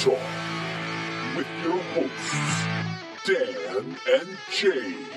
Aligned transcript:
Talk 0.00 0.18
with 1.36 1.46
your 1.64 1.78
hosts, 1.94 2.64
Dan 3.26 3.96
and 4.12 4.38
James. 4.52 5.08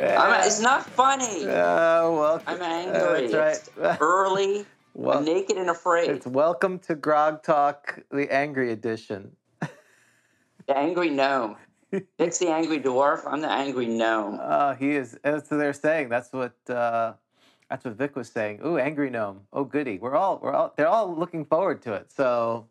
I'm, 0.00 0.46
it's 0.46 0.60
not 0.60 0.84
funny. 0.84 1.44
Uh, 1.46 2.10
welcome. 2.10 2.44
I'm 2.46 2.62
angry. 2.62 3.28
that's 3.28 3.68
It's 3.68 3.76
right. 3.76 3.98
early. 4.00 4.64
Well- 4.94 5.18
I'm 5.18 5.24
naked 5.24 5.56
and 5.56 5.70
afraid. 5.70 6.10
It's 6.10 6.26
welcome 6.26 6.78
to 6.80 6.94
Grog 6.94 7.42
Talk, 7.42 8.00
the 8.10 8.32
angry 8.32 8.72
edition. 8.72 9.32
the 9.60 10.76
angry 10.76 11.10
gnome. 11.10 11.56
It's 12.18 12.38
the 12.38 12.48
angry 12.48 12.80
dwarf. 12.80 13.22
I'm 13.26 13.40
the 13.40 13.50
angry 13.50 13.86
gnome. 13.86 14.38
Uh, 14.40 14.74
he 14.74 14.90
is. 14.92 15.18
That's 15.22 15.50
what 15.50 15.56
they're 15.56 15.72
saying. 15.72 16.08
That's 16.08 16.32
what. 16.32 16.52
Uh, 16.68 17.14
that's 17.70 17.84
what 17.84 17.94
Vic 17.94 18.16
was 18.16 18.30
saying. 18.30 18.60
Ooh, 18.64 18.78
angry 18.78 19.10
gnome. 19.10 19.40
Oh, 19.52 19.64
goody. 19.64 19.98
We're 19.98 20.16
all. 20.16 20.38
We're 20.42 20.52
all. 20.52 20.74
They're 20.76 20.88
all 20.88 21.14
looking 21.14 21.44
forward 21.44 21.82
to 21.82 21.94
it. 21.94 22.10
So, 22.12 22.66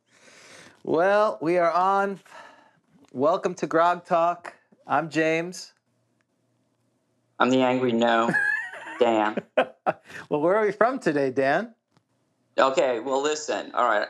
well, 0.83 1.37
we 1.41 1.57
are 1.57 1.71
on. 1.71 2.19
Welcome 3.11 3.55
to 3.55 3.67
Grog 3.67 4.05
Talk. 4.05 4.53
I'm 4.85 5.09
James. 5.09 5.73
I'm 7.39 7.49
the 7.49 7.61
angry 7.61 7.91
gnome. 7.93 8.35
Dan. 8.99 9.37
Well, 10.29 10.41
where 10.41 10.55
are 10.55 10.65
we 10.65 10.71
from 10.71 10.99
today, 10.99 11.29
Dan? 11.29 11.73
Okay, 12.57 12.99
well, 12.99 13.21
listen. 13.21 13.71
All 13.73 13.87
right. 13.87 14.07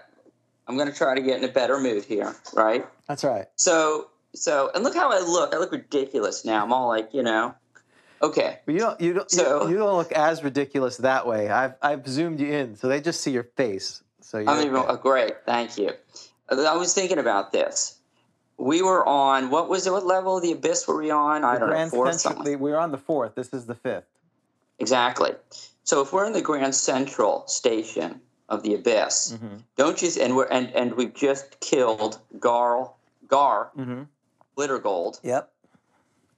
I'm 0.67 0.75
going 0.75 0.89
to 0.89 0.95
try 0.97 1.16
to 1.16 1.21
get 1.21 1.38
in 1.38 1.44
a 1.44 1.52
better 1.52 1.80
mood 1.80 2.03
here, 2.05 2.36
right? 2.53 2.86
That's 3.08 3.23
right. 3.23 3.47
So, 3.55 4.09
so, 4.38 4.71
and 4.73 4.83
look 4.83 4.95
how 4.95 5.11
I 5.11 5.19
look. 5.19 5.53
I 5.53 5.57
look 5.57 5.71
ridiculous 5.71 6.45
now. 6.45 6.63
I'm 6.63 6.71
all 6.73 6.88
like, 6.88 7.13
you 7.13 7.23
know, 7.23 7.53
okay. 8.21 8.59
Well, 8.66 8.73
you 8.75 8.80
don't. 8.81 9.02
You 9.02 9.13
don't. 9.13 9.31
So- 9.31 9.67
you, 9.67 9.77
don't 9.77 9.97
look 9.97 10.11
as 10.11 10.43
ridiculous 10.43 10.97
that 10.97 11.25
way. 11.27 11.49
I've 11.49 11.73
I've 11.81 12.07
zoomed 12.07 12.39
you 12.39 12.47
in, 12.52 12.75
so 12.75 12.88
they 12.88 13.02
just 13.02 13.21
see 13.21 13.31
your 13.31 13.43
face. 13.43 14.02
So 14.21 14.39
I'm 14.45 14.65
even, 14.65 14.75
oh, 14.75 14.95
great. 14.97 15.35
Thank 15.45 15.77
you. 15.77 15.91
I 16.49 16.75
was 16.75 16.93
thinking 16.93 17.17
about 17.17 17.52
this. 17.53 17.99
We 18.58 18.81
were 18.81 19.05
on, 19.08 19.49
what 19.52 19.69
was 19.69 19.85
it? 19.88 19.91
What 19.91 20.05
level 20.05 20.38
of 20.38 20.43
the 20.43 20.52
abyss 20.52 20.88
were 20.88 20.97
we 20.97 21.11
on? 21.11 21.43
I 21.45 21.58
don't 21.59 21.69
know, 21.69 21.89
fourth 21.89 22.15
Central- 22.19 22.43
something. 22.43 22.59
We're 22.59 22.77
on 22.77 22.91
the 22.91 22.97
fourth. 22.97 23.35
This 23.35 23.53
is 23.53 23.67
the 23.67 23.75
fifth. 23.75 24.05
Exactly. 24.80 25.31
So 25.83 26.02
if 26.02 26.11
we're 26.11 26.25
in 26.25 26.33
the 26.33 26.41
Grand 26.41 26.75
Central 26.75 27.47
station 27.47 28.19
of 28.49 28.63
the 28.63 28.73
abyss, 28.75 29.33
Mm-hmm. 29.35 29.58
don't 29.77 30.02
you? 30.02 30.09
And 30.21 30.35
we're 30.35 30.45
and 30.47 30.69
and 30.75 30.93
we've 30.95 31.13
just 31.13 31.59
killed 31.59 32.19
Garl 32.39 32.93
Gar 33.27 33.71
Mm-hmm. 33.77 34.03
Glittergold. 34.58 35.19
Yep. 35.23 35.52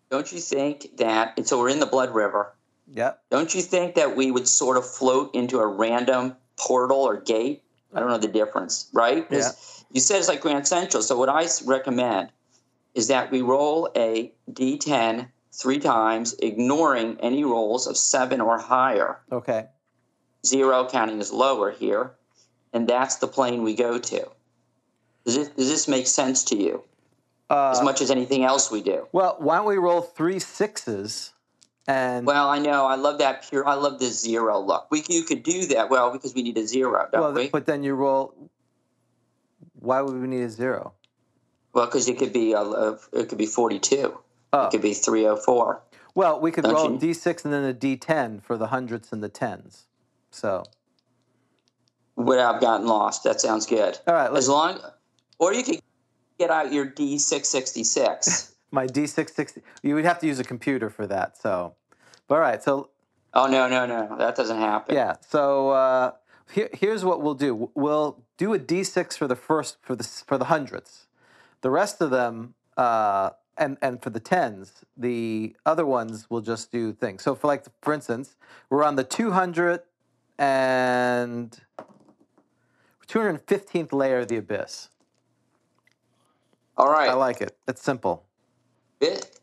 Don't 0.10 0.32
you 0.32 0.40
think 0.40 0.98
that? 0.98 1.34
And 1.38 1.48
so 1.48 1.60
we're 1.60 1.70
in 1.70 1.80
the 1.80 1.86
Blood 1.86 2.14
River. 2.14 2.54
Yep. 2.94 3.22
Don't 3.30 3.54
you 3.54 3.62
think 3.62 3.96
that 3.96 4.16
we 4.16 4.32
would 4.32 4.48
sort 4.48 4.78
of 4.78 4.90
float 4.90 5.34
into 5.36 5.60
a 5.60 5.68
random 5.68 6.36
portal 6.58 6.98
or 6.98 7.18
gate? 7.18 7.64
I 7.94 8.00
don't 8.00 8.10
know 8.10 8.18
the 8.18 8.28
difference, 8.28 8.90
right? 8.94 9.28
'Cause 9.30 9.86
You 9.92 10.00
said 10.02 10.18
it's 10.20 10.28
like 10.28 10.42
Grand 10.42 10.68
Central. 10.68 11.02
So 11.02 11.18
what 11.18 11.30
I 11.30 11.48
recommend 11.66 12.30
is 12.94 13.08
that 13.08 13.32
we 13.32 13.42
roll 13.42 13.90
a 13.96 14.32
D10 14.52 15.32
three 15.52 15.80
times, 15.80 16.36
ignoring 16.40 17.18
any 17.22 17.44
rolls 17.44 17.88
of 17.88 17.98
seven 17.98 18.40
or 18.42 18.58
higher. 18.60 19.20
Okay. 19.32 19.68
zero 20.46 20.88
counting 20.88 21.20
as 21.20 21.34
lower 21.34 21.70
here, 21.70 22.16
and 22.72 22.88
that's 22.88 23.18
the 23.18 23.28
plane 23.28 23.62
we 23.62 23.74
go 23.76 23.98
to. 24.00 24.26
Does 25.26 25.36
this, 25.36 25.50
does 25.50 25.68
this 25.68 25.88
make 25.88 26.08
sense 26.08 26.44
to 26.46 26.56
you 26.56 26.82
Uh, 27.50 27.72
as 27.72 27.82
much 27.82 28.02
as 28.02 28.12
anything 28.12 28.44
else 28.44 28.70
we 28.72 28.82
do? 28.82 29.08
well, 29.12 29.36
why 29.40 29.58
don't 29.58 29.66
we 29.66 29.78
roll 29.78 30.02
three 30.02 30.40
sixes? 30.40 31.34
And 31.88 32.28
Well, 32.28 32.48
I 32.48 32.60
know 32.60 32.86
I 32.86 32.96
love 32.96 33.18
that 33.18 33.50
pure. 33.50 33.68
I 33.68 33.74
love 33.74 34.00
the 34.00 34.06
zero 34.06 34.60
look. 34.60 34.88
We 34.92 35.04
you 35.10 35.24
could 35.24 35.42
do 35.42 35.66
that 35.68 35.90
well 35.90 36.12
because 36.12 36.36
we 36.36 36.44
need 36.44 36.58
a 36.58 36.68
zero, 36.68 37.08
don't 37.12 37.22
well, 37.22 37.34
we? 37.34 37.50
but 37.50 37.66
then 37.66 37.82
you 37.82 37.96
roll. 37.96 38.36
Why 39.80 40.02
would 40.02 40.14
we 40.14 40.28
need 40.28 40.44
a 40.44 40.50
zero? 40.50 40.94
well, 41.74 41.86
because 41.86 42.08
it 42.08 42.20
could 42.20 42.34
be 42.34 42.54
a, 42.54 42.60
a, 42.62 43.00
it 43.14 43.30
could 43.30 43.38
be 43.40 43.48
forty 43.48 43.80
two. 43.80 44.20
Oh. 44.54 44.66
It 44.68 44.72
could 44.72 44.82
be 44.84 44.94
three 44.94 45.24
hundred 45.24 45.42
four. 45.42 45.82
Well, 46.14 46.40
we 46.40 46.52
could 46.52 46.64
Don't 46.66 46.74
roll 46.74 46.96
a 46.96 47.00
d6 47.00 47.46
and 47.46 47.54
then 47.54 47.64
a 47.64 47.74
d10 47.74 48.42
for 48.44 48.58
the 48.58 48.68
hundreds 48.68 49.12
and 49.14 49.24
the 49.24 49.30
tens. 49.30 49.86
So, 50.32 50.64
What 52.16 52.40
I've 52.40 52.60
gotten 52.60 52.88
lost. 52.88 53.24
That 53.24 53.40
sounds 53.40 53.66
good. 53.66 53.98
all 54.08 54.14
right, 54.16 54.32
let's 54.34 54.46
As 54.46 54.50
long, 54.50 54.80
or 55.38 55.54
you 55.54 55.64
could 55.64 55.80
get 56.40 56.50
out 56.50 56.74
your 56.74 56.86
D 56.86 57.20
six 57.20 57.48
sixty 57.58 57.84
six. 57.84 58.54
my 58.72 58.88
D660. 58.88 59.62
You 59.84 59.96
would 59.96 60.06
have 60.06 60.20
to 60.20 60.28
use 60.28 60.40
a 60.40 60.44
computer 60.44 60.90
for 60.90 61.06
that. 61.08 61.38
So, 61.38 61.76
but 62.28 62.36
all 62.36 62.42
right. 62.42 62.64
So 62.64 62.90
Oh 63.34 63.46
no 63.48 63.68
no 63.68 63.86
no 63.86 64.18
that 64.18 64.36
doesn't 64.36 64.58
happen. 64.58 64.96
Yeah. 64.96 65.16
So 65.28 65.70
uh, 65.70 66.12
here, 66.52 66.70
here's 66.74 67.06
what 67.06 67.22
we'll 67.22 67.36
do. 67.36 67.70
We'll 67.76 68.24
do 68.38 68.54
a 68.54 68.60
d6 68.60 69.16
for 69.18 69.28
the 69.28 69.36
first 69.36 69.78
for 69.84 69.96
the 69.96 70.04
for 70.04 70.38
the 70.38 70.46
hundreds. 70.46 71.06
The 71.62 71.70
rest 71.70 72.02
of 72.02 72.10
them, 72.10 72.56
uh, 72.78 73.32
and 73.58 73.78
and 73.82 74.02
for 74.02 74.10
the 74.10 74.20
tens, 74.20 74.84
the 74.98 75.56
other 75.66 75.86
ones 75.86 76.28
will 76.30 76.42
just 76.42 76.72
do 76.72 76.94
things. 76.94 77.22
So 77.22 77.36
for 77.36 77.48
like 77.48 77.66
for 77.84 77.94
instance, 77.94 78.36
we're 78.70 78.84
on 78.84 78.96
the 78.96 79.04
200 79.04 79.82
and 80.40 81.60
215th 83.08 83.92
layer 83.92 84.20
of 84.20 84.28
the 84.30 84.38
abyss. 84.38 84.90
All 86.80 86.90
right. 86.90 87.10
I 87.10 87.14
like 87.14 87.42
it. 87.42 87.58
It's 87.68 87.82
simple. 87.82 88.26
It, 89.02 89.38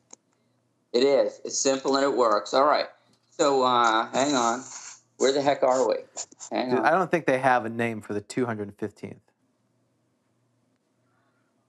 it 0.93 1.03
is. 1.03 1.41
It's 1.45 1.59
simple 1.59 1.97
and 1.97 2.05
it 2.05 2.17
works. 2.17 2.55
All 2.55 2.65
right. 2.65 2.87
So 3.31 3.63
uh, 3.63 4.11
hang 4.13 4.35
on. 4.35 4.65
Where 5.19 5.33
the 5.33 5.43
heck 5.43 5.63
are 5.63 5.87
we? 5.87 5.97
Hang 6.51 6.71
Dude, 6.71 6.79
on. 6.79 6.87
I 6.87 6.91
don't 6.93 7.11
think 7.11 7.27
they 7.27 7.39
have 7.39 7.67
a 7.67 7.69
name 7.69 8.01
for 8.01 8.15
the 8.15 8.23
215th. 8.23 9.17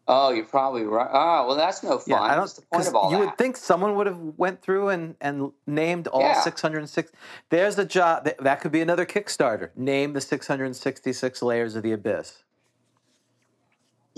Oh, 0.10 0.32
you're 0.32 0.46
probably 0.46 0.84
right. 0.84 1.10
Oh, 1.12 1.48
well, 1.48 1.58
that's 1.58 1.84
no 1.84 1.98
fun. 1.98 2.04
Yeah, 2.08 2.22
I 2.22 2.30
don't. 2.36 2.40
What's 2.40 2.54
the 2.54 2.62
point 2.62 2.88
of 2.88 2.96
all 2.96 3.12
you 3.12 3.18
that? 3.18 3.26
would 3.26 3.38
think 3.38 3.58
someone 3.58 3.96
would 3.96 4.08
have 4.08 4.18
went 4.38 4.62
through 4.62 4.88
and, 4.88 5.16
and 5.20 5.52
named 5.66 6.08
all 6.08 6.22
Yeah. 6.22 6.40
606. 6.40 7.12
There's 7.50 7.78
a 7.78 7.84
job 7.84 8.24
that, 8.24 8.42
that 8.42 8.62
could 8.62 8.72
be 8.72 8.80
another 8.80 9.06
Kickstarter. 9.06 9.72
Name 9.76 10.14
the 10.14 10.22
666 10.22 11.42
layers 11.42 11.76
of 11.76 11.84
the 11.84 11.92
abyss. 11.92 12.44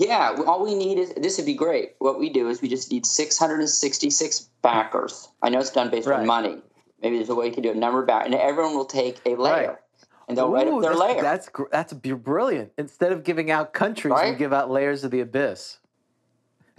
Yeah, 0.00 0.34
all 0.46 0.64
we 0.64 0.74
need 0.74 0.96
is 0.98 1.12
this 1.14 1.36
would 1.36 1.44
be 1.44 1.52
great. 1.54 1.92
What 1.98 2.18
we 2.18 2.30
do 2.30 2.48
is 2.48 2.62
we 2.62 2.68
just 2.68 2.90
need 2.90 3.04
666 3.04 4.48
backers. 4.62 5.28
I 5.42 5.50
know 5.50 5.58
it's 5.60 5.70
done 5.70 5.90
based 5.90 6.08
Right. 6.08 6.20
on 6.20 6.26
money. 6.26 6.62
Maybe 7.02 7.16
there's 7.16 7.28
a 7.28 7.34
way 7.34 7.46
you 7.46 7.52
can 7.52 7.62
do 7.62 7.70
a 7.70 7.74
number 7.74 8.02
back, 8.02 8.24
and 8.24 8.34
everyone 8.34 8.74
will 8.74 8.86
take 8.86 9.20
a 9.26 9.34
layer, 9.36 9.52
Right. 9.68 9.76
and 10.26 10.38
they'll 10.38 10.50
write 10.50 10.68
Ooh, 10.68 10.76
up 10.76 10.82
their 10.82 10.90
that's, 10.92 11.00
layer. 11.00 11.20
That's 11.22 11.50
that's 11.70 11.92
brilliant. 11.92 12.72
Instead 12.78 13.12
of 13.12 13.24
giving 13.24 13.50
out 13.50 13.74
countries, 13.74 14.12
we 14.14 14.20
Right? 14.20 14.38
give 14.38 14.54
out 14.54 14.70
layers 14.70 15.04
of 15.04 15.10
the 15.10 15.20
abyss. 15.20 15.78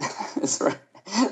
That's 0.34 0.60
right. 0.60 0.78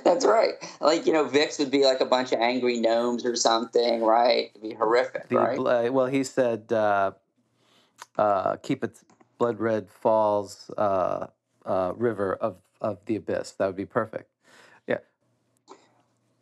That's 0.05 0.25
right. 0.25 0.55
Like 0.81 1.06
you 1.06 1.12
know, 1.12 1.25
Vix 1.25 1.59
would 1.59 1.73
be 1.73 1.84
like 1.84 2.00
a 2.00 2.05
bunch 2.05 2.31
of 2.31 2.39
angry 2.39 2.79
gnomes 2.79 3.25
or 3.27 3.34
something, 3.34 4.00
right? 4.03 4.50
It'd 4.55 4.62
be 4.62 4.75
horrific, 4.75 5.29
The, 5.29 5.37
right? 5.37 5.59
uh, 5.59 5.93
well, 5.93 6.06
he 6.06 6.23
said, 6.23 6.73
uh, 6.73 7.12
uh, 8.17 8.56
keep 8.59 8.84
it 8.84 8.97
blood 9.39 9.59
red 9.59 9.91
falls 9.91 10.71
uh, 11.66 11.93
river 11.97 12.34
of, 12.34 12.56
of 12.81 12.98
the 13.06 13.16
abyss. 13.16 13.53
That 13.53 13.66
would 13.66 13.76
be 13.76 13.87
perfect. 13.87 14.28
Yeah. 14.87 14.98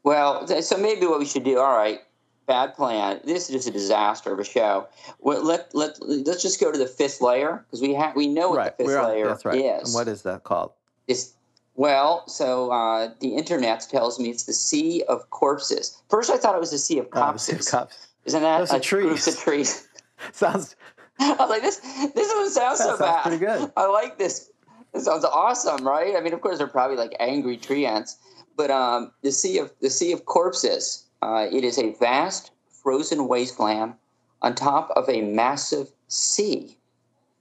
Well, 0.04 0.46
so 0.62 0.76
maybe 0.76 1.06
what 1.06 1.18
we 1.18 1.26
should 1.26 1.44
do. 1.44 1.58
All 1.58 1.76
right, 1.76 2.00
bad 2.46 2.74
plan. 2.74 3.20
This 3.24 3.48
is 3.48 3.56
just 3.56 3.68
a 3.68 3.72
disaster 3.72 4.32
of 4.32 4.38
a 4.38 4.44
show. 4.44 4.88
Well, 5.20 5.44
let 5.44 5.74
let 5.74 5.96
let's 6.00 6.42
just 6.42 6.60
go 6.60 6.72
to 6.72 6.78
the 6.78 6.86
fifth 6.86 7.20
layer 7.20 7.64
because 7.66 7.80
we 7.82 7.94
have 7.94 8.16
we 8.16 8.28
know 8.28 8.50
what 8.50 8.58
right. 8.58 8.78
the 8.78 8.84
5th 8.84 8.86
We're 8.86 8.98
on- 9.00 9.08
layer 9.10 9.26
that's 9.28 9.44
right. 9.44 9.56
is. 9.58 9.88
And 9.88 9.94
what 9.94 10.08
is 10.08 10.22
that 10.22 10.44
called? 10.44 10.72
It's- 11.06 11.34
well, 11.74 12.26
so 12.26 12.72
uh, 12.72 13.10
the 13.20 13.36
internet 13.36 13.86
tells 13.88 14.18
me 14.18 14.30
it's 14.30 14.42
the 14.44 14.52
sea 14.52 15.04
of 15.08 15.30
corpses. 15.30 16.02
First, 16.10 16.28
I 16.28 16.36
thought 16.36 16.56
it 16.56 16.60
was 16.60 16.72
the 16.72 16.78
sea 16.78 16.98
of 16.98 17.06
Oh, 17.12 17.32
the 17.32 17.38
sea 17.38 17.52
of 17.52 17.58
corpses. 17.58 17.70
cups. 17.70 18.08
Isn't 18.24 18.42
that 18.42 18.58
Those 18.58 18.72
a 18.72 18.80
trees. 18.80 19.28
of 19.28 19.38
trees? 19.38 19.88
Sounds 20.32 20.74
I 21.20 21.36
was 21.38 21.48
like, 21.50 21.62
this 21.62 21.76
this 21.76 22.28
doesn't 22.28 22.50
sound 22.52 22.72
That 22.72 22.78
so 22.78 22.84
sounds 22.96 22.98
bad. 22.98 23.22
pretty 23.22 23.38
good. 23.38 23.72
I 23.76 23.86
like 23.86 24.18
this. 24.18 24.50
This 24.92 25.04
sounds 25.04 25.24
awesome, 25.24 25.86
right? 25.86 26.16
I 26.16 26.20
mean, 26.20 26.32
of 26.32 26.40
course, 26.40 26.58
they're 26.58 26.66
probably 26.66 26.96
like 26.96 27.14
angry 27.20 27.56
tree 27.56 27.84
ants, 27.86 28.16
but 28.56 28.70
um, 28.70 29.12
the 29.22 29.32
sea 29.32 29.58
of 29.58 29.72
the 29.80 29.90
sea 29.90 30.12
of 30.12 30.24
corpses. 30.24 31.04
Uh, 31.20 31.46
it 31.50 31.64
is 31.64 31.78
a 31.78 31.92
vast 31.94 32.52
frozen 32.70 33.26
wasteland 33.26 33.94
on 34.40 34.54
top 34.54 34.90
of 34.94 35.08
a 35.08 35.20
massive 35.22 35.88
sea. 36.06 36.76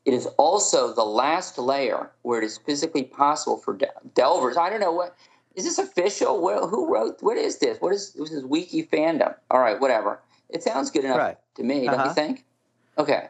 It 0.05 0.13
is 0.13 0.25
also 0.37 0.93
the 0.93 1.03
last 1.03 1.57
layer 1.57 2.11
where 2.23 2.41
it 2.41 2.45
is 2.45 2.57
physically 2.57 3.03
possible 3.03 3.57
for 3.57 3.75
de- 3.75 3.87
delvers. 4.15 4.57
I 4.57 4.69
don't 4.69 4.79
know 4.79 4.91
what 4.91 5.15
is 5.55 5.63
this 5.65 5.77
official. 5.77 6.41
What, 6.41 6.69
who 6.69 6.91
wrote? 6.91 7.17
What 7.21 7.37
is 7.37 7.59
this? 7.59 7.79
What 7.81 7.93
is 7.93 8.13
this 8.13 8.31
is 8.31 8.43
wiki 8.45 8.83
fandom? 8.83 9.35
All 9.51 9.59
right, 9.59 9.79
whatever. 9.79 10.19
It 10.49 10.63
sounds 10.63 10.89
good 10.91 11.03
enough 11.05 11.17
Right. 11.17 11.37
to 11.55 11.63
me, 11.63 11.85
don't 11.85 11.95
Uh-huh. 11.95 12.07
you 12.09 12.13
think? 12.15 12.45
Okay. 12.97 13.27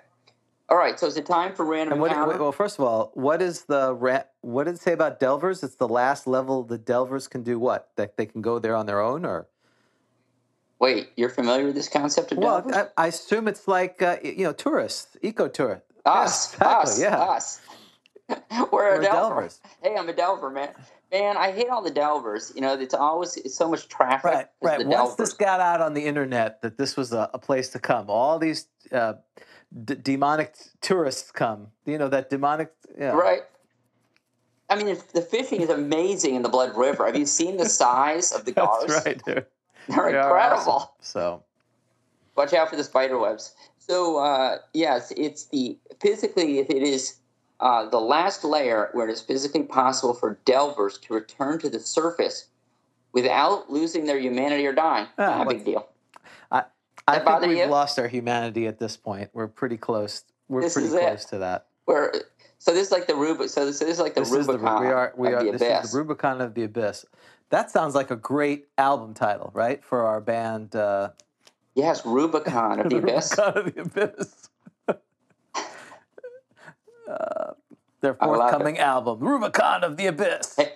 All 0.69 0.77
right, 0.77 0.99
so 0.99 1.07
is 1.07 1.15
it 1.15 1.25
time 1.25 1.53
for 1.55 1.65
random 1.65 1.93
And 1.93 2.01
what, 2.01 2.39
well, 2.39 2.51
first 2.51 2.77
of 2.77 2.83
all, 2.83 3.11
what 3.13 3.41
is 3.41 3.63
the 3.63 3.93
ra- 3.93 4.23
what 4.41 4.65
did 4.65 4.75
it 4.75 4.81
say 4.81 4.91
about 4.91 5.17
Delvers? 5.17 5.63
It's 5.63 5.75
the 5.75 5.87
last 5.87 6.27
level 6.27 6.63
the 6.63 6.77
Delvers 6.77 7.29
can 7.29 7.41
do 7.41 7.57
what? 7.57 7.89
That 7.95 8.17
they 8.17 8.25
can 8.25 8.41
go 8.41 8.59
there 8.59 8.75
on 8.75 8.85
their 8.85 8.99
own, 8.99 9.23
or 9.23 9.47
Wait, 10.79 11.09
you're 11.15 11.29
familiar 11.29 11.65
with 11.65 11.75
this 11.75 11.87
concept 11.87 12.33
of 12.33 12.37
well, 12.39 12.61
Delvers? 12.61 12.89
I, 12.97 13.05
I 13.05 13.07
assume 13.07 13.47
it's 13.47 13.67
like 13.67 14.01
uh, 14.01 14.17
you 14.21 14.43
know 14.43 14.51
tourists, 14.51 15.15
eco 15.21 15.47
tourists. 15.47 15.87
us, 16.05 16.53
exactly, 16.53 16.91
us, 16.91 17.01
yeah. 17.01 17.17
us. 17.17 17.61
We're, 18.29 18.67
We're 18.71 18.99
a 18.99 19.03
Delver. 19.03 19.05
Delvers. 19.05 19.61
Hey, 19.81 19.95
I'm 19.97 20.09
a 20.09 20.13
Delver, 20.13 20.49
man. 20.49 20.71
Man, 21.13 21.37
I 21.37 21.51
hate 21.51 21.69
all 21.69 21.81
the 21.81 21.91
Delvers. 21.91 22.51
You 22.53 22.59
know, 22.59 22.73
it's 22.73 22.93
always 22.93 23.37
it's 23.37 23.55
so 23.55 23.69
much 23.69 23.87
traffic. 23.87 24.25
Right, 24.25 24.47
right. 24.61 24.79
Once 24.79 24.89
Delvers. 24.89 25.15
this 25.15 25.33
got 25.33 25.61
out 25.61 25.79
on 25.79 25.93
the 25.93 26.05
internet 26.05 26.61
that 26.61 26.77
this 26.77 26.97
was 26.97 27.13
a, 27.13 27.29
a 27.33 27.39
place 27.39 27.69
to 27.69 27.79
come, 27.79 28.09
all 28.09 28.37
these 28.37 28.67
uh, 28.91 29.13
d- 29.85 29.95
demonic 29.95 30.55
tourists 30.81 31.31
come. 31.31 31.67
You 31.85 31.97
know 31.97 32.07
that 32.09 32.29
demonic. 32.29 32.71
Yeah. 32.97 33.11
Right. 33.11 33.41
I 34.69 34.75
mean, 34.75 34.97
the 35.13 35.21
fishing 35.21 35.61
is 35.61 35.69
amazing 35.69 36.35
in 36.35 36.41
the 36.41 36.49
Blood 36.49 36.75
River. 36.75 37.05
Have 37.05 37.15
you 37.15 37.25
seen 37.25 37.55
the 37.57 37.65
size 37.69 38.33
of 38.33 38.43
the 38.45 38.51
gars? 38.59 38.85
That's 38.87 39.05
right, 39.05 39.23
dude. 39.25 39.45
They're 39.87 40.11
They 40.11 40.17
incredible. 40.17 40.71
awesome. 40.73 40.89
So 40.99 41.43
Watch 42.35 42.53
out 42.53 42.69
for 42.69 42.75
the 42.75 42.83
spider 42.83 43.17
webs. 43.17 43.55
So 43.77 44.17
uh, 44.17 44.57
yes, 44.73 45.11
it's 45.15 45.45
the 45.45 45.77
physically 46.01 46.59
if 46.59 46.69
it 46.69 46.83
is 46.83 47.15
uh, 47.61 47.89
the 47.89 47.99
last 47.99 48.43
layer 48.43 48.89
where 48.91 49.07
it 49.07 49.11
is 49.11 49.21
physically 49.21 49.63
possible 49.63 50.13
for 50.13 50.37
delvers 50.45 50.97
to 50.99 51.13
return 51.13 51.57
to 51.59 51.69
the 51.69 51.79
surface 51.79 52.47
without 53.13 53.71
losing 53.71 54.05
their 54.05 54.19
humanity 54.19 54.67
or 54.67 54.73
dying. 54.73 55.07
Ah, 55.17 55.37
Not 55.37 55.47
a 55.47 55.49
big 55.49 55.65
deal. 55.65 55.87
I 57.07 57.19
think 57.19 57.41
we've 57.47 57.57
you? 57.57 57.65
lost 57.67 57.97
our 57.99 58.07
humanity 58.07 58.67
at 58.67 58.79
this 58.79 58.97
point. 58.97 59.29
We're 59.33 59.47
pretty 59.47 59.77
close. 59.77 60.23
We're 60.49 60.61
This 60.61 60.73
pretty 60.73 60.89
is 60.89 60.93
it. 60.93 61.01
close 61.01 61.25
to 61.25 61.37
that. 61.39 61.67
We're 61.85 62.11
so 62.59 62.73
this 62.73 62.87
is 62.87 62.91
like 62.91 63.07
the 63.07 63.15
Rubicon. 63.15 63.47
So 63.49 63.65
this, 63.65 63.79
this 63.79 63.89
is 63.89 63.99
like 63.99 64.13
the 64.15 64.21
this 64.21 64.31
is 64.33 64.45
the 64.47 64.53
Rubicon 64.53 64.81
we 64.81 64.87
are 64.91 65.13
we 65.15 65.27
of 65.29 65.33
are 65.35 65.43
the 65.45 65.51
this 65.53 65.61
abyss. 65.61 65.85
is 65.85 65.91
the 65.91 65.97
Rubicon 65.99 66.41
of 66.41 66.53
the 66.53 66.63
abyss. 66.63 67.05
That 67.49 67.71
sounds 67.71 67.95
like 67.95 68.11
a 68.11 68.15
great 68.17 68.67
album 68.77 69.13
title, 69.13 69.51
right? 69.53 69.81
For 69.83 70.03
our 70.05 70.19
band, 70.19 70.75
uh, 70.75 71.11
yes, 71.75 72.05
Rubicon 72.05 72.81
of 72.81 72.89
the 72.89 72.97
abyss. 72.99 73.31
Rubicon 73.37 73.57
of 73.57 73.73
the 73.73 73.81
abyss. 73.81 74.49
uh, 77.09 77.53
their 78.01 78.17
I 78.19 78.25
love 78.25 78.35
it. 78.35 78.39
forthcoming 78.39 78.79
album, 78.79 79.19
Rubicon 79.19 79.83
of 79.85 79.95
the 79.97 80.07
abyss. 80.07 80.55
Hey, 80.57 80.73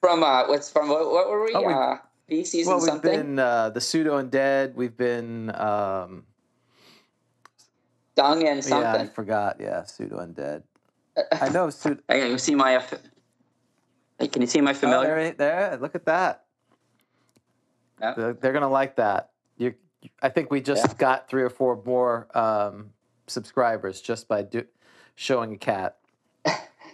From 0.00 0.22
uh, 0.22 0.46
what's 0.46 0.70
from 0.70 0.88
what, 0.88 1.10
what 1.10 1.28
were 1.28 1.44
we? 1.44 1.52
Oh, 1.54 1.66
we- 1.66 1.98
feces 2.28 2.66
well, 2.66 2.76
we've 2.78 2.86
something. 2.86 3.10
been 3.10 3.38
uh, 3.38 3.70
the 3.70 3.80
pseudo 3.80 4.22
undead. 4.22 4.74
We've 4.74 4.96
been 4.96 5.54
um, 5.54 6.24
Dung 8.16 8.46
and 8.46 8.62
something. 8.64 9.00
yeah, 9.00 9.02
I 9.02 9.06
forgot. 9.06 9.56
Yeah, 9.60 9.84
pseudo 9.84 10.18
undead. 10.18 10.62
I 11.40 11.48
know 11.50 11.70
pseudo. 11.70 12.00
Hey, 12.08 12.30
you 12.30 12.38
see 12.38 12.54
my? 12.54 12.82
Hey, 14.18 14.28
can 14.28 14.42
you 14.42 14.48
see 14.48 14.60
my 14.60 14.70
Oh, 14.70 14.74
familiar? 14.74 15.14
there, 15.14 15.32
there, 15.32 15.78
look 15.80 15.94
at 15.94 16.06
that. 16.06 16.44
Yeah. 18.00 18.14
They're, 18.16 18.32
they're 18.34 18.52
gonna 18.52 18.68
like 18.68 18.96
that. 18.96 19.30
You, 19.56 19.74
I 20.22 20.28
think 20.28 20.50
we 20.50 20.60
just 20.60 20.84
Yeah. 20.86 20.94
got 20.94 21.28
three 21.28 21.42
or 21.42 21.50
four 21.50 21.82
more 21.84 22.28
um, 22.36 22.90
subscribers 23.26 24.00
just 24.00 24.28
by 24.28 24.42
do, 24.42 24.64
showing 25.14 25.52
a 25.54 25.56
cat. 25.56 25.98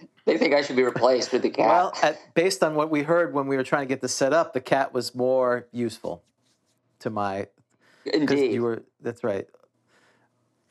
They 0.26 0.36
think 0.38 0.54
I 0.54 0.62
should 0.62 0.76
be 0.76 0.82
replaced 0.84 1.32
with 1.32 1.42
the 1.42 1.50
cat. 1.50 1.66
Well, 1.66 1.92
at, 2.02 2.34
based 2.34 2.62
on 2.62 2.74
what 2.74 2.90
we 2.90 3.02
heard 3.02 3.32
when 3.32 3.46
we 3.46 3.56
were 3.56 3.64
trying 3.64 3.82
to 3.82 3.86
get 3.88 4.00
this 4.00 4.14
set 4.14 4.32
up, 4.32 4.52
the 4.52 4.60
cat 4.60 4.92
was 4.92 5.14
more 5.14 5.66
useful 5.72 6.22
to 7.00 7.10
my 7.10 7.48
Indeed. 8.04 8.52
you 8.52 8.62
were. 8.62 8.82
That's 9.00 9.24
right. 9.24 9.48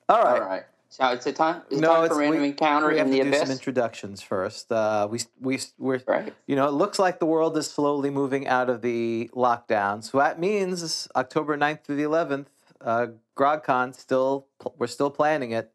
All 0.07 0.23
right. 0.23 0.41
All 0.41 0.47
right. 0.47 0.63
So 0.89 1.07
it's 1.09 1.25
a 1.27 1.33
time. 1.33 1.61
It's 1.69 1.79
No, 1.79 1.93
time 1.95 2.05
it's 2.05 2.13
for 2.13 2.19
random 2.19 2.41
we, 2.41 2.47
encounter 2.49 2.87
we 2.87 2.97
have 2.97 3.07
in 3.07 3.11
to 3.13 3.17
the 3.17 3.23
do 3.23 3.29
abyss. 3.29 3.41
some 3.41 3.51
introductions 3.51 4.21
first. 4.21 4.71
Uh, 4.71 5.07
we 5.09 5.19
we 5.39 5.59
we're 5.77 6.01
right. 6.07 6.33
you 6.47 6.55
know, 6.55 6.67
it 6.67 6.71
looks 6.73 6.97
like 6.97 7.19
the 7.19 7.25
world 7.27 7.57
is 7.57 7.69
slowly 7.69 8.09
moving 8.09 8.47
out 8.47 8.69
of 8.69 8.81
the 8.81 9.29
lockdown. 9.35 10.03
So 10.03 10.17
that 10.19 10.39
means 10.39 11.07
October 11.15 11.57
9th 11.57 11.83
through 11.83 11.97
the 11.97 12.03
11th, 12.03 12.47
uh, 12.81 13.07
GrogCon 13.35 13.93
still, 13.95 14.47
we're 14.77 14.87
still 14.87 15.11
planning 15.11 15.51
it, 15.51 15.71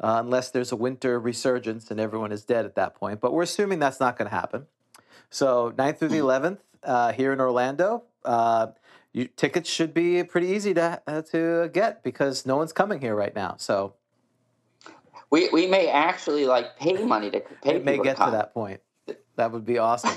uh, 0.00 0.20
unless 0.24 0.50
there's 0.50 0.72
a 0.72 0.76
winter 0.76 1.18
resurgence 1.18 1.90
and 1.90 1.98
everyone 2.00 2.32
is 2.32 2.44
dead 2.44 2.64
at 2.64 2.74
that 2.76 2.94
point. 2.94 3.20
But 3.20 3.32
we're 3.32 3.42
assuming 3.44 3.78
that's 3.78 4.00
not 4.00 4.16
going 4.18 4.28
to 4.30 4.34
happen. 4.36 4.66
So 5.30 5.72
9th 5.76 5.98
through 5.98 6.08
the 6.08 6.18
11th 6.18 6.58
uh, 6.82 7.12
here 7.12 7.32
in 7.32 7.40
Orlando. 7.40 8.04
Uh, 8.24 8.68
you, 9.12 9.26
tickets 9.28 9.70
should 9.70 9.94
be 9.94 10.22
pretty 10.24 10.48
easy 10.48 10.74
to 10.74 11.00
uh, 11.06 11.22
to 11.22 11.70
get 11.72 12.02
because 12.02 12.44
no 12.44 12.56
one's 12.56 12.72
coming 12.72 13.00
here 13.00 13.14
right 13.14 13.34
now. 13.34 13.54
So 13.58 13.94
We 15.30 15.48
we 15.50 15.66
may 15.66 15.88
actually 15.88 16.44
like 16.46 16.76
pay 16.76 17.02
money 17.04 17.30
to 17.30 17.40
pay 17.62 17.76
it 17.76 17.84
may 17.84 17.98
get 17.98 18.16
to 18.18 18.26
to 18.26 18.30
that 18.32 18.52
point. 18.52 18.80
That 19.36 19.52
would 19.52 19.64
be 19.64 19.78
awesome. 19.78 20.16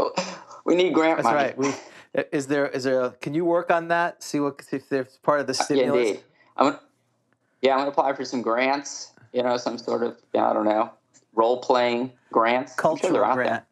we 0.64 0.74
need 0.74 0.92
grant 0.94 1.18
That's 1.18 1.24
money. 1.24 1.36
right. 1.36 1.58
We 1.58 1.72
is 2.32 2.46
there 2.48 2.68
is 2.68 2.84
there 2.84 3.00
a, 3.02 3.10
can 3.12 3.32
you 3.34 3.44
work 3.44 3.70
on 3.70 3.88
that? 3.88 4.22
See 4.22 4.40
what 4.40 4.60
if 4.72 4.88
there's 4.88 5.18
part 5.18 5.40
of 5.40 5.46
the 5.46 5.54
Yeah, 5.54 5.64
stimulus. 5.64 6.08
indeed. 6.08 6.24
I'm 6.56 6.78
yeah, 7.60 7.72
I'm 7.74 7.78
gonna 7.80 7.90
apply 7.90 8.12
for 8.14 8.24
some 8.24 8.42
grants. 8.42 9.11
You 9.32 9.42
know, 9.42 9.56
some 9.56 9.78
sort 9.78 10.02
of 10.02 10.16
I 10.34 10.52
don't 10.52 10.64
know 10.64 10.90
role 11.34 11.58
playing 11.60 12.12
grants. 12.30 12.72
Sure 12.74 12.82
Cultural 12.82 13.12
there. 13.12 13.32
grant. 13.34 13.64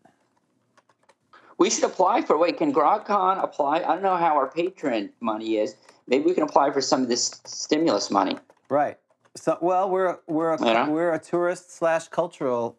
We 1.59 1.69
should 1.69 1.85
apply 1.85 2.23
for. 2.23 2.39
Wait, 2.39 2.57
can 2.57 2.73
GrogCon 2.73 3.43
apply? 3.43 3.77
I 3.79 3.81
don't 3.95 4.03
know 4.03 4.17
how 4.17 4.37
our 4.37 4.51
patron 4.51 5.11
money 5.21 5.59
is. 5.59 5.77
Maybe 6.07 6.25
we 6.25 6.33
can 6.35 6.43
apply 6.43 6.71
for 6.73 6.81
some 6.81 7.03
of 7.03 7.09
this 7.09 7.41
stimulus 7.45 8.11
money. 8.11 8.39
Right. 8.71 8.97
So 9.37 9.59
well 9.61 9.89
we're 9.91 10.19
we're 10.27 10.55
a, 10.55 10.65
Yeah. 10.65 10.89
we're 10.89 11.13
a 11.13 11.19
tourist 11.19 11.77
slash 11.77 12.09
cultural 12.09 12.79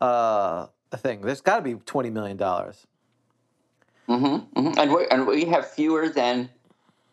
uh 0.00 0.66
thing. 0.96 1.20
There's 1.22 1.40
got 1.40 1.56
to 1.56 1.62
be 1.62 1.74
twenty 1.74 2.10
million 2.10 2.36
dollars. 2.36 2.86
Mm-hmm, 4.08 4.60
hmm 4.68 4.78
And 4.78 4.92
we 4.92 5.06
and 5.10 5.26
we 5.26 5.44
have 5.46 5.68
fewer 5.70 6.08
than 6.08 6.48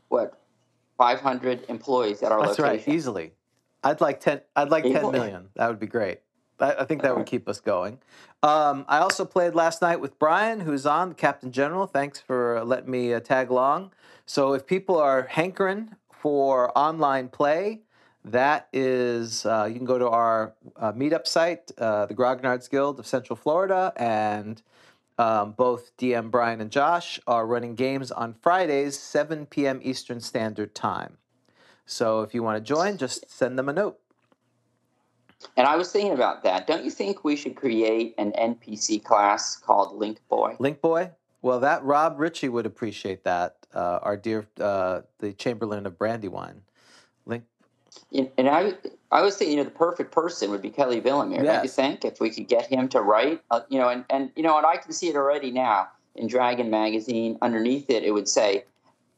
what 0.10 0.40
500 0.98 1.66
employees 1.70 2.22
at 2.24 2.32
our 2.32 2.46
That's 2.46 2.60
right. 2.60 2.72
location. 2.74 2.94
Easily. 2.94 3.32
I'd 3.84 4.02
like 4.02 4.20
ten. 4.20 4.42
I'd 4.56 4.70
like 4.70 4.84
ten 4.84 5.12
million. 5.12 5.50
That 5.56 5.68
would 5.70 5.80
be 5.80 5.88
great. 5.88 6.20
I, 6.60 6.74
I 6.80 6.86
think 6.86 7.02
that 7.02 7.16
would 7.16 7.26
keep 7.26 7.48
us 7.48 7.60
going. 7.60 8.00
Um, 8.44 8.86
I 8.88 9.00
also 9.00 9.26
played 9.26 9.56
last 9.56 9.82
night 9.82 10.00
with 10.00 10.18
Brian, 10.20 10.62
who's 10.62 10.86
on 10.86 11.14
Captain 11.14 11.52
General. 11.52 11.88
Thanks 11.88 12.20
for 12.20 12.64
letting 12.64 12.92
me 12.92 13.14
uh, 13.14 13.20
tag 13.20 13.50
along. 13.50 13.92
So 14.26 14.54
if 14.54 14.66
people 14.66 14.98
are 14.98 15.24
hankering 15.24 15.96
for 16.12 16.78
online 16.78 17.30
play, 17.30 17.82
that 18.26 18.68
is 18.74 19.46
uh, 19.46 19.68
you 19.70 19.76
can 19.76 19.86
go 19.86 19.98
to 19.98 20.10
our 20.10 20.54
uh, 20.76 20.92
meetup 20.94 21.26
site, 21.26 21.72
uh, 21.78 22.06
the 22.06 22.14
Grognards 22.14 22.70
Guild 22.70 23.00
of 23.00 23.08
Central 23.08 23.36
Florida, 23.36 23.94
and 23.96 24.62
um, 25.18 25.52
both 25.54 25.96
DM 25.98 26.30
Brian 26.30 26.62
and 26.62 26.72
Josh 26.72 27.20
are 27.28 27.46
running 27.46 27.76
games 27.76 28.12
on 28.12 28.34
Fridays, 28.34 28.98
7 29.00 29.46
p.m. 29.48 29.80
Eastern 29.84 30.20
Standard 30.20 30.76
Time. 30.76 31.18
So 31.90 32.22
if 32.22 32.36
you 32.36 32.44
want 32.44 32.58
to 32.58 32.62
join, 32.62 32.98
just 32.98 33.30
send 33.30 33.58
them 33.58 33.68
a 33.68 33.74
note. 33.74 33.98
And 35.58 35.66
I 35.66 35.76
was 35.76 35.92
thinking 35.92 36.14
about 36.14 36.44
that. 36.44 36.68
Don't 36.68 36.84
you 36.84 36.92
think 36.92 37.24
we 37.24 37.36
should 37.36 37.56
create 37.56 38.14
an 38.18 38.32
NPC 38.34 39.04
class 39.04 39.56
called 39.56 39.98
Link 39.98 40.20
Boy? 40.30 40.56
Link 40.60 40.82
Boy. 40.82 41.12
Well, 41.42 41.60
that 41.62 41.84
Rob 41.84 42.20
Ritchie 42.20 42.50
would 42.50 42.66
appreciate 42.66 43.24
that. 43.24 43.56
Uh, 43.74 44.00
our 44.04 44.18
dear, 44.18 44.48
uh, 44.60 45.02
the 45.20 45.34
Chamberlain 45.34 45.86
of 45.86 45.98
Brandywine. 45.98 46.62
Link. 47.26 47.44
And 48.12 48.50
I, 48.50 48.74
I 49.12 49.22
was 49.22 49.38
thinking, 49.38 49.58
you 49.58 49.64
know, 49.64 49.70
the 49.70 49.76
perfect 49.76 50.12
person 50.12 50.52
would 50.52 50.62
be 50.62 50.70
Kelly 50.70 51.02
Villamere. 51.02 51.44
Don't 51.44 51.64
you 51.64 51.70
think? 51.70 52.06
If 52.06 52.20
we 52.20 52.30
could 52.30 52.48
get 52.48 52.68
him 52.68 52.88
to 52.90 53.02
write, 53.02 53.42
uh, 53.50 53.62
you 53.70 53.80
know, 53.80 53.90
and, 53.90 54.06
and 54.10 54.32
you 54.36 54.44
know, 54.44 54.58
and 54.58 54.66
I 54.66 54.78
can 54.78 54.92
see 54.92 55.08
it 55.08 55.16
already 55.16 55.50
now 55.50 55.88
in 56.16 56.28
Dragon 56.28 56.70
Magazine. 56.70 57.38
Underneath 57.42 57.90
it, 57.90 58.04
it 58.04 58.12
would 58.12 58.28
say 58.28 58.66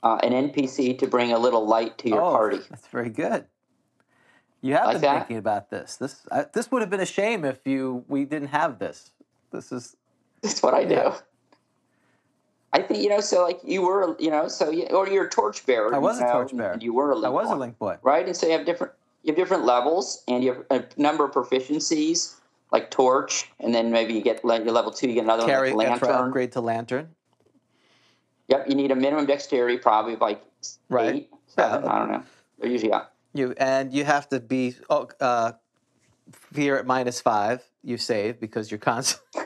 uh, 0.04 0.18
an 0.24 0.32
NPC 0.50 0.98
to 1.00 1.08
bring 1.08 1.32
a 1.32 1.38
little 1.40 1.66
light 1.66 1.98
to 2.00 2.10
your 2.10 2.22
oh, 2.22 2.32
party. 2.32 2.60
that's 2.70 2.88
very 2.88 3.10
good. 3.10 3.46
You 4.62 4.76
have 4.76 4.86
Like 4.86 4.94
been 4.96 5.02
that? 5.02 5.18
thinking 5.20 5.38
about 5.38 5.70
this. 5.70 5.96
This 5.98 6.22
uh, 6.32 6.44
this 6.54 6.72
would 6.72 6.82
have 6.82 6.90
been 6.90 7.00
a 7.02 7.06
shame 7.06 7.44
if 7.46 7.66
you 7.66 8.04
we 8.08 8.26
didn't 8.26 8.50
have 8.50 8.78
this. 8.80 9.12
This 9.52 9.72
is 9.72 9.96
That's 10.42 10.62
what 10.62 10.74
I 10.74 10.86
do. 10.86 11.12
I 12.74 12.82
think 12.82 13.04
you 13.04 13.10
know. 13.10 13.20
So 13.22 13.44
like 13.44 13.60
you 13.64 13.82
were, 13.82 14.16
you 14.20 14.30
know, 14.30 14.48
so 14.48 14.70
you, 14.70 14.86
or 14.88 15.08
you're 15.08 15.26
a 15.26 15.30
torchbearer. 15.30 15.94
I 15.94 15.98
was 15.98 16.20
you 16.20 16.24
a 16.26 16.28
know, 16.28 16.34
torchbearer. 16.34 16.72
and 16.74 16.84
You 16.84 16.94
were 16.94 17.12
a 17.12 17.16
I 17.16 17.20
link 17.20 17.26
I 17.26 17.30
was 17.30 17.50
a 17.50 17.56
Link 17.56 17.78
Boy. 17.80 17.98
right? 18.04 18.26
And 18.26 18.36
so 18.38 18.46
you 18.48 18.54
have 18.54 18.66
different, 18.66 18.94
you 19.24 19.32
have 19.32 19.36
different 19.38 19.66
levels, 19.66 20.24
and 20.28 20.44
you 20.44 20.54
have 20.54 20.66
a 20.70 20.86
number 21.02 21.26
of 21.26 21.32
proficiencies, 21.32 22.36
like 22.72 22.90
torch, 22.92 23.52
and 23.60 23.74
then 23.76 23.92
maybe 23.92 24.14
you 24.14 24.22
get 24.22 24.46
like, 24.46 24.64
your 24.64 24.74
level 24.74 24.92
two, 24.92 25.08
you 25.10 25.16
get 25.16 25.24
another 25.26 25.46
Carry 25.46 25.74
one 25.74 25.86
like 25.88 26.02
lantern. 26.02 26.28
upgrade 26.28 26.52
to 26.54 26.62
lantern. 26.62 27.10
Yep, 28.52 28.68
you 28.68 28.76
need 28.76 28.92
a 28.92 28.96
minimum 28.96 29.26
dexterity, 29.26 29.78
probably 29.78 30.14
of 30.14 30.20
like 30.20 30.44
Right. 30.90 31.16
eight, 31.16 31.30
seven. 31.48 31.88
I 31.88 32.00
don't 32.00 32.12
know. 32.12 32.24
They're 32.60 32.70
usually 32.70 32.92
up. 32.92 33.16
You 33.34 33.54
and 33.58 33.94
you 33.94 34.04
have 34.04 34.28
to 34.30 34.42
be 34.42 34.76
oh, 34.90 35.08
uh, 35.22 35.54
fear 36.52 36.78
at 36.78 36.86
minus 36.86 37.22
five. 37.22 37.64
You 37.82 37.98
save 37.98 38.42
because 38.42 38.70
you're 38.70 38.78
constantly. 38.78 39.44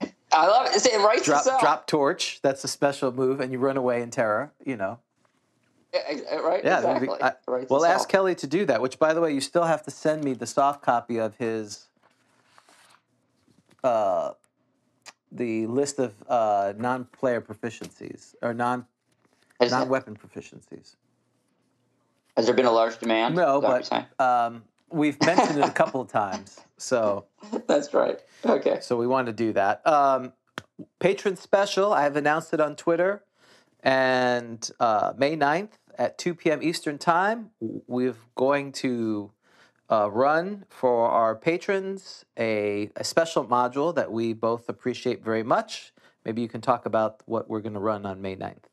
I 0.32 0.46
love 0.46 0.68
it. 0.72 0.86
It 0.86 0.98
writes 0.98 1.24
drop 1.24 1.40
itself. 1.40 1.60
drop 1.60 1.86
torch. 1.88 2.38
That's 2.42 2.62
a 2.62 2.68
special 2.68 3.10
move, 3.10 3.40
and 3.40 3.50
you 3.50 3.58
run 3.58 3.76
away 3.76 4.02
in 4.02 4.10
terror. 4.10 4.52
You 4.64 4.76
know. 4.76 5.00
Right? 5.92 6.62
Yeah, 6.64 6.78
exactly. 6.78 7.08
be, 7.08 7.22
I, 7.22 7.32
we'll 7.68 7.84
ask 7.84 8.08
Kelly 8.08 8.34
to 8.36 8.46
do 8.46 8.64
that. 8.66 8.80
Which, 8.80 8.98
by 9.00 9.12
the 9.12 9.20
way, 9.20 9.34
you 9.34 9.40
still 9.40 9.64
have 9.64 9.82
to 9.82 9.90
send 9.90 10.22
me 10.22 10.32
the 10.32 10.46
soft 10.46 10.80
copy 10.80 11.18
of 11.18 11.36
his 11.36 11.86
uh, 13.84 14.30
the 15.32 15.66
list 15.66 15.98
of 15.98 16.14
uh, 16.28 16.74
non-player 16.76 17.40
proficiencies 17.40 18.34
or 18.42 18.54
non 18.54 18.86
Has, 19.60 19.72
non-weapon 19.72 20.16
proficiencies. 20.16 20.96
has 22.36 22.46
there 22.46 22.54
been 22.54 22.66
a 22.66 22.72
large 22.72 22.98
demand? 22.98 23.34
No, 23.34 23.56
Is 23.56 23.62
that 23.62 23.68
what 23.68 23.90
you're 23.90 24.06
but 24.18 24.24
um, 24.24 24.62
we've 24.90 25.20
mentioned 25.24 25.58
it 25.58 25.64
a 25.64 25.70
couple 25.70 26.00
of 26.00 26.08
times, 26.08 26.60
so 26.76 27.24
that's 27.66 27.92
right. 27.94 28.20
Okay. 28.44 28.78
so 28.80 28.96
we 28.96 29.06
want 29.06 29.26
to 29.26 29.32
do 29.32 29.52
that. 29.54 29.86
Um, 29.86 30.32
patron 31.00 31.36
special. 31.36 31.92
I 31.92 32.02
have 32.02 32.16
announced 32.16 32.52
it 32.52 32.60
on 32.60 32.76
Twitter, 32.76 33.24
and 33.82 34.70
uh, 34.78 35.14
May 35.16 35.36
9th 35.36 35.70
at 35.98 36.18
2 36.18 36.34
p.m. 36.34 36.62
Eastern 36.62 36.98
Time, 36.98 37.50
we're 37.60 38.16
going 38.34 38.72
to 38.72 39.30
uh, 39.92 40.08
run 40.10 40.64
for 40.70 41.10
our 41.10 41.36
patrons 41.36 42.24
a, 42.38 42.90
a 42.96 43.04
special 43.04 43.44
module 43.44 43.94
that 43.94 44.10
we 44.10 44.32
both 44.32 44.70
appreciate 44.70 45.22
very 45.22 45.42
much. 45.42 45.92
Maybe 46.24 46.40
you 46.40 46.48
can 46.48 46.62
talk 46.62 46.86
about 46.86 47.22
what 47.26 47.50
we're 47.50 47.60
going 47.60 47.74
to 47.74 47.80
run 47.80 48.06
on 48.06 48.22
May 48.22 48.34
9th. 48.34 48.64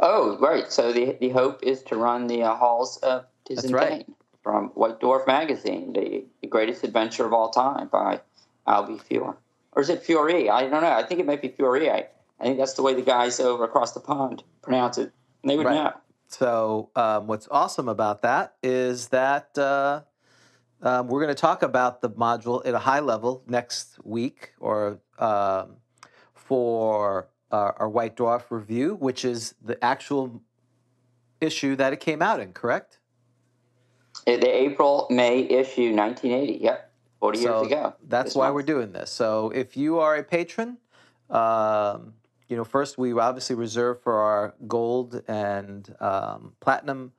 Oh, 0.00 0.36
right. 0.40 0.72
So 0.72 0.92
the 0.92 1.16
the 1.20 1.28
hope 1.28 1.62
is 1.62 1.84
to 1.84 1.96
run 1.96 2.26
the 2.26 2.42
uh, 2.42 2.56
halls 2.56 2.96
of 3.04 3.24
Tizun 3.48 3.72
right. 3.72 4.06
from 4.42 4.70
White 4.70 4.98
Dwarf 4.98 5.28
magazine, 5.28 5.92
the, 5.92 6.24
the 6.40 6.48
greatest 6.48 6.82
adventure 6.82 7.24
of 7.24 7.32
all 7.32 7.50
time 7.50 7.86
by 7.86 8.20
Albie 8.66 9.00
Fiore. 9.00 9.36
Or 9.72 9.82
is 9.82 9.90
it 9.90 10.02
Fiore? 10.02 10.48
I 10.48 10.62
don't 10.62 10.82
know. 10.82 10.90
I 10.90 11.04
think 11.04 11.20
it 11.20 11.26
might 11.26 11.40
be 11.40 11.48
Fiore. 11.48 11.88
I, 11.88 12.08
I 12.40 12.44
think 12.44 12.58
that's 12.58 12.72
the 12.72 12.82
way 12.82 12.94
the 12.94 13.02
guys 13.02 13.38
over 13.38 13.62
across 13.62 13.92
the 13.92 14.00
pond 14.00 14.42
pronounce 14.60 14.98
it. 14.98 15.12
And 15.42 15.50
they 15.50 15.56
would 15.56 15.66
Right. 15.66 15.74
know. 15.74 15.92
So, 16.32 16.90
um, 16.96 17.26
what's 17.26 17.46
awesome 17.50 17.88
about 17.88 18.22
that 18.22 18.54
is 18.62 19.08
that 19.08 19.56
uh, 19.58 20.00
um, 20.80 21.08
we're 21.08 21.22
going 21.22 21.34
to 21.34 21.40
talk 21.40 21.62
about 21.62 22.00
the 22.00 22.08
module 22.08 22.66
at 22.66 22.72
a 22.72 22.78
high 22.78 23.00
level 23.00 23.44
next 23.46 23.98
week 24.02 24.52
or 24.58 24.98
um, 25.18 25.76
for 26.32 27.28
uh, 27.50 27.72
our 27.76 27.88
White 27.88 28.16
Dwarf 28.16 28.44
review, 28.50 28.94
which 28.94 29.26
is 29.26 29.54
the 29.62 29.82
actual 29.84 30.42
issue 31.42 31.76
that 31.76 31.92
it 31.92 32.00
came 32.00 32.22
out 32.22 32.40
in, 32.40 32.54
correct? 32.54 32.98
The 34.24 34.48
April 34.48 35.06
May 35.10 35.40
issue, 35.40 35.94
1980. 35.94 36.64
Yep, 36.64 36.92
40 37.20 37.38
so 37.38 37.60
years 37.60 37.72
ago. 37.72 37.94
That's 38.08 38.34
why 38.34 38.46
month. 38.46 38.54
we're 38.54 38.62
doing 38.62 38.92
this. 38.92 39.10
So 39.10 39.50
if 39.50 39.76
you 39.76 39.98
are 39.98 40.16
a 40.16 40.24
patron, 40.24 40.78
um, 41.28 42.14
you 42.52 42.58
know, 42.58 42.64
first 42.64 42.98
we 42.98 43.14
obviously 43.14 43.56
reserve 43.56 44.02
for 44.02 44.20
our 44.20 44.54
gold 44.68 45.22
and 45.26 45.96
um, 46.00 46.52
platinum 46.60 47.12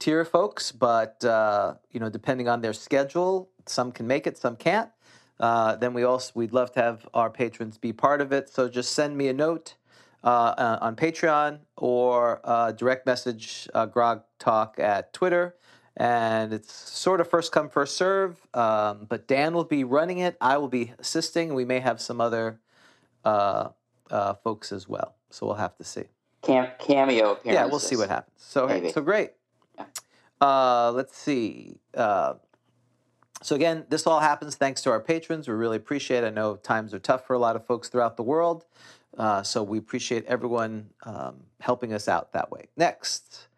tier 0.00 0.24
folks, 0.24 0.72
but 0.72 1.24
uh, 1.24 1.74
you 1.92 2.00
know, 2.00 2.10
depending 2.10 2.48
on 2.48 2.60
their 2.60 2.72
schedule, 2.72 3.48
some 3.66 3.92
can 3.92 4.08
make 4.08 4.26
it, 4.26 4.36
some 4.36 4.56
can't. 4.56 4.90
Uh, 5.38 5.76
then 5.76 5.94
we 5.94 6.02
also 6.02 6.32
we'd 6.34 6.52
love 6.52 6.72
to 6.72 6.82
have 6.82 7.08
our 7.14 7.30
patrons 7.30 7.78
be 7.78 7.92
part 7.92 8.20
of 8.20 8.32
it. 8.32 8.50
So 8.50 8.68
just 8.68 8.92
send 8.92 9.16
me 9.16 9.28
a 9.28 9.32
note 9.32 9.76
uh, 10.24 10.26
uh, 10.58 10.78
on 10.80 10.96
Patreon 10.96 11.60
or 11.76 12.40
uh, 12.42 12.72
direct 12.72 13.06
message 13.06 13.68
uh, 13.72 13.86
Grog 13.86 14.22
Talk 14.40 14.80
at 14.80 15.12
Twitter. 15.12 15.54
And 15.96 16.52
it's 16.52 16.72
sort 16.72 17.20
of 17.20 17.30
first 17.30 17.52
come, 17.52 17.68
first 17.68 17.96
serve. 17.96 18.44
Um, 18.54 19.06
but 19.08 19.28
Dan 19.28 19.54
will 19.54 19.62
be 19.62 19.84
running 19.84 20.18
it. 20.18 20.36
I 20.40 20.58
will 20.58 20.66
be 20.68 20.94
assisting. 20.98 21.54
We 21.54 21.64
may 21.64 21.78
have 21.78 22.00
some 22.00 22.20
other 22.20 22.58
uh, 24.10 24.34
folks 24.34 24.72
as 24.72 24.88
well. 24.88 25.14
So 25.30 25.46
we'll 25.46 25.56
have 25.56 25.76
to 25.76 25.84
see. 25.84 26.04
Cam- 26.42 26.70
cameo 26.78 27.32
appearances. 27.32 27.44
Yeah, 27.44 27.66
we'll 27.66 27.78
see 27.78 27.96
what 27.96 28.08
happens. 28.08 28.34
So, 28.38 28.66
Maybe. 28.66 28.90
so 28.90 29.00
great. 29.02 29.32
Yeah. 29.76 29.84
Uh, 30.40 30.92
let's 30.94 31.16
see. 31.16 31.76
Uh, 31.94 32.34
so 33.42 33.54
again, 33.56 33.84
this 33.88 34.06
all 34.06 34.20
happens 34.20 34.56
thanks 34.56 34.82
to 34.82 34.90
our 34.90 35.00
patrons. 35.00 35.48
We 35.48 35.54
really 35.54 35.76
appreciate. 35.76 36.24
it. 36.24 36.28
I 36.28 36.30
know 36.30 36.56
times 36.56 36.92
are 36.94 36.98
tough 36.98 37.26
for 37.26 37.34
a 37.34 37.38
lot 37.38 37.56
of 37.56 37.66
folks 37.66 37.88
throughout 37.88 38.16
the 38.16 38.22
world, 38.22 38.64
uh, 39.18 39.42
so 39.42 39.62
we 39.62 39.78
appreciate 39.78 40.24
everyone 40.26 40.90
um, 41.04 41.36
helping 41.60 41.92
us 41.92 42.08
out 42.08 42.32
that 42.32 42.50
way. 42.50 42.68
Next, 42.76 43.48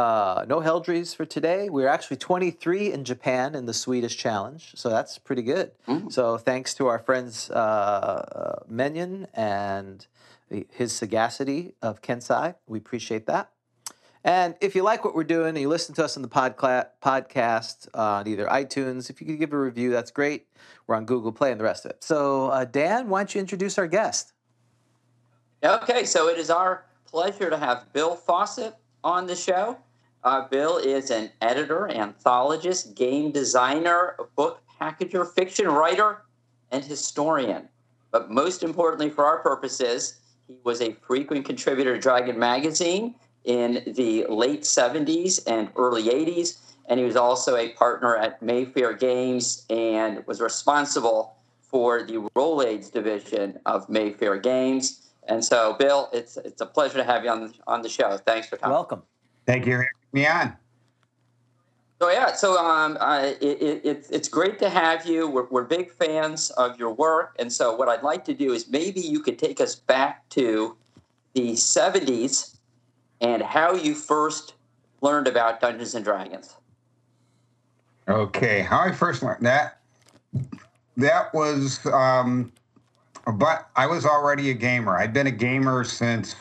uh, 0.00 0.44
no 0.48 0.60
Heldries 0.60 1.14
for 1.14 1.26
today. 1.26 1.68
We're 1.68 1.88
actually 1.88 2.16
23 2.16 2.90
in 2.90 3.04
Japan 3.04 3.54
in 3.54 3.66
the 3.66 3.74
Swedish 3.74 4.16
challenge, 4.16 4.72
so 4.74 4.88
that's 4.88 5.18
pretty 5.18 5.42
good. 5.42 5.72
Mm. 5.86 6.10
So 6.10 6.38
thanks 6.38 6.72
to 6.74 6.86
our 6.86 6.98
friends 6.98 7.50
uh, 7.50 7.54
uh, 7.54 8.64
Menyon 8.70 9.26
and 9.34 10.06
his 10.70 10.92
sagacity 10.92 11.74
of 11.82 12.00
Kensai, 12.00 12.54
we 12.66 12.78
appreciate 12.78 13.26
that. 13.26 13.50
And 14.24 14.54
if 14.62 14.74
you 14.74 14.82
like 14.82 15.04
what 15.04 15.14
we're 15.14 15.24
doing 15.24 15.50
and 15.50 15.58
you 15.58 15.68
listen 15.68 15.94
to 15.96 16.04
us 16.04 16.16
on 16.16 16.22
the 16.22 16.28
podcla- 16.28 16.88
podcast 17.02 17.88
on 17.92 18.26
either 18.26 18.46
iTunes, 18.46 19.10
if 19.10 19.20
you 19.20 19.26
could 19.26 19.38
give 19.38 19.52
a 19.52 19.58
review, 19.58 19.90
that's 19.90 20.10
great. 20.10 20.46
We're 20.86 20.96
on 20.96 21.04
Google 21.04 21.32
Play 21.32 21.50
and 21.50 21.60
the 21.60 21.64
rest 21.64 21.84
of 21.84 21.90
it. 21.90 22.02
So, 22.02 22.46
uh, 22.46 22.64
Dan, 22.64 23.10
why 23.10 23.20
don't 23.20 23.34
you 23.34 23.40
introduce 23.40 23.76
our 23.76 23.86
guest? 23.86 24.32
Okay, 25.62 26.04
so 26.04 26.28
it 26.28 26.38
is 26.38 26.48
our 26.48 26.86
pleasure 27.04 27.50
to 27.50 27.58
have 27.58 27.92
Bill 27.92 28.16
Fawcett 28.16 28.74
on 29.04 29.26
the 29.26 29.36
show. 29.36 29.76
Uh, 30.22 30.46
Bill 30.48 30.76
is 30.76 31.10
an 31.10 31.30
editor, 31.40 31.88
anthologist, 31.90 32.94
game 32.94 33.30
designer, 33.30 34.16
book 34.36 34.60
packager, 34.80 35.26
fiction 35.26 35.68
writer, 35.68 36.22
and 36.70 36.84
historian. 36.84 37.68
But 38.10 38.30
most 38.30 38.62
importantly, 38.62 39.08
for 39.08 39.24
our 39.24 39.38
purposes, 39.38 40.20
he 40.46 40.56
was 40.64 40.82
a 40.82 40.92
frequent 40.92 41.46
contributor 41.46 41.94
to 41.94 42.00
Dragon 42.00 42.38
Magazine 42.38 43.14
in 43.44 43.82
the 43.86 44.26
late 44.28 44.62
70s 44.62 45.40
and 45.46 45.70
early 45.76 46.04
80s. 46.04 46.58
And 46.88 46.98
he 46.98 47.06
was 47.06 47.16
also 47.16 47.56
a 47.56 47.70
partner 47.70 48.16
at 48.16 48.42
Mayfair 48.42 48.92
Games 48.92 49.64
and 49.70 50.26
was 50.26 50.40
responsible 50.40 51.36
for 51.62 52.02
the 52.02 52.28
Role 52.34 52.62
Aids 52.62 52.90
division 52.90 53.58
of 53.64 53.88
Mayfair 53.88 54.38
Games. 54.38 55.12
And 55.28 55.42
so, 55.44 55.74
Bill, 55.78 56.08
it's 56.12 56.36
it's 56.38 56.60
a 56.60 56.66
pleasure 56.66 56.96
to 56.96 57.04
have 57.04 57.22
you 57.22 57.30
on 57.30 57.54
on 57.68 57.82
the 57.82 57.88
show. 57.88 58.18
Thanks 58.18 58.48
for 58.48 58.56
coming. 58.56 58.74
Welcome. 58.74 59.02
Thank 59.46 59.66
you 59.66 59.74
for 59.74 59.82
having 59.82 59.99
me 60.12 60.26
on. 60.26 60.56
So 62.00 62.10
yeah, 62.10 62.32
so 62.32 62.56
um, 62.56 62.96
uh, 62.98 63.32
it, 63.42 63.60
it, 63.60 63.80
it's 63.84 64.08
it's 64.08 64.28
great 64.28 64.58
to 64.60 64.70
have 64.70 65.04
you. 65.04 65.28
We're, 65.28 65.46
we're 65.50 65.64
big 65.64 65.92
fans 65.92 66.50
of 66.52 66.78
your 66.78 66.94
work, 66.94 67.36
and 67.38 67.52
so 67.52 67.74
what 67.74 67.90
I'd 67.90 68.02
like 68.02 68.24
to 68.24 68.34
do 68.34 68.54
is 68.54 68.70
maybe 68.70 69.00
you 69.00 69.20
could 69.20 69.38
take 69.38 69.60
us 69.60 69.74
back 69.74 70.26
to 70.30 70.76
the 71.34 71.52
'70s 71.52 72.56
and 73.20 73.42
how 73.42 73.74
you 73.74 73.94
first 73.94 74.54
learned 75.02 75.26
about 75.26 75.60
Dungeons 75.60 75.94
and 75.94 76.02
Dragons. 76.02 76.56
Okay, 78.08 78.62
how 78.62 78.80
I 78.80 78.92
first 78.92 79.22
learned 79.22 79.44
that 79.44 79.80
that 80.96 81.32
was 81.34 81.84
um 81.86 82.52
but 83.36 83.68
I 83.76 83.86
was 83.86 84.06
already 84.06 84.50
a 84.50 84.54
gamer. 84.54 84.96
I'd 84.96 85.12
been 85.12 85.26
a 85.26 85.32
gamer 85.32 85.84
since 85.84 86.34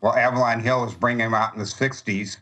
well 0.00 0.14
Avalon 0.14 0.60
Hill 0.60 0.84
was 0.84 0.94
bringing 0.94 1.24
them 1.24 1.34
out 1.34 1.54
in 1.54 1.58
the 1.58 1.64
60s. 1.64 2.36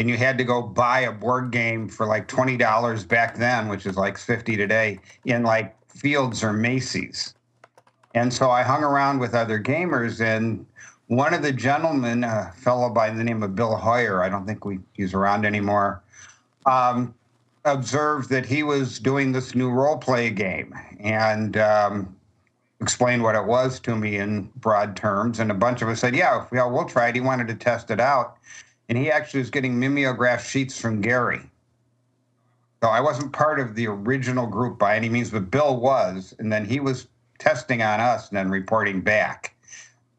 And 0.00 0.08
you 0.08 0.16
had 0.16 0.38
to 0.38 0.44
go 0.44 0.62
buy 0.62 1.00
a 1.00 1.12
board 1.12 1.50
game 1.50 1.86
for 1.86 2.06
like 2.06 2.26
$20 2.26 3.06
back 3.06 3.36
then, 3.36 3.68
which 3.68 3.84
is 3.84 3.98
like 3.98 4.16
50 4.16 4.56
today, 4.56 4.98
in 5.26 5.42
like 5.42 5.76
Fields 5.90 6.42
or 6.42 6.54
Macy's. 6.54 7.34
And 8.14 8.32
so 8.32 8.50
I 8.50 8.62
hung 8.62 8.82
around 8.82 9.18
with 9.18 9.34
other 9.34 9.60
gamers 9.60 10.22
and 10.22 10.64
one 11.08 11.34
of 11.34 11.42
the 11.42 11.52
gentlemen, 11.52 12.24
a 12.24 12.50
fellow 12.56 12.88
by 12.88 13.10
the 13.10 13.22
name 13.22 13.42
of 13.42 13.54
Bill 13.54 13.76
Hoyer, 13.76 14.22
I 14.22 14.30
don't 14.30 14.46
think 14.46 14.64
we, 14.64 14.78
he's 14.94 15.12
around 15.12 15.44
anymore, 15.44 16.02
um, 16.64 17.14
observed 17.66 18.30
that 18.30 18.46
he 18.46 18.62
was 18.62 18.98
doing 18.98 19.32
this 19.32 19.54
new 19.54 19.68
role 19.68 19.98
play 19.98 20.30
game 20.30 20.72
and 20.98 21.58
um, 21.58 22.16
explained 22.80 23.22
what 23.22 23.34
it 23.34 23.44
was 23.44 23.78
to 23.80 23.96
me 23.96 24.16
in 24.16 24.50
broad 24.56 24.96
terms. 24.96 25.40
And 25.40 25.50
a 25.50 25.54
bunch 25.54 25.82
of 25.82 25.90
us 25.90 26.00
said, 26.00 26.16
Yeah, 26.16 26.46
yeah, 26.54 26.64
we'll 26.64 26.86
try 26.86 27.08
it. 27.08 27.16
He 27.16 27.20
wanted 27.20 27.48
to 27.48 27.54
test 27.54 27.90
it 27.90 28.00
out. 28.00 28.38
And 28.90 28.98
he 28.98 29.08
actually 29.08 29.38
was 29.38 29.50
getting 29.50 29.78
mimeograph 29.78 30.44
sheets 30.44 30.78
from 30.78 31.00
Gary. 31.00 31.42
So 32.82 32.88
I 32.88 33.00
wasn't 33.00 33.32
part 33.32 33.60
of 33.60 33.76
the 33.76 33.86
original 33.86 34.48
group 34.48 34.80
by 34.80 34.96
any 34.96 35.08
means, 35.08 35.30
but 35.30 35.48
Bill 35.48 35.76
was. 35.76 36.34
And 36.40 36.52
then 36.52 36.64
he 36.64 36.80
was 36.80 37.06
testing 37.38 37.82
on 37.82 38.00
us 38.00 38.28
and 38.28 38.36
then 38.36 38.50
reporting 38.50 39.00
back. 39.00 39.54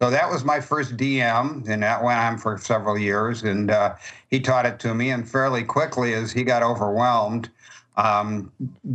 So 0.01 0.09
that 0.09 0.31
was 0.31 0.43
my 0.45 0.59
first 0.61 0.95
DM, 0.97 1.67
and 1.69 1.83
that 1.83 2.01
went 2.03 2.17
on 2.19 2.37
for 2.37 2.57
several 2.57 2.97
years. 2.97 3.43
And 3.43 3.69
uh, 3.69 3.95
he 4.29 4.39
taught 4.39 4.65
it 4.65 4.79
to 4.79 4.95
me, 4.95 5.11
and 5.11 5.29
fairly 5.29 5.63
quickly, 5.63 6.13
as 6.15 6.31
he 6.31 6.43
got 6.43 6.63
overwhelmed, 6.63 7.51
um, 7.97 8.51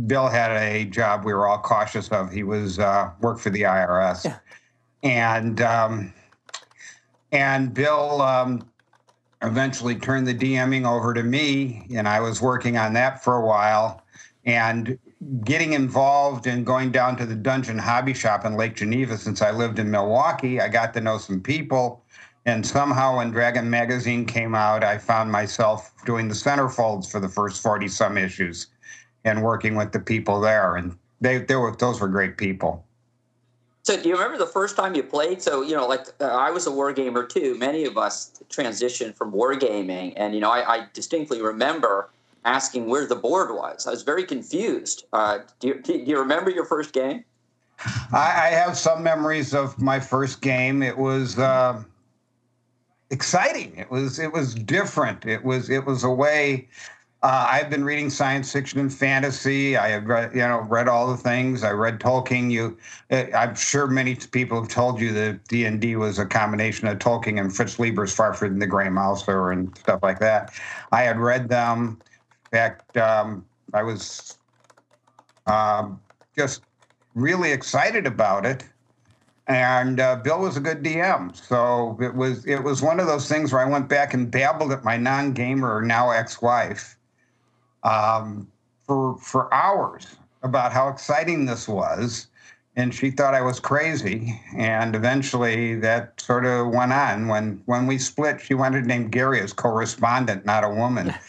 Bill 0.07 0.27
had 0.27 0.51
a 0.51 0.85
job 0.85 1.23
we 1.23 1.33
were 1.33 1.47
all 1.47 1.59
cautious 1.59 2.09
of. 2.09 2.31
He 2.31 2.43
was 2.43 2.79
uh, 2.79 3.11
worked 3.21 3.39
for 3.39 3.51
the 3.51 3.61
IRS, 3.61 4.25
Yeah. 4.25 4.37
and 5.03 5.61
um, 5.61 6.13
and 7.31 7.73
Bill 7.73 8.21
um, 8.21 8.67
eventually 9.43 9.95
turned 9.95 10.27
the 10.27 10.33
DMing 10.33 10.85
over 10.87 11.13
to 11.13 11.23
me, 11.23 11.87
and 11.93 12.07
I 12.07 12.19
was 12.19 12.41
working 12.41 12.77
on 12.77 12.93
that 12.93 13.23
for 13.23 13.35
a 13.37 13.45
while, 13.45 14.03
and 14.45 14.97
getting 15.43 15.73
involved 15.73 16.47
and 16.47 16.65
going 16.65 16.91
down 16.91 17.17
to 17.17 17.25
the 17.25 17.35
Dungeon 17.35 17.77
Hobby 17.77 18.13
Shop 18.13 18.45
in 18.45 18.55
Lake 18.55 18.75
Geneva 18.75 19.17
since 19.17 19.41
I 19.41 19.51
lived 19.51 19.79
in 19.79 19.89
Milwaukee. 19.91 20.61
I 20.61 20.69
got 20.69 20.93
to 20.93 21.01
know 21.01 21.17
some 21.17 21.41
people 21.41 22.03
And 22.47 22.65
somehow, 22.65 23.17
when 23.17 23.31
Dragon 23.31 23.69
Magazine 23.69 24.25
came 24.25 24.55
out, 24.55 24.81
I 24.83 24.97
found 24.97 25.31
myself 25.31 25.93
doing 26.05 26.29
the 26.29 26.33
centerfolds 26.33 27.11
for 27.11 27.19
the 27.19 27.27
first 27.27 27.61
40 27.61 27.89
some 27.89 28.17
issues 28.17 28.67
and 29.25 29.43
working 29.43 29.75
with 29.75 29.91
the 29.91 29.99
people 29.99 30.39
there. 30.39 30.77
And 30.77 30.97
they, 31.19 31.39
they 31.39 31.57
were, 31.57 31.75
those 31.75 31.99
were 31.99 32.07
great 32.07 32.37
people. 32.37 32.86
So, 33.87 33.95
do 33.95 34.09
you 34.09 34.15
remember 34.15 34.37
the 34.37 34.45
first 34.45 34.75
time 34.75 34.95
you 34.95 35.03
played? 35.03 35.41
So, 35.41 35.61
you 35.61 35.73
know, 35.73 35.87
like 35.87 36.07
uh, 36.19 36.25
I 36.25 36.51
was 36.51 36.67
a 36.67 36.71
war 36.71 36.91
gamer 36.91 37.25
too. 37.25 37.55
Many 37.57 37.85
of 37.85 37.97
us 37.97 38.33
transitioned 38.49 39.15
from 39.15 39.31
wargaming, 39.31 40.11
and 40.17 40.35
you 40.35 40.41
know, 40.41 40.51
I, 40.51 40.75
I, 40.75 40.87
distinctly 40.91 41.41
remember 41.41 42.09
asking 42.43 42.87
where 42.87 43.07
the 43.07 43.15
board 43.15 43.49
was. 43.55 43.87
I 43.87 43.91
was 43.91 44.03
very 44.03 44.25
confused. 44.25 45.05
Uh, 45.13 45.39
do, 45.61 45.69
you, 45.69 45.81
do, 45.81 45.93
you, 45.93 46.19
remember 46.19 46.49
your 46.49 46.65
first 46.65 46.91
game? 46.91 47.23
I, 48.11 48.17
I, 48.17 48.47
have 48.47 48.77
some 48.77 49.03
memories 49.03 49.53
of 49.53 49.79
my 49.81 50.01
first 50.01 50.41
game. 50.41 50.83
It 50.83 50.97
was 50.97 51.39
uh, 51.39 51.81
exciting. 53.09 53.73
It 53.77 53.89
was 53.89 54.19
it 54.19 54.33
was 54.33 54.53
different. 54.53 55.25
It 55.25 55.45
was 55.45 55.69
it 55.69 55.85
was 55.85 56.03
a 56.03 56.11
way 56.11 56.67
uh, 57.23 57.47
I've 57.49 57.69
been 57.71 57.83
reading 57.83 58.11
science 58.11 58.51
fiction 58.51 58.79
and 58.79 58.93
fantasy. 58.93 59.75
I 59.75 59.87
have 59.87 60.05
read, 60.05 60.33
you 60.33 60.41
know, 60.41 60.59
read 60.61 60.87
all 60.87 61.07
the 61.07 61.17
things. 61.17 61.63
I 61.63 61.71
read 61.71 61.99
Tolkien. 61.99 62.51
You, 62.51 62.77
eh, 63.09 63.31
I'm 63.35 63.55
sure 63.55 63.87
many 63.87 64.15
people 64.15 64.61
have 64.61 64.69
told 64.69 65.01
you 65.01 65.11
that 65.13 65.47
D 65.47 65.65
and 65.65 65.81
D 65.81 65.95
was 65.95 66.19
a 66.19 66.27
combination 66.27 66.87
of 66.87 66.99
Tolkien 66.99 67.39
and 67.39 67.55
Fritz 67.55 67.77
Leiber's 67.77 68.15
Fafhrd 68.15 68.47
and 68.47 68.61
the 68.61 68.67
Grey 68.67 68.89
Mouser 68.89 69.49
and 69.49 69.75
stuff 69.79 70.01
like 70.03 70.19
that. 70.19 70.53
I 70.91 71.03
had 71.03 71.17
read 71.17 71.49
them. 71.49 71.99
In 72.51 72.57
fact, 72.59 72.95
um, 72.97 73.43
I 73.73 73.81
was 73.81 74.37
um, 75.47 75.99
just 76.37 76.61
really 77.15 77.51
excited 77.51 78.05
about 78.05 78.45
it. 78.45 78.63
And 79.47 79.99
uh, 79.99 80.17
Bill 80.17 80.41
was 80.41 80.57
a 80.57 80.59
good 80.59 80.83
DM, 80.83 81.33
so 81.33 81.97
it 82.01 82.13
was 82.13 82.45
it 82.45 82.61
was 82.61 82.81
one 82.81 82.99
of 82.99 83.07
those 83.07 83.29
things 83.29 83.53
where 83.53 83.61
I 83.61 83.65
went 83.65 83.87
back 83.87 84.13
and 84.13 84.29
babbled 84.29 84.73
at 84.73 84.83
my 84.83 84.97
non-gamer 84.97 85.81
now 85.83 86.11
ex-wife 86.11 86.96
um, 87.87 88.47
for 88.85 89.17
for 89.17 89.53
hours 89.53 90.15
about 90.43 90.71
how 90.71 90.89
exciting 90.89 91.45
this 91.45 91.67
was, 91.67 92.27
and 92.75 92.93
she 92.93 93.11
thought 93.11 93.33
I 93.33 93.41
was 93.41 93.59
crazy. 93.59 94.39
And 94.55 94.95
eventually, 94.95 95.75
that 95.75 96.19
sort 96.19 96.45
of 96.45 96.67
went 96.67 96.93
on. 96.93 97.27
When 97.27 97.61
when 97.65 97.87
we 97.87 97.97
split, 97.97 98.41
she 98.41 98.53
wanted 98.53 98.81
to 98.81 98.87
name 98.87 99.09
Gary 99.09 99.41
as 99.41 99.53
correspondent, 99.53 100.45
not 100.45 100.63
a 100.63 100.69
woman. 100.69 101.13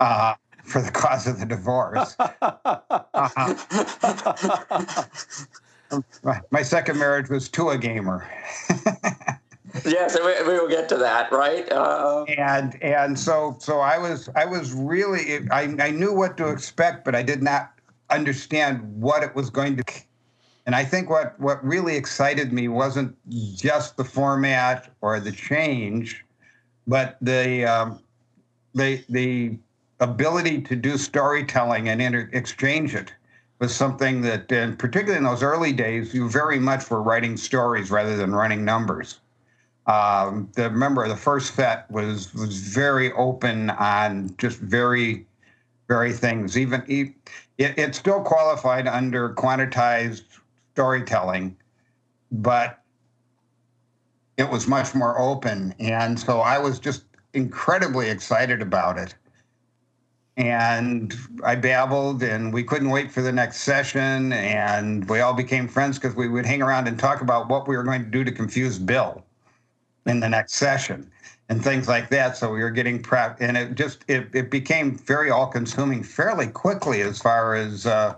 Uh, 0.00 0.32
for 0.62 0.80
the 0.80 0.92
cause 0.92 1.26
of 1.26 1.40
the 1.40 1.46
divorce. 1.46 2.14
Uh-huh. 3.14 3.54
my 6.52 6.62
second 6.62 6.98
marriage 6.98 7.28
was 7.28 7.48
to 7.48 7.70
a 7.70 7.78
gamer. 7.78 8.30
Yes, 9.84 10.16
we, 10.18 10.48
we, 10.48 10.58
will 10.58 10.68
get 10.68 10.88
to 10.90 10.96
that, 10.96 11.30
right? 11.32 11.70
Uh, 11.70 12.24
and 12.24 12.82
and 12.82 13.18
so 13.18 13.56
so 13.58 13.80
I 13.80 13.98
was 13.98 14.28
I 14.36 14.44
was 14.44 14.72
really 14.72 15.48
I 15.50 15.74
I 15.78 15.90
knew 15.90 16.12
what 16.14 16.36
to 16.38 16.48
expect, 16.48 17.04
but 17.04 17.14
I 17.14 17.22
did 17.22 17.42
not 17.42 17.72
understand 18.10 18.80
what 19.00 19.22
it 19.22 19.34
was 19.34 19.50
going 19.50 19.76
to. 19.76 19.84
And 20.66 20.74
I 20.74 20.84
think 20.84 21.08
what 21.08 21.38
what 21.40 21.64
really 21.64 21.96
excited 21.96 22.52
me 22.52 22.68
wasn't 22.68 23.16
just 23.56 23.96
the 23.96 24.04
format 24.04 24.92
or 25.00 25.20
the 25.20 25.32
change, 25.32 26.24
but 26.86 27.16
the 27.20 27.64
um, 27.64 28.00
the 28.74 29.04
the 29.08 29.58
ability 30.00 30.62
to 30.62 30.76
do 30.76 30.96
storytelling 30.96 31.88
and 31.88 32.00
inter- 32.00 32.30
exchange 32.32 32.94
it 32.94 33.12
was 33.58 33.74
something 33.74 34.20
that, 34.22 34.50
and 34.52 34.78
particularly 34.78 35.18
in 35.18 35.24
those 35.24 35.42
early 35.42 35.72
days, 35.72 36.14
you 36.14 36.28
very 36.28 36.58
much 36.58 36.88
were 36.90 37.02
writing 37.02 37.36
stories 37.36 37.90
rather 37.90 38.16
than 38.16 38.32
running 38.32 38.64
numbers. 38.64 39.18
Um, 39.88 40.50
the 40.54 40.64
remember 40.64 41.08
the 41.08 41.16
first 41.16 41.54
set 41.54 41.90
was 41.90 42.32
was 42.34 42.60
very 42.60 43.10
open 43.12 43.70
on 43.70 44.34
just 44.36 44.58
very 44.58 45.26
very 45.88 46.12
things. 46.12 46.58
Even 46.58 46.84
it, 46.86 47.14
it 47.56 47.94
still 47.94 48.20
qualified 48.20 48.86
under 48.86 49.30
quantitized 49.30 50.24
storytelling, 50.74 51.56
but 52.30 52.82
it 54.36 54.50
was 54.50 54.68
much 54.68 54.94
more 54.94 55.18
open, 55.18 55.74
and 55.80 56.20
so 56.20 56.40
I 56.40 56.58
was 56.58 56.78
just 56.78 57.04
incredibly 57.32 58.10
excited 58.10 58.60
about 58.60 58.98
it. 58.98 59.14
And 60.36 61.16
I 61.42 61.56
babbled, 61.56 62.22
and 62.22 62.52
we 62.52 62.62
couldn't 62.62 62.90
wait 62.90 63.10
for 63.10 63.22
the 63.22 63.32
next 63.32 63.62
session. 63.62 64.32
And 64.32 65.08
we 65.08 65.18
all 65.18 65.34
became 65.34 65.66
friends 65.66 65.98
because 65.98 66.14
we 66.14 66.28
would 66.28 66.46
hang 66.46 66.62
around 66.62 66.86
and 66.86 66.96
talk 66.96 67.22
about 67.22 67.48
what 67.48 67.66
we 67.66 67.76
were 67.76 67.82
going 67.82 68.04
to 68.04 68.10
do 68.10 68.22
to 68.22 68.30
confuse 68.30 68.78
Bill 68.78 69.24
in 70.08 70.20
the 70.20 70.28
next 70.28 70.54
session 70.54 71.10
and 71.48 71.62
things 71.62 71.88
like 71.88 72.08
that. 72.10 72.36
So 72.36 72.52
we 72.52 72.60
were 72.60 72.70
getting 72.70 73.02
prep, 73.02 73.40
and 73.40 73.56
it 73.56 73.74
just 73.74 74.04
it, 74.08 74.28
it 74.34 74.50
became 74.50 74.96
very 74.96 75.30
all 75.30 75.46
consuming 75.46 76.02
fairly 76.02 76.46
quickly 76.48 77.02
as 77.02 77.20
far 77.20 77.54
as 77.54 77.86
uh, 77.86 78.16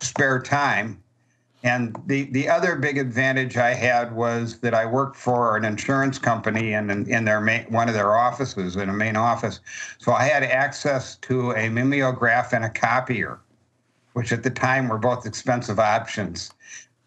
spare 0.00 0.40
time. 0.40 1.02
And 1.62 1.96
the 2.06 2.24
the 2.30 2.48
other 2.48 2.76
big 2.76 2.98
advantage 2.98 3.56
I 3.56 3.74
had 3.74 4.14
was 4.14 4.58
that 4.60 4.74
I 4.74 4.86
worked 4.86 5.16
for 5.16 5.56
an 5.56 5.64
insurance 5.64 6.18
company 6.18 6.74
and 6.74 6.90
in, 6.90 7.10
in, 7.10 7.24
their 7.24 7.40
main, 7.40 7.64
one 7.64 7.88
of 7.88 7.94
their 7.94 8.16
offices 8.16 8.76
in 8.76 8.88
a 8.88 8.92
main 8.92 9.16
office, 9.16 9.60
so 9.98 10.12
I 10.12 10.24
had 10.24 10.44
access 10.44 11.16
to 11.16 11.52
a 11.52 11.68
mimeograph 11.68 12.52
and 12.52 12.64
a 12.64 12.70
copier, 12.70 13.40
which 14.12 14.32
at 14.32 14.42
the 14.42 14.50
time 14.50 14.88
were 14.88 14.98
both 14.98 15.26
expensive 15.26 15.80
options. 15.80 16.52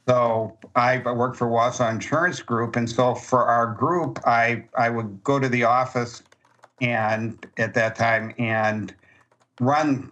So 0.07 0.57
I 0.75 0.97
worked 0.97 1.37
for 1.37 1.47
Wausau 1.47 1.91
Insurance 1.91 2.41
Group, 2.41 2.75
and 2.75 2.89
so 2.89 3.13
for 3.13 3.45
our 3.45 3.73
group, 3.73 4.19
I 4.25 4.65
I 4.75 4.89
would 4.89 5.23
go 5.23 5.39
to 5.39 5.47
the 5.47 5.63
office 5.65 6.23
and 6.81 7.45
at 7.57 7.73
that 7.73 7.95
time 7.95 8.33
and 8.37 8.93
run 9.59 10.11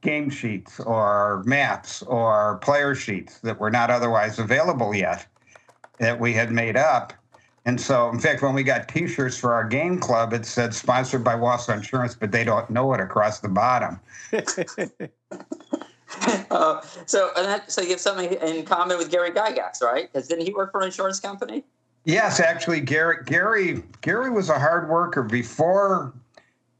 game 0.00 0.30
sheets 0.30 0.80
or 0.80 1.42
maps 1.46 2.02
or 2.02 2.58
player 2.58 2.94
sheets 2.94 3.38
that 3.40 3.58
were 3.58 3.70
not 3.70 3.90
otherwise 3.90 4.38
available 4.38 4.94
yet 4.94 5.26
that 5.98 6.18
we 6.20 6.32
had 6.32 6.50
made 6.50 6.76
up. 6.76 7.12
And 7.66 7.80
so, 7.80 8.10
in 8.10 8.20
fact, 8.20 8.42
when 8.42 8.54
we 8.54 8.62
got 8.62 8.88
T-shirts 8.88 9.38
for 9.38 9.54
our 9.54 9.64
game 9.64 9.98
club, 9.98 10.34
it 10.34 10.44
said 10.44 10.74
sponsored 10.74 11.24
by 11.24 11.34
Wausau 11.34 11.74
Insurance, 11.74 12.14
but 12.14 12.30
they 12.30 12.44
don't 12.44 12.68
know 12.68 12.92
it 12.92 13.00
across 13.00 13.40
the 13.40 13.48
bottom. 13.48 13.98
uh, 16.50 16.80
so, 17.06 17.30
that, 17.36 17.70
so 17.70 17.82
you 17.82 17.90
have 17.90 18.00
something 18.00 18.32
in 18.32 18.64
common 18.64 18.98
with 18.98 19.10
Gary 19.10 19.30
Gygax, 19.30 19.82
right? 19.82 20.10
Because 20.12 20.28
didn't 20.28 20.46
he 20.46 20.52
work 20.52 20.72
for 20.72 20.80
an 20.80 20.86
insurance 20.86 21.20
company? 21.20 21.64
Yes, 22.04 22.38
actually, 22.38 22.80
Gary 22.80 23.24
Gary 23.24 23.82
Gary 24.02 24.30
was 24.30 24.50
a 24.50 24.58
hard 24.58 24.90
worker 24.90 25.22
before 25.22 26.12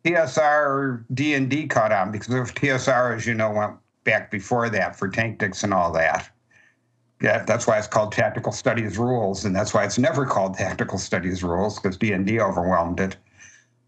TSR 0.05 1.03
D 1.15 1.33
and 1.33 1.49
D 1.49 1.67
caught 1.67 1.93
on 1.93 2.13
because 2.13 2.35
of 2.35 2.55
TSR, 2.55 3.17
as 3.17 3.27
you 3.27 3.33
know, 3.33 3.51
went 3.51 3.73
back 4.05 4.31
before 4.31 4.69
that 4.69 4.97
for 4.97 5.09
Tractics 5.09 5.65
and 5.65 5.73
all 5.73 5.91
that. 5.93 6.29
Yeah, 7.23 7.43
that's 7.45 7.67
why 7.67 7.79
it's 7.79 7.87
called 7.87 8.13
Tactical 8.13 8.53
Studies 8.53 8.99
Rules, 8.99 9.47
and 9.47 9.57
that's 9.57 9.73
why 9.73 9.85
it's 9.85 9.99
never 9.99 10.27
called 10.27 10.59
Tactical 10.59 10.99
Studies 10.99 11.43
Rules 11.43 11.79
because 11.79 11.97
D 11.97 12.13
and 12.13 12.27
D 12.27 12.39
overwhelmed 12.39 13.01
it. 13.01 13.17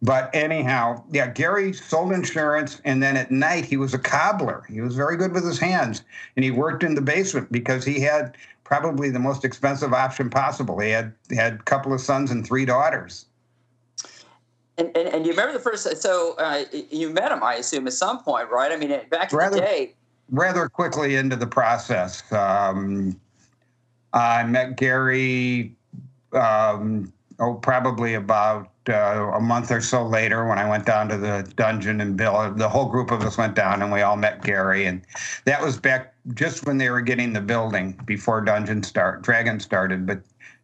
But 0.03 0.31
anyhow, 0.35 1.03
yeah, 1.11 1.29
Gary 1.29 1.73
sold 1.73 2.13
insurance, 2.13 2.81
and 2.85 3.03
then 3.03 3.17
at 3.17 3.31
night 3.31 3.65
he 3.65 3.77
was 3.77 3.95
a 3.95 3.99
cobbler. 3.99 4.65
He 4.69 4.81
was 4.81 4.95
very 4.95 5.17
good 5.17 5.33
with 5.33 5.45
his 5.45 5.59
hands, 5.59 6.03
and 6.37 6.45
he 6.45 6.51
worked 6.51 6.83
in 6.85 6.95
the 6.95 7.01
basement 7.01 7.51
because 7.51 7.85
he 7.85 8.01
had 8.01 8.37
probably 8.63 9.11
the 9.11 9.19
most 9.19 9.45
expensive 9.45 9.95
option 9.95 10.29
possible. 10.29 10.79
He 10.81 10.91
had 10.91 11.15
he 11.31 11.37
had 11.37 11.55
a 11.55 11.63
couple 11.63 11.95
of 11.95 12.01
sons 12.01 12.31
and 12.31 12.47
three 12.47 12.67
daughters. 12.67 13.27
And, 14.79 14.95
and, 14.95 15.09
and 15.09 15.25
you 15.25 15.31
remember 15.31 15.55
the 15.55 15.61
first? 15.61 15.97
So 16.03 16.35
uh, 16.39 16.65
you 16.91 17.09
met 17.09 17.33
him, 17.33 17.43
I 17.43 17.55
assume, 17.55 17.87
at 17.87 17.95
some 17.95 18.23
point, 18.23 18.51
right? 18.51 18.71
I 18.71 18.77
mean, 18.77 18.91
back 19.09 19.33
in 19.33 19.39
rather, 19.39 19.57
the 19.57 19.63
day. 19.63 19.95
Rather 20.31 20.69
quickly 20.69 21.17
into 21.17 21.37
the 21.37 21.47
process, 21.47 22.31
um, 22.33 23.19
I 24.13 24.45
met 24.45 24.77
Gary. 24.77 25.75
Um, 26.33 27.13
oh, 27.39 27.55
probably 27.55 28.15
about 28.15 28.71
uh, 28.89 29.33
a 29.35 29.41
month 29.41 29.71
or 29.71 29.81
so 29.81 30.05
later 30.07 30.47
when 30.47 30.59
I 30.59 30.69
went 30.69 30.87
down 30.87 31.09
to 31.09 31.17
the 31.17 31.51
dungeon 31.57 32.01
and 32.01 32.17
Bill, 32.17 32.53
the 32.55 32.69
whole 32.69 32.87
group 32.87 33.11
of 33.11 33.23
us 33.23 33.37
went 33.39 33.55
down 33.55 33.83
and 33.83 33.93
we 33.93 34.03
all 34.03 34.17
met 34.17 34.43
Gary. 34.43 34.87
And 34.87 35.03
that 35.45 35.63
was 35.63 35.79
back 35.79 36.15
just 36.35 36.67
when 36.67 36.79
they 36.79 36.91
were 36.91 37.01
getting 37.01 37.33
the 37.33 37.41
building 37.41 38.01
before 38.05 38.41
Dungeon 38.41 38.83
start, 38.83 39.23
Dragon 39.23 39.61
started. 39.61 40.07
But 40.07 40.21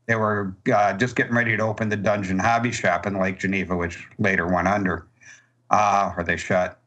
they 0.06 0.16
were 0.16 0.54
uh, 0.72 0.94
just 0.94 1.16
getting 1.16 1.34
ready 1.34 1.56
to 1.56 1.62
open 1.62 1.88
the 1.88 1.96
Dungeon 1.96 2.38
Hobby 2.38 2.72
Shop 2.72 3.06
in 3.06 3.18
Lake 3.18 3.38
Geneva, 3.38 3.76
which 3.76 4.06
later 4.18 4.46
went 4.46 4.68
under, 4.68 5.06
uh, 5.70 6.12
or 6.16 6.24
they 6.24 6.36
shut. 6.36 6.80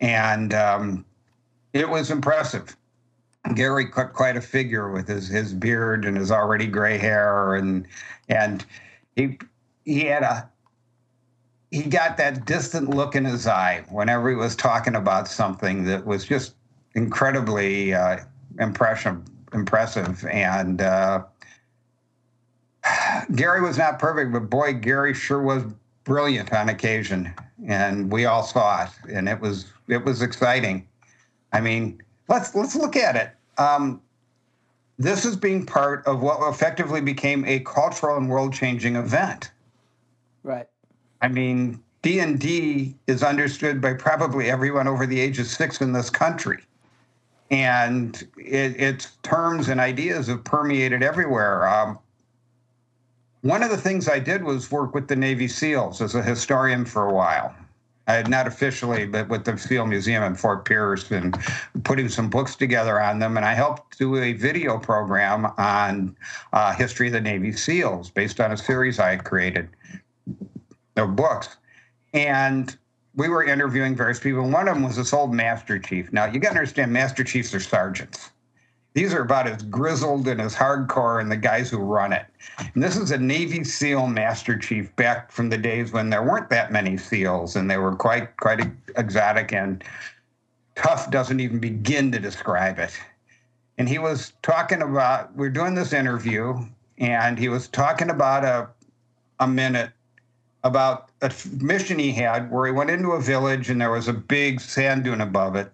And 0.00 0.52
um, 0.52 1.04
it 1.72 1.88
was 1.88 2.10
impressive. 2.10 2.76
Gary 3.54 3.88
cut 3.88 4.12
quite 4.12 4.36
a 4.36 4.40
figure 4.40 4.90
with 4.90 5.06
his 5.06 5.28
his 5.28 5.52
beard 5.52 6.04
and 6.04 6.16
his 6.16 6.32
already 6.32 6.66
gray 6.66 6.98
hair, 6.98 7.54
and 7.54 7.86
and 8.28 8.66
he 9.14 9.38
he 9.84 10.00
had 10.00 10.24
a 10.24 10.50
he 11.70 11.82
got 11.82 12.16
that 12.16 12.44
distant 12.44 12.90
look 12.90 13.14
in 13.14 13.24
his 13.24 13.46
eye 13.46 13.84
whenever 13.90 14.30
he 14.30 14.36
was 14.36 14.54
talking 14.54 14.94
about 14.94 15.28
something 15.28 15.84
that 15.84 16.06
was 16.06 16.24
just 16.24 16.54
incredibly 16.94 17.92
uh, 17.92 18.18
impression, 18.58 19.24
impressive. 19.52 20.24
And 20.26 20.80
uh, 20.80 21.24
Gary 23.34 23.60
was 23.60 23.78
not 23.78 23.98
perfect, 23.98 24.32
but 24.32 24.50
boy, 24.50 24.74
Gary 24.74 25.14
sure 25.14 25.42
was 25.42 25.64
brilliant 26.04 26.52
on 26.52 26.68
occasion, 26.68 27.34
and 27.66 28.10
we 28.10 28.26
all 28.26 28.44
saw 28.44 28.84
it, 28.84 28.90
and 29.12 29.28
it 29.28 29.40
was 29.40 29.72
it 29.88 30.04
was 30.04 30.22
exciting. 30.22 30.86
I 31.52 31.60
mean, 31.60 32.00
let's 32.28 32.54
let's 32.54 32.76
look 32.76 32.96
at 32.96 33.16
it. 33.16 33.30
Um, 33.58 34.00
this 34.98 35.24
is 35.24 35.36
being 35.36 35.66
part 35.66 36.06
of 36.06 36.22
what 36.22 36.38
effectively 36.48 37.00
became 37.00 37.44
a 37.44 37.60
cultural 37.60 38.16
and 38.16 38.30
world-changing 38.30 38.96
event. 38.96 39.50
Right. 40.42 40.68
I 41.26 41.28
mean, 41.28 41.82
D 42.02 42.20
and 42.20 42.38
D 42.38 42.94
is 43.08 43.24
understood 43.24 43.80
by 43.80 43.94
probably 43.94 44.48
everyone 44.48 44.86
over 44.86 45.06
the 45.06 45.18
age 45.18 45.40
of 45.40 45.48
six 45.48 45.80
in 45.80 45.92
this 45.92 46.08
country, 46.08 46.62
and 47.50 48.14
it, 48.38 48.80
its 48.80 49.16
terms 49.24 49.68
and 49.68 49.80
ideas 49.80 50.28
have 50.28 50.44
permeated 50.44 51.02
everywhere. 51.02 51.66
Um, 51.66 51.98
one 53.40 53.64
of 53.64 53.70
the 53.70 53.76
things 53.76 54.08
I 54.08 54.20
did 54.20 54.44
was 54.44 54.70
work 54.70 54.94
with 54.94 55.08
the 55.08 55.16
Navy 55.16 55.48
SEALs 55.48 56.00
as 56.00 56.14
a 56.14 56.22
historian 56.22 56.84
for 56.84 57.08
a 57.08 57.12
while. 57.12 57.52
I 58.06 58.12
had 58.12 58.28
not 58.28 58.46
officially, 58.46 59.04
but 59.04 59.28
with 59.28 59.44
the 59.44 59.58
SEAL 59.58 59.86
Museum 59.86 60.22
in 60.22 60.36
Fort 60.36 60.64
Pierce 60.64 61.10
and 61.10 61.36
putting 61.82 62.08
some 62.08 62.30
books 62.30 62.54
together 62.54 63.00
on 63.00 63.18
them. 63.18 63.36
And 63.36 63.44
I 63.44 63.54
helped 63.54 63.98
do 63.98 64.14
a 64.14 64.32
video 64.32 64.78
program 64.78 65.46
on 65.58 66.16
uh, 66.52 66.72
history 66.72 67.08
of 67.08 67.14
the 67.14 67.20
Navy 67.20 67.50
SEALs 67.50 68.10
based 68.10 68.38
on 68.38 68.52
a 68.52 68.56
series 68.56 69.00
I 69.00 69.10
had 69.10 69.24
created 69.24 69.68
of 70.96 71.16
books. 71.16 71.56
And 72.12 72.76
we 73.14 73.28
were 73.28 73.44
interviewing 73.44 73.96
various 73.96 74.20
people. 74.20 74.48
One 74.48 74.68
of 74.68 74.74
them 74.74 74.84
was 74.84 74.96
this 74.96 75.12
old 75.12 75.34
Master 75.34 75.78
Chief. 75.78 76.12
Now, 76.12 76.26
you 76.26 76.38
got 76.38 76.52
to 76.52 76.58
understand, 76.58 76.92
Master 76.92 77.24
Chiefs 77.24 77.54
are 77.54 77.60
sergeants. 77.60 78.30
These 78.96 79.12
are 79.12 79.20
about 79.20 79.46
as 79.46 79.62
grizzled 79.62 80.26
and 80.26 80.40
as 80.40 80.54
hardcore 80.54 81.20
and 81.20 81.30
the 81.30 81.36
guys 81.36 81.68
who 81.68 81.76
run 81.76 82.14
it. 82.14 82.24
And 82.72 82.82
this 82.82 82.96
is 82.96 83.10
a 83.10 83.18
Navy 83.18 83.62
SEAL 83.62 84.06
Master 84.06 84.56
Chief 84.56 84.94
back 84.96 85.30
from 85.30 85.50
the 85.50 85.58
days 85.58 85.92
when 85.92 86.08
there 86.08 86.22
weren't 86.22 86.48
that 86.48 86.72
many 86.72 86.96
SEALs 86.96 87.56
and 87.56 87.70
they 87.70 87.76
were 87.76 87.94
quite 87.94 88.34
quite 88.38 88.66
exotic 88.96 89.52
and 89.52 89.84
tough 90.74 91.10
doesn't 91.10 91.40
even 91.40 91.58
begin 91.58 92.10
to 92.12 92.18
describe 92.18 92.78
it. 92.78 92.98
And 93.76 93.86
he 93.86 93.98
was 93.98 94.32
talking 94.40 94.80
about 94.80 95.36
we're 95.36 95.50
doing 95.50 95.74
this 95.74 95.92
interview 95.92 96.54
and 96.96 97.38
he 97.38 97.50
was 97.50 97.68
talking 97.68 98.08
about 98.08 98.44
a 98.44 98.70
a 99.40 99.46
minute 99.46 99.90
about 100.66 101.10
a 101.22 101.32
mission 101.60 101.98
he 101.98 102.12
had 102.12 102.50
where 102.50 102.66
he 102.66 102.72
went 102.72 102.90
into 102.90 103.12
a 103.12 103.20
village 103.20 103.70
and 103.70 103.80
there 103.80 103.92
was 103.92 104.08
a 104.08 104.12
big 104.12 104.60
sand 104.60 105.04
dune 105.04 105.20
above 105.20 105.54
it 105.54 105.70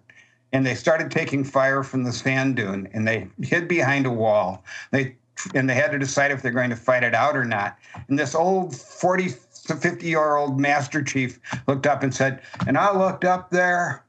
and 0.53 0.65
they 0.65 0.75
started 0.75 1.09
taking 1.09 1.43
fire 1.43 1.83
from 1.83 2.03
the 2.03 2.11
sand 2.11 2.55
dune 2.55 2.87
and 2.93 3.07
they 3.07 3.27
hid 3.41 3.67
behind 3.67 4.05
a 4.05 4.11
wall. 4.11 4.63
They 4.91 5.15
and 5.55 5.67
they 5.67 5.73
had 5.73 5.91
to 5.91 5.97
decide 5.97 6.31
if 6.31 6.43
they're 6.43 6.51
going 6.51 6.69
to 6.69 6.75
fight 6.75 7.03
it 7.03 7.15
out 7.15 7.35
or 7.35 7.43
not. 7.43 7.77
And 8.07 8.19
this 8.19 8.35
old 8.35 8.75
40 8.75 9.33
to 9.65 9.75
50 9.75 10.07
year 10.07 10.35
old 10.35 10.59
master 10.59 11.03
chief 11.03 11.39
looked 11.67 11.87
up 11.87 12.03
and 12.03 12.13
said, 12.13 12.41
and 12.67 12.77
I 12.77 12.95
looked 12.95 13.25
up 13.25 13.49
there 13.49 14.05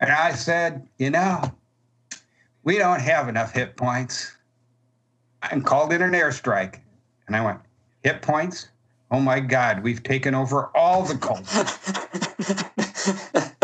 and 0.00 0.10
I 0.10 0.32
said, 0.32 0.86
you 0.98 1.10
know, 1.10 1.42
we 2.64 2.76
don't 2.76 3.00
have 3.00 3.28
enough 3.28 3.52
hit 3.52 3.76
points. 3.76 4.32
And 5.52 5.64
called 5.64 5.92
in 5.92 6.02
an 6.02 6.10
airstrike. 6.10 6.80
And 7.28 7.36
I 7.36 7.44
went, 7.44 7.60
hit 8.02 8.20
points? 8.20 8.68
Oh 9.10 9.20
my 9.20 9.40
God, 9.40 9.82
we've 9.82 10.02
taken 10.02 10.34
over 10.34 10.70
all 10.74 11.02
the 11.02 11.16
cultures. 11.16 11.78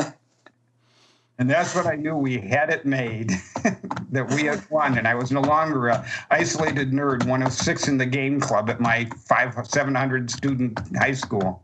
And 1.42 1.50
that's 1.50 1.74
when 1.74 1.88
I 1.88 1.96
knew 1.96 2.14
we 2.14 2.38
had 2.38 2.70
it 2.70 2.86
made, 2.86 3.30
that 4.12 4.30
we 4.30 4.44
had 4.44 4.64
won. 4.70 4.96
And 4.96 5.08
I 5.08 5.16
was 5.16 5.32
no 5.32 5.40
longer 5.40 5.88
a 5.88 6.06
isolated 6.30 6.92
nerd, 6.92 7.26
one 7.26 7.42
of 7.42 7.52
six 7.52 7.88
in 7.88 7.98
the 7.98 8.06
game 8.06 8.38
club 8.38 8.70
at 8.70 8.80
my 8.80 9.08
five, 9.26 9.52
700 9.66 10.30
student 10.30 10.78
high 10.96 11.14
school. 11.14 11.60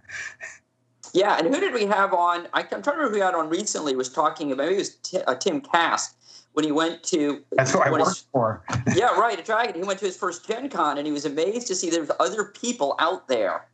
Yeah, 1.14 1.38
and 1.38 1.46
who 1.46 1.60
did 1.60 1.72
we 1.72 1.84
have 1.86 2.12
on? 2.12 2.48
I'm 2.54 2.66
trying 2.66 2.82
to 2.82 2.90
remember 2.90 3.08
who 3.08 3.14
we 3.14 3.20
had 3.20 3.36
on 3.36 3.48
recently 3.48 3.94
was 3.94 4.08
talking 4.08 4.50
about, 4.50 4.64
maybe 4.64 4.74
it 4.74 4.78
was 4.78 4.96
T, 4.96 5.18
uh, 5.18 5.36
Tim 5.36 5.60
Kask 5.60 6.12
when 6.52 6.64
he 6.64 6.72
went 6.72 7.02
to. 7.04 7.42
That's 7.52 7.72
who 7.72 7.80
I 7.80 7.90
worked 7.90 8.06
his, 8.06 8.26
for. 8.32 8.62
yeah, 8.94 9.18
right, 9.18 9.38
a 9.38 9.42
Dragon. 9.42 9.74
He 9.74 9.82
went 9.82 9.98
to 10.00 10.06
his 10.06 10.16
first 10.16 10.46
Gen 10.46 10.68
Con 10.68 10.98
and 10.98 11.06
he 11.06 11.12
was 11.12 11.24
amazed 11.24 11.66
to 11.68 11.74
see 11.74 11.90
there 11.90 12.00
was 12.00 12.10
other 12.20 12.44
people 12.44 12.96
out 12.98 13.28
there 13.28 13.66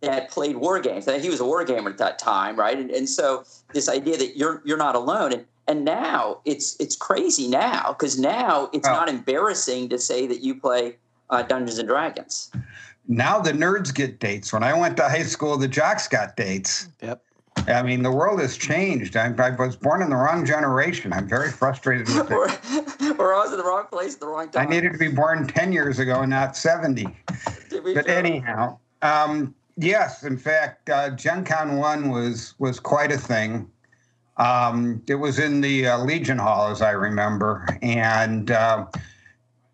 that 0.00 0.30
played 0.30 0.56
war 0.56 0.80
games. 0.80 1.06
And 1.06 1.22
he 1.22 1.30
was 1.30 1.40
a 1.40 1.44
war 1.44 1.64
gamer 1.64 1.90
at 1.90 1.98
that 1.98 2.18
time, 2.18 2.56
right? 2.56 2.78
And, 2.78 2.90
and 2.90 3.08
so 3.08 3.44
this 3.72 3.88
idea 3.88 4.16
that 4.18 4.36
you're 4.36 4.62
you're 4.64 4.76
not 4.76 4.94
alone. 4.94 5.32
And 5.32 5.46
and 5.68 5.84
now 5.84 6.40
it's 6.44 6.76
it's 6.80 6.96
crazy 6.96 7.48
now 7.48 7.92
because 7.92 8.18
now 8.18 8.68
it's 8.72 8.88
oh. 8.88 8.92
not 8.92 9.08
embarrassing 9.08 9.88
to 9.90 9.98
say 9.98 10.26
that 10.26 10.40
you 10.40 10.54
play 10.54 10.96
uh, 11.30 11.42
Dungeons 11.42 11.78
and 11.78 11.88
Dragons. 11.88 12.50
Now 13.08 13.40
the 13.40 13.52
nerds 13.52 13.94
get 13.94 14.20
dates. 14.20 14.52
When 14.52 14.62
I 14.62 14.78
went 14.78 14.96
to 14.98 15.08
high 15.08 15.22
school, 15.22 15.56
the 15.56 15.68
jocks 15.68 16.08
got 16.08 16.36
dates. 16.36 16.88
Yep. 17.00 17.22
I 17.68 17.82
mean, 17.82 18.02
the 18.02 18.10
world 18.10 18.40
has 18.40 18.56
changed. 18.56 19.16
I, 19.16 19.32
I 19.38 19.50
was 19.50 19.76
born 19.76 20.02
in 20.02 20.10
the 20.10 20.16
wrong 20.16 20.44
generation. 20.44 21.12
I'm 21.12 21.28
very 21.28 21.50
frustrated 21.50 22.08
with 22.08 22.30
it. 22.30 22.32
I 22.32 22.36
was 23.18 23.52
in 23.52 23.58
the 23.58 23.64
wrong 23.64 23.86
place 23.90 24.14
at 24.14 24.20
the 24.20 24.26
wrong 24.26 24.48
time. 24.48 24.66
I 24.66 24.70
needed 24.70 24.92
to 24.92 24.98
be 24.98 25.08
born 25.08 25.46
10 25.46 25.72
years 25.72 25.98
ago, 25.98 26.24
not 26.24 26.56
70. 26.56 27.06
But 27.94 28.08
anyhow, 28.08 28.78
um, 29.02 29.54
yes, 29.76 30.24
in 30.24 30.36
fact, 30.38 30.90
uh, 30.90 31.10
Gen 31.10 31.44
Con 31.44 31.76
1 31.76 32.10
was, 32.10 32.54
was 32.58 32.80
quite 32.80 33.12
a 33.12 33.18
thing. 33.18 33.70
Um, 34.38 35.02
it 35.06 35.16
was 35.16 35.38
in 35.38 35.60
the 35.60 35.88
uh, 35.88 35.98
Legion 35.98 36.38
Hall, 36.38 36.68
as 36.68 36.82
I 36.82 36.92
remember, 36.92 37.66
and 37.82 38.50
uh, 38.50 38.86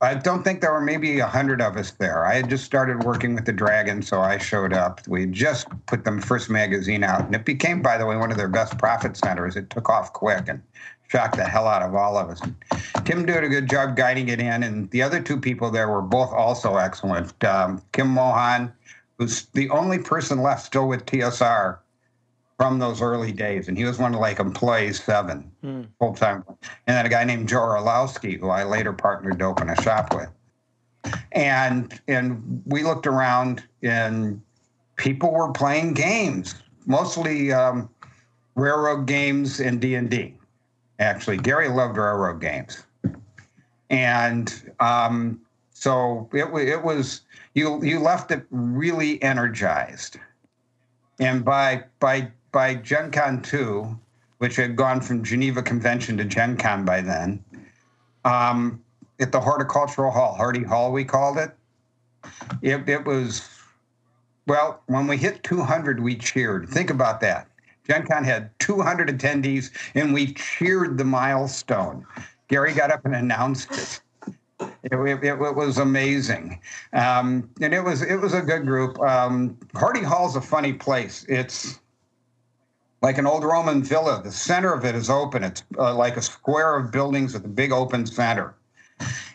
I 0.01 0.15
don't 0.15 0.45
think 0.45 0.61
there 0.61 0.73
were 0.73 0.81
maybe 0.81 1.19
a 1.19 1.27
hundred 1.27 1.61
of 1.61 1.77
us 1.77 1.91
there. 1.93 2.25
I 2.25 2.35
had 2.35 2.49
just 2.49 2.65
started 2.65 3.03
working 3.03 3.35
with 3.35 3.47
the 3.47 3.53
Dragon, 3.53 4.01
so 4.01 4.21
I 4.21 4.39
showed 4.39 4.73
up. 4.73 5.07
We 5.09 5.27
just 5.27 5.67
put 5.87 6.05
the 6.05 6.21
first 6.21 6.49
magazine 6.49 7.03
out, 7.03 7.23
and 7.23 7.35
it 7.35 7.45
became, 7.45 7.83
by 7.83 7.99
the 7.99 8.07
way, 8.07 8.17
one 8.17 8.31
of 8.31 8.37
their 8.37 8.49
best 8.49 8.79
profit 8.79 9.17
centers. 9.17 9.57
It 9.57 9.71
took 9.71 9.89
off 9.89 10.13
quick 10.13 10.45
and 10.47 10.63
shocked 11.09 11.37
the 11.37 11.45
hell 11.45 11.67
out 11.67 11.83
of 11.83 11.97
all 11.97 12.17
of 12.17 12.29
us. 12.29 12.41
And 12.41 12.55
Tim 13.05 13.27
did 13.27 13.43
a 13.43 13.49
good 13.49 13.69
job 13.69 13.97
guiding 13.97 14.29
it 14.29 14.39
in, 14.39 14.63
and 14.63 14.89
the 14.91 15.03
other 15.03 15.21
two 15.21 15.41
people 15.41 15.69
there 15.71 15.89
were 15.89 16.03
both 16.03 16.33
also 16.33 16.77
excellent. 16.77 17.43
Um, 17.43 17.83
Kim 17.91 18.09
Mohan, 18.09 18.73
who's 19.19 19.47
the 19.47 19.69
only 19.71 19.99
person 19.99 20.43
left 20.43 20.65
still 20.65 20.87
with 20.87 21.07
TSR 21.07 21.79
from 22.59 22.81
those 22.81 23.01
early 23.01 23.31
days, 23.31 23.69
and 23.69 23.79
he 23.79 23.85
was 23.85 23.99
one 23.99 24.13
of 24.13 24.21
like 24.21 24.41
employees 24.41 25.03
seven 25.03 25.51
mm. 25.65 25.87
full 26.01 26.13
time. 26.13 26.45
And 26.49 26.97
then 26.97 27.07
a 27.07 27.09
guy 27.09 27.23
named 27.23 27.49
Joe 27.49 27.61
Orlowski, 27.61 28.37
who 28.37 28.49
I 28.49 28.65
later 28.65 28.93
partnered 28.93 29.39
to 29.39 29.45
open 29.45 29.71
a 29.71 29.81
shop 29.81 30.13
with. 30.13 30.29
And 31.33 31.99
and 32.09 32.63
we 32.67 32.83
looked 32.83 33.07
around, 33.07 33.63
and 33.83 34.43
people 34.97 35.33
were 35.33 35.53
playing 35.53 35.95
games, 35.95 36.57
mostly 36.85 37.53
um, 37.53 37.89
railroad 38.57 39.07
games 39.07 39.61
and 39.61 39.81
D 39.81 39.95
and 39.95 40.11
D. 40.11 40.35
Actually, 40.99 41.37
Gary 41.37 41.69
loved 41.69 41.97
railroad 41.97 42.41
games, 42.41 42.83
and 43.89 44.73
um, 44.81 45.41
so 45.73 46.29
it 46.33 46.47
it 46.69 46.83
was 46.83 47.21
you 47.55 47.81
you 47.85 48.01
left 48.01 48.33
it 48.33 48.45
really 48.51 49.23
energized. 49.23 50.19
And 51.21 51.45
by 51.45 51.85
by 52.01 52.33
by 52.53 52.75
Gen 52.75 53.11
Con 53.11 53.43
2, 53.43 53.99
which 54.39 54.57
had 54.57 54.77
gone 54.77 55.01
from 55.01 55.23
Geneva 55.23 55.63
Convention 55.63 56.17
to 56.17 56.25
Gen 56.25 56.57
Con 56.57 56.85
by 56.85 57.01
then, 57.01 57.43
um, 58.25 58.83
at 59.21 59.33
the 59.33 59.41
Horticultural 59.41 60.11
Hall, 60.11 60.35
Hardy 60.35 60.63
Hall, 60.63 60.93
we 60.93 61.05
called 61.05 61.39
it. 61.39 61.51
It, 62.63 62.89
it 62.89 63.05
was, 63.05 63.49
well, 64.47 64.83
when 64.87 65.07
we 65.07 65.17
hit 65.17 65.43
200, 65.43 66.01
we 66.01 66.17
cheered. 66.17 66.69
Think 66.69 66.91
about 66.91 67.21
that. 67.21 67.49
Gen 67.89 68.07
Con 68.07 68.23
had 68.23 68.51
200 68.59 69.09
attendees, 69.09 69.71
and 69.95 70.13
we 70.13 70.35
cheered 70.35 70.99
the 70.99 71.05
milestone. 71.05 72.07
Gary 72.49 72.73
got 72.75 72.91
up 72.91 73.05
and 73.05 73.15
announced 73.15 73.73
it. 73.73 74.01
It, 74.83 74.93
it, 74.93 75.25
it, 75.25 75.39
was 75.39 75.79
amazing, 75.79 76.61
um, 76.93 77.49
and 77.61 77.73
it 77.73 77.81
was 77.81 78.03
it 78.03 78.17
was 78.17 78.35
a 78.35 78.43
good 78.43 78.67
group. 78.67 78.99
Um, 78.99 79.57
Hardy 79.75 80.03
Hall's 80.03 80.35
a 80.35 80.41
funny 80.41 80.73
place. 80.73 81.25
It's 81.29 81.79
like 83.01 83.19
an 83.19 83.27
old 83.27 83.45
Roman 83.45 83.83
villa. 83.83 84.21
The 84.23 84.33
center 84.33 84.73
of 84.73 84.85
it 84.85 84.95
is 84.95 85.09
open. 85.09 85.45
It's 85.45 85.63
uh, 85.79 85.95
like 85.95 86.17
a 86.17 86.23
square 86.23 86.77
of 86.77 86.91
buildings 86.91 87.35
with 87.35 87.45
a 87.45 87.49
big 87.49 87.73
open 87.73 88.07
center. 88.07 88.55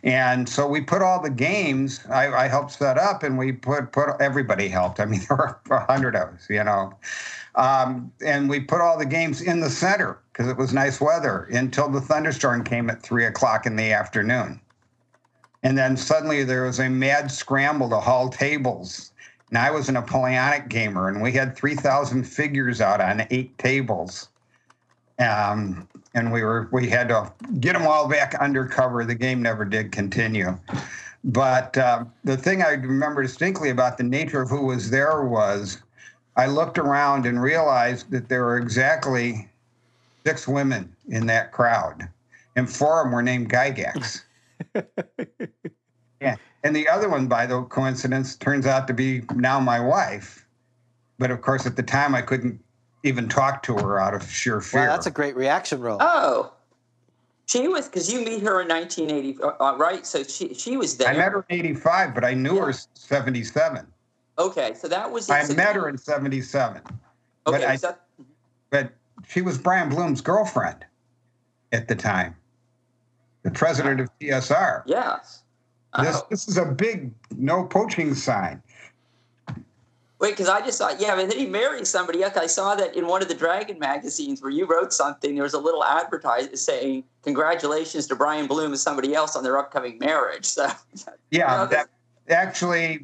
And 0.04 0.49
so 0.49 0.67
we 0.67 0.82
put 0.82 1.02
all 1.02 1.21
the 1.21 1.30
games. 1.30 2.02
I, 2.10 2.28
I 2.28 2.47
helped 2.49 2.73
set 2.73 2.97
up, 2.97 3.23
and 3.23 3.38
we 3.38 3.54
put 3.54 3.93
put 3.93 4.10
everybody 4.19 4.67
helped. 4.67 4.99
I 4.99 5.06
mean, 5.06 5.21
there 5.30 5.38
were 5.38 5.76
a 5.76 5.86
hundred 5.86 6.15
of 6.15 6.30
us, 6.34 6.47
you 6.49 6.63
know. 6.63 6.93
Um, 7.56 8.12
and 8.26 8.49
we 8.49 8.60
put 8.60 8.82
all 8.82 8.97
the 8.97 9.06
games 9.06 9.41
in 9.41 9.62
the 9.62 9.69
center 9.69 10.19
because 10.32 10.49
it 10.49 10.58
was 10.58 10.73
nice 10.73 10.99
weather 10.99 11.47
until 11.54 11.88
the 11.88 12.02
thunderstorm 12.02 12.63
came 12.63 12.89
at 12.89 13.02
three 13.02 13.26
o'clock 13.26 13.65
in 13.65 13.76
the 13.76 13.93
afternoon. 13.93 14.60
And 15.62 15.78
then 15.78 15.95
suddenly 15.95 16.43
there 16.43 16.63
was 16.63 16.80
a 16.80 16.89
mad 16.89 17.32
scramble 17.32 17.89
to 17.89 17.99
haul 17.99 18.30
tables 18.30 19.12
and 19.53 19.59
I 19.59 19.69
was 19.69 19.87
a 19.87 19.91
Napoleonic 19.91 20.67
gamer, 20.67 21.09
and 21.09 21.21
we 21.21 21.31
had 21.31 21.55
3,000 21.55 22.23
figures 22.23 22.81
out 22.81 22.99
on 22.99 23.27
eight 23.29 23.55
tables. 23.59 24.29
Um, 25.19 25.87
and 26.15 26.33
we 26.33 26.41
were 26.41 26.67
we 26.71 26.89
had 26.89 27.09
to 27.09 27.31
get 27.59 27.73
them 27.73 27.85
all 27.85 28.07
back 28.07 28.33
undercover. 28.41 29.05
The 29.05 29.13
game 29.13 29.43
never 29.43 29.63
did 29.63 29.91
continue. 29.91 30.57
But 31.23 31.77
uh, 31.77 32.05
the 32.23 32.35
thing 32.35 32.63
I 32.63 32.71
remember 32.71 33.21
distinctly 33.21 33.69
about 33.69 33.99
the 33.99 34.03
nature 34.03 34.41
of 34.41 34.49
who 34.49 34.65
was 34.65 34.89
there 34.89 35.23
was 35.23 35.77
I 36.35 36.47
looked 36.47 36.79
around 36.79 37.27
and 37.27 37.39
realized 37.39 38.09
that 38.09 38.29
there 38.29 38.45
were 38.45 38.57
exactly 38.57 39.47
six 40.25 40.47
women 40.47 40.95
in 41.09 41.27
that 41.27 41.51
crowd, 41.51 42.09
and 42.55 42.67
four 42.67 43.01
of 43.01 43.05
them 43.05 43.13
were 43.13 43.21
named 43.21 43.51
Gygax. 43.51 44.23
yeah. 46.19 46.37
And 46.63 46.76
the 46.76 46.88
other 46.88 47.10
one, 47.10 47.28
by 47.28 47.45
the 47.45 47.63
coincidence, 47.63 48.36
turns 48.36 48.65
out 48.65 48.88
to 48.88 48.93
be 48.93 49.23
now 49.36 49.60
my 49.60 49.80
wife. 49.80 50.45
But 51.19 51.30
of 51.30 51.41
course, 51.41 51.65
at 51.65 51.76
the 51.76 51.84
time, 51.84 52.15
I 52.15 52.21
couldn't 52.21 52.60
even 53.04 53.28
talk 53.28 53.63
to 53.63 53.76
her 53.78 53.99
out 53.99 54.13
of 54.13 54.30
sheer 54.30 54.62
fear. 54.62 54.88
Wow, 54.88 54.93
that's 54.93 55.06
a 55.06 55.12
great 55.12 55.36
reaction 55.36 55.82
roll. 55.82 55.97
Oh, 55.99 56.54
she 57.45 57.67
was 57.67 57.88
because 57.88 58.12
you 58.12 58.23
meet 58.23 58.41
her 58.43 58.62
in 58.62 58.69
1980, 58.69 59.43
uh, 59.43 59.47
uh, 59.60 59.78
right? 59.78 60.06
So 60.06 60.23
she 60.23 60.54
she 60.54 60.78
was 60.78 60.97
there. 60.97 61.10
I 61.10 61.17
met 61.17 61.34
her 61.34 61.45
in 61.49 61.60
'85, 61.60 62.15
but 62.15 62.23
I 62.23 62.34
knew 62.34 62.56
yeah. 62.56 62.65
her 62.65 62.73
77. 62.93 63.86
Okay, 64.39 64.73
so 64.73 64.88
that 64.88 65.12
was. 65.12 65.30
I 65.30 65.45
met 65.54 65.76
her 65.76 65.89
in 65.89 65.97
'77. 65.97 66.78
Okay, 66.78 66.88
but, 67.45 67.63
I, 67.63 67.76
that... 67.78 68.02
but 68.69 68.93
she 69.28 69.41
was 69.41 69.58
Brian 69.58 69.89
Blume's 69.89 70.21
girlfriend 70.21 70.86
at 71.73 71.88
the 71.88 71.95
time, 71.95 72.36
the 73.43 73.52
president 73.52 73.99
of 73.99 74.10
TSR. 74.19 74.84
Yes. 74.86 75.42
This, 76.01 76.15
oh. 76.15 76.27
this 76.29 76.47
is 76.47 76.58
a 76.58 76.65
big 76.65 77.12
no 77.38 77.63
poaching 77.63 78.15
sign. 78.15 78.62
Wait, 80.19 80.32
because 80.32 80.47
I 80.47 80.62
just 80.62 80.77
thought, 80.77 81.01
yeah, 81.01 81.15
but 81.15 81.29
then 81.29 81.38
he 81.38 81.45
married 81.45 81.86
somebody 81.86 82.23
else. 82.23 82.38
I 82.38 82.47
saw 82.47 82.75
that 82.75 82.95
in 82.95 83.08
one 83.08 83.21
of 83.21 83.27
the 83.27 83.36
Dragon 83.36 83.77
magazines 83.77 84.41
where 84.41 84.51
you 84.51 84.65
wrote 84.65 84.93
something. 84.93 85.36
There 85.36 85.43
was 85.43 85.53
a 85.53 85.60
little 85.60 85.84
advertisement 85.84 86.58
saying, 86.58 87.03
"Congratulations 87.23 88.08
to 88.08 88.15
Brian 88.15 88.47
Blume 88.47 88.71
and 88.71 88.79
somebody 88.79 89.13
else 89.13 89.36
on 89.36 89.43
their 89.43 89.58
upcoming 89.58 89.99
marriage." 89.99 90.45
So, 90.45 90.69
yeah, 91.29 91.51
you 91.51 91.58
know, 91.58 91.65
that, 91.67 91.89
actually, 92.29 93.01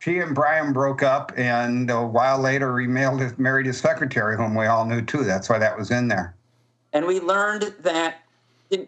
she 0.00 0.18
and 0.18 0.34
Brian 0.34 0.72
broke 0.72 1.04
up, 1.04 1.32
and 1.36 1.88
a 1.88 2.04
while 2.04 2.40
later, 2.40 2.80
he 2.80 2.88
his, 2.88 3.38
married 3.38 3.66
his 3.66 3.78
secretary, 3.78 4.36
whom 4.36 4.56
we 4.56 4.66
all 4.66 4.84
knew 4.84 5.02
too. 5.02 5.22
That's 5.22 5.48
why 5.48 5.58
that 5.58 5.78
was 5.78 5.92
in 5.92 6.08
there. 6.08 6.34
And 6.92 7.06
we 7.06 7.20
learned 7.20 7.74
that 7.80 8.24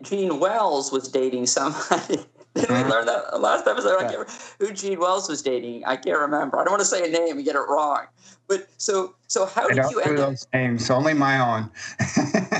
Jean 0.02 0.40
Wells 0.40 0.90
was 0.90 1.08
dating 1.08 1.46
somebody. 1.46 2.26
Did 2.56 2.70
we 2.70 2.84
learn 2.84 3.06
that 3.06 3.40
last 3.40 3.66
episode? 3.66 4.02
I 4.02 4.10
can't 4.10 4.28
who 4.58 4.72
Jean 4.72 4.98
Wells 4.98 5.28
was 5.28 5.42
dating. 5.42 5.84
I 5.84 5.96
can't 5.96 6.18
remember. 6.18 6.58
I 6.58 6.64
don't 6.64 6.72
want 6.72 6.80
to 6.80 6.86
say 6.86 7.06
a 7.06 7.10
name 7.10 7.36
and 7.36 7.44
get 7.44 7.54
it 7.54 7.60
wrong. 7.68 8.06
But 8.48 8.68
so 8.78 9.14
so 9.26 9.46
how 9.46 9.68
did 9.68 9.78
I 9.78 9.82
don't 9.82 9.90
you 9.92 10.00
end 10.00 10.18
up? 10.18 10.30
those 10.30 10.46
names? 10.54 10.90
Only 10.90 11.14
my 11.14 11.38
own. 11.38 11.70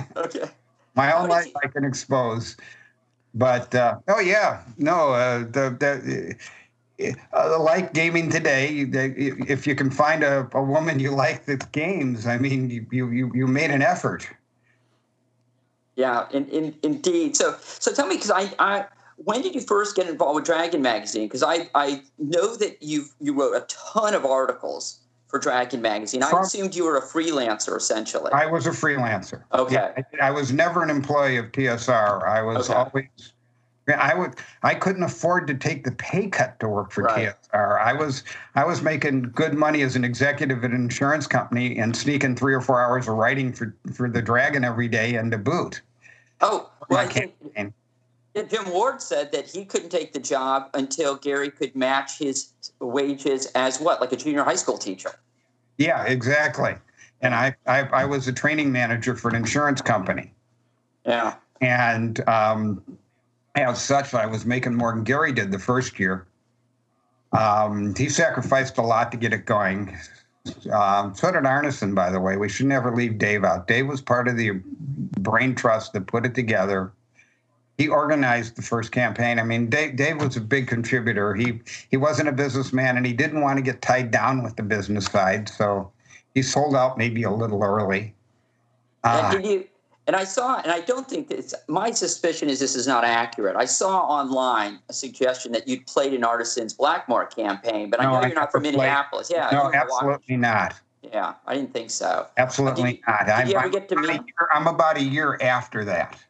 okay. 0.17 0.51
My 0.95 1.13
own 1.13 1.29
life 1.29 1.47
you... 1.47 1.53
I 1.65 1.69
can 1.69 1.85
expose. 1.85 2.57
But 3.35 3.75
uh, 3.75 3.99
oh 4.09 4.21
yeah, 4.21 4.63
no, 4.79 5.13
uh, 5.13 5.39
the 5.41 5.77
the. 5.79 6.37
Uh, 7.35 7.61
like 7.61 7.93
gaming 7.93 8.31
today, 8.31 8.87
if 8.91 9.67
you 9.67 9.75
can 9.75 9.91
find 9.91 10.25
a, 10.25 10.49
a 10.55 10.63
woman 10.63 10.99
you 10.99 11.11
like 11.11 11.45
that 11.45 11.71
games, 11.73 12.27
I 12.27 12.39
mean, 12.39 12.71
you, 12.71 13.11
you, 13.11 13.31
you 13.35 13.47
made 13.47 13.71
an 13.71 13.83
effort. 13.83 14.27
Yeah, 15.95 16.27
in, 16.33 16.49
in, 16.49 16.75
indeed. 16.83 17.37
So, 17.37 17.55
so 17.61 17.93
tell 17.93 18.07
me, 18.07 18.17
because 18.17 18.31
I, 18.31 18.51
I, 18.59 18.87
when 19.17 19.43
did 19.43 19.55
you 19.55 19.61
first 19.61 19.97
get 19.97 20.09
involved 20.09 20.37
with 20.37 20.45
Dragon 20.45 20.83
Magazine? 20.83 21.27
Because 21.27 21.43
I, 21.43 21.69
I 21.75 22.03
know 22.19 22.57
that 22.57 22.83
you 22.83 23.07
you 23.21 23.35
wrote 23.35 23.55
a 23.55 23.67
ton 23.67 24.15
of 24.15 24.25
articles 24.25 25.01
for 25.29 25.39
Dragon 25.39 25.83
Magazine. 25.83 26.23
I 26.23 26.31
From, 26.31 26.45
assumed 26.45 26.75
you 26.75 26.85
were 26.85 26.97
a 26.97 27.03
freelancer 27.03 27.77
essentially. 27.77 28.31
I 28.33 28.47
was 28.47 28.67
a 28.67 28.71
freelancer. 28.71 29.43
Okay. 29.53 29.77
I, 29.77 30.05
I 30.29 30.31
was 30.31 30.53
never 30.53 30.83
an 30.83 30.91
employee 30.91 31.37
of 31.37 31.47
TSR. 31.47 32.27
I 32.27 32.43
was 32.43 32.71
okay. 32.71 32.79
always. 32.79 33.33
I 33.89 34.15
would. 34.15 34.35
I 34.65 34.75
couldn't 34.75 35.05
afford 35.05 35.47
to 35.47 35.55
take 35.55 35.85
the 35.85 35.93
pay 35.93 36.27
cut 36.27 36.59
to 36.59 36.69
work 36.69 36.91
for 36.91 37.05
right. 37.05 37.33
TSR. 37.53 37.81
I 37.81 37.93
was. 37.93 38.25
I 38.55 38.65
was 38.65 38.83
making 38.83 39.31
good 39.35 39.55
money 39.55 39.83
as 39.83 39.97
an 39.97 40.05
executive 40.05 40.65
at 40.65 40.71
an 40.73 40.77
insurance 40.77 41.27
company 41.27 41.79
and 41.79 41.97
sneaking 41.97 42.35
three 42.35 42.53
or 42.53 42.61
four 42.61 42.83
hours 42.83 43.09
of 43.09 43.15
writing 43.15 43.53
for 43.53 43.75
for 43.95 44.11
the 44.11 44.21
Dragon 44.21 44.65
every 44.65 44.89
day 44.89 45.15
and 45.15 45.31
to 45.31 45.39
boot. 45.39 45.83
Oh, 46.41 46.71
well, 46.91 46.99
I 46.99 47.07
think, 47.07 47.35
Jim 48.45 48.71
Ward 48.71 49.01
said 49.01 49.33
that 49.33 49.47
he 49.47 49.65
couldn't 49.65 49.89
take 49.89 50.13
the 50.13 50.19
job 50.19 50.69
until 50.75 51.17
Gary 51.17 51.51
could 51.51 51.75
match 51.75 52.19
his 52.19 52.53
wages 52.81 53.47
as 53.55 53.81
what, 53.81 54.01
like 54.01 54.13
a 54.13 54.17
junior 54.17 54.45
high 54.45 54.57
school 54.57 54.77
teacher. 54.77 55.11
Yeah, 55.79 56.05
exactly. 56.05 56.75
And 57.23 57.35
I, 57.35 57.57
I, 57.67 57.81
I 57.81 58.05
was 58.05 58.29
a 58.29 58.33
training 58.33 58.71
manager 58.71 59.17
for 59.17 59.29
an 59.29 59.37
insurance 59.37 59.81
company. 59.81 60.33
Yeah. 61.07 61.35
And 61.61 62.27
um, 62.29 62.83
as 63.55 63.81
such, 63.81 64.13
I 64.13 64.27
was 64.27 64.45
making 64.45 64.75
more 64.75 64.93
than 64.93 65.05
Gary 65.05 65.33
did 65.33 65.51
the 65.51 65.59
first 65.59 65.99
year. 65.99 66.27
Um, 67.33 67.95
he 67.95 68.09
sacrificed 68.09 68.77
a 68.79 68.83
lot 68.83 69.11
to 69.13 69.19
get 69.19 69.33
it 69.33 69.47
going. 69.47 69.97
Um, 70.73 71.15
so 71.15 71.33
did 71.33 71.43
Arneson, 71.43 71.95
by 71.95 72.11
the 72.11 72.21
way. 72.21 72.37
We 72.37 72.49
should 72.49 72.67
never 72.67 72.95
leave 72.95 73.19
Dave 73.19 73.45
out. 73.45 73.67
Dave 73.67 73.87
was 73.87 74.01
part 74.01 74.29
of 74.29 74.37
the 74.37 74.53
brain 75.21 75.55
trust 75.55 75.93
that 75.95 76.07
put 76.07 76.27
it 76.27 76.35
together 76.35 76.93
he 77.79 77.89
organized 77.89 78.57
the 78.57 78.63
first 78.63 78.93
campaign. 78.93 79.39
I 79.39 79.43
mean, 79.43 79.69
Dave, 79.69 79.97
Dave 79.97 80.21
was 80.21 80.37
a 80.37 80.41
big 80.41 80.67
contributor. 80.67 81.35
He 81.35 81.61
he 81.91 81.97
wasn't 81.97 82.29
a 82.29 82.33
businessman, 82.33 82.97
and 82.97 83.05
he 83.05 83.13
didn't 83.13 83.41
want 83.41 83.59
to 83.59 83.63
get 83.63 83.83
tied 83.83 84.11
down 84.11 84.43
with 84.43 84.57
the 84.57 84.63
business 84.63 85.07
side, 85.07 85.49
so 85.49 85.91
he 86.35 86.43
sold 86.43 86.75
out 86.75 86.99
maybe 86.99 87.23
a 87.23 87.31
little 87.31 87.63
early. 87.63 88.15
Uh, 89.05 89.33
and 89.35 89.45
you? 89.45 89.67
And 90.09 90.15
I 90.15 90.23
saw, 90.23 90.61
and 90.61 90.71
I 90.71 90.81
don't 90.81 91.09
think 91.09 91.29
that 91.29 91.53
my 91.67 91.91
suspicion 91.91 92.49
is 92.49 92.61
this 92.61 92.77
is 92.77 92.87
not 92.87 93.03
accurate. 93.03 93.57
I 93.57 93.65
saw 93.65 94.03
online 94.03 94.79
a 94.89 94.93
suggestion 94.93 95.51
that 95.53 95.67
you'd 95.67 95.85
played 95.87 96.15
in 96.15 96.21
Arneson's 96.21 96.75
Blackmoor 96.75 97.35
campaign, 97.35 97.91
but 97.91 98.01
I 98.01 98.05
know 98.05 98.13
I 98.13 98.27
you're 98.27 98.37
not 98.37 98.53
from 98.53 98.63
Minneapolis. 98.63 99.33
Yeah, 99.33 99.49
no, 99.51 99.73
absolutely 99.75 100.37
not. 100.37 100.77
Yeah, 101.03 101.35
I 101.47 101.55
didn't 101.57 101.73
think 101.73 101.91
so. 101.91 102.27
Absolutely 102.37 102.93
did 102.95 103.01
not. 103.07 103.27
Did 103.27 103.33
I'm, 103.33 103.57
ever 103.57 103.69
get 103.69 103.89
to 103.89 103.97
meet? 103.97 104.11
Year, 104.11 104.49
I'm 104.53 104.69
about 104.69 104.97
a 104.97 105.03
year 105.03 105.39
after 105.41 105.85
that. 105.85 106.23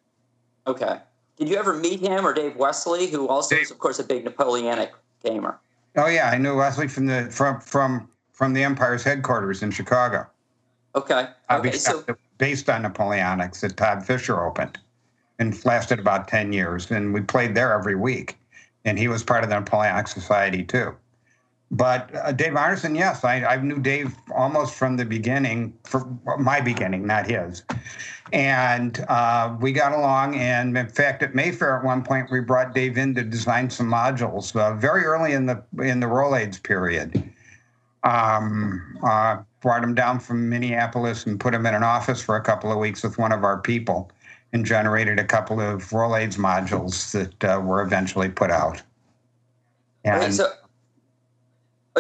Okay. 0.67 0.99
Did 1.37 1.49
you 1.49 1.57
ever 1.57 1.75
meet 1.75 2.01
him 2.01 2.27
or 2.27 2.33
Dave 2.33 2.57
Wesely, 2.57 3.11
who 3.11 3.29
also 3.29 3.55
Dave. 3.55 3.65
is, 3.65 3.71
of 3.71 3.79
course, 3.79 3.99
a 3.99 4.05
big 4.05 4.25
Napoleonic 4.25 4.93
gamer? 5.23 5.59
Oh 5.97 6.07
yeah, 6.07 6.31
I 6.31 6.39
knew 6.39 6.55
Wesely 6.55 6.91
from 6.91 7.07
the 7.07 7.29
from 7.31 7.61
from 7.61 8.09
from 8.33 8.53
the 8.53 8.63
Empire's 8.63 9.03
headquarters 9.03 9.63
in 9.63 9.71
Chicago. 9.71 10.27
Okay. 10.95 11.29
Okay. 11.51 11.73
So 11.73 12.05
based 12.39 12.71
on 12.71 12.83
Napoleonics 12.83 13.61
that 13.61 13.77
Todd 13.77 14.05
Fisher 14.05 14.45
opened, 14.45 14.79
and 15.39 15.63
lasted 15.65 15.99
about 15.99 16.29
ten 16.29 16.53
years, 16.53 16.91
and 16.91 17.13
we 17.13 17.21
played 17.21 17.55
there 17.55 17.73
every 17.73 17.97
week, 17.97 18.39
and 18.85 18.99
he 18.99 19.09
was 19.09 19.23
part 19.23 19.45
of 19.45 19.51
the 19.51 19.59
Napoleonic 19.59 20.09
Society 20.09 20.65
too. 20.65 20.95
But 21.71 22.15
uh, 22.15 22.33
Dave 22.33 22.53
Arneson, 22.53 22.97
yes, 22.97 23.25
I, 23.25 23.45
I 23.45 23.57
knew 23.57 23.81
Dave 23.81 24.15
almost 24.35 24.75
from 24.75 24.97
the 24.97 25.05
beginning, 25.05 25.77
for 25.85 26.07
my 26.39 26.61
beginning, 26.61 27.07
not 27.07 27.29
his. 27.29 27.65
And 28.33 29.05
uh, 29.09 29.57
we 29.61 29.73
got 29.73 29.93
along. 29.93 30.37
And 30.37 30.77
in 30.77 30.89
fact, 30.89 31.23
at 31.23 31.35
Mayfair, 31.35 31.79
at 31.79 31.85
one 31.85 32.03
point, 32.03 32.31
we 32.31 32.41
brought 32.41 32.75
Dave 32.75 32.97
in 32.99 33.15
to 33.17 33.23
design 33.23 33.69
some 33.71 33.89
modules 33.89 34.55
uh, 34.55 34.75
very 34.75 35.05
early 35.05 35.33
in 35.33 35.47
the 35.47 35.63
in 35.83 36.01
the 36.01 36.07
Role 36.07 36.37
Aids 36.37 36.59
period. 36.59 37.31
Um, 38.05 38.99
uh, 39.05 39.39
brought 39.61 39.83
him 39.83 39.95
down 39.95 40.21
from 40.21 40.49
Minneapolis 40.49 41.27
and 41.27 41.41
put 41.41 41.53
him 41.53 41.67
in 41.67 41.75
an 41.75 41.83
office 41.83 42.23
for 42.23 42.37
a 42.37 42.41
couple 42.41 42.71
of 42.71 42.79
weeks 42.79 43.03
with 43.03 43.19
one 43.19 43.33
of 43.33 43.43
our 43.43 43.59
people, 43.59 44.11
and 44.53 44.65
generated 44.65 45.19
a 45.19 45.25
couple 45.25 45.61
of 45.61 45.93
Role 45.93 46.15
Aids 46.17 46.37
modules 46.37 47.11
that 47.13 47.45
uh, 47.45 47.61
were 47.61 47.83
eventually 47.83 48.29
put 48.29 48.53
out. 48.53 48.81
And, 50.05 50.33
so 50.33 50.53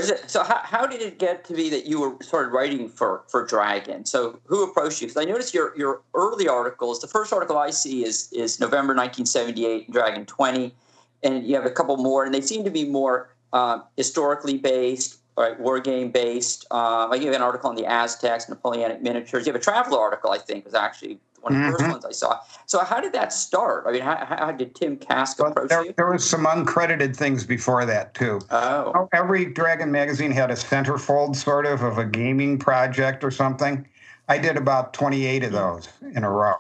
so 0.02 0.42
how, 0.42 0.60
how 0.62 0.86
did 0.86 1.00
it 1.00 1.18
get 1.18 1.44
to 1.44 1.54
be 1.54 1.70
that 1.70 1.86
you 1.86 2.00
were 2.00 2.16
started 2.22 2.50
writing 2.50 2.88
for 2.88 3.24
for 3.28 3.46
Dragon? 3.46 4.04
So 4.04 4.38
who 4.44 4.62
approached 4.64 5.00
you? 5.00 5.08
Because 5.08 5.22
I 5.22 5.24
noticed 5.24 5.54
your 5.54 5.76
your 5.76 6.02
early 6.14 6.48
articles. 6.48 7.00
The 7.00 7.06
first 7.06 7.32
article 7.32 7.56
I 7.56 7.70
see 7.70 8.04
is 8.04 8.30
is 8.32 8.60
November 8.60 8.94
1978, 8.94 9.90
Dragon 9.90 10.26
20, 10.26 10.74
and 11.22 11.46
you 11.46 11.54
have 11.54 11.66
a 11.66 11.70
couple 11.70 11.96
more, 11.96 12.24
and 12.24 12.34
they 12.34 12.40
seem 12.40 12.64
to 12.64 12.70
be 12.70 12.84
more 12.84 13.34
uh, 13.52 13.80
historically 13.96 14.58
based, 14.58 15.20
right, 15.36 15.58
war 15.58 15.80
game 15.80 16.10
based. 16.10 16.66
Uh, 16.70 17.08
I 17.10 17.18
give 17.18 17.32
an 17.32 17.42
article 17.42 17.70
on 17.70 17.76
the 17.76 17.86
Aztecs, 17.86 18.48
Napoleonic 18.48 19.02
miniatures. 19.02 19.46
You 19.46 19.52
have 19.52 19.60
a 19.60 19.64
traveler 19.64 19.98
article, 19.98 20.30
I 20.30 20.38
think, 20.38 20.64
was 20.64 20.74
actually 20.74 21.18
one 21.40 21.54
of 21.54 21.58
the 21.58 21.64
mm-hmm. 21.64 21.76
first 21.76 21.90
ones 21.90 22.04
I 22.04 22.12
saw. 22.12 22.40
So 22.66 22.80
how 22.80 23.00
did 23.00 23.12
that 23.12 23.32
start? 23.32 23.84
I 23.86 23.92
mean, 23.92 24.02
how, 24.02 24.16
how 24.28 24.52
did 24.52 24.74
Tim 24.74 24.96
Kask 24.96 25.38
well, 25.38 25.50
approach 25.50 25.68
there, 25.68 25.84
you? 25.84 25.94
There 25.96 26.10
was 26.10 26.28
some 26.28 26.44
uncredited 26.44 27.16
things 27.16 27.44
before 27.44 27.84
that 27.86 28.14
too. 28.14 28.40
Oh. 28.50 29.08
Every 29.12 29.46
Dragon 29.46 29.90
magazine 29.90 30.30
had 30.30 30.50
a 30.50 30.54
centerfold 30.54 31.36
sort 31.36 31.66
of 31.66 31.82
of 31.82 31.98
a 31.98 32.04
gaming 32.04 32.58
project 32.58 33.22
or 33.22 33.30
something. 33.30 33.86
I 34.28 34.38
did 34.38 34.56
about 34.56 34.92
28 34.92 35.44
of 35.44 35.52
those 35.52 35.88
in 36.14 36.24
a 36.24 36.30
row. 36.30 36.54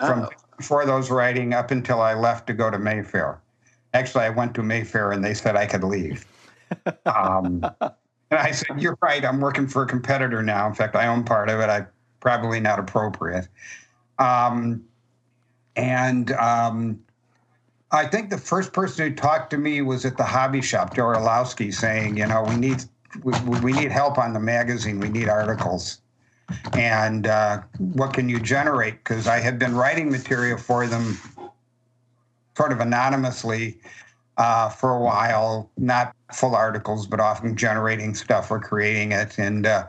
From 0.00 0.22
oh. 0.22 0.28
before 0.56 0.86
those 0.86 1.10
writing 1.10 1.54
up 1.54 1.70
until 1.70 2.00
I 2.00 2.14
left 2.14 2.46
to 2.48 2.54
go 2.54 2.70
to 2.70 2.78
Mayfair. 2.78 3.40
Actually, 3.94 4.24
I 4.24 4.30
went 4.30 4.54
to 4.54 4.62
Mayfair 4.62 5.12
and 5.12 5.24
they 5.24 5.34
said 5.34 5.56
I 5.56 5.66
could 5.66 5.84
leave. 5.84 6.26
um, 7.06 7.64
and 8.30 8.38
I 8.38 8.50
said, 8.50 8.80
"You're 8.80 8.98
right. 9.00 9.24
I'm 9.24 9.40
working 9.40 9.66
for 9.66 9.82
a 9.82 9.86
competitor 9.86 10.42
now. 10.42 10.66
In 10.66 10.74
fact, 10.74 10.94
I 10.94 11.06
own 11.06 11.24
part 11.24 11.48
of 11.48 11.60
it. 11.60 11.70
I 11.70 11.86
probably 12.20 12.60
not 12.60 12.78
appropriate." 12.78 13.48
Um, 14.18 14.84
and 15.76 16.32
um, 16.32 17.00
I 17.90 18.06
think 18.06 18.30
the 18.30 18.38
first 18.38 18.72
person 18.72 19.08
who 19.08 19.14
talked 19.14 19.50
to 19.50 19.58
me 19.58 19.80
was 19.82 20.04
at 20.04 20.16
the 20.16 20.24
hobby 20.24 20.60
shop, 20.60 20.94
Joe 20.94 21.04
Orlowski, 21.04 21.70
saying, 21.70 22.16
you 22.16 22.26
know, 22.26 22.42
we 22.42 22.56
need 22.56 22.84
we, 23.22 23.32
we 23.60 23.72
need 23.72 23.90
help 23.90 24.18
on 24.18 24.32
the 24.32 24.40
magazine. 24.40 25.00
We 25.00 25.08
need 25.08 25.28
articles. 25.28 26.00
And 26.74 27.26
uh, 27.26 27.62
what 27.78 28.12
can 28.12 28.28
you 28.28 28.38
generate? 28.40 29.04
Because 29.04 29.26
I 29.26 29.38
had 29.38 29.58
been 29.58 29.74
writing 29.74 30.10
material 30.10 30.58
for 30.58 30.86
them 30.86 31.18
sort 32.56 32.72
of 32.72 32.80
anonymously 32.80 33.78
uh, 34.36 34.68
for 34.68 34.96
a 34.96 35.00
while, 35.00 35.70
not 35.76 36.14
full 36.32 36.54
articles, 36.54 37.06
but 37.06 37.20
often 37.20 37.56
generating 37.56 38.14
stuff 38.14 38.50
or 38.50 38.58
creating 38.60 39.12
it. 39.12 39.38
And 39.38 39.66
uh, 39.66 39.86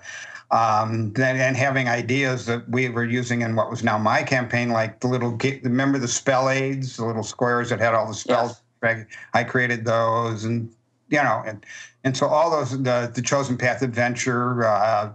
um, 0.52 1.14
then 1.14 1.36
and 1.36 1.56
having 1.56 1.88
ideas 1.88 2.46
that 2.48 2.68
we 2.70 2.90
were 2.90 3.06
using 3.06 3.42
in 3.42 3.56
what 3.56 3.70
was 3.70 3.84
now 3.84 3.98
my 3.98 4.24
campaign, 4.24 4.70
like 4.70 5.00
the 5.00 5.08
little 5.08 5.38
remember 5.64 6.00
the 6.00 6.08
spell 6.08 6.50
aids, 6.50 6.98
the 6.98 7.06
little 7.06 7.24
squares 7.24 7.70
that 7.70 7.80
had 7.80 7.94
all 7.94 8.08
the 8.08 8.16
spells. 8.16 8.62
Yes. 8.82 9.06
I 9.34 9.44
created 9.44 9.86
those, 9.86 10.46
and 10.46 10.74
you 11.10 11.22
know, 11.22 11.44
and 11.46 11.66
and 12.04 12.18
so 12.18 12.28
all 12.28 12.50
those 12.50 12.72
the 12.72 13.12
the 13.14 13.22
chosen 13.22 13.58
path 13.58 13.82
adventure, 13.82 14.66
uh, 14.66 15.12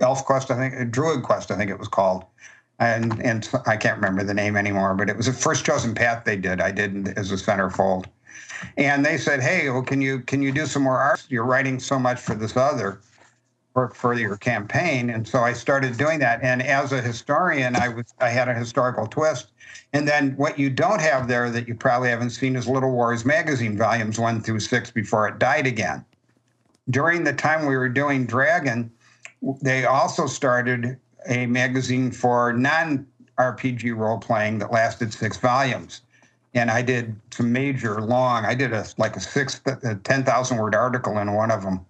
elf 0.00 0.24
quest, 0.24 0.50
I 0.50 0.56
think, 0.56 0.90
druid 0.90 1.22
quest, 1.22 1.50
I 1.50 1.56
think 1.56 1.70
it 1.70 1.78
was 1.78 1.88
called. 1.88 2.24
And 2.78 3.22
and 3.22 3.48
I 3.66 3.76
can't 3.76 3.96
remember 3.96 4.24
the 4.24 4.34
name 4.34 4.56
anymore, 4.56 4.94
but 4.94 5.08
it 5.08 5.16
was 5.16 5.26
the 5.26 5.32
first 5.32 5.64
chosen 5.64 5.94
path 5.94 6.24
they 6.24 6.36
did. 6.36 6.60
I 6.60 6.72
did 6.72 7.16
as 7.16 7.30
a 7.30 7.36
centerfold, 7.36 8.06
and 8.76 9.06
they 9.06 9.16
said, 9.16 9.40
"Hey, 9.40 9.70
well, 9.70 9.82
can 9.82 10.00
you 10.02 10.20
can 10.20 10.42
you 10.42 10.50
do 10.50 10.66
some 10.66 10.82
more 10.82 10.98
art? 10.98 11.24
You're 11.28 11.44
writing 11.44 11.78
so 11.78 11.98
much 11.98 12.18
for 12.18 12.34
this 12.34 12.56
other." 12.56 12.98
For, 13.76 13.90
for 13.90 14.14
your 14.14 14.38
campaign. 14.38 15.10
And 15.10 15.28
so 15.28 15.40
I 15.40 15.52
started 15.52 15.98
doing 15.98 16.18
that. 16.20 16.42
And 16.42 16.62
as 16.62 16.92
a 16.92 17.02
historian, 17.02 17.76
I 17.76 17.88
was 17.88 18.06
I 18.18 18.30
had 18.30 18.48
a 18.48 18.54
historical 18.54 19.06
twist. 19.06 19.48
And 19.92 20.08
then 20.08 20.34
what 20.38 20.58
you 20.58 20.70
don't 20.70 21.02
have 21.02 21.28
there 21.28 21.50
that 21.50 21.68
you 21.68 21.74
probably 21.74 22.08
haven't 22.08 22.30
seen 22.30 22.56
is 22.56 22.66
Little 22.66 22.90
Wars 22.90 23.26
magazine, 23.26 23.76
volumes 23.76 24.18
one 24.18 24.40
through 24.40 24.60
six, 24.60 24.90
before 24.90 25.28
it 25.28 25.38
died 25.38 25.66
again. 25.66 26.06
During 26.88 27.24
the 27.24 27.34
time 27.34 27.66
we 27.66 27.76
were 27.76 27.90
doing 27.90 28.24
Dragon, 28.24 28.90
they 29.60 29.84
also 29.84 30.26
started 30.26 30.98
a 31.28 31.44
magazine 31.44 32.10
for 32.10 32.54
non 32.54 33.06
RPG 33.38 33.94
role 33.94 34.16
playing 34.16 34.58
that 34.60 34.72
lasted 34.72 35.12
six 35.12 35.36
volumes. 35.36 36.00
And 36.54 36.70
I 36.70 36.80
did 36.80 37.14
some 37.30 37.52
major 37.52 38.00
long, 38.00 38.46
I 38.46 38.54
did 38.54 38.72
a 38.72 38.86
like 38.96 39.16
a 39.16 39.20
six, 39.20 39.60
a 39.66 39.96
10,000 39.96 40.56
word 40.56 40.74
article 40.74 41.18
in 41.18 41.34
one 41.34 41.50
of 41.50 41.62
them 41.62 41.84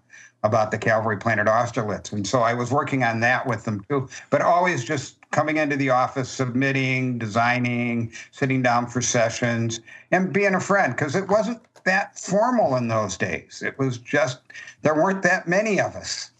about 0.46 0.70
the 0.70 0.78
cavalry 0.78 1.18
planet 1.18 1.46
Austerlitz. 1.46 2.12
And 2.12 2.26
so 2.26 2.40
I 2.40 2.54
was 2.54 2.70
working 2.70 3.02
on 3.02 3.20
that 3.20 3.46
with 3.46 3.64
them 3.64 3.84
too, 3.88 4.08
but 4.30 4.40
always 4.40 4.84
just 4.84 5.16
coming 5.30 5.58
into 5.58 5.76
the 5.76 5.90
office, 5.90 6.30
submitting, 6.30 7.18
designing, 7.18 8.12
sitting 8.30 8.62
down 8.62 8.86
for 8.86 9.02
sessions, 9.02 9.80
and 10.10 10.32
being 10.32 10.54
a 10.54 10.60
friend 10.60 10.94
because 10.94 11.14
it 11.14 11.28
wasn't 11.28 11.60
that 11.84 12.18
formal 12.18 12.76
in 12.76 12.88
those 12.88 13.16
days. 13.16 13.62
It 13.64 13.78
was 13.78 13.98
just, 13.98 14.40
there 14.82 14.94
weren't 14.94 15.22
that 15.22 15.46
many 15.46 15.80
of 15.80 15.94
us. 15.94 16.30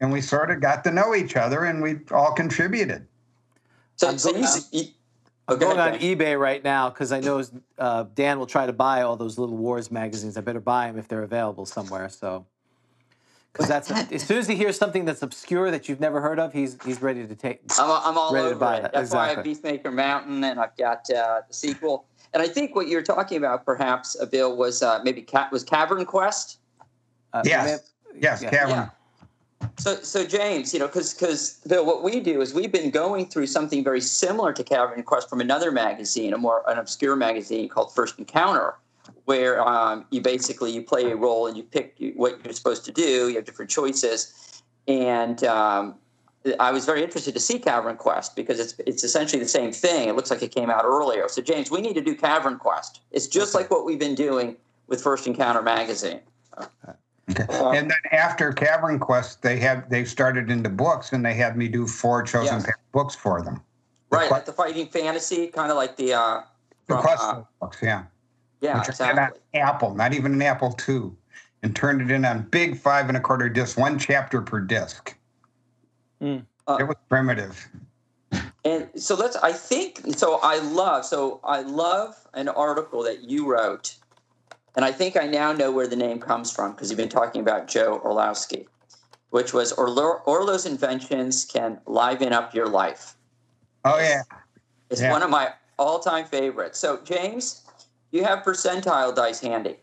And 0.00 0.12
we 0.12 0.20
sort 0.20 0.50
of 0.50 0.60
got 0.60 0.84
to 0.84 0.90
know 0.90 1.14
each 1.14 1.36
other 1.36 1.64
and 1.64 1.82
we 1.82 2.00
all 2.10 2.32
contributed. 2.32 3.06
So, 3.96 4.08
I'm 4.08 4.16
going, 4.16 4.44
so 4.44 4.60
you, 4.72 4.84
I'm 5.48 5.58
going 5.58 5.78
on 5.78 5.94
eBay 6.00 6.38
right 6.38 6.62
now 6.62 6.90
because 6.90 7.12
I 7.12 7.20
know 7.20 7.42
uh, 7.78 8.04
Dan 8.14 8.38
will 8.38 8.46
try 8.46 8.66
to 8.66 8.72
buy 8.72 9.02
all 9.02 9.16
those 9.16 9.38
little 9.38 9.56
wars 9.56 9.90
magazines. 9.90 10.36
I 10.36 10.42
better 10.42 10.60
buy 10.60 10.88
them 10.88 10.98
if 10.98 11.08
they're 11.08 11.22
available 11.22 11.64
somewhere. 11.64 12.10
So 12.10 12.44
because 13.56 13.68
that's 13.68 13.90
as 14.12 14.22
soon 14.22 14.38
as 14.38 14.46
he 14.46 14.54
hears 14.54 14.76
something 14.76 15.04
that's 15.04 15.22
obscure 15.22 15.70
that 15.70 15.88
you've 15.88 16.00
never 16.00 16.20
heard 16.20 16.38
of, 16.38 16.52
he's 16.52 16.76
he's 16.84 17.00
ready 17.00 17.26
to 17.26 17.34
take. 17.34 17.60
I'm, 17.78 17.90
I'm 17.90 18.18
all 18.18 18.32
ready 18.32 18.46
over 18.46 18.54
to 18.54 18.60
buy 18.60 18.76
it. 18.76 18.84
it. 18.84 18.90
That's 18.92 19.08
exactly. 19.08 19.16
why 19.18 19.24
I 19.24 19.34
have 19.34 19.82
Beastmaker 19.82 19.92
Mountain, 19.92 20.44
and 20.44 20.60
I've 20.60 20.76
got 20.76 21.08
uh, 21.10 21.40
the 21.48 21.54
sequel. 21.54 22.06
And 22.34 22.42
I 22.42 22.48
think 22.48 22.74
what 22.74 22.88
you're 22.88 23.02
talking 23.02 23.38
about, 23.38 23.64
perhaps, 23.64 24.16
uh, 24.20 24.26
Bill, 24.26 24.56
was 24.56 24.82
uh, 24.82 25.00
maybe 25.04 25.22
ca- 25.22 25.48
was 25.50 25.64
Cavern 25.64 26.04
Quest. 26.04 26.58
Uh, 27.32 27.42
yes. 27.44 27.70
Have, 27.70 27.80
yes, 28.20 28.42
yeah. 28.42 28.50
Cavern. 28.50 28.70
Yeah. 28.70 28.88
So, 29.78 29.94
so 29.96 30.26
James, 30.26 30.74
you 30.74 30.80
know, 30.80 30.86
because 30.86 31.14
because 31.14 31.60
Bill, 31.66 31.86
what 31.86 32.02
we 32.02 32.20
do 32.20 32.42
is 32.42 32.52
we've 32.52 32.72
been 32.72 32.90
going 32.90 33.26
through 33.26 33.46
something 33.46 33.82
very 33.82 34.02
similar 34.02 34.52
to 34.52 34.62
Cavern 34.62 35.02
Quest 35.02 35.30
from 35.30 35.40
another 35.40 35.70
magazine, 35.70 36.34
a 36.34 36.38
more 36.38 36.62
an 36.68 36.78
obscure 36.78 37.16
magazine 37.16 37.70
called 37.70 37.94
First 37.94 38.18
Encounter 38.18 38.74
where 39.24 39.66
um, 39.66 40.04
you 40.10 40.20
basically 40.20 40.72
you 40.72 40.82
play 40.82 41.10
a 41.10 41.16
role 41.16 41.46
and 41.46 41.56
you 41.56 41.62
pick 41.62 41.96
what 42.16 42.44
you're 42.44 42.54
supposed 42.54 42.84
to 42.86 42.92
do. 42.92 43.28
You 43.28 43.36
have 43.36 43.44
different 43.44 43.70
choices, 43.70 44.62
and 44.88 45.42
um, 45.44 45.96
I 46.60 46.70
was 46.70 46.84
very 46.84 47.02
interested 47.02 47.34
to 47.34 47.40
see 47.40 47.58
Cavern 47.58 47.96
Quest 47.96 48.36
because 48.36 48.60
it's 48.60 48.74
it's 48.86 49.04
essentially 49.04 49.42
the 49.42 49.48
same 49.48 49.72
thing. 49.72 50.08
It 50.08 50.16
looks 50.16 50.30
like 50.30 50.42
it 50.42 50.54
came 50.54 50.70
out 50.70 50.84
earlier. 50.84 51.28
So 51.28 51.42
James, 51.42 51.70
we 51.70 51.80
need 51.80 51.94
to 51.94 52.00
do 52.00 52.14
Cavern 52.14 52.58
Quest. 52.58 53.00
It's 53.10 53.26
just 53.26 53.54
like 53.54 53.70
what 53.70 53.84
we've 53.84 53.98
been 53.98 54.14
doing 54.14 54.56
with 54.86 55.02
First 55.02 55.26
Encounter 55.26 55.62
magazine. 55.62 56.20
Okay. 56.56 56.92
Um, 57.48 57.74
and 57.74 57.90
then 57.90 57.98
after 58.12 58.52
Cavern 58.52 58.98
Quest, 59.00 59.42
they 59.42 59.58
have 59.58 59.90
they 59.90 60.04
started 60.04 60.50
into 60.50 60.70
books, 60.70 61.12
and 61.12 61.24
they 61.24 61.34
had 61.34 61.56
me 61.56 61.68
do 61.68 61.86
four 61.86 62.22
chosen 62.22 62.60
yes. 62.60 62.70
books 62.92 63.16
for 63.16 63.42
them. 63.42 63.60
Right, 64.10 64.28
the, 64.28 64.34
like 64.34 64.46
the 64.46 64.52
fighting 64.52 64.86
fantasy, 64.86 65.48
kind 65.48 65.70
of 65.70 65.76
like 65.76 65.96
the 65.96 66.14
uh, 66.14 66.42
the 66.86 66.96
quest 66.96 67.22
uh, 67.22 67.42
books, 67.60 67.78
yeah. 67.82 68.04
Yeah, 68.60 68.78
which 68.78 68.88
exactly. 68.88 69.40
Apple, 69.54 69.94
not 69.94 70.14
even 70.14 70.32
an 70.34 70.42
Apple 70.42 70.76
II, 70.88 71.12
and 71.62 71.76
turned 71.76 72.00
it 72.00 72.10
in 72.10 72.24
on 72.24 72.42
big 72.42 72.78
five 72.78 73.08
and 73.08 73.16
a 73.16 73.20
quarter 73.20 73.48
discs, 73.48 73.76
one 73.76 73.98
chapter 73.98 74.40
per 74.40 74.60
disc. 74.60 75.16
Mm. 76.20 76.44
Uh, 76.66 76.78
it 76.80 76.84
was 76.84 76.96
primitive. 77.08 77.68
And 78.64 78.88
so 78.96 79.14
let's. 79.14 79.36
I 79.36 79.52
think 79.52 80.00
so. 80.16 80.40
I 80.42 80.58
love. 80.58 81.04
So 81.04 81.40
I 81.44 81.60
love 81.60 82.16
an 82.34 82.48
article 82.48 83.02
that 83.04 83.22
you 83.22 83.48
wrote, 83.48 83.94
and 84.74 84.84
I 84.84 84.90
think 84.90 85.16
I 85.16 85.26
now 85.26 85.52
know 85.52 85.70
where 85.70 85.86
the 85.86 85.96
name 85.96 86.18
comes 86.18 86.50
from 86.50 86.72
because 86.72 86.90
you've 86.90 86.96
been 86.96 87.08
talking 87.08 87.40
about 87.40 87.68
Joe 87.68 88.00
Orlowski, 88.02 88.66
which 89.30 89.52
was 89.52 89.72
Orlo, 89.72 90.20
Orlo's 90.26 90.66
inventions 90.66 91.44
can 91.44 91.80
liven 91.86 92.32
up 92.32 92.54
your 92.54 92.68
life. 92.68 93.14
Oh 93.84 93.98
yeah, 93.98 94.22
it's 94.90 95.00
yeah. 95.00 95.12
one 95.12 95.22
of 95.22 95.30
my 95.30 95.52
all-time 95.78 96.24
favorites. 96.24 96.78
So 96.78 97.00
James, 97.04 97.65
you 98.16 98.24
have 98.24 98.40
percentile 98.40 99.14
dice 99.14 99.40
handy? 99.40 99.76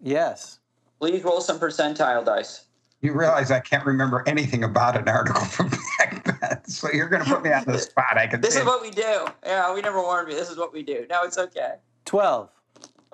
Yes. 0.00 0.58
Please 1.00 1.24
roll 1.24 1.40
some 1.40 1.58
percentile 1.58 2.24
dice. 2.24 2.64
You 3.02 3.14
realize 3.14 3.50
I 3.50 3.60
can't 3.60 3.86
remember 3.86 4.22
anything 4.26 4.62
about 4.62 4.96
an 4.96 5.08
article 5.08 5.42
from 5.46 5.70
back 5.98 6.38
then, 6.40 6.64
so 6.66 6.90
you're 6.92 7.08
going 7.08 7.24
to 7.24 7.28
put 7.30 7.42
me 7.42 7.50
on 7.50 7.64
the 7.64 7.78
spot. 7.78 8.18
I 8.18 8.26
can. 8.26 8.42
This 8.42 8.56
is 8.56 8.64
what 8.64 8.82
we 8.82 8.90
do. 8.90 9.26
Yeah, 9.44 9.72
we 9.72 9.80
never 9.80 10.02
warned 10.02 10.28
you. 10.28 10.36
This 10.36 10.50
is 10.50 10.58
what 10.58 10.72
we 10.72 10.82
do. 10.82 11.06
No, 11.08 11.22
it's 11.22 11.38
okay. 11.38 11.76
Twelve. 12.04 12.50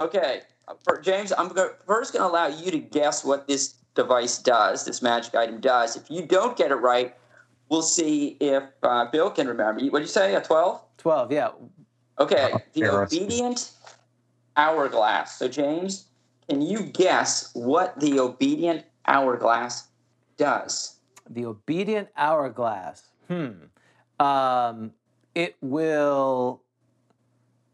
Okay, 0.01 0.43
For 0.85 1.01
James, 1.01 1.33
I'm 1.39 1.51
first 1.87 2.13
going 2.13 2.23
to 2.23 2.27
allow 2.27 2.49
you 2.49 2.71
to 2.71 2.79
guess 2.79 3.25
what 3.25 3.47
this 3.47 3.77
device 3.95 4.39
does. 4.39 4.85
This 4.85 5.01
magic 5.01 5.35
item 5.35 5.61
does. 5.61 5.97
If 5.97 6.11
you 6.11 6.27
don't 6.27 6.57
get 6.57 6.71
it 6.71 6.75
right, 6.75 7.15
we'll 7.71 7.81
see 7.83 8.37
if 8.41 8.65
uh, 8.83 9.07
Bill 9.11 9.31
can 9.31 9.47
remember. 9.47 9.85
What 9.87 10.01
did 10.01 10.07
you 10.07 10.09
say? 10.09 10.35
A 10.35 10.41
twelve? 10.41 10.83
Twelve. 10.99 11.31
Yeah. 11.31 11.51
Okay. 12.19 12.53
The 12.73 12.93
obedient 12.93 13.71
hourglass. 14.57 15.39
So, 15.39 15.49
James, 15.49 16.07
can 16.49 16.63
you 16.63 16.81
guess 16.81 17.51
what 17.55 17.99
the 18.01 18.21
obedient 18.21 18.85
hourglass 19.07 19.89
does? 20.37 20.97
The 21.29 21.45
obedient 21.47 22.09
hourglass. 22.17 23.03
Hmm. 23.29 23.51
Um, 24.21 24.93
it 25.35 25.57
will 25.61 26.63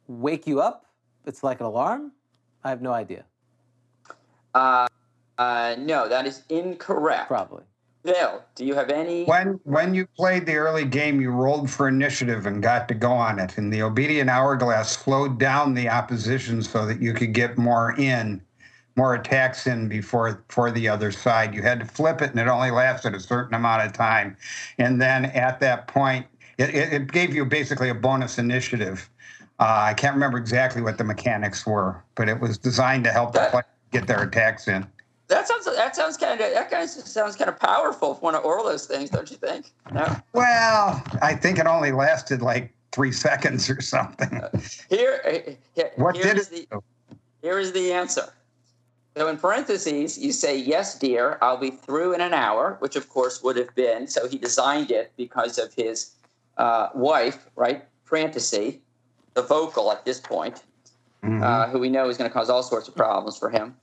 wake 0.09 0.47
you 0.47 0.61
up. 0.61 0.87
It's 1.27 1.45
like 1.45 1.61
an 1.61 1.67
alarm. 1.67 2.13
I 2.65 2.71
have 2.71 2.83
no 2.83 2.93
idea. 2.93 3.25
Uh, 4.55 4.87
uh, 5.39 5.77
no, 5.79 6.09
that 6.09 6.27
is 6.27 6.43
incorrect. 6.49 7.29
Probably. 7.29 7.65
Bill, 8.05 8.43
do 8.57 8.65
you 8.65 8.75
have 8.75 8.91
any? 8.91 9.25
When 9.25 9.61
when 9.63 9.95
you 9.95 10.07
played 10.07 10.45
the 10.45 10.57
early 10.57 10.85
game, 10.85 11.21
you 11.21 11.31
rolled 11.31 11.71
for 11.71 11.87
initiative 11.87 12.47
and 12.47 12.61
got 12.61 12.89
to 12.89 12.95
go 12.95 13.13
on 13.13 13.39
it, 13.39 13.59
and 13.59 13.73
the 13.73 13.83
obedient 13.83 14.29
hourglass 14.29 14.91
slowed 14.91 15.39
down 15.39 15.75
the 15.75 15.89
opposition 15.89 16.63
so 16.63 16.85
that 16.87 17.01
you 17.01 17.15
could 17.15 17.33
get 17.33 17.57
more 17.57 17.95
in, 17.99 18.43
more 18.97 19.15
attacks 19.15 19.69
in 19.69 19.89
before 19.89 20.43
for 20.49 20.73
the 20.73 20.89
other 20.89 21.13
side. 21.13 21.55
You 21.55 21.63
had 21.63 21.79
to 21.79 21.87
flip 21.87 22.23
it, 22.23 22.31
and 22.31 22.41
it 22.41 22.49
only 22.49 22.73
lasted 22.73 23.15
a 23.15 23.21
certain 23.21 23.55
amount 23.55 23.87
of 23.87 23.93
time, 23.93 24.37
and 24.79 25.01
then 25.01 25.27
at 25.27 25.61
that 25.61 25.87
point, 25.87 26.27
it, 26.59 26.75
it, 26.75 26.93
it 26.93 27.13
gave 27.13 27.33
you 27.33 27.45
basically 27.45 27.89
a 27.89 27.95
bonus 27.95 28.37
initiative. 28.37 29.09
Uh, 29.61 29.91
I 29.91 29.95
can't 29.95 30.15
remember 30.15 30.39
exactly 30.39 30.83
what 30.83 30.99
the 30.99 31.05
mechanics 31.05 31.65
were, 31.65 32.03
but 32.17 32.29
it 32.29 32.41
was 32.41 32.59
designed 32.59 33.05
to 33.05 33.13
help 33.13 33.33
the 33.33 33.47
player 33.51 33.65
get 33.93 34.09
their 34.09 34.23
attacks 34.25 34.67
in. 34.67 34.85
That 35.33 35.49
sounds 35.49 35.65
that 35.65 35.97
sounds 35.97 36.19
kind 36.19 36.39
of 36.41 36.53
that 36.53 36.71
kind 36.71 36.85
of 36.85 36.91
sounds 36.91 37.37
kind 37.37 37.49
of 37.49 37.59
powerful 37.59 38.15
for 38.15 38.21
one 38.21 38.35
of 38.35 38.45
Orlo's 38.45 38.87
things, 38.87 39.09
don't 39.09 39.31
you 39.31 39.39
think? 39.39 39.73
No. 39.91 40.15
Well, 40.35 41.03
I 41.23 41.35
think 41.35 41.59
it 41.59 41.67
only 41.67 41.91
lasted 41.91 42.43
like 42.43 42.71
three 42.93 43.13
seconds 43.13 43.71
or 43.71 43.81
something. 43.81 44.29
Uh, 44.35 44.51
here, 44.91 45.57
here, 45.75 45.91
what 45.97 46.17
did 46.17 46.37
it 46.37 46.51
the? 46.51 46.83
Here 47.41 47.59
is 47.59 47.73
the 47.73 47.93
answer. 47.93 48.31
So 49.17 49.29
in 49.29 49.39
parentheses, 49.39 50.19
you 50.19 50.33
say, 50.33 50.57
"Yes, 50.57 50.99
dear, 50.99 51.39
I'll 51.41 51.57
be 51.57 51.71
through 51.71 52.13
in 52.13 52.21
an 52.21 52.35
hour," 52.35 52.77
which 52.81 52.95
of 52.97 53.09
course 53.09 53.43
would 53.43 53.57
have 53.57 53.75
been. 53.75 54.07
So 54.09 54.29
he 54.29 54.37
designed 54.37 54.91
it 54.91 55.13
because 55.17 55.59
of 55.59 55.73
his 55.73 56.11
uh, 56.59 56.91
wife, 56.95 57.47
right? 57.57 57.85
Fantasy, 58.05 58.83
the 59.33 59.43
vocal 59.43 59.91
at 59.91 60.05
this 60.05 60.21
point. 60.21 60.63
Mhm. 61.25 61.41
uh, 61.41 61.69
who 61.69 61.79
we 61.79 61.89
know 61.89 62.09
is 62.09 62.19
going 62.19 62.29
to 62.29 62.35
cause 62.35 62.51
all 62.51 62.65
sorts 62.65 62.89
of 62.89 62.97
problems 62.97 63.39
for 63.39 63.49
him. 63.49 63.77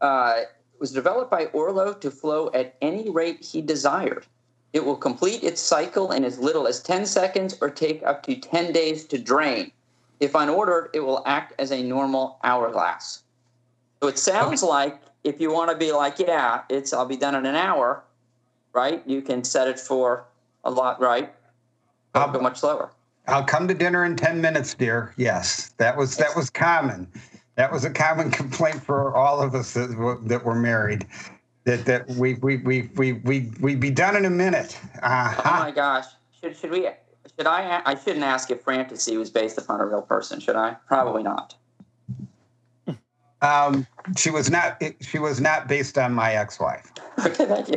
Uh, 0.00 0.40
was 0.78 0.92
developed 0.92 1.30
by 1.30 1.46
Orlo 1.46 1.92
to 1.94 2.10
flow 2.10 2.50
at 2.54 2.74
any 2.82 3.10
rate 3.10 3.42
he 3.44 3.60
desired. 3.62 4.26
It 4.72 4.84
will 4.84 4.96
complete 4.96 5.42
its 5.42 5.60
cycle 5.60 6.12
in 6.12 6.24
as 6.24 6.38
little 6.38 6.66
as 6.66 6.82
10 6.82 7.06
seconds 7.06 7.56
or 7.60 7.70
take 7.70 8.02
up 8.02 8.22
to 8.24 8.36
10 8.36 8.72
days 8.72 9.04
to 9.06 9.18
drain. 9.18 9.72
If 10.20 10.32
unordered, 10.32 10.88
it 10.94 11.00
will 11.00 11.22
act 11.26 11.54
as 11.58 11.70
a 11.72 11.82
normal 11.82 12.38
hourglass. 12.44 13.22
So 14.02 14.08
it 14.08 14.18
sounds 14.18 14.62
like 14.62 15.00
if 15.24 15.40
you 15.40 15.52
want 15.52 15.70
to 15.70 15.76
be 15.76 15.92
like, 15.92 16.18
yeah, 16.18 16.62
it's 16.68 16.92
I'll 16.92 17.06
be 17.06 17.16
done 17.16 17.34
in 17.34 17.46
an 17.46 17.56
hour, 17.56 18.02
right? 18.72 19.02
You 19.06 19.22
can 19.22 19.44
set 19.44 19.68
it 19.68 19.80
for 19.80 20.24
a 20.64 20.70
lot, 20.70 21.00
right? 21.00 21.32
I'll- 22.14 22.30
Go 22.32 22.40
much 22.40 22.58
slower. 22.60 22.90
I'll 23.28 23.44
come 23.44 23.66
to 23.66 23.74
dinner 23.74 24.04
in 24.04 24.14
10 24.14 24.40
minutes, 24.40 24.74
dear. 24.74 25.12
Yes, 25.16 25.74
that 25.78 25.96
was 25.96 26.16
that 26.16 26.36
was 26.36 26.48
common. 26.48 27.08
That 27.56 27.72
was 27.72 27.84
a 27.84 27.90
common 27.90 28.30
complaint 28.30 28.82
for 28.82 29.14
all 29.16 29.40
of 29.42 29.54
us 29.54 29.72
that, 29.74 29.96
were- 29.96 30.20
that 30.24 30.44
were 30.44 30.54
married. 30.54 31.06
That 31.64 31.84
that 31.86 32.06
we 32.10 32.34
we 32.34 32.58
we 32.58 32.90
we 32.94 33.12
we 33.14 33.50
we'd 33.60 33.80
be 33.80 33.90
done 33.90 34.14
in 34.14 34.24
a 34.24 34.30
minute. 34.30 34.78
Oh 35.02 35.06
Uh-huh. 35.08 35.64
my 35.64 35.70
gosh. 35.72 36.04
Should 36.40 36.56
should 36.56 36.70
we 36.70 36.88
should 37.36 37.46
I 37.48 37.82
I 37.84 37.96
shouldn't 37.96 38.24
ask 38.24 38.52
if 38.52 38.60
Fantasy 38.62 39.16
was 39.16 39.30
based 39.30 39.58
upon 39.58 39.80
a 39.80 39.86
real 39.86 40.02
person, 40.02 40.38
should 40.38 40.54
I? 40.54 40.76
Probably 40.86 41.24
not. 41.24 41.56
Um, 43.42 43.84
she 44.16 44.30
was 44.30 44.48
not 44.48 44.80
she 45.00 45.18
was 45.18 45.40
not 45.40 45.66
based 45.66 45.98
on 45.98 46.12
my 46.12 46.34
ex-wife. 46.34 46.92
Okay, 47.18 47.46
thank 47.46 47.68
you. 47.68 47.76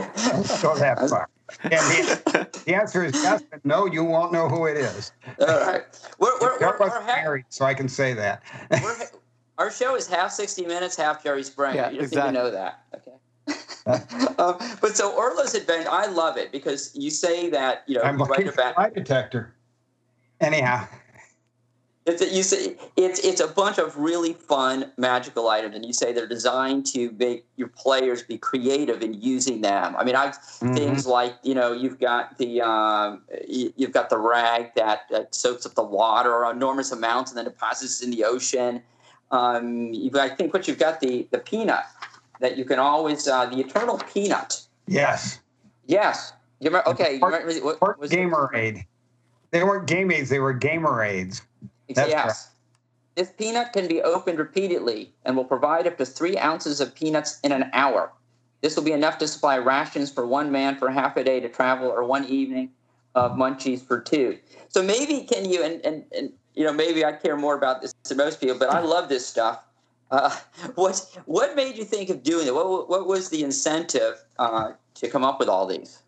Go 0.62 0.76
that 0.78 1.00
far. 1.10 1.30
And 1.64 1.72
the, 1.72 2.62
the 2.66 2.76
answer 2.76 3.06
is 3.06 3.14
yes, 3.16 3.42
but 3.50 3.64
no, 3.66 3.86
you 3.86 4.04
won't 4.04 4.34
know 4.34 4.50
who 4.50 4.66
it 4.66 4.76
is. 4.76 5.14
All 5.40 5.48
right. 5.48 5.84
We're, 6.20 6.38
we're, 6.42 6.60
we're, 6.60 6.72
we're, 6.72 6.78
wasn't 6.78 7.06
ha- 7.06 7.16
married, 7.24 7.46
so 7.48 7.64
I 7.64 7.74
can 7.74 7.88
say 7.88 8.14
that. 8.16 8.44
we're 8.84 8.98
our 9.60 9.70
show 9.70 9.96
is 9.96 10.08
half 10.08 10.32
60 10.32 10.66
minutes, 10.66 10.96
half 10.96 11.22
Jerry 11.22 11.44
Springer. 11.44 11.76
Yeah, 11.76 11.90
you 11.92 12.00
just 12.00 12.14
exactly. 12.14 12.32
need 12.32 12.38
to 12.38 12.44
know 12.44 12.52
that. 12.52 12.84
Okay. 12.96 14.36
um, 14.40 14.58
but 14.82 14.96
so 14.96 15.14
Orlo's 15.16 15.54
Adventure, 15.54 15.90
I 15.92 16.08
love 16.08 16.38
it 16.38 16.52
because 16.52 16.92
you 16.96 17.12
say 17.12 17.50
that, 17.50 17.84
you 17.86 17.96
know, 17.96 18.02
I'm 18.02 18.16
you 18.16 18.20
looking 18.20 18.46
write 18.46 18.54
for 18.54 18.62
a 18.62 18.64
about 18.70 18.78
lie 18.78 18.90
detector. 18.90 19.54
Anyhow, 20.40 20.88
It's 22.06 22.22
you 22.34 22.44
say 22.44 22.78
it's 22.96 23.20
it's 23.20 23.42
a 23.42 23.48
bunch 23.48 23.78
of 23.78 23.98
really 23.98 24.32
fun 24.34 24.94
magical 24.98 25.50
items, 25.50 25.76
and 25.76 25.86
you 25.86 25.92
say 25.92 26.14
they're 26.14 26.28
designed 26.28 26.86
to 26.94 27.12
make 27.20 27.46
your 27.58 27.68
players 27.68 28.24
be 28.24 28.38
creative 28.38 29.02
in 29.02 29.14
using 29.16 29.60
them. 29.60 29.96
I 29.98 30.06
mean, 30.06 30.16
I've 30.16 30.36
Mhm. 30.62 30.74
things 30.76 31.06
like 31.06 31.36
you 31.44 31.54
know 31.54 31.74
you've 31.74 32.00
got 32.00 32.38
the 32.38 32.62
um, 32.62 33.24
you, 33.46 33.74
you've 33.76 33.92
got 33.92 34.10
the 34.10 34.18
rag 34.18 34.74
that, 34.76 35.02
that 35.10 35.36
soaks 35.36 35.66
up 35.66 35.76
the 35.76 35.84
water 35.84 36.46
enormous 36.46 36.94
amounts 36.94 37.32
and 37.32 37.38
then 37.38 37.46
deposits 37.46 38.02
in 38.02 38.12
the 38.12 38.24
ocean. 38.24 38.82
Um, 39.32 39.94
I 40.16 40.30
think 40.30 40.54
what 40.54 40.68
you've 40.68 40.80
got 40.80 41.00
the 41.00 41.28
the 41.32 41.40
peanut 41.40 41.84
that 42.40 42.58
you 42.58 42.66
can 42.66 42.80
always 42.80 43.28
uh, 43.28 43.46
the 43.46 43.60
eternal 43.60 43.98
peanut. 44.14 44.62
yes. 44.88 45.40
Yes, 45.86 46.34
you 46.60 46.70
remember? 46.70 46.90
Okay, 46.90 47.16
you 47.16 47.26
remember, 47.26 47.52
what, 47.80 48.00
was 48.00 48.12
it- 48.12 48.16
Gamer 48.16 48.52
Aid. 48.54 48.86
They 49.50 49.64
weren't 49.64 49.88
game 49.88 50.12
aids, 50.12 50.30
they 50.30 50.38
were 50.38 50.54
gamer 50.54 51.04
aids. 51.04 51.42
That's 51.90 52.10
yes. 52.10 52.52
This 53.16 53.32
peanut 53.32 53.74
can 53.74 53.88
be 53.88 54.02
opened 54.02 54.38
repeatedly 54.38 55.12
and 55.26 55.36
will 55.36 55.46
provide 55.46 55.88
up 55.88 55.98
to 55.98 56.06
three 56.06 56.38
ounces 56.38 56.80
of 56.80 56.94
peanuts 56.94 57.40
in 57.44 57.52
an 57.52 57.72
hour. 57.74 58.12
This 58.62 58.76
will 58.76 58.84
be 58.84 58.92
enough 58.92 59.18
to 59.18 59.28
supply 59.28 59.58
rations 59.58 60.12
for 60.12 60.28
one 60.28 60.52
man 60.52 60.78
for 60.78 60.92
half 60.92 61.18
a 61.18 61.24
day 61.24 61.40
to 61.40 61.50
travel 61.50 61.88
or 61.90 62.04
one 62.04 62.26
evening 62.26 62.70
of 63.16 63.32
munchies 63.32 63.82
for 63.82 64.00
two. 64.00 64.38
So 64.68 64.84
maybe 64.84 65.26
can 65.26 65.50
you 65.50 65.64
and, 65.64 65.84
and, 65.84 66.06
and 66.16 66.32
you 66.56 66.64
know 66.64 66.74
maybe 66.74 67.06
I 67.06 67.12
care 67.14 67.38
more 67.38 67.56
about 67.56 67.82
this 67.82 67.94
than 68.08 68.18
most 68.18 68.40
people, 68.40 68.58
but 68.58 68.70
I 68.70 68.80
love 68.80 69.10
this 69.10 69.26
stuff. 69.26 69.64
Uh, 70.12 70.36
what 70.76 71.18
what 71.26 71.56
made 71.56 71.78
you 71.78 71.86
think 71.86 72.10
of 72.10 72.24
doing 72.24 72.48
it? 72.48 72.54
What 72.54 72.90
what 72.90 73.08
was 73.08 73.30
the 73.30 73.44
incentive 73.44 74.24
uh, 74.38 74.72
to 74.96 75.10
come 75.10 75.24
up 75.24 75.40
with 75.40 75.50
all 75.50 75.66
these? 75.68 76.00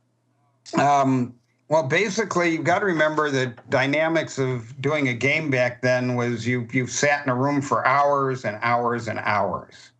Um, 0.77 1.33
well, 1.69 1.83
basically, 1.83 2.51
you've 2.51 2.65
got 2.65 2.79
to 2.79 2.85
remember 2.85 3.31
the 3.31 3.55
dynamics 3.69 4.37
of 4.37 4.79
doing 4.81 5.07
a 5.07 5.13
game 5.13 5.49
back 5.49 5.81
then 5.81 6.15
was 6.15 6.45
you 6.45 6.67
you 6.71 6.87
sat 6.87 7.23
in 7.25 7.31
a 7.31 7.35
room 7.35 7.61
for 7.61 7.85
hours 7.85 8.43
and 8.43 8.59
hours 8.61 9.07
and 9.07 9.19
hours, 9.19 9.91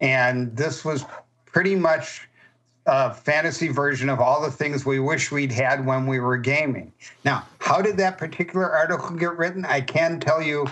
and 0.00 0.54
this 0.56 0.84
was 0.84 1.04
pretty 1.46 1.74
much 1.74 2.28
a 2.92 3.14
fantasy 3.14 3.68
version 3.68 4.08
of 4.08 4.18
all 4.18 4.42
the 4.42 4.50
things 4.50 4.84
we 4.84 4.98
wish 4.98 5.30
we'd 5.30 5.52
had 5.52 5.86
when 5.86 6.08
we 6.08 6.18
were 6.18 6.36
gaming. 6.36 6.92
Now, 7.24 7.46
how 7.60 7.80
did 7.80 7.96
that 7.98 8.18
particular 8.18 8.68
article 8.68 9.10
get 9.10 9.38
written? 9.38 9.64
I 9.64 9.80
can 9.80 10.18
tell 10.18 10.42
you 10.42 10.66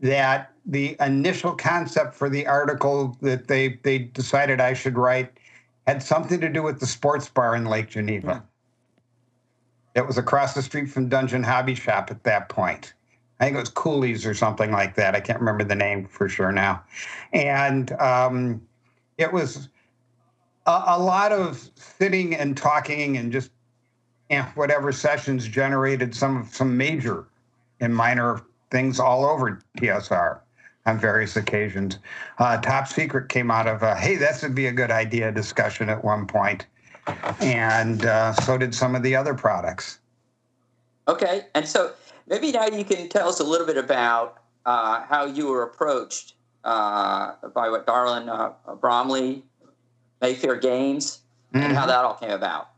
that 0.00 0.50
the 0.64 0.96
initial 0.98 1.52
concept 1.52 2.14
for 2.14 2.30
the 2.30 2.46
article 2.46 3.18
that 3.20 3.48
they 3.48 3.78
they 3.82 3.98
decided 3.98 4.62
I 4.62 4.72
should 4.72 4.96
write 4.96 5.30
had 5.86 6.02
something 6.02 6.40
to 6.40 6.48
do 6.48 6.62
with 6.62 6.80
the 6.80 6.86
sports 6.86 7.28
bar 7.28 7.54
in 7.54 7.66
Lake 7.66 7.90
Geneva. 7.90 8.42
It 9.94 10.06
was 10.06 10.16
across 10.16 10.54
the 10.54 10.62
street 10.62 10.86
from 10.86 11.10
Dungeon 11.10 11.42
Hobby 11.42 11.74
Shop 11.74 12.10
at 12.10 12.24
that 12.24 12.48
point. 12.48 12.94
I 13.40 13.44
think 13.44 13.56
it 13.56 13.60
was 13.60 13.68
Cooley's 13.68 14.24
or 14.24 14.32
something 14.32 14.72
like 14.72 14.94
that. 14.94 15.14
I 15.14 15.20
can't 15.20 15.38
remember 15.38 15.64
the 15.64 15.74
name 15.74 16.06
for 16.06 16.30
sure 16.30 16.50
now. 16.50 16.82
And 17.34 17.92
um, 18.00 18.62
it 19.18 19.30
was 19.30 19.68
a, 20.68 20.84
a 20.88 20.98
lot 20.98 21.32
of 21.32 21.70
sitting 21.74 22.36
and 22.36 22.56
talking 22.56 23.16
and 23.16 23.32
just 23.32 23.50
whatever 24.54 24.92
sessions 24.92 25.48
generated 25.48 26.14
some 26.14 26.46
some 26.52 26.76
major 26.76 27.26
and 27.80 27.94
minor 27.96 28.42
things 28.70 29.00
all 29.00 29.24
over 29.24 29.60
TSR 29.78 30.40
on 30.84 30.98
various 30.98 31.36
occasions. 31.36 31.98
Uh, 32.38 32.60
Top 32.60 32.86
Secret 32.86 33.30
came 33.30 33.50
out 33.50 33.66
of 33.66 33.82
a 33.82 33.96
hey, 33.96 34.16
this 34.16 34.42
would 34.42 34.54
be 34.54 34.66
a 34.66 34.72
good 34.72 34.90
idea 34.90 35.32
discussion 35.32 35.88
at 35.88 36.04
one 36.04 36.26
point, 36.26 36.66
and 37.40 38.04
uh, 38.04 38.34
so 38.34 38.58
did 38.58 38.74
some 38.74 38.94
of 38.94 39.02
the 39.02 39.16
other 39.16 39.34
products. 39.34 39.98
Okay, 41.08 41.46
and 41.54 41.66
so 41.66 41.92
maybe 42.26 42.52
now 42.52 42.66
you 42.66 42.84
can 42.84 43.08
tell 43.08 43.28
us 43.30 43.40
a 43.40 43.44
little 43.44 43.66
bit 43.66 43.78
about 43.78 44.42
uh, 44.66 45.02
how 45.06 45.24
you 45.24 45.46
were 45.46 45.62
approached 45.62 46.34
uh, 46.64 47.32
by 47.54 47.70
what 47.70 47.86
Darwin 47.86 48.28
uh, 48.28 48.52
Bromley, 48.78 49.42
Mayfair 50.20 50.56
Games, 50.56 51.20
and 51.52 51.74
how 51.74 51.86
that 51.86 52.04
all 52.04 52.14
came 52.14 52.30
about. 52.30 52.70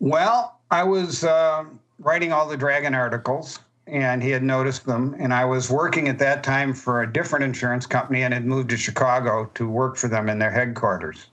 Well, 0.00 0.58
I 0.70 0.82
was 0.82 1.24
uh, 1.24 1.64
writing 1.98 2.32
all 2.32 2.46
the 2.46 2.56
Dragon 2.56 2.94
articles, 2.94 3.60
and 3.86 4.22
he 4.22 4.30
had 4.30 4.42
noticed 4.42 4.86
them. 4.86 5.14
And 5.18 5.32
I 5.32 5.44
was 5.44 5.70
working 5.70 6.08
at 6.08 6.18
that 6.18 6.42
time 6.42 6.74
for 6.74 7.02
a 7.02 7.12
different 7.12 7.44
insurance 7.44 7.86
company 7.86 8.22
and 8.22 8.34
had 8.34 8.44
moved 8.44 8.70
to 8.70 8.76
Chicago 8.76 9.50
to 9.54 9.68
work 9.68 9.96
for 9.96 10.08
them 10.08 10.28
in 10.28 10.38
their 10.38 10.50
headquarters. 10.50 11.26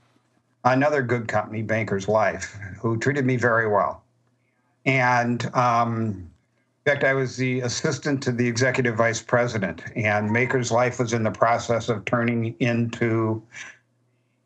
Another 0.64 1.02
good 1.02 1.28
company, 1.28 1.64
Banker's 1.64 2.08
Life, 2.08 2.56
who 2.80 2.98
treated 2.98 3.26
me 3.26 3.36
very 3.36 3.68
well. 3.68 4.04
And 4.86 5.54
um, 5.56 6.30
in 6.86 6.92
fact, 6.92 7.04
I 7.04 7.14
was 7.14 7.36
the 7.36 7.62
assistant 7.62 8.22
to 8.24 8.32
the 8.32 8.48
executive 8.48 8.96
vice 8.96 9.22
president, 9.22 9.84
and 9.96 10.32
Maker's 10.32 10.72
Life 10.72 11.00
was 11.00 11.14
in 11.14 11.24
the 11.24 11.32
process 11.32 11.90
of 11.90 12.06
turning 12.06 12.56
into 12.60 13.42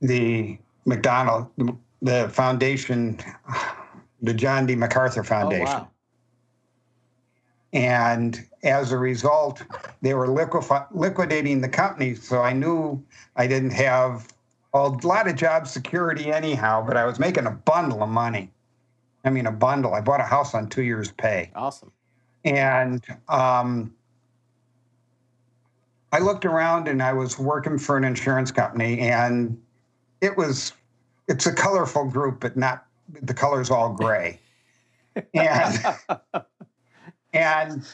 the 0.01 0.57
McDonald, 0.85 1.47
the 2.01 2.29
foundation, 2.29 3.19
the 4.21 4.33
John 4.33 4.65
D. 4.65 4.75
MacArthur 4.75 5.21
Oh, 5.21 5.23
Foundation. 5.23 5.65
wow. 5.65 5.87
And 7.73 8.45
as 8.63 8.91
a 8.91 8.97
result, 8.97 9.63
they 10.01 10.13
were 10.13 10.27
liquefi- 10.27 10.87
liquidating 10.91 11.61
the 11.61 11.67
company. 11.69 12.15
So 12.15 12.41
I 12.41 12.53
knew 12.53 13.03
I 13.35 13.47
didn't 13.47 13.71
have 13.71 14.27
a 14.73 14.87
lot 14.87 15.27
of 15.27 15.35
job 15.35 15.67
security 15.67 16.31
anyhow, 16.31 16.83
but 16.85 16.95
I 16.97 17.05
was 17.05 17.19
making 17.19 17.47
a 17.47 17.51
bundle 17.51 18.01
of 18.03 18.09
money. 18.09 18.51
I 19.25 19.29
mean, 19.29 19.45
a 19.45 19.51
bundle. 19.51 19.93
I 19.93 20.01
bought 20.01 20.19
a 20.21 20.25
house 20.25 20.53
on 20.53 20.69
two 20.69 20.83
years' 20.83 21.11
pay. 21.11 21.51
Awesome. 21.55 21.91
And 22.45 23.03
um, 23.27 23.93
I 26.11 26.19
looked 26.19 26.45
around 26.45 26.87
and 26.87 27.01
I 27.01 27.11
was 27.13 27.37
working 27.39 27.77
for 27.77 27.97
an 27.97 28.03
insurance 28.03 28.51
company, 28.51 28.99
and 28.99 29.59
it 30.21 30.37
was, 30.37 30.73
it's 31.27 31.45
a 31.45 31.53
colorful 31.53 32.05
group, 32.05 32.39
but 32.39 32.55
not, 32.57 32.85
the 33.21 33.33
color's 33.33 33.69
all 33.69 33.93
gray. 33.93 34.39
And, 35.33 35.85
and, 37.33 37.87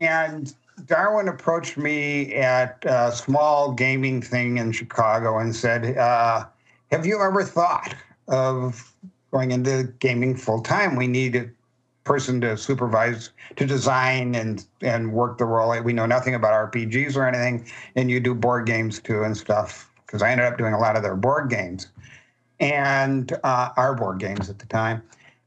and 0.00 0.54
Darwin 0.86 1.28
approached 1.28 1.76
me 1.76 2.34
at 2.34 2.84
a 2.84 3.12
small 3.12 3.72
gaming 3.72 4.22
thing 4.22 4.58
in 4.58 4.72
Chicago 4.72 5.38
and 5.38 5.54
said, 5.54 5.96
uh, 5.96 6.44
Have 6.90 7.06
you 7.06 7.20
ever 7.20 7.42
thought 7.42 7.94
of 8.28 8.94
going 9.30 9.50
into 9.50 9.92
gaming 9.98 10.36
full 10.36 10.62
time? 10.62 10.96
We 10.96 11.06
need 11.06 11.36
a 11.36 11.50
person 12.04 12.40
to 12.40 12.56
supervise, 12.56 13.30
to 13.56 13.66
design 13.66 14.34
and, 14.34 14.64
and 14.80 15.12
work 15.12 15.38
the 15.38 15.44
role. 15.44 15.80
We 15.82 15.92
know 15.92 16.06
nothing 16.06 16.34
about 16.34 16.72
RPGs 16.72 17.16
or 17.16 17.26
anything, 17.26 17.70
and 17.96 18.10
you 18.10 18.20
do 18.20 18.34
board 18.34 18.66
games 18.66 19.00
too 19.00 19.22
and 19.24 19.36
stuff. 19.36 19.87
Because 20.08 20.22
I 20.22 20.30
ended 20.30 20.46
up 20.46 20.56
doing 20.56 20.72
a 20.72 20.78
lot 20.78 20.96
of 20.96 21.02
their 21.02 21.16
board 21.16 21.50
games 21.50 21.88
and 22.60 23.30
uh, 23.44 23.68
our 23.76 23.94
board 23.94 24.18
games 24.18 24.48
at 24.48 24.58
the 24.58 24.64
time. 24.64 25.02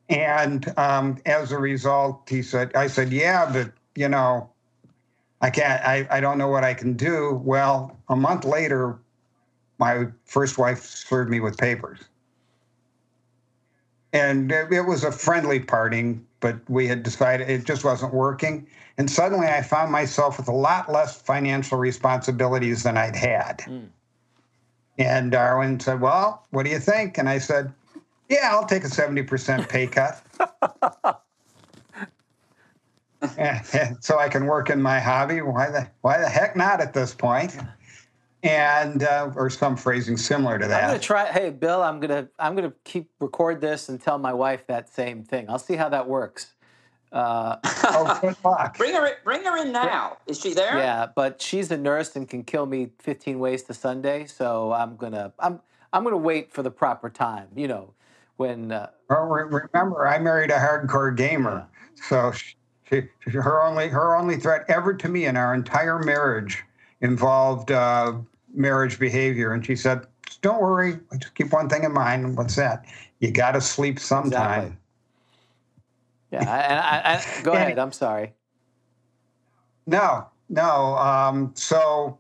And 0.08 0.72
um, 0.78 1.18
as 1.26 1.52
a 1.52 1.58
result, 1.58 2.30
he 2.30 2.44
said, 2.44 2.72
I 2.76 2.86
said, 2.86 3.12
yeah, 3.12 3.50
but 3.52 3.72
you 3.96 4.08
know, 4.08 4.52
I 5.42 5.50
can't, 5.50 5.84
I, 5.84 6.08
I 6.12 6.20
don't 6.22 6.38
know 6.38 6.48
what 6.48 6.64
I 6.64 6.76
can 6.76 6.94
do. 6.94 7.42
Well, 7.44 7.98
a 8.08 8.16
month 8.16 8.46
later, 8.46 9.00
my 9.80 10.06
first 10.26 10.60
wife 10.60 10.84
served 10.84 11.32
me 11.32 11.40
with 11.40 11.58
papers. 11.58 12.00
And 14.14 14.52
it, 14.52 14.72
it 14.72 14.82
was 14.82 15.04
a 15.04 15.12
friendly 15.12 15.60
parting, 15.60 16.24
but 16.40 16.58
we 16.70 16.88
had 16.88 17.02
decided 17.02 17.50
it 17.50 17.66
just 17.66 17.84
wasn't 17.84 18.14
working. 18.14 18.68
And 19.00 19.10
suddenly 19.10 19.48
I 19.48 19.64
found 19.64 19.92
myself 19.92 20.38
with 20.38 20.50
a 20.50 20.54
lot 20.54 20.92
less 20.92 21.20
financial 21.20 21.80
responsibilities 21.80 22.84
than 22.84 22.96
I'd 22.96 23.16
had. 23.16 23.64
And 24.98 25.32
Darwin 25.32 25.80
said, 25.80 26.02
Well, 26.02 26.46
what 26.52 26.64
do 26.64 26.70
you 26.70 26.80
think? 26.80 27.18
And 27.18 27.30
I 27.30 27.38
said, 27.38 27.74
Yeah, 28.30 28.50
I'll 28.52 28.66
take 28.66 28.84
a 28.84 28.88
70% 28.88 29.70
pay 29.70 29.88
cut. 29.88 30.22
so 34.02 34.18
I 34.18 34.30
can 34.30 34.46
work 34.46 34.70
in 34.70 34.82
my 34.82 35.00
hobby. 35.00 35.42
Why 35.42 35.70
the 35.70 35.88
why 36.02 36.20
the 36.20 36.28
heck 36.28 36.56
not 36.56 36.82
at 36.82 36.94
this 36.94 37.14
point? 37.14 37.58
And 38.44 39.04
uh, 39.04 39.32
or 39.36 39.52
some 39.52 39.78
phrasing 39.78 40.18
similar 40.18 40.58
to 40.58 40.68
that. 40.68 40.84
I'm 40.84 40.90
gonna 40.90 41.00
try. 41.00 41.32
Hey, 41.32 41.52
Bill, 41.52 41.84
I'm 41.84 42.00
gonna 42.00 42.28
I'm 42.40 42.56
gonna 42.56 42.74
keep 42.84 43.12
record 43.20 43.62
this 43.62 43.90
and 43.90 44.02
tell 44.02 44.18
my 44.18 44.34
wife 44.34 44.66
that 44.68 44.90
same 44.90 45.24
thing. 45.24 45.48
I'll 45.50 45.60
see 45.60 45.76
how 45.76 45.90
that 45.90 46.08
works. 46.08 46.54
Uh, 47.12 47.58
oh, 47.64 48.20
good 48.22 48.36
luck. 48.44 48.78
Bring 48.78 48.94
her, 48.94 49.06
in- 49.06 49.16
bring 49.24 49.44
her 49.44 49.58
in 49.58 49.72
now. 49.72 50.18
Is 50.28 50.40
she 50.40 50.54
there? 50.54 50.78
yeah, 50.78 51.08
but 51.14 51.42
she's 51.42 51.70
a 51.72 51.78
nurse 51.78 52.16
and 52.16 52.28
can 52.28 52.44
kill 52.44 52.66
me 52.66 52.90
15 53.00 53.40
ways 53.40 53.64
to 53.64 53.74
Sunday. 53.74 54.26
So 54.26 54.72
I'm 54.72 54.96
gonna 54.96 55.34
I'm 55.40 55.60
I'm 55.94 56.04
gonna 56.04 56.18
wait 56.18 56.52
for 56.52 56.64
the 56.64 56.72
proper 56.72 57.10
time. 57.10 57.48
You 57.56 57.68
know, 57.68 57.94
when 58.38 58.72
uh, 58.72 58.90
Well, 59.10 59.24
re- 59.24 59.60
remember, 59.74 60.08
I 60.08 60.20
married 60.20 60.52
a 60.52 60.58
hardcore 60.58 61.16
gamer, 61.16 61.68
so 61.96 62.32
she, 62.32 63.10
her 63.26 63.62
only 63.62 63.90
her 63.90 64.16
only 64.16 64.38
threat 64.38 64.66
ever 64.70 64.94
to 64.94 65.10
me 65.10 65.26
in 65.26 65.36
our 65.36 65.54
entire 65.54 66.00
marriage 66.00 66.64
involved 67.02 67.72
uh, 67.72 68.14
marriage 68.54 69.00
behavior, 69.00 69.54
and 69.54 69.66
she 69.66 69.76
said, 69.76 70.06
"Don't 70.42 70.62
worry, 70.62 71.00
just 71.20 71.36
keep 71.36 71.52
one 71.52 71.68
thing 71.68 71.84
in 71.84 71.92
mind. 71.92 72.38
What's 72.38 72.56
that? 72.56 72.86
You 73.20 73.32
got 73.32 73.52
to 73.52 73.62
sleep 73.62 74.00
sometime." 74.00 74.32
Exactly. 74.32 74.78
Yeah, 76.32 76.40
and 76.40 76.80
I, 76.80 77.16
I, 77.16 77.42
go 77.44 77.54
ahead. 77.54 77.78
I'm 77.80 77.92
sorry. 77.92 78.34
No, 79.88 80.28
no. 80.50 80.96
Um, 80.98 81.52
so, 81.56 82.18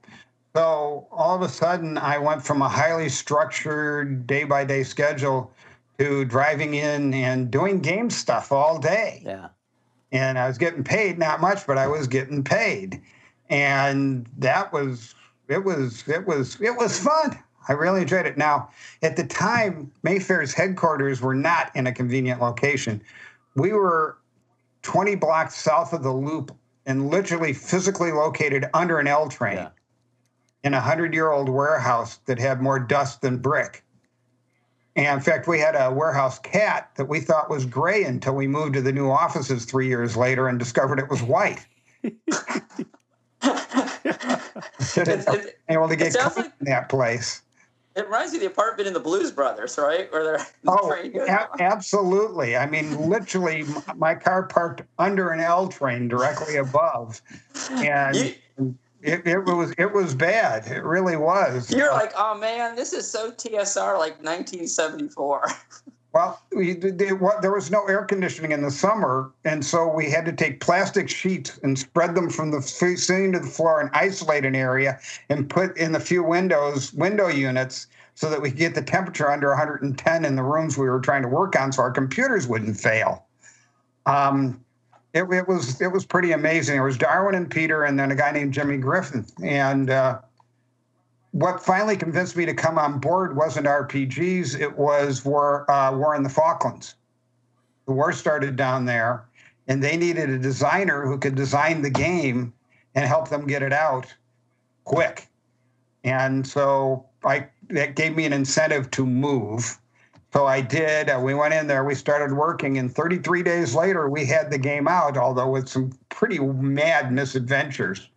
so 0.55 1.07
all 1.11 1.35
of 1.35 1.41
a 1.41 1.49
sudden, 1.49 1.97
I 1.97 2.17
went 2.17 2.43
from 2.43 2.61
a 2.61 2.69
highly 2.69 3.09
structured 3.09 4.27
day 4.27 4.43
by 4.43 4.65
day 4.65 4.83
schedule 4.83 5.53
to 5.99 6.25
driving 6.25 6.73
in 6.73 7.13
and 7.13 7.51
doing 7.51 7.79
game 7.79 8.09
stuff 8.09 8.51
all 8.51 8.79
day. 8.79 9.21
Yeah. 9.25 9.49
and 10.11 10.37
I 10.39 10.47
was 10.47 10.57
getting 10.57 10.83
paid 10.83 11.17
not 11.19 11.39
much, 11.41 11.65
but 11.67 11.77
I 11.77 11.87
was 11.87 12.07
getting 12.07 12.43
paid, 12.43 13.01
and 13.49 14.27
that 14.39 14.73
was 14.73 15.15
it 15.47 15.63
was 15.63 16.03
it 16.07 16.25
was 16.25 16.59
it 16.61 16.75
was 16.75 16.99
fun. 16.99 17.37
I 17.67 17.73
really 17.73 18.01
enjoyed 18.01 18.25
it. 18.25 18.37
Now, 18.37 18.69
at 19.03 19.15
the 19.15 19.23
time, 19.23 19.91
Mayfair's 20.03 20.53
headquarters 20.53 21.21
were 21.21 21.35
not 21.35 21.73
in 21.75 21.85
a 21.87 21.91
convenient 21.93 22.41
location. 22.41 23.01
We 23.55 23.73
were 23.73 24.17
20 24.83 25.15
blocks 25.15 25.55
south 25.55 25.93
of 25.93 26.03
the 26.03 26.11
Loop 26.13 26.55
and 26.85 27.09
literally 27.09 27.53
physically 27.53 28.11
located 28.11 28.65
under 28.73 28.99
an 28.99 29.07
L 29.07 29.29
train 29.29 29.57
Yeah. 29.57 29.69
in 30.63 30.73
a 30.73 30.79
hundred-year-old 30.81 31.49
warehouse 31.49 32.17
that 32.25 32.39
had 32.39 32.61
more 32.61 32.79
dust 32.79 33.21
than 33.21 33.37
brick. 33.37 33.83
And 34.95 35.19
in 35.19 35.23
fact, 35.23 35.47
we 35.47 35.59
had 35.59 35.75
a 35.75 35.91
warehouse 35.91 36.39
cat 36.39 36.89
that 36.95 37.05
we 37.05 37.19
thought 37.21 37.49
was 37.49 37.65
gray 37.65 38.03
until 38.03 38.35
we 38.35 38.47
moved 38.47 38.73
to 38.73 38.81
the 38.81 38.91
new 38.91 39.09
offices 39.09 39.63
three 39.65 39.87
years 39.87 40.17
later 40.17 40.47
and 40.47 40.57
discovered 40.59 40.99
it 40.99 41.09
was 41.09 41.21
white. 41.21 41.65
Should 44.91 45.07
It- 45.07 45.27
it- 45.27 45.59
able 45.69 45.87
to 45.87 45.95
get 45.95 46.13
sounds 46.13 46.33
clean 46.33 46.45
like- 46.45 46.53
in 46.59 46.65
that 46.65 46.89
place. 46.89 47.41
It 47.95 48.05
reminds 48.05 48.31
me 48.31 48.37
of 48.37 48.41
the 48.41 48.47
apartment 48.47 48.87
in 48.87 48.93
the 48.93 48.99
Blues 49.01 49.31
Brothers, 49.31 49.77
right? 49.77 50.11
Where 50.11 50.23
they're 50.23 50.47
Oh, 50.67 50.91
a- 50.91 51.61
absolutely. 51.61 52.55
I 52.55 52.65
mean, 52.65 53.09
literally, 53.09 53.65
my 53.97 54.15
car 54.15 54.43
parked 54.43 54.83
under 54.97 55.31
an 55.31 55.41
L 55.41 55.67
train 55.67 56.07
directly 56.07 56.55
above, 56.55 57.21
and 57.71 58.15
You- 58.15 58.35
it, 59.03 59.25
it 59.25 59.39
was 59.39 59.73
it 59.79 59.91
was 59.91 60.13
bad. 60.13 60.67
It 60.67 60.83
really 60.83 61.17
was. 61.17 61.71
You're 61.71 61.89
uh, 61.91 61.95
like, 61.95 62.13
oh 62.15 62.37
man, 62.37 62.75
this 62.75 62.93
is 62.93 63.09
so 63.09 63.31
TSR, 63.31 63.97
like 63.97 64.23
1974. 64.23 65.47
Well, 66.13 66.41
we, 66.51 66.73
they, 66.73 67.13
what, 67.13 67.41
there 67.41 67.53
was 67.53 67.71
no 67.71 67.85
air 67.85 68.03
conditioning 68.03 68.51
in 68.51 68.63
the 68.63 68.71
summer, 68.71 69.31
and 69.45 69.65
so 69.65 69.87
we 69.87 70.09
had 70.09 70.25
to 70.25 70.33
take 70.33 70.59
plastic 70.59 71.09
sheets 71.09 71.57
and 71.63 71.79
spread 71.79 72.15
them 72.15 72.29
from 72.29 72.51
the 72.51 72.61
ceiling 72.61 73.31
to 73.31 73.39
the 73.39 73.47
floor 73.47 73.79
and 73.79 73.89
isolate 73.93 74.43
an 74.43 74.53
area 74.53 74.99
and 75.29 75.49
put 75.49 75.77
in 75.77 75.93
the 75.93 76.01
few 76.01 76.21
windows, 76.21 76.93
window 76.93 77.27
units, 77.27 77.87
so 78.15 78.29
that 78.29 78.41
we 78.41 78.49
could 78.49 78.59
get 78.59 78.75
the 78.75 78.81
temperature 78.81 79.31
under 79.31 79.49
110 79.49 80.25
in 80.25 80.35
the 80.35 80.43
rooms 80.43 80.77
we 80.77 80.89
were 80.89 80.99
trying 80.99 81.21
to 81.21 81.29
work 81.29 81.57
on, 81.57 81.71
so 81.71 81.81
our 81.81 81.91
computers 81.91 82.45
wouldn't 82.45 82.77
fail. 82.77 83.25
Um, 84.05 84.59
it, 85.13 85.23
it 85.23 85.47
was 85.47 85.79
it 85.79 85.91
was 85.91 86.05
pretty 86.05 86.33
amazing. 86.33 86.77
It 86.77 86.81
was 86.81 86.97
Darwin 86.97 87.35
and 87.35 87.49
Peter, 87.49 87.83
and 87.83 87.97
then 87.97 88.11
a 88.11 88.15
guy 88.15 88.31
named 88.31 88.53
Jimmy 88.53 88.77
Griffin, 88.77 89.25
and. 89.41 89.89
Uh, 89.89 90.19
what 91.31 91.63
finally 91.63 91.95
convinced 91.95 92.35
me 92.35 92.45
to 92.45 92.53
come 92.53 92.77
on 92.77 92.99
board 92.99 93.35
wasn't 93.35 93.65
RPGs, 93.65 94.59
it 94.59 94.77
was 94.77 95.23
war, 95.23 95.69
uh, 95.71 95.95
war 95.95 96.15
in 96.15 96.23
the 96.23 96.29
Falklands. 96.29 96.95
The 97.85 97.93
war 97.93 98.11
started 98.11 98.55
down 98.55 98.85
there, 98.85 99.25
and 99.67 99.81
they 99.81 99.97
needed 99.97 100.29
a 100.29 100.37
designer 100.37 101.05
who 101.05 101.17
could 101.17 101.35
design 101.35 101.81
the 101.81 101.89
game 101.89 102.53
and 102.95 103.05
help 103.05 103.29
them 103.29 103.47
get 103.47 103.63
it 103.63 103.73
out 103.73 104.13
quick. 104.83 105.27
And 106.03 106.45
so 106.45 107.05
I 107.23 107.47
that 107.69 107.95
gave 107.95 108.15
me 108.15 108.25
an 108.25 108.33
incentive 108.33 108.91
to 108.91 109.05
move. 109.05 109.77
So 110.33 110.45
I 110.45 110.61
did. 110.61 111.09
Uh, 111.09 111.19
we 111.21 111.33
went 111.33 111.53
in 111.53 111.67
there, 111.67 111.83
we 111.83 111.95
started 111.95 112.33
working, 112.35 112.77
and 112.77 112.93
33 112.93 113.43
days 113.43 113.75
later, 113.75 114.09
we 114.09 114.25
had 114.25 114.49
the 114.49 114.57
game 114.57 114.87
out, 114.87 115.17
although 115.17 115.49
with 115.49 115.67
some 115.67 115.91
pretty 116.09 116.39
mad 116.39 117.11
misadventures, 117.11 118.09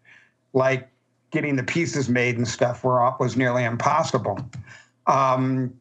like 0.53 0.89
getting 1.35 1.57
the 1.57 1.65
pieces 1.65 2.09
made 2.09 2.39
and 2.39 2.47
stuff 2.47 2.85
were 2.85 3.13
was 3.19 3.37
nearly 3.37 3.65
impossible. 3.65 4.39
Um, 5.09 5.75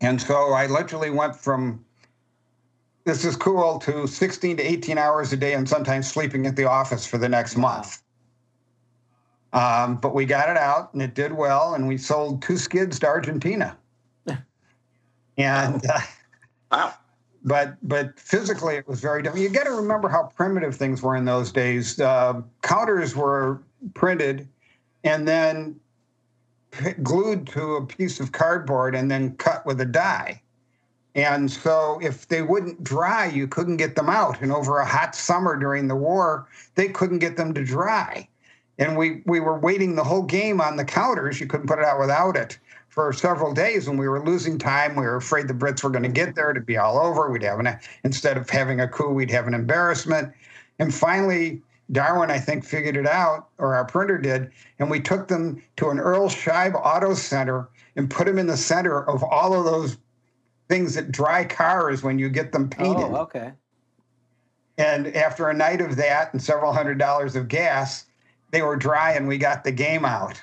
and 0.00 0.20
so 0.20 0.52
I 0.52 0.66
literally 0.66 1.10
went 1.10 1.36
from 1.36 1.82
this 3.04 3.24
is 3.24 3.36
cool 3.36 3.78
to 3.78 4.08
16 4.08 4.56
to 4.56 4.62
18 4.62 4.98
hours 4.98 5.32
a 5.32 5.36
day 5.36 5.54
and 5.54 5.66
sometimes 5.66 6.10
sleeping 6.10 6.44
at 6.44 6.56
the 6.56 6.64
office 6.64 7.06
for 7.06 7.18
the 7.18 7.28
next 7.28 7.56
month. 7.56 8.02
Um, 9.52 9.96
but 9.96 10.12
we 10.12 10.26
got 10.26 10.50
it 10.50 10.56
out 10.56 10.92
and 10.92 11.00
it 11.00 11.14
did 11.14 11.32
well, 11.32 11.74
and 11.74 11.86
we 11.86 11.96
sold 11.96 12.42
two 12.42 12.56
skids 12.56 12.98
to 12.98 13.06
Argentina. 13.06 13.78
and 15.38 15.86
uh, 15.86 16.00
Wow. 16.72 16.94
but 17.44 17.76
but 17.80 18.18
physically 18.18 18.74
it 18.74 18.88
was 18.88 19.00
very 19.00 19.22
different. 19.22 19.44
You 19.44 19.50
got 19.50 19.64
to 19.64 19.70
remember 19.70 20.08
how 20.08 20.24
primitive 20.36 20.74
things 20.74 21.00
were 21.00 21.14
in 21.14 21.24
those 21.24 21.52
days. 21.52 22.00
Uh, 22.00 22.42
counters 22.62 23.14
were 23.14 23.62
printed 23.94 24.48
and 25.04 25.26
then 25.26 25.78
glued 27.02 27.46
to 27.48 27.76
a 27.76 27.86
piece 27.86 28.20
of 28.20 28.32
cardboard 28.32 28.94
and 28.94 29.10
then 29.10 29.36
cut 29.36 29.64
with 29.66 29.80
a 29.80 29.84
die. 29.84 30.42
And 31.14 31.50
so 31.50 31.98
if 32.02 32.28
they 32.28 32.42
wouldn't 32.42 32.84
dry, 32.84 33.26
you 33.26 33.48
couldn't 33.48 33.78
get 33.78 33.96
them 33.96 34.10
out. 34.10 34.42
And 34.42 34.52
over 34.52 34.78
a 34.78 34.86
hot 34.86 35.14
summer 35.14 35.56
during 35.56 35.88
the 35.88 35.96
war, 35.96 36.46
they 36.74 36.88
couldn't 36.88 37.20
get 37.20 37.38
them 37.38 37.54
to 37.54 37.64
dry. 37.64 38.28
And 38.78 38.98
we, 38.98 39.22
we 39.24 39.40
were 39.40 39.58
waiting 39.58 39.94
the 39.94 40.04
whole 40.04 40.22
game 40.22 40.60
on 40.60 40.76
the 40.76 40.84
counters. 40.84 41.40
You 41.40 41.46
couldn't 41.46 41.68
put 41.68 41.78
it 41.78 41.86
out 41.86 41.98
without 41.98 42.36
it 42.36 42.58
for 42.90 43.10
several 43.14 43.54
days 43.54 43.88
when 43.88 43.96
we 43.96 44.08
were 44.08 44.22
losing 44.22 44.58
time. 44.58 44.94
We 44.94 45.06
were 45.06 45.16
afraid 45.16 45.48
the 45.48 45.54
Brits 45.54 45.82
were 45.82 45.88
going 45.88 46.02
to 46.02 46.10
get 46.10 46.34
there 46.34 46.50
It'd 46.50 46.66
be 46.66 46.76
all 46.76 46.98
over. 46.98 47.30
We'd 47.30 47.42
have 47.42 47.60
an, 47.60 47.78
instead 48.04 48.36
of 48.36 48.50
having 48.50 48.80
a 48.80 48.88
coup, 48.88 49.10
we'd 49.10 49.30
have 49.30 49.46
an 49.46 49.54
embarrassment. 49.54 50.34
And 50.78 50.94
finally, 50.94 51.62
Darwin, 51.92 52.30
I 52.30 52.38
think, 52.38 52.64
figured 52.64 52.96
it 52.96 53.06
out, 53.06 53.48
or 53.58 53.74
our 53.74 53.84
printer 53.84 54.18
did, 54.18 54.50
and 54.78 54.90
we 54.90 55.00
took 55.00 55.28
them 55.28 55.62
to 55.76 55.90
an 55.90 55.98
Earl 55.98 56.28
Scheib 56.28 56.74
Auto 56.74 57.14
Center 57.14 57.68
and 57.94 58.10
put 58.10 58.26
them 58.26 58.38
in 58.38 58.46
the 58.46 58.56
center 58.56 59.08
of 59.08 59.22
all 59.22 59.54
of 59.54 59.64
those 59.64 59.96
things 60.68 60.94
that 60.94 61.12
dry 61.12 61.44
cars 61.44 62.02
when 62.02 62.18
you 62.18 62.28
get 62.28 62.52
them 62.52 62.68
painted. 62.68 63.04
Oh, 63.04 63.16
okay. 63.18 63.52
And 64.78 65.14
after 65.16 65.48
a 65.48 65.54
night 65.54 65.80
of 65.80 65.96
that 65.96 66.32
and 66.32 66.42
several 66.42 66.72
hundred 66.72 66.98
dollars 66.98 67.36
of 67.36 67.48
gas, 67.48 68.06
they 68.50 68.62
were 68.62 68.76
dry 68.76 69.12
and 69.12 69.26
we 69.26 69.38
got 69.38 69.64
the 69.64 69.72
game 69.72 70.04
out, 70.04 70.42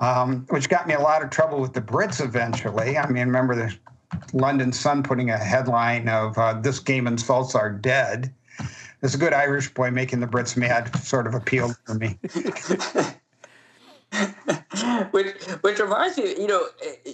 um, 0.00 0.46
which 0.50 0.68
got 0.68 0.86
me 0.86 0.94
a 0.94 1.00
lot 1.00 1.22
of 1.22 1.30
trouble 1.30 1.60
with 1.60 1.72
the 1.72 1.80
Brits 1.80 2.22
eventually. 2.22 2.96
I 2.96 3.08
mean, 3.08 3.26
remember 3.26 3.54
the 3.54 3.76
London 4.32 4.72
Sun 4.72 5.02
putting 5.02 5.30
a 5.30 5.38
headline 5.38 6.08
of 6.08 6.38
uh, 6.38 6.54
"This 6.60 6.78
game 6.78 7.06
insults 7.06 7.54
our 7.54 7.70
dead." 7.70 8.32
This 9.00 9.14
a 9.14 9.18
good 9.18 9.32
Irish 9.32 9.72
boy 9.74 9.90
making 9.90 10.20
the 10.20 10.26
Brits 10.26 10.56
mad 10.56 10.94
sort 11.02 11.26
of 11.26 11.34
appealed 11.34 11.76
for 11.84 11.94
me. 11.94 12.18
which 15.10 15.42
which 15.60 15.78
reminds 15.78 16.16
me, 16.16 16.34
you 16.38 16.46
know, 16.46 16.66
eh, 16.82 17.12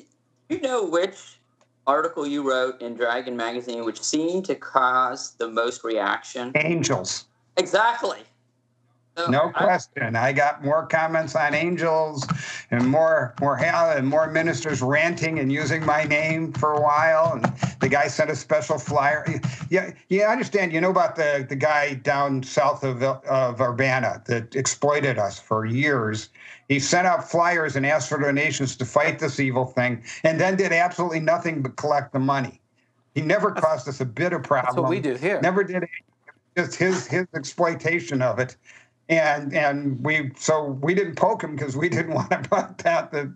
you 0.49 0.61
know 0.61 0.85
which 0.85 1.41
article 1.87 2.27
you 2.27 2.49
wrote 2.49 2.81
in 2.81 2.95
Dragon 2.95 3.37
magazine 3.37 3.85
which 3.85 4.01
seemed 4.01 4.45
to 4.45 4.55
cause 4.55 5.33
the 5.33 5.49
most 5.49 5.83
reaction? 5.83 6.53
Angels. 6.55 7.25
Exactly. 7.57 8.21
No 9.29 9.51
question. 9.51 10.17
I 10.17 10.33
got 10.33 10.65
more 10.65 10.87
comments 10.87 11.37
on 11.37 11.55
angels 11.55 12.27
and 12.71 12.87
more 12.89 13.35
more 13.41 13.63
and 13.63 14.07
more 14.07 14.31
ministers 14.31 14.81
ranting 14.81 15.39
and 15.39 15.53
using 15.53 15.85
my 15.85 16.05
name 16.05 16.53
for 16.53 16.73
a 16.73 16.81
while. 16.81 17.35
And 17.35 17.45
the 17.81 17.89
guy 17.89 18.09
sent 18.09 18.31
a 18.31 18.37
special 18.37 18.79
flyer. 18.79 19.27
Yeah, 19.69 19.93
yeah, 20.09 20.29
I 20.29 20.33
understand. 20.33 20.73
You 20.73 20.81
know 20.81 20.91
about 20.91 21.17
the 21.17 21.45
the 21.47 21.57
guy 21.57 21.95
down 21.95 22.43
south 22.43 22.85
of 22.85 23.03
of 23.03 23.61
Urbana 23.61 24.23
that 24.27 24.57
exploited 24.57 25.19
us 25.19 25.39
for 25.39 25.67
years. 25.67 26.31
He 26.69 26.81
sent 26.81 27.07
out 27.07 27.29
flyers 27.31 27.77
and 27.77 27.85
asked 27.85 28.09
for 28.09 28.19
donations 28.19 28.77
to 28.77 28.87
fight 28.87 29.19
this 29.19 29.39
evil 29.39 29.67
thing, 29.67 30.03
and 30.25 30.41
then 30.41 30.57
did 30.57 30.73
absolutely 30.73 31.21
nothing 31.21 31.61
but 31.61 31.77
collect 31.77 32.15
the 32.15 32.19
money. 32.19 32.63
He 33.15 33.21
never 33.21 33.51
caused 33.51 33.87
us 33.89 34.01
a 34.01 34.07
bit 34.07 34.33
of 34.33 34.43
problem. 34.43 34.75
That's 34.75 34.83
what 34.83 34.91
we 34.91 35.01
do 35.01 35.17
here. 35.17 35.39
Never 35.43 35.65
did 35.65 35.87
just 36.57 36.77
his 36.77 37.07
his 37.07 37.27
exploitation 37.35 38.23
of 38.23 38.39
it 38.39 38.57
and 39.19 39.55
and 39.55 40.05
we 40.05 40.31
so 40.37 40.79
we 40.83 40.95
didn't 40.95 41.17
poke 41.17 41.43
him 41.43 41.57
because 41.57 41.77
we 41.77 41.89
didn't 41.97 42.15
want 42.15 42.31
to 42.31 42.39
put 42.39 42.79
that 42.79 43.11
that 43.13 43.33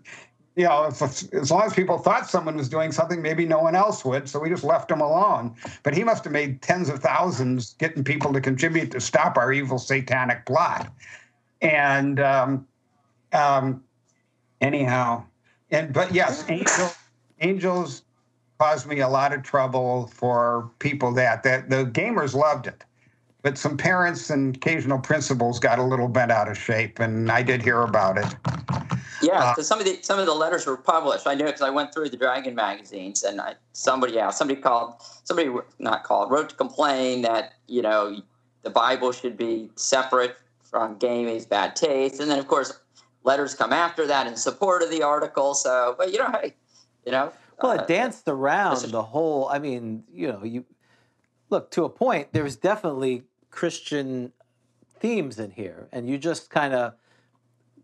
you 0.55 0.63
know 0.63 0.85
if, 0.85 1.01
as 1.01 1.51
long 1.51 1.63
as 1.63 1.73
people 1.73 1.97
thought 1.97 2.29
someone 2.29 2.57
was 2.57 2.69
doing 2.69 2.91
something 2.91 3.21
maybe 3.21 3.45
no 3.45 3.59
one 3.59 3.75
else 3.75 4.03
would. 4.03 4.27
So 4.27 4.39
we 4.39 4.49
just 4.49 4.63
left 4.63 4.89
him 4.91 5.01
alone. 5.01 5.55
But 5.83 5.95
he 5.95 6.03
must 6.03 6.23
have 6.23 6.33
made 6.33 6.61
tens 6.61 6.89
of 6.89 6.99
thousands 6.99 7.75
getting 7.75 8.03
people 8.03 8.33
to 8.33 8.41
contribute 8.41 8.91
to 8.91 8.99
stop 8.99 9.37
our 9.37 9.51
evil 9.53 9.77
satanic 9.77 10.45
plot. 10.45 10.91
And 11.61 12.19
um, 12.19 12.67
um, 13.33 13.83
anyhow 14.61 15.23
and 15.71 15.93
but 15.93 16.13
yes 16.13 16.45
angels 16.49 16.95
angels 17.41 18.03
caused 18.59 18.87
me 18.87 18.99
a 18.99 19.07
lot 19.07 19.33
of 19.33 19.43
trouble 19.43 20.07
for 20.07 20.71
people 20.79 21.13
that 21.13 21.43
that 21.43 21.69
the 21.69 21.85
gamers 21.85 22.33
loved 22.33 22.67
it 22.67 22.83
but 23.41 23.57
some 23.57 23.77
parents 23.77 24.29
and 24.29 24.55
occasional 24.55 24.99
principals 24.99 25.59
got 25.59 25.79
a 25.79 25.83
little 25.83 26.07
bent 26.07 26.31
out 26.31 26.49
of 26.49 26.57
shape, 26.57 26.99
and 26.99 27.31
I 27.31 27.43
did 27.43 27.61
hear 27.61 27.81
about 27.81 28.17
it. 28.17 28.25
Yeah, 29.21 29.51
because 29.51 29.59
uh, 29.59 29.63
some 29.63 29.79
of 29.79 29.85
the 29.85 29.99
some 30.01 30.19
of 30.19 30.25
the 30.25 30.33
letters 30.33 30.65
were 30.65 30.77
published. 30.77 31.27
I 31.27 31.35
knew 31.35 31.45
because 31.45 31.61
I 31.61 31.69
went 31.69 31.93
through 31.93 32.09
the 32.09 32.17
Dragon 32.17 32.55
magazines, 32.55 33.23
and 33.23 33.41
I, 33.41 33.55
somebody, 33.73 34.13
yeah, 34.13 34.29
somebody 34.29 34.59
called, 34.59 34.95
somebody 35.23 35.49
not 35.79 36.03
called, 36.03 36.31
wrote 36.31 36.49
to 36.49 36.55
complain 36.55 37.21
that 37.23 37.53
you 37.67 37.81
know 37.81 38.21
the 38.63 38.69
Bible 38.69 39.11
should 39.11 39.37
be 39.37 39.69
separate 39.75 40.35
from 40.63 40.97
gaming's 40.97 41.45
bad 41.45 41.75
taste, 41.75 42.19
and 42.19 42.29
then 42.29 42.39
of 42.39 42.47
course 42.47 42.79
letters 43.23 43.53
come 43.53 43.73
after 43.73 44.07
that 44.07 44.27
in 44.27 44.35
support 44.35 44.83
of 44.83 44.91
the 44.91 45.03
article. 45.03 45.53
So, 45.53 45.95
but 45.97 46.11
you 46.11 46.19
know, 46.19 46.31
hey, 46.31 46.55
you 47.05 47.11
know. 47.11 47.31
Well, 47.61 47.71
it 47.71 47.81
uh, 47.81 47.85
danced 47.85 48.27
around 48.27 48.83
the 48.91 49.01
whole. 49.01 49.49
I 49.49 49.57
mean, 49.57 50.03
you 50.11 50.27
know, 50.27 50.43
you 50.43 50.63
look 51.49 51.71
to 51.71 51.83
a 51.83 51.89
point. 51.89 52.29
There's 52.33 52.55
definitely 52.55 53.23
Christian 53.51 54.33
themes 54.99 55.39
in 55.39 55.51
here, 55.51 55.87
and 55.91 56.09
you 56.09 56.17
just 56.17 56.49
kind 56.49 56.73
of 56.73 56.93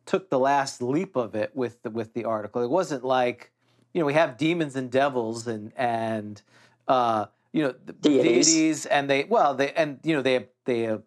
took 0.06 0.30
the 0.30 0.40
last 0.40 0.82
leap 0.82 1.16
of 1.16 1.36
it 1.36 1.56
with 1.56 1.82
the, 1.84 1.90
with 1.90 2.14
the 2.14 2.26
article. 2.26 2.62
It 2.62 2.70
wasn't 2.70 3.04
like, 3.04 3.52
you 3.94 4.00
know, 4.00 4.06
we 4.06 4.14
have 4.14 4.38
demons 4.38 4.76
and 4.76 4.92
devils 4.92 5.48
and 5.48 5.72
and 5.78 6.42
uh, 6.88 7.26
you 7.52 7.64
know 7.64 7.74
deities. 8.02 8.48
deities, 8.48 8.86
and 8.86 9.10
they 9.10 9.24
well 9.26 9.54
they 9.54 9.72
and 9.74 10.00
you 10.04 10.16
know 10.16 10.22
they 10.22 10.48
they 10.66 10.88
uh, 10.88 10.98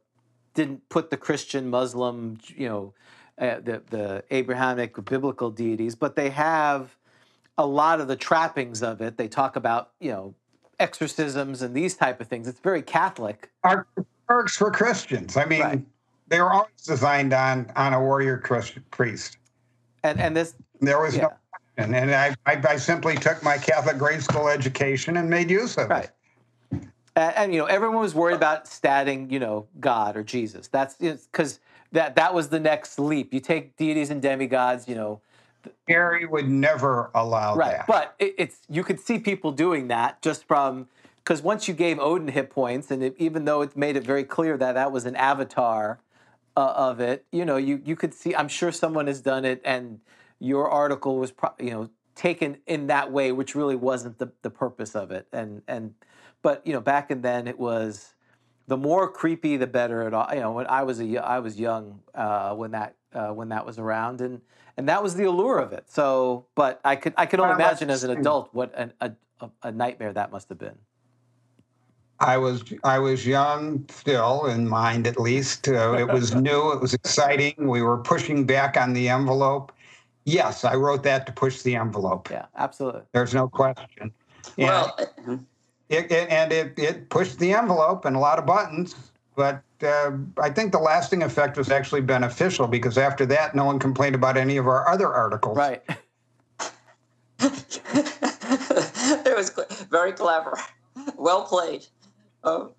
didn't 0.54 0.88
put 0.88 1.10
the 1.10 1.16
Christian 1.16 1.68
Muslim 1.68 2.38
you 2.46 2.68
know 2.68 2.94
uh, 3.38 3.60
the 3.60 3.82
the 3.90 4.24
Abrahamic 4.30 5.04
biblical 5.04 5.50
deities, 5.50 5.94
but 5.94 6.16
they 6.16 6.30
have 6.30 6.96
a 7.58 7.66
lot 7.66 8.00
of 8.00 8.08
the 8.08 8.16
trappings 8.16 8.82
of 8.82 9.00
it. 9.00 9.16
They 9.16 9.28
talk 9.28 9.56
about 9.56 9.90
you 10.00 10.10
know 10.10 10.34
exorcisms 10.78 11.62
and 11.62 11.74
these 11.74 11.94
type 11.94 12.20
of 12.20 12.26
things. 12.26 12.48
It's 12.48 12.60
very 12.60 12.82
Catholic. 12.82 13.50
Our 13.64 13.86
works 14.28 14.60
were 14.60 14.70
Christians. 14.70 15.36
I 15.36 15.44
mean, 15.44 15.60
right. 15.60 15.84
they 16.28 16.40
were 16.40 16.52
always 16.52 16.82
designed 16.84 17.32
on 17.32 17.70
on 17.76 17.94
a 17.94 18.00
warrior 18.00 18.38
priest. 18.90 19.38
And 20.02 20.20
and 20.20 20.36
this 20.36 20.54
there 20.80 21.00
was 21.00 21.16
yeah. 21.16 21.22
no 21.22 21.28
question. 21.28 21.94
And 21.94 22.14
I, 22.14 22.34
I, 22.46 22.62
I 22.68 22.76
simply 22.76 23.16
took 23.16 23.42
my 23.42 23.58
Catholic 23.58 23.98
grade 23.98 24.22
school 24.22 24.48
education 24.48 25.16
and 25.18 25.28
made 25.28 25.50
use 25.50 25.76
of 25.76 25.90
right. 25.90 26.04
it. 26.04 26.10
And, 27.14 27.34
and, 27.36 27.54
you 27.54 27.60
know, 27.60 27.66
everyone 27.66 28.00
was 28.00 28.14
worried 28.14 28.36
about 28.36 28.66
statting, 28.66 29.30
you 29.30 29.38
know, 29.38 29.66
God 29.80 30.16
or 30.16 30.22
Jesus. 30.22 30.68
That's 30.68 30.94
because 30.96 31.60
that 31.92 32.14
that 32.16 32.34
was 32.34 32.48
the 32.48 32.60
next 32.60 32.98
leap. 32.98 33.32
You 33.32 33.40
take 33.40 33.76
deities 33.76 34.10
and 34.10 34.20
demigods, 34.20 34.88
you 34.88 34.94
know. 34.94 35.20
Harry 35.88 36.26
would 36.26 36.48
never 36.48 37.10
allow 37.14 37.54
right. 37.54 37.72
that. 37.72 37.86
But 37.86 38.14
it, 38.18 38.34
it's 38.38 38.58
you 38.68 38.84
could 38.84 39.00
see 39.00 39.18
people 39.18 39.52
doing 39.52 39.88
that 39.88 40.22
just 40.22 40.46
from 40.46 40.88
because 41.26 41.42
once 41.42 41.66
you 41.66 41.74
gave 41.74 41.98
Odin 41.98 42.28
hit 42.28 42.50
points, 42.50 42.90
and 42.90 43.02
it, 43.02 43.16
even 43.18 43.46
though 43.46 43.62
it 43.62 43.76
made 43.76 43.96
it 43.96 44.04
very 44.04 44.22
clear 44.22 44.56
that 44.56 44.74
that 44.74 44.92
was 44.92 45.06
an 45.06 45.16
avatar 45.16 45.98
uh, 46.56 46.72
of 46.76 47.00
it, 47.00 47.26
you 47.32 47.44
know, 47.44 47.56
you 47.56 47.82
you 47.84 47.96
could 47.96 48.14
see. 48.14 48.34
I'm 48.34 48.48
sure 48.48 48.70
someone 48.70 49.08
has 49.08 49.20
done 49.20 49.44
it, 49.44 49.60
and 49.64 50.00
your 50.38 50.70
article 50.70 51.18
was, 51.18 51.32
pro- 51.32 51.54
you 51.58 51.70
know, 51.70 51.90
taken 52.14 52.58
in 52.66 52.86
that 52.86 53.10
way, 53.10 53.32
which 53.32 53.54
really 53.54 53.74
wasn't 53.74 54.18
the 54.18 54.30
the 54.42 54.50
purpose 54.50 54.94
of 54.94 55.10
it. 55.10 55.26
And 55.32 55.62
and 55.66 55.94
but 56.42 56.64
you 56.64 56.72
know, 56.72 56.80
back 56.80 57.10
and 57.10 57.22
then 57.22 57.48
it 57.48 57.58
was 57.58 58.14
the 58.68 58.76
more 58.76 59.10
creepy, 59.10 59.56
the 59.56 59.66
better. 59.66 60.02
At 60.02 60.14
all, 60.14 60.28
you 60.32 60.40
know, 60.40 60.52
when 60.52 60.68
I 60.68 60.84
was 60.84 61.00
a 61.00 61.18
I 61.18 61.40
was 61.40 61.58
young 61.58 62.02
uh, 62.14 62.54
when 62.54 62.70
that 62.70 62.94
uh, 63.16 63.32
when 63.32 63.48
that 63.48 63.64
was 63.64 63.78
around, 63.78 64.20
and 64.20 64.40
and 64.76 64.88
that 64.88 65.02
was 65.02 65.14
the 65.14 65.24
allure 65.24 65.58
of 65.58 65.72
it. 65.72 65.90
So, 65.90 66.46
but 66.54 66.80
I 66.84 66.96
could 66.96 67.14
I 67.16 67.26
could 67.26 67.40
only 67.40 67.54
imagine 67.54 67.90
as 67.90 68.04
an 68.04 68.10
adult 68.10 68.50
what 68.52 68.72
an, 68.76 68.92
a 69.00 69.12
a 69.62 69.72
nightmare 69.72 70.12
that 70.12 70.30
must 70.30 70.48
have 70.50 70.58
been. 70.58 70.76
I 72.20 72.36
was 72.38 72.64
I 72.84 72.98
was 72.98 73.26
young 73.26 73.84
still 73.90 74.46
in 74.46 74.68
mind 74.68 75.06
at 75.06 75.18
least. 75.18 75.68
Uh, 75.68 75.96
it 75.98 76.08
was 76.08 76.34
new. 76.48 76.72
It 76.72 76.80
was 76.80 76.94
exciting. 76.94 77.54
We 77.58 77.82
were 77.82 77.98
pushing 77.98 78.46
back 78.46 78.76
on 78.76 78.92
the 78.92 79.08
envelope. 79.08 79.72
Yes, 80.24 80.64
I 80.64 80.74
wrote 80.74 81.02
that 81.04 81.26
to 81.26 81.32
push 81.32 81.62
the 81.62 81.76
envelope. 81.76 82.30
Yeah, 82.30 82.46
absolutely. 82.56 83.02
There's 83.12 83.32
no 83.32 83.48
question. 83.48 84.12
And 84.58 84.66
well, 84.66 84.94
uh, 84.98 85.36
it, 85.88 86.10
it, 86.10 86.28
and 86.30 86.52
it, 86.52 86.76
it 86.78 87.10
pushed 87.10 87.38
the 87.38 87.52
envelope 87.52 88.04
and 88.04 88.16
a 88.16 88.18
lot 88.18 88.38
of 88.38 88.46
buttons. 88.46 88.96
But 89.36 89.62
uh, 89.82 90.12
I 90.40 90.50
think 90.50 90.72
the 90.72 90.78
lasting 90.78 91.22
effect 91.22 91.56
was 91.56 91.70
actually 91.70 92.00
beneficial 92.00 92.66
because 92.66 92.98
after 92.98 93.26
that, 93.26 93.54
no 93.54 93.64
one 93.64 93.78
complained 93.78 94.14
about 94.14 94.36
any 94.36 94.56
of 94.56 94.66
our 94.66 94.88
other 94.88 95.12
articles. 95.12 95.56
Right. 95.56 95.82
it 97.40 99.36
was 99.36 99.52
very 99.90 100.12
clever. 100.12 100.58
Well 101.16 101.44
played. 101.44 101.86
Um, 102.44 102.70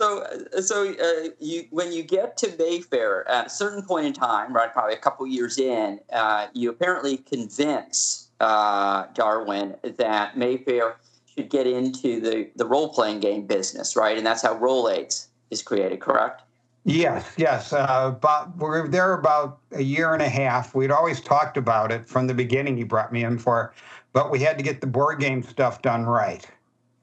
so, 0.00 0.26
so 0.60 0.92
uh, 0.92 1.30
you 1.38 1.64
when 1.70 1.92
you 1.92 2.02
get 2.02 2.36
to 2.38 2.54
Mayfair 2.58 3.28
at 3.28 3.46
a 3.46 3.50
certain 3.50 3.82
point 3.82 4.06
in 4.06 4.12
time, 4.12 4.52
right, 4.52 4.72
probably 4.72 4.94
a 4.94 4.98
couple 4.98 5.26
years 5.26 5.58
in, 5.58 6.00
uh, 6.12 6.48
you 6.52 6.70
apparently 6.70 7.18
convince 7.18 8.28
uh, 8.40 9.06
Darwin 9.14 9.76
that 9.82 10.36
Mayfair 10.36 10.96
should 11.26 11.48
get 11.48 11.66
into 11.66 12.20
the 12.20 12.50
the 12.56 12.66
role 12.66 12.92
playing 12.92 13.20
game 13.20 13.46
business, 13.46 13.96
right? 13.96 14.16
And 14.18 14.26
that's 14.26 14.42
how 14.42 14.54
Role 14.58 14.90
Aids 14.90 15.28
is 15.50 15.62
created, 15.62 16.00
correct? 16.00 16.42
Yes, 16.84 17.32
yes. 17.38 17.72
Uh, 17.72 18.10
but 18.10 18.54
we 18.56 18.64
were 18.64 18.88
there 18.88 19.14
about 19.14 19.58
a 19.72 19.82
year 19.82 20.12
and 20.12 20.22
a 20.22 20.28
half. 20.28 20.74
We'd 20.74 20.90
always 20.90 21.20
talked 21.20 21.56
about 21.56 21.90
it 21.90 22.06
from 22.06 22.26
the 22.26 22.34
beginning. 22.34 22.76
He 22.76 22.84
brought 22.84 23.12
me 23.12 23.24
in 23.24 23.38
for, 23.38 23.72
but 24.12 24.30
we 24.30 24.40
had 24.40 24.58
to 24.58 24.64
get 24.64 24.80
the 24.82 24.86
board 24.86 25.18
game 25.18 25.42
stuff 25.42 25.80
done 25.80 26.04
right 26.04 26.46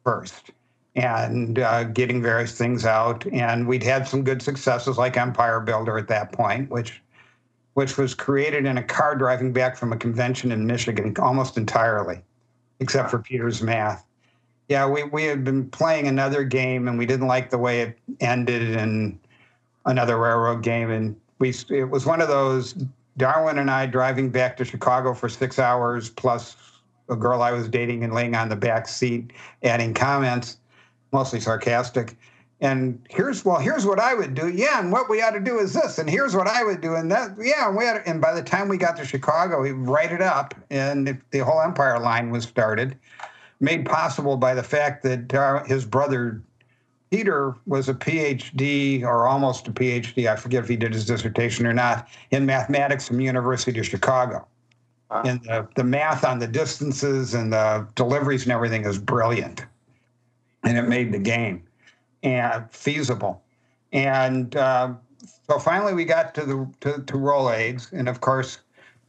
first 0.03 0.51
and 0.95 1.59
uh, 1.59 1.85
getting 1.85 2.21
various 2.21 2.57
things 2.57 2.85
out. 2.85 3.25
And 3.31 3.67
we'd 3.67 3.81
had 3.81 4.07
some 4.07 4.23
good 4.23 4.41
successes 4.41 4.97
like 4.97 5.17
Empire 5.17 5.59
Builder 5.59 5.97
at 5.97 6.07
that 6.09 6.31
point, 6.31 6.69
which 6.69 7.01
which 7.73 7.97
was 7.97 8.13
created 8.13 8.65
in 8.65 8.77
a 8.77 8.83
car 8.83 9.15
driving 9.15 9.53
back 9.53 9.77
from 9.77 9.93
a 9.93 9.97
convention 9.97 10.51
in 10.51 10.67
Michigan 10.67 11.15
almost 11.19 11.57
entirely, 11.57 12.21
except 12.81 13.09
for 13.09 13.19
Peter's 13.19 13.61
math. 13.61 14.05
Yeah, 14.72 14.88
we, 14.88 15.03
we 15.03 15.26
had 15.26 15.43
been 15.43 15.67
playing 15.67 16.07
another 16.07 16.45
game 16.45 16.88
and 16.88 16.97
we 16.97 17.05
didn't 17.05 17.28
like 17.28 17.49
the 17.49 17.57
way 17.57 17.82
it 17.82 17.99
ended 18.22 18.61
in 18.61 19.19
another 19.86 20.17
railroad 20.17 20.63
game. 20.63 20.89
And 20.89 21.13
we 21.39 21.53
it 21.69 21.89
was 21.89 22.05
one 22.05 22.22
of 22.22 22.30
those 22.30 22.86
Darwin 23.17 23.57
and 23.57 23.69
I 23.69 23.86
driving 23.86 24.30
back 24.30 24.55
to 24.55 24.63
Chicago 24.63 25.13
for 25.13 25.28
six 25.28 25.59
hours 25.59 26.09
plus 26.09 26.55
a 27.09 27.17
girl 27.17 27.41
I 27.41 27.51
was 27.51 27.67
dating 27.67 28.05
and 28.05 28.13
laying 28.13 28.34
on 28.34 28.47
the 28.47 28.55
back 28.55 28.88
seat 28.88 29.34
adding 29.61 29.93
comments 29.93 30.55
mostly 31.11 31.41
sarcastic. 31.41 32.15
And 32.61 33.05
here's 33.09 33.43
well, 33.43 33.59
here's 33.59 33.86
what 33.86 33.99
I 33.99 34.13
would 34.13 34.36
do. 34.36 34.47
Yeah, 34.47 34.80
and 34.80 34.89
what 34.89 35.09
we 35.09 35.22
ought 35.22 35.32
to 35.32 35.41
do 35.41 35.59
is 35.59 35.74
this, 35.74 35.97
and 35.97 36.09
here's 36.09 36.34
what 36.34 36.47
I 36.47 36.63
would 36.63 36.80
do, 36.80 36.95
and 36.95 37.11
that 37.11 37.32
yeah, 37.41 37.67
and 37.67 37.76
we 37.76 37.84
had, 37.84 38.03
and 38.05 38.22
by 38.22 38.34
the 38.34 38.43
time 38.43 38.69
we 38.69 38.78
got 38.78 38.95
to 38.97 39.05
Chicago, 39.05 39.63
we 39.63 39.72
write 39.72 40.13
it 40.13 40.22
up, 40.22 40.53
and 40.69 41.19
the 41.32 41.39
whole 41.39 41.59
Empire 41.59 41.99
line 41.99 42.30
was 42.30 42.43
started, 42.43 42.95
made 43.62 43.86
possible 43.86 44.36
by 44.36 44.53
the 44.53 44.64
fact 44.64 45.03
that 45.03 45.34
uh, 45.34 45.64
his 45.64 45.86
brother 45.86 46.41
Peter 47.12 47.55
was 47.68 47.89
a 47.89 47.93
PhD 47.93 49.03
or 49.03 49.28
almost 49.28 49.68
a 49.68 49.72
PhD. 49.72 50.28
I 50.28 50.36
forget 50.38 50.64
if 50.64 50.70
he 50.70 50.78
did 50.78 50.93
his 50.93 51.05
dissertation 51.05 51.68
or 51.68 51.74
not 51.74 52.07
in 52.32 52.45
mathematics 52.45 53.07
from 53.07 53.18
the 53.18 53.26
University 53.26 53.80
of 53.80 53.86
Chicago. 53.86 54.47
Wow. 55.09 55.24
And 55.26 55.43
the, 55.43 55.68
the 55.76 55.84
math 55.84 56.24
on 56.24 56.39
the 56.39 56.47
distances 56.47 57.34
and 57.34 57.51
the 57.51 57.86
deliveries 57.95 58.43
and 58.43 58.51
everything 58.53 58.86
is 58.86 58.97
brilliant 58.97 59.66
and 60.64 60.78
it 60.78 60.84
made 60.84 61.12
the 61.12 61.20
game 61.20 61.64
and 62.24 62.72
feasible. 62.72 63.41
And 63.91 64.55
uh, 64.55 64.93
so 65.49 65.59
finally 65.59 65.93
we 65.93 66.05
got 66.05 66.34
to 66.36 66.45
the 66.45 66.68
to, 66.80 67.03
to 67.03 67.18
Role 67.18 67.51
Aids, 67.51 67.89
and 67.91 68.07
of 68.07 68.22
course, 68.22 68.59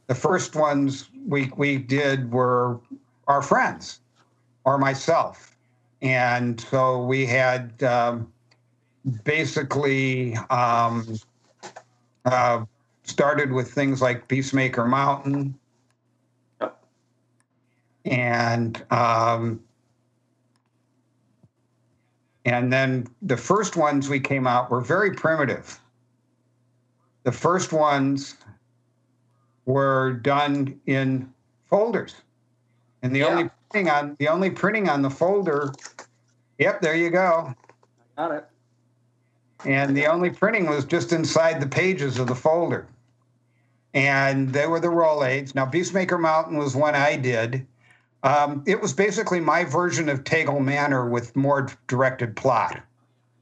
the 0.07 0.15
first 0.15 0.55
ones 0.55 1.09
we 1.25 1.49
we 1.55 1.77
did 1.77 2.31
were 2.31 2.79
our 3.27 3.41
friends 3.41 4.01
or 4.65 4.77
myself, 4.77 5.55
and 6.01 6.59
so 6.59 7.03
we 7.03 7.25
had 7.25 7.81
um, 7.83 8.31
basically 9.23 10.35
um, 10.49 11.17
uh, 12.25 12.65
started 13.03 13.51
with 13.51 13.71
things 13.71 14.01
like 14.01 14.27
Beastmaker 14.27 14.87
Mountain, 14.87 15.57
Yep. 16.61 16.83
and 18.05 18.85
um, 18.91 19.59
and 22.45 22.71
then 22.71 23.07
the 23.21 23.37
first 23.37 23.77
ones 23.77 24.09
we 24.09 24.19
came 24.19 24.47
out 24.47 24.69
were 24.69 24.81
very 24.81 25.11
primitive. 25.11 25.79
The 27.23 27.31
first 27.31 27.71
ones 27.71 28.35
were 29.65 30.13
done 30.13 30.79
in 30.85 31.33
folders. 31.69 32.15
And 33.01 33.15
the 33.15 33.19
Yeah. 33.19 33.27
only 33.27 33.49
printing 33.73 33.89
on 33.91 34.15
the 34.19 34.27
only 34.27 34.51
printing 34.51 34.87
on 34.87 35.01
the 35.01 35.09
folder, 35.09 35.73
yep, 36.59 36.79
there 36.81 36.95
you 36.95 37.09
go. 37.09 37.53
I 38.17 38.21
Got 38.21 38.31
it. 38.35 38.45
And 39.65 39.97
the 39.97 40.05
only 40.05 40.29
printing 40.29 40.67
was 40.67 40.85
just 40.85 41.11
inside 41.11 41.59
the 41.59 41.67
pages 41.67 42.19
of 42.19 42.27
the 42.27 42.35
folder. 42.35 42.87
And 43.95 44.49
they 44.49 44.67
were 44.67 44.79
the 44.79 44.89
Role 44.89 45.23
Aids. 45.23 45.55
Now, 45.55 45.65
Beastmaker 45.65 46.19
Mountain 46.19 46.57
was 46.57 46.75
one 46.75 46.95
I 46.95 47.15
did. 47.15 47.65
Um, 48.23 48.63
it 48.67 48.79
was 48.81 48.93
basically 48.93 49.39
my 49.39 49.63
version 49.63 50.07
of 50.09 50.23
Tegel 50.23 50.59
Manor 50.59 51.09
with 51.09 51.35
more 51.35 51.69
directed 51.87 52.35
plot. 52.35 52.79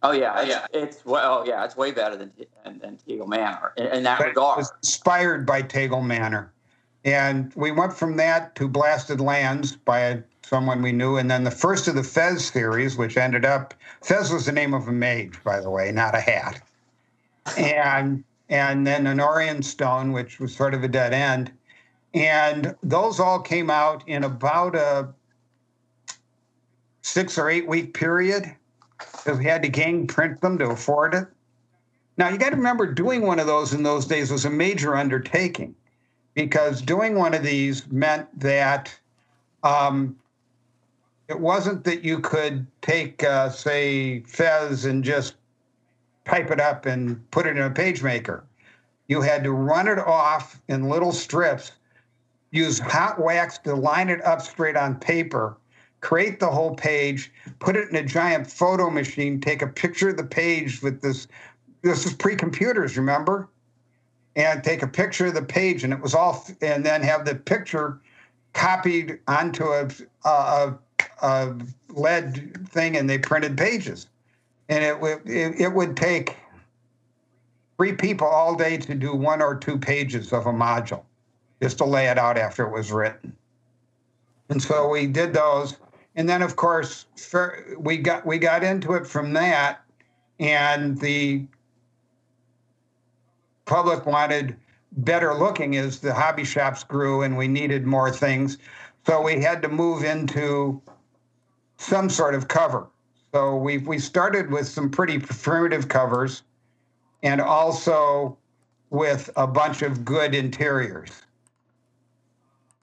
Oh 0.04 0.12
yeah, 0.12 0.42
yeah. 0.42 0.66
It's 0.74 1.06
well, 1.06 1.44
yeah, 1.46 1.64
it's 1.64 1.78
way 1.78 1.92
better 1.92 2.16
than 2.16 2.32
than, 2.64 2.80
than 2.80 2.98
Tegel 2.98 3.28
Manor 3.28 3.74
in, 3.78 3.86
in 3.88 4.04
that 4.04 4.18
But 4.18 4.28
it 4.28 4.30
regard. 4.30 4.58
was 4.58 4.72
inspired 4.82 5.46
by 5.46 5.62
Tegel 5.62 6.02
Manor. 6.02 6.52
And 7.04 7.52
we 7.56 7.72
went 7.72 7.94
from 7.94 8.18
that 8.18 8.56
to 8.56 8.68
Blasted 8.68 9.20
Lands 9.20 9.76
by 9.76 10.22
someone 10.44 10.82
we 10.82 10.92
knew. 10.92 11.18
And 11.18 11.32
then 11.32 11.44
the 11.44 11.52
first 11.52 11.88
of 11.88 11.96
the 11.96 12.04
Fez 12.04 12.46
series, 12.46 12.98
which 12.98 13.18
ended 13.18 13.46
up, 13.46 13.74
Fez 14.02 14.32
was 14.32 14.46
the 14.46 14.52
name 14.52 14.74
of 14.74 14.88
a 14.88 14.92
mage, 14.92 15.44
by 15.44 15.60
the 15.60 15.70
way, 15.70 15.92
not 15.92 16.16
a 16.16 16.20
hat. 16.20 16.62
And 17.58 18.24
and 18.50 18.86
then 18.86 19.08
an 19.08 19.22
Orion 19.22 19.64
Stone, 19.64 20.12
which 20.12 20.40
was 20.40 20.54
sort 20.54 20.74
of 20.74 20.84
a 20.84 20.88
dead 20.90 21.14
end. 21.14 21.52
And 22.14 22.76
those 22.84 23.20
all 23.20 23.40
came 23.40 23.70
out 23.70 24.04
in 24.08 24.26
about 24.26 24.76
a 24.76 25.08
six 27.02 27.38
or 27.38 27.50
eight 27.50 27.68
week 27.68 27.94
period 27.94 28.54
because 29.00 29.40
we 29.40 29.46
had 29.46 29.64
to 29.64 29.70
gang 29.70 30.06
print 30.06 30.42
them 30.42 30.58
to 30.58 30.66
afford 30.66 31.14
it. 31.14 31.28
Now, 32.18 32.28
you 32.28 32.38
got 32.38 32.50
to 32.50 32.58
remember 32.58 32.94
doing 32.94 33.22
one 33.22 33.40
of 33.40 33.48
those 33.48 33.74
in 33.74 33.84
those 33.84 34.06
days 34.06 34.30
was 34.30 34.44
a 34.44 34.50
major 34.50 34.98
undertaking 34.98 35.74
because 36.34 36.82
doing 36.82 37.16
one 37.16 37.34
of 37.34 37.44
these 37.44 37.90
meant 37.92 38.28
that 38.40 38.98
um, 39.64 40.16
it 41.28 41.40
wasn't 41.40 41.84
that 41.84 42.04
you 42.04 42.20
could 42.20 42.68
take, 42.82 43.24
uh, 43.24 43.50
say, 43.50 44.22
Fez 44.22 44.86
and 44.86 45.04
just 45.04 45.36
type 46.26 46.52
it 46.52 46.60
up 46.60 46.86
and 46.86 47.30
put 47.32 47.46
it 47.46 47.58
in 47.58 47.64
a 47.64 47.70
page 47.70 48.04
maker. 48.04 48.44
You 49.08 49.22
had 49.22 49.44
to 49.44 49.52
run 49.52 49.88
it 49.88 50.00
off 50.00 50.62
in 50.68 50.90
little 50.90 51.12
strips, 51.12 51.74
use 52.52 52.80
hot 52.80 53.20
wax 53.20 53.58
to 53.60 53.76
line 53.76 54.10
it 54.10 54.24
up 54.24 54.42
straight 54.42 54.78
on 54.78 54.96
paper, 54.96 55.58
create 56.00 56.40
the 56.40 56.50
whole 56.50 56.76
page, 56.76 57.32
put 57.60 57.76
it 57.76 57.90
in 57.90 57.96
a 57.96 58.04
giant 58.04 58.50
photo 58.50 58.90
machine, 58.90 59.42
take 59.42 59.62
a 59.62 59.68
picture 59.68 60.10
of 60.10 60.18
the 60.18 60.24
page 60.24 60.82
with 60.82 61.02
this. 61.02 61.28
This 61.82 62.06
is 62.06 62.14
pre-computers, 62.14 62.98
remember? 62.98 63.50
And 64.36 64.64
take 64.64 64.82
a 64.82 64.88
picture 64.88 65.26
of 65.26 65.34
the 65.34 65.42
page, 65.42 65.84
and 65.84 65.92
it 65.92 66.00
was 66.00 66.16
all, 66.16 66.46
and 66.62 66.86
then 66.86 67.02
have 67.02 67.26
the 67.26 67.36
picture 67.36 68.00
copied 68.54 69.20
onto 69.28 69.66
a, 69.66 69.90
a, 70.24 70.74
a 71.22 71.56
lead 71.90 72.66
thing, 72.70 72.96
and 72.96 73.10
they 73.10 73.18
printed 73.18 73.58
pages. 73.58 74.08
And 74.70 74.86
it 74.86 75.02
would 75.02 75.28
it, 75.28 75.60
it 75.60 75.74
would 75.74 75.98
take 75.98 76.38
three 77.76 77.92
people 77.92 78.26
all 78.26 78.56
day 78.56 78.78
to 78.78 78.96
do 78.96 79.14
one 79.14 79.42
or 79.42 79.56
two 79.56 79.78
pages 79.78 80.32
of 80.32 80.46
a 80.46 80.54
module, 80.54 81.04
just 81.62 81.80
to 81.80 81.86
lay 81.86 82.08
it 82.08 82.18
out 82.18 82.38
after 82.38 82.66
it 82.66 82.72
was 82.72 82.90
written. 82.90 83.36
And 84.48 84.64
so 84.64 84.88
we 84.88 85.08
did 85.08 85.34
those, 85.34 85.76
and 86.16 86.30
then 86.30 86.42
of 86.42 86.56
course 86.56 87.06
for, 87.18 87.76
we 87.78 87.98
got 87.98 88.26
we 88.26 88.38
got 88.38 88.64
into 88.64 88.94
it 88.94 89.06
from 89.06 89.34
that, 89.34 89.82
and 90.40 90.98
the 91.02 91.46
public 93.66 94.06
wanted 94.06 94.56
better 94.92 95.34
looking 95.34 95.76
as 95.78 96.00
the 96.00 96.14
hobby 96.14 96.44
shops 96.44 96.84
grew, 96.84 97.22
and 97.22 97.38
we 97.38 97.48
needed 97.48 97.86
more 97.86 98.12
things. 98.12 98.58
So 99.06 99.22
we 99.22 99.42
had 99.42 99.62
to 99.62 99.70
move 99.70 100.04
into 100.04 100.82
some 101.78 102.10
sort 102.10 102.36
of 102.36 102.48
cover. 102.48 102.88
So 103.34 103.56
we 103.56 103.78
we 103.78 103.98
started 104.00 104.52
with 104.52 104.68
some 104.68 104.90
pretty 104.90 105.20
primitive 105.20 105.88
covers, 105.88 106.44
and 107.24 107.40
also 107.40 108.38
with 108.90 109.30
a 109.38 109.48
bunch 109.48 109.82
of 109.82 110.04
good 110.04 110.36
interiors 110.36 111.22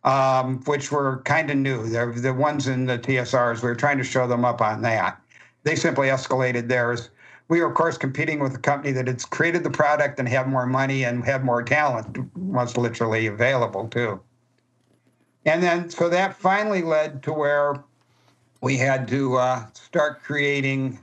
um, 0.04 0.60
which 0.64 0.90
were 0.90 1.22
kind 1.24 1.50
of 1.50 1.56
new. 1.56 1.88
They're 1.88 2.12
the 2.12 2.32
ones 2.32 2.66
in 2.68 2.86
the 2.86 2.98
TSRs. 2.98 3.62
We 3.62 3.68
were 3.68 3.74
trying 3.74 3.98
to 3.98 4.04
show 4.04 4.26
them 4.26 4.44
up 4.44 4.60
on 4.60 4.82
that. 4.82 5.20
They 5.64 5.76
simply 5.76 6.08
escalated 6.08 6.68
theirs. 6.68 7.10
We 7.48 7.60
were, 7.60 7.68
of 7.68 7.74
course, 7.74 7.96
competing 7.96 8.40
with 8.40 8.54
a 8.54 8.58
company 8.58 8.92
that 8.92 9.06
had 9.06 9.28
created 9.30 9.64
the 9.64 9.70
product 9.70 10.18
and 10.18 10.28
had 10.28 10.48
more 10.48 10.66
money 10.66 11.04
and 11.04 11.24
had 11.24 11.44
more 11.44 11.62
talent, 11.62 12.18
was 12.36 12.76
literally 12.76 13.26
available 13.26 13.88
too. 13.88 14.20
And 15.46 15.62
then, 15.62 15.88
so 15.88 16.10
that 16.10 16.36
finally 16.36 16.82
led 16.82 17.22
to 17.22 17.32
where 17.32 17.82
we 18.60 18.76
had 18.76 19.08
to 19.08 19.36
uh, 19.36 19.66
start 19.72 20.22
creating 20.22 20.98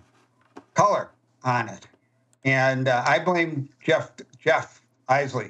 color 0.76 1.10
on 1.44 1.70
it. 1.70 1.88
And 2.44 2.88
uh, 2.88 3.04
I 3.08 3.20
blame 3.20 3.70
Jeff 3.84 4.12
Jeff 4.40 4.82
Isley, 5.10 5.50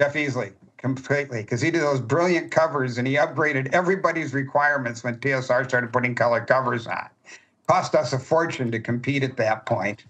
Jeff 0.00 0.14
Easley 0.14 0.52
completely 0.78 1.42
because 1.42 1.60
he 1.60 1.70
did 1.70 1.82
those 1.82 2.00
brilliant 2.00 2.50
covers 2.50 2.96
and 2.96 3.06
he 3.06 3.16
upgraded 3.16 3.68
everybody's 3.74 4.32
requirements 4.32 5.04
when 5.04 5.16
TSR 5.16 5.68
started 5.68 5.92
putting 5.92 6.14
color 6.14 6.42
covers 6.42 6.86
on. 6.86 7.10
Cost 7.70 7.94
us 7.94 8.12
a 8.12 8.18
fortune 8.18 8.72
to 8.72 8.80
compete 8.80 9.22
at 9.22 9.36
that 9.36 9.64
point. 9.64 10.04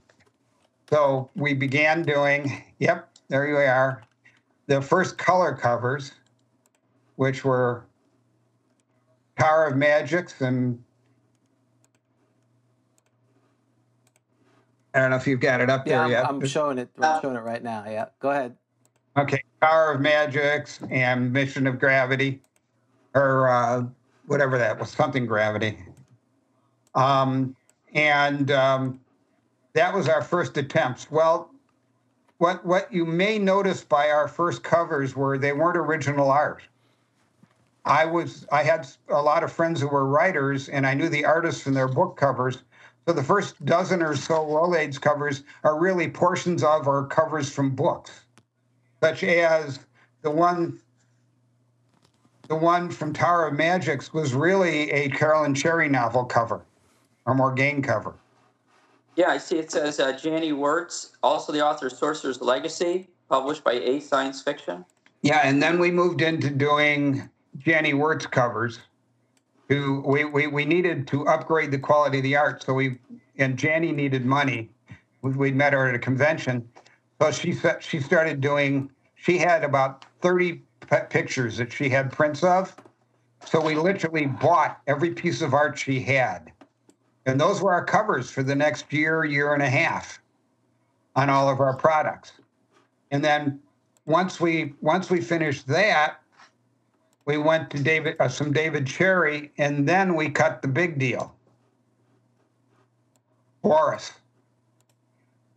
So 0.88 1.28
we 1.36 1.52
began 1.52 2.00
doing, 2.00 2.64
yep, 2.78 3.10
there 3.28 3.46
you 3.46 3.56
are, 3.56 4.02
the 4.66 4.80
first 4.80 5.18
color 5.18 5.52
covers, 5.52 6.12
which 7.16 7.44
were 7.44 7.84
Tower 9.38 9.66
of 9.66 9.76
Magics 9.76 10.40
and 10.40 10.82
I 14.94 15.00
don't 15.00 15.10
know 15.10 15.16
if 15.16 15.26
you've 15.26 15.40
got 15.40 15.60
it 15.60 15.68
up 15.68 15.86
Yeah, 15.86 15.96
there 15.96 16.04
I'm, 16.04 16.10
yet. 16.10 16.26
I'm 16.26 16.46
showing 16.46 16.78
it. 16.78 16.88
I'm 16.98 17.20
showing 17.20 17.36
it 17.36 17.40
right 17.40 17.62
now. 17.62 17.84
Yeah, 17.86 18.06
go 18.20 18.30
ahead. 18.30 18.56
Okay, 19.18 19.42
Tower 19.60 19.92
of 19.92 20.00
Magics 20.00 20.80
and 20.88 21.30
Mission 21.30 21.66
of 21.66 21.78
Gravity, 21.78 22.40
or 23.14 23.50
uh, 23.50 23.82
whatever 24.28 24.56
that 24.56 24.78
was, 24.78 24.90
something 24.90 25.26
gravity. 25.26 25.76
Um, 26.94 27.56
and 27.94 28.50
um, 28.50 29.00
that 29.74 29.94
was 29.94 30.08
our 30.08 30.22
first 30.22 30.56
attempts. 30.56 31.10
Well, 31.10 31.50
what 32.38 32.64
what 32.64 32.92
you 32.92 33.04
may 33.04 33.38
notice 33.38 33.84
by 33.84 34.10
our 34.10 34.28
first 34.28 34.62
covers 34.62 35.14
were 35.14 35.38
they 35.38 35.52
weren't 35.52 35.76
original 35.76 36.30
art. 36.30 36.62
I 37.84 38.04
was 38.06 38.46
I 38.52 38.62
had 38.62 38.86
a 39.08 39.20
lot 39.20 39.42
of 39.44 39.52
friends 39.52 39.80
who 39.80 39.88
were 39.88 40.06
writers, 40.06 40.68
and 40.68 40.86
I 40.86 40.94
knew 40.94 41.08
the 41.08 41.24
artists 41.24 41.62
from 41.62 41.74
their 41.74 41.88
book 41.88 42.16
covers. 42.16 42.62
So 43.06 43.14
the 43.14 43.24
first 43.24 43.64
dozen 43.64 44.02
or 44.02 44.14
so 44.14 44.46
Role 44.46 44.76
Aids 44.76 44.98
covers 44.98 45.42
are 45.64 45.78
really 45.78 46.08
portions 46.08 46.62
of 46.62 46.86
or 46.86 47.06
covers 47.06 47.50
from 47.50 47.74
books 47.74 48.20
such 49.00 49.24
as 49.24 49.80
the 50.22 50.30
one 50.30 50.78
the 52.48 52.56
one 52.56 52.90
from 52.90 53.12
Tower 53.12 53.46
of 53.46 53.54
Magics 53.54 54.12
was 54.12 54.34
really 54.34 54.90
a 54.90 55.08
Carolyn 55.10 55.54
Cherry 55.54 55.88
novel 55.88 56.24
cover 56.24 56.62
or 57.26 57.34
more 57.34 57.52
game 57.52 57.82
cover. 57.82 58.14
Yeah, 59.16 59.28
I 59.28 59.38
see 59.38 59.58
it 59.58 59.70
says 59.70 60.00
uh, 60.00 60.12
Janny 60.12 60.52
Wurts, 60.52 61.10
also 61.22 61.52
the 61.52 61.64
author 61.64 61.88
of 61.88 61.92
Sorcerer's 61.92 62.40
Legacy, 62.40 63.08
published 63.28 63.64
by 63.64 63.72
Ace 63.72 64.08
Science 64.08 64.40
Fiction. 64.40 64.84
Yeah, 65.22 65.40
and 65.44 65.62
then 65.62 65.78
we 65.78 65.90
moved 65.90 66.22
into 66.22 66.48
doing 66.48 67.28
Janny 67.58 67.92
Wurts 67.92 68.30
covers. 68.30 68.80
Who 69.68 70.02
we, 70.04 70.24
we, 70.24 70.48
we 70.48 70.64
needed 70.64 71.06
to 71.08 71.26
upgrade 71.28 71.70
the 71.70 71.78
quality 71.78 72.18
of 72.18 72.24
the 72.24 72.34
art. 72.36 72.62
So 72.64 72.74
we 72.74 72.98
and 73.38 73.56
Janny 73.56 73.94
needed 73.94 74.26
money. 74.26 74.68
We, 75.22 75.30
we 75.32 75.52
met 75.52 75.72
her 75.74 75.88
at 75.88 75.94
a 75.94 75.98
convention. 75.98 76.68
So 77.20 77.30
she 77.30 77.54
she 77.80 78.00
started 78.00 78.40
doing. 78.40 78.90
She 79.14 79.38
had 79.38 79.62
about 79.62 80.06
thirty 80.22 80.62
p- 80.90 80.96
pictures 81.08 81.58
that 81.58 81.72
she 81.72 81.88
had 81.88 82.10
prints 82.10 82.42
of. 82.42 82.74
So 83.46 83.60
we 83.60 83.74
literally 83.74 84.26
bought 84.26 84.80
every 84.86 85.12
piece 85.12 85.40
of 85.40 85.54
art 85.54 85.78
she 85.78 86.00
had, 86.00 86.50
and 87.26 87.40
those 87.40 87.60
were 87.60 87.72
our 87.72 87.84
covers 87.84 88.30
for 88.30 88.42
the 88.42 88.54
next 88.54 88.92
year, 88.92 89.24
year 89.24 89.54
and 89.54 89.62
a 89.62 89.68
half. 89.70 90.20
on 91.16 91.28
all 91.28 91.48
of 91.48 91.60
our 91.60 91.76
products. 91.76 92.32
And 93.10 93.24
then 93.24 93.60
once 94.06 94.40
we 94.40 94.74
once 94.80 95.10
we 95.10 95.20
finished 95.20 95.66
that, 95.66 96.20
we 97.26 97.36
went 97.36 97.70
to 97.70 97.82
David 97.82 98.16
uh, 98.20 98.28
some 98.28 98.52
David 98.52 98.86
Cherry, 98.86 99.52
and 99.58 99.88
then 99.88 100.14
we 100.14 100.30
cut 100.30 100.62
the 100.62 100.68
big 100.68 100.98
deal, 100.98 101.34
Boris. 103.62 104.12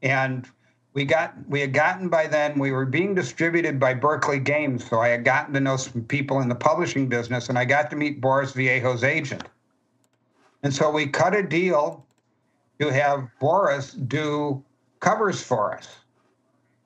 And 0.02 0.48
we 0.94 1.06
got 1.06 1.36
we 1.48 1.62
had 1.62 1.74
gotten 1.74 2.10
by 2.10 2.28
then 2.28 2.60
we 2.60 2.72
were 2.72 2.86
being 2.86 3.16
distributed 3.16 3.80
by 3.80 3.94
Berkeley 3.94 4.40
Games, 4.40 4.88
so 4.88 5.00
I 5.00 5.10
had 5.10 5.24
gotten 5.24 5.54
to 5.54 5.60
know 5.60 5.78
some 5.78 6.04
people 6.04 6.42
in 6.42 6.50
the 6.50 6.56
publishing 6.56 7.08
business, 7.08 7.50
and 7.50 7.58
I 7.58 7.66
got 7.66 7.90
to 7.92 7.96
meet 7.96 8.22
Boris 8.22 8.54
Vallejo's 8.54 9.04
agent. 9.04 9.44
And 10.64 10.74
so 10.74 10.90
we 10.90 11.08
cut 11.08 11.36
a 11.36 11.44
deal 11.44 12.06
to 12.80 12.92
have 12.92 13.28
Boris 13.40 13.92
do 13.92 14.64
covers 15.02 15.44
for 15.44 15.76
us, 15.76 15.90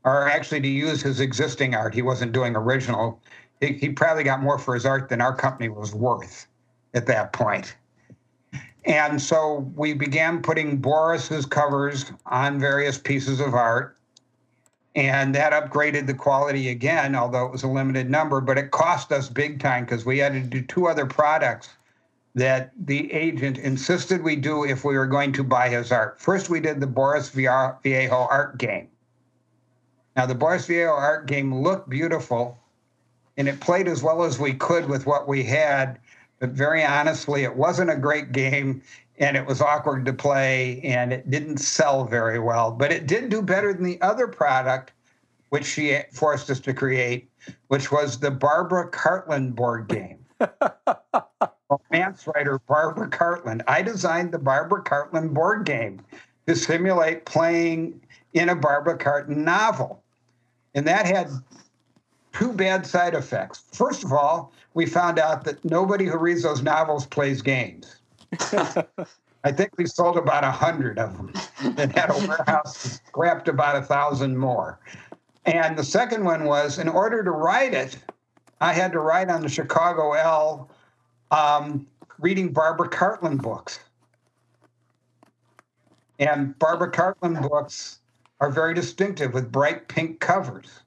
or 0.04 0.28
actually 0.28 0.62
to 0.62 0.68
use 0.68 1.02
his 1.02 1.20
existing 1.20 1.76
art. 1.76 1.94
He 1.94 2.02
wasn't 2.02 2.32
doing 2.32 2.56
original. 2.56 3.22
He, 3.62 3.74
he 3.74 3.90
probably 3.90 4.24
got 4.24 4.42
more 4.42 4.58
for 4.58 4.74
his 4.74 4.86
art 4.86 5.10
than 5.10 5.22
our 5.22 5.36
company 5.36 5.70
was 5.70 5.94
worth 5.94 6.48
at 6.96 7.06
that 7.06 7.34
point. 7.34 7.76
And 8.86 9.22
so 9.22 9.72
we 9.76 9.94
began 9.94 10.42
putting 10.42 10.78
Boris's 10.78 11.46
covers 11.46 12.12
on 12.26 12.60
various 12.60 12.98
pieces 12.98 13.40
of 13.40 13.54
art. 13.54 13.98
And 14.96 15.36
that 15.36 15.54
upgraded 15.54 16.08
the 16.08 16.14
quality 16.16 16.70
again, 16.70 17.14
although 17.14 17.46
it 17.46 17.52
was 17.52 17.62
a 17.62 17.68
limited 17.68 18.10
number, 18.10 18.42
but 18.42 18.58
it 18.58 18.72
cost 18.72 19.12
us 19.12 19.30
big 19.30 19.60
time 19.60 19.86
because 19.86 20.06
we 20.06 20.18
had 20.18 20.34
to 20.34 20.40
do 20.40 20.64
two 20.64 20.88
other 20.88 21.06
products 21.06 21.70
that 22.38 22.72
the 22.86 23.12
agent 23.12 23.58
insisted 23.58 24.24
we 24.24 24.36
do 24.36 24.64
if 24.64 24.86
we 24.86 24.96
were 24.96 25.08
going 25.08 25.34
to 25.34 25.44
buy 25.44 25.70
his 25.70 25.92
art. 25.92 26.22
First, 26.22 26.52
we 26.52 26.60
did 26.60 26.80
the 26.80 26.86
Boris 26.86 27.30
Vallejo 27.30 28.28
art 28.30 28.60
game. 28.60 28.90
Now, 30.16 30.28
the 30.28 30.36
Boris 30.36 30.68
Vallejo 30.68 30.92
art 30.92 31.26
game 31.26 31.64
looked 31.64 31.90
beautiful, 31.90 32.56
and 33.38 33.48
it 33.48 33.60
played 33.60 33.88
as 33.88 34.04
well 34.04 34.22
as 34.22 34.38
we 34.38 34.54
could 34.54 34.88
with 34.88 35.08
what 35.08 35.28
we 35.28 35.42
had. 35.42 35.98
But 36.38 36.52
very 36.52 36.86
honestly, 36.86 37.44
it 37.44 37.56
wasn't 37.56 37.90
a 37.90 37.96
great 37.96 38.34
game, 38.34 38.84
and 39.18 39.36
it 39.36 39.48
was 39.48 39.60
awkward 39.60 40.06
to 40.06 40.14
play, 40.14 40.80
and 40.84 41.12
it 41.12 41.32
didn't 41.32 41.58
sell 41.58 42.06
very 42.06 42.38
well. 42.38 42.70
But 42.70 42.92
it 42.92 43.08
did 43.08 43.30
do 43.30 43.42
better 43.42 43.74
than 43.74 43.84
the 43.84 44.00
other 44.02 44.28
product, 44.28 44.92
which 45.50 45.66
she 45.66 45.98
forced 46.12 46.52
us 46.52 46.60
to 46.60 46.74
create, 46.76 47.32
which 47.70 47.92
was 47.92 48.20
the 48.20 48.30
Barbara 48.30 48.92
Cartland 48.92 49.56
board 49.56 49.88
game. 49.88 50.24
romance 51.70 52.28
writer 52.28 52.60
Barbara 52.68 53.10
Cartland. 53.10 53.62
I 53.68 53.82
designed 53.82 54.32
the 54.32 54.40
Barbara 54.40 54.84
Cartland 54.84 55.34
board 55.34 55.66
game 55.66 56.02
to 56.46 56.56
simulate 56.56 57.26
playing 57.26 58.02
in 58.34 58.50
a 58.50 58.56
Barbara 58.56 58.98
Cartland 58.98 59.38
novel. 59.38 60.02
And 60.76 60.88
that 60.88 61.06
had 61.06 61.30
two 62.34 62.54
bad 62.54 62.86
side 62.86 63.16
effects. 63.16 63.64
First 63.72 64.04
of 64.04 64.14
all, 64.14 64.54
we 64.74 64.86
found 64.86 65.20
out 65.20 65.44
that 65.46 65.64
nobody 65.66 66.06
who 66.06 66.18
reads 66.18 66.44
those 66.44 66.62
novels 66.62 67.06
plays 67.06 67.42
games. 67.42 67.98
I 69.44 69.52
think 69.52 69.78
we 69.78 69.86
sold 69.86 70.18
about 70.18 70.44
a 70.44 70.52
hundred 70.52 71.00
of 71.00 71.16
them 71.18 71.34
and 71.78 71.92
had 71.92 72.10
a 72.10 72.28
warehouse 72.28 73.00
scrapped 73.08 73.48
about 73.48 73.76
a 73.76 73.82
thousand 73.82 74.38
more. 74.38 74.80
And 75.46 75.78
the 75.78 75.84
second 75.84 76.26
one 76.26 76.44
was 76.44 76.78
in 76.78 76.90
order 76.90 77.24
to 77.24 77.32
write 77.32 77.74
it, 77.74 77.98
I 78.60 78.74
had 78.74 78.92
to 78.92 79.00
write 79.00 79.30
on 79.30 79.42
the 79.42 79.50
Chicago 79.50 80.14
L 80.14 80.70
um, 81.32 81.88
reading 82.20 82.52
Barbara 82.54 82.90
Cartland 82.90 83.42
books. 83.42 83.80
And 86.20 86.58
Barbara 86.58 86.92
Cartland 86.92 87.48
books 87.48 88.00
are 88.40 88.50
very 88.50 88.74
distinctive 88.74 89.34
with 89.34 89.52
bright 89.52 89.88
pink 89.88 90.20
covers. 90.20 90.82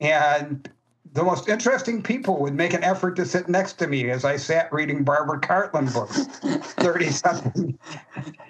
And 0.00 0.68
the 1.12 1.22
most 1.22 1.48
interesting 1.48 2.02
people 2.02 2.40
would 2.40 2.54
make 2.54 2.72
an 2.72 2.82
effort 2.82 3.16
to 3.16 3.26
sit 3.26 3.48
next 3.48 3.74
to 3.74 3.86
me 3.86 4.10
as 4.10 4.24
I 4.24 4.36
sat 4.36 4.72
reading 4.72 5.04
Barbara 5.04 5.40
Cartland 5.40 5.92
books, 5.92 6.26
30 6.82 7.10
something 7.10 7.78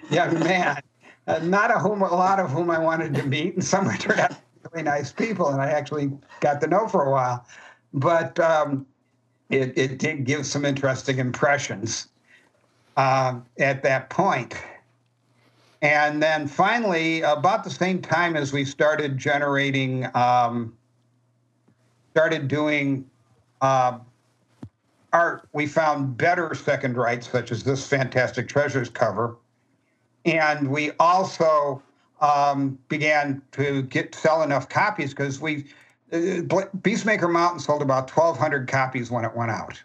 young 0.09 0.39
man. 0.39 0.81
Uh, 1.27 1.39
not 1.39 1.71
a, 1.71 1.79
whom, 1.79 2.01
a 2.01 2.13
lot 2.13 2.39
of 2.39 2.49
whom 2.49 2.69
I 2.69 2.77
wanted 2.77 3.13
to 3.15 3.23
meet, 3.23 3.53
and 3.53 3.63
some 3.63 3.89
turned 3.97 4.19
out 4.19 4.35
really 4.71 4.83
nice 4.83 5.11
people, 5.11 5.49
and 5.49 5.61
I 5.61 5.69
actually 5.69 6.11
got 6.41 6.59
to 6.61 6.67
know 6.67 6.87
for 6.87 7.05
a 7.05 7.11
while. 7.11 7.45
But 7.93 8.39
um, 8.39 8.85
it, 9.49 9.77
it 9.77 9.97
did 9.99 10.25
give 10.25 10.45
some 10.45 10.65
interesting 10.65 11.19
impressions 11.19 12.07
uh, 12.97 13.39
at 13.59 13.83
that 13.83 14.09
point. 14.09 14.55
And 15.81 16.23
then 16.23 16.47
finally, 16.47 17.21
about 17.21 17.63
the 17.65 17.69
same 17.69 18.01
time 18.01 18.37
as 18.37 18.53
we 18.53 18.63
started 18.63 19.17
generating, 19.17 20.07
um, 20.15 20.73
started 22.11 22.47
doing 22.47 23.05
uh, 23.61 23.99
art, 25.11 25.47
we 25.51 25.67
found 25.67 26.17
better 26.17 26.55
second 26.55 26.95
rights, 26.95 27.29
such 27.29 27.51
as 27.51 27.63
this 27.63 27.85
Fantastic 27.87 28.47
Treasures 28.47 28.89
cover. 28.89 29.35
And 30.25 30.69
we 30.69 30.91
also 30.99 31.83
um, 32.21 32.79
began 32.87 33.41
to 33.51 33.83
get 33.83 34.15
sell 34.15 34.41
enough 34.41 34.69
copies 34.69 35.09
because 35.09 35.41
we 35.41 35.65
Beastmaker 36.13 37.31
Mountain 37.31 37.59
sold 37.59 37.81
about 37.81 38.15
1,200 38.15 38.67
copies 38.67 39.09
when 39.09 39.25
it 39.25 39.35
went 39.35 39.49
out. 39.49 39.81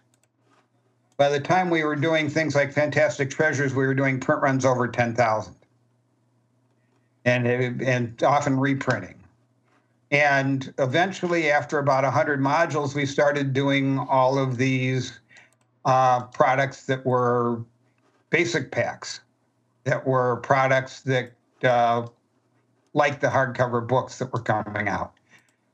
By 1.16 1.30
the 1.30 1.40
time 1.40 1.70
we 1.70 1.82
were 1.82 1.96
doing 1.96 2.28
things 2.28 2.54
like 2.54 2.72
Fantastic 2.72 3.30
Treasures, 3.30 3.74
we 3.74 3.86
were 3.86 3.94
doing 3.94 4.20
print 4.20 4.42
runs 4.42 4.64
over 4.64 4.86
10,000 4.86 5.54
and, 7.24 7.46
and 7.82 8.22
often 8.22 8.60
reprinting. 8.60 9.14
And 10.10 10.72
eventually, 10.78 11.50
after 11.50 11.78
about 11.78 12.04
100 12.04 12.40
modules, 12.40 12.94
we 12.94 13.04
started 13.04 13.52
doing 13.52 13.98
all 13.98 14.38
of 14.38 14.56
these 14.56 15.18
uh, 15.84 16.24
products 16.26 16.84
that 16.86 17.04
were 17.04 17.62
basic 18.30 18.70
packs, 18.70 19.20
that 19.84 20.06
were 20.06 20.36
products 20.36 21.00
that, 21.02 21.32
uh, 21.64 22.06
like 22.94 23.20
the 23.20 23.26
hardcover 23.26 23.86
books 23.86 24.18
that 24.18 24.32
were 24.32 24.40
coming 24.40 24.88
out. 24.88 25.12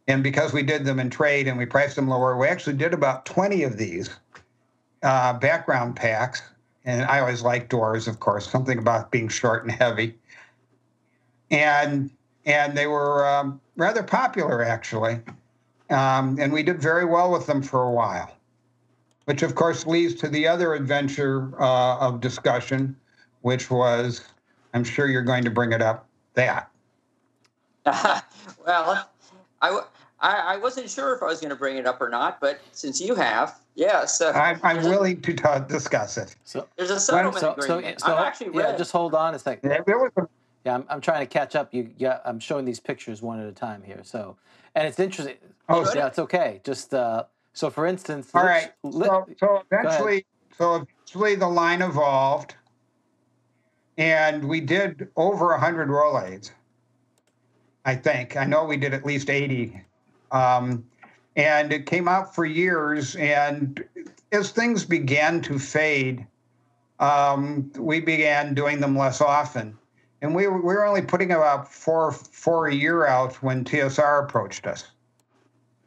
And 0.06 0.22
because 0.22 0.52
we 0.52 0.62
did 0.62 0.84
them 0.84 1.00
in 1.00 1.08
trade 1.08 1.48
and 1.48 1.56
we 1.56 1.66
priced 1.66 1.96
them 1.96 2.08
lower, 2.08 2.36
we 2.36 2.46
actually 2.46 2.76
did 2.76 2.92
about 2.92 3.24
20 3.24 3.62
of 3.62 3.78
these 3.78 4.10
uh, 5.02 5.32
background 5.34 5.96
packs. 5.96 6.42
And 6.84 7.02
I 7.04 7.20
always 7.20 7.42
like 7.42 7.70
doors, 7.70 8.06
of 8.06 8.20
course, 8.20 8.50
something 8.50 8.78
about 8.78 9.10
being 9.10 9.28
short 9.28 9.64
and 9.64 9.72
heavy. 9.72 10.14
And 11.50 12.10
and 12.46 12.76
they 12.76 12.86
were 12.86 13.26
um, 13.26 13.60
rather 13.76 14.02
popular, 14.02 14.62
actually. 14.62 15.20
Um, 15.90 16.38
and 16.38 16.52
we 16.52 16.62
did 16.62 16.80
very 16.80 17.04
well 17.04 17.30
with 17.30 17.46
them 17.46 17.62
for 17.62 17.82
a 17.84 17.90
while, 17.90 18.36
which 19.24 19.42
of 19.42 19.54
course 19.54 19.86
leads 19.86 20.14
to 20.16 20.28
the 20.28 20.46
other 20.46 20.74
adventure 20.74 21.50
uh, 21.60 21.98
of 21.98 22.20
discussion, 22.20 22.96
which 23.42 23.70
was, 23.70 24.22
I'm 24.72 24.84
sure 24.84 25.06
you're 25.06 25.22
going 25.22 25.44
to 25.44 25.50
bring 25.50 25.72
it 25.72 25.82
up, 25.82 26.06
that. 26.34 26.70
well, 27.86 29.08
I, 29.62 29.80
I, 30.24 30.54
I 30.54 30.56
wasn't 30.56 30.88
sure 30.88 31.14
if 31.14 31.22
I 31.22 31.26
was 31.26 31.40
going 31.40 31.50
to 31.50 31.56
bring 31.56 31.76
it 31.76 31.86
up 31.86 32.00
or 32.00 32.08
not, 32.08 32.40
but 32.40 32.58
since 32.72 32.98
you 32.98 33.14
have, 33.14 33.60
yes. 33.74 34.22
Uh, 34.22 34.30
I'm, 34.30 34.58
I'm 34.62 34.82
willing 34.82 35.20
to 35.20 35.34
t- 35.34 35.48
discuss 35.68 36.16
it. 36.16 36.34
So 36.44 36.66
there's 36.76 36.88
a 36.88 36.98
settlement 36.98 37.40
so, 37.40 37.52
agreement. 37.52 38.00
So, 38.00 38.06
so, 38.06 38.14
i 38.14 38.26
actually 38.26 38.58
yeah, 38.58 38.74
just 38.74 38.90
hold 38.90 39.14
on 39.14 39.34
a 39.34 39.38
second. 39.38 39.70
Yeah, 39.70 39.82
there 39.86 39.98
was 39.98 40.12
a, 40.16 40.26
yeah, 40.64 40.76
I'm, 40.76 40.86
I'm 40.88 41.00
trying 41.02 41.20
to 41.20 41.26
catch 41.26 41.54
up. 41.54 41.74
You, 41.74 41.90
yeah, 41.98 42.20
I'm 42.24 42.40
showing 42.40 42.64
these 42.64 42.80
pictures 42.80 43.20
one 43.20 43.38
at 43.38 43.46
a 43.46 43.52
time 43.52 43.82
here. 43.82 44.00
So, 44.02 44.38
and 44.74 44.88
it's 44.88 44.98
interesting. 44.98 45.36
Oh, 45.68 45.86
yeah, 45.94 46.06
it's 46.06 46.18
okay. 46.18 46.62
Just 46.64 46.94
uh, 46.94 47.24
so, 47.52 47.68
for 47.68 47.84
instance, 47.84 48.30
all 48.32 48.44
right. 48.44 48.72
so, 48.82 49.26
so 49.38 49.62
eventually, 49.70 50.24
so 50.56 50.76
eventually, 50.76 51.34
the 51.34 51.48
line 51.48 51.82
evolved, 51.82 52.54
and 53.98 54.42
we 54.42 54.62
did 54.62 55.08
over 55.16 55.52
a 55.52 55.60
hundred 55.60 55.90
Role 55.90 56.18
Aids. 56.18 56.50
I 57.84 57.94
think 57.94 58.38
I 58.38 58.46
know 58.46 58.64
we 58.64 58.78
did 58.78 58.94
at 58.94 59.04
least 59.04 59.28
eighty 59.28 59.82
um, 60.34 60.84
and 61.36 61.72
it 61.72 61.86
came 61.86 62.08
out 62.08 62.34
for 62.34 62.44
years. 62.44 63.16
And 63.16 63.82
as 64.32 64.50
things 64.50 64.84
began 64.84 65.40
to 65.42 65.58
fade, 65.58 66.26
um, 66.98 67.70
we 67.78 68.00
began 68.00 68.52
doing 68.52 68.80
them 68.80 68.98
less 68.98 69.20
often. 69.20 69.78
And 70.20 70.34
we 70.34 70.46
were, 70.48 70.60
we 70.60 70.74
were 70.74 70.84
only 70.84 71.02
putting 71.02 71.32
about 71.32 71.72
four, 71.72 72.12
four 72.12 72.66
a 72.66 72.74
year 72.74 73.06
out 73.06 73.34
when 73.42 73.64
TSR 73.64 74.24
approached 74.24 74.66
us 74.66 74.90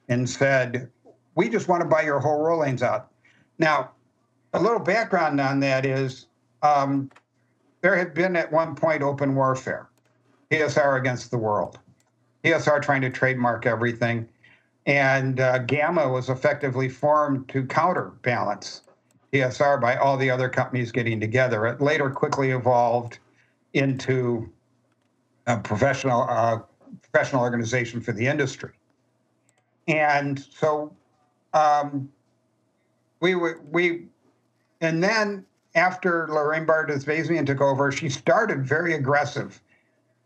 and 0.07 0.29
said, 0.29 0.89
We 1.35 1.49
just 1.49 1.67
want 1.67 1.81
to 1.81 1.87
buy 1.87 2.03
your 2.03 2.19
whole 2.19 2.41
rollings 2.41 2.81
out. 2.81 3.11
Now, 3.59 3.91
a 4.53 4.61
little 4.61 4.79
background 4.79 5.41
on 5.41 5.59
that 5.59 5.85
is 5.85 6.27
um, 6.61 7.09
there 7.81 7.95
had 7.95 8.13
been 8.13 8.35
at 8.35 8.51
one 8.51 8.75
point 8.75 9.01
open 9.01 9.35
warfare, 9.35 9.89
TSR 10.51 10.99
against 10.99 11.31
the 11.31 11.37
world. 11.37 11.79
TSR 12.43 12.81
trying 12.81 13.01
to 13.01 13.09
trademark 13.09 13.65
everything. 13.65 14.27
And 14.87 15.41
uh, 15.41 15.59
GAMA 15.59 16.07
was 16.07 16.29
effectively 16.29 16.87
formed 16.87 17.49
to 17.49 17.65
counterbalance 17.65 18.83
TSR 19.33 19.81
by 19.81 19.97
all 19.97 20.15
the 20.15 20.31
other 20.31 20.47
companies 20.47 20.93
getting 20.93 21.19
together. 21.19 21.67
It 21.67 21.81
later 21.81 22.09
quickly 22.09 22.51
evolved 22.51 23.19
into 23.73 24.49
a 25.45 25.57
professional 25.57 26.25
uh, 26.29 26.59
professional 27.01 27.41
organization 27.41 27.99
for 27.99 28.13
the 28.13 28.25
industry. 28.25 28.71
And 29.89 30.39
so 30.39 30.95
um, 31.53 32.09
we 33.19 33.35
we, 33.35 34.05
and 34.79 35.03
then 35.03 35.45
after 35.75 36.27
Lorraine 36.29 36.65
Bardas 36.65 37.05
Vazmian 37.05 37.45
took 37.45 37.59
over, 37.59 37.91
she 37.91 38.09
started 38.09 38.65
very 38.65 38.93
aggressive. 38.93 39.61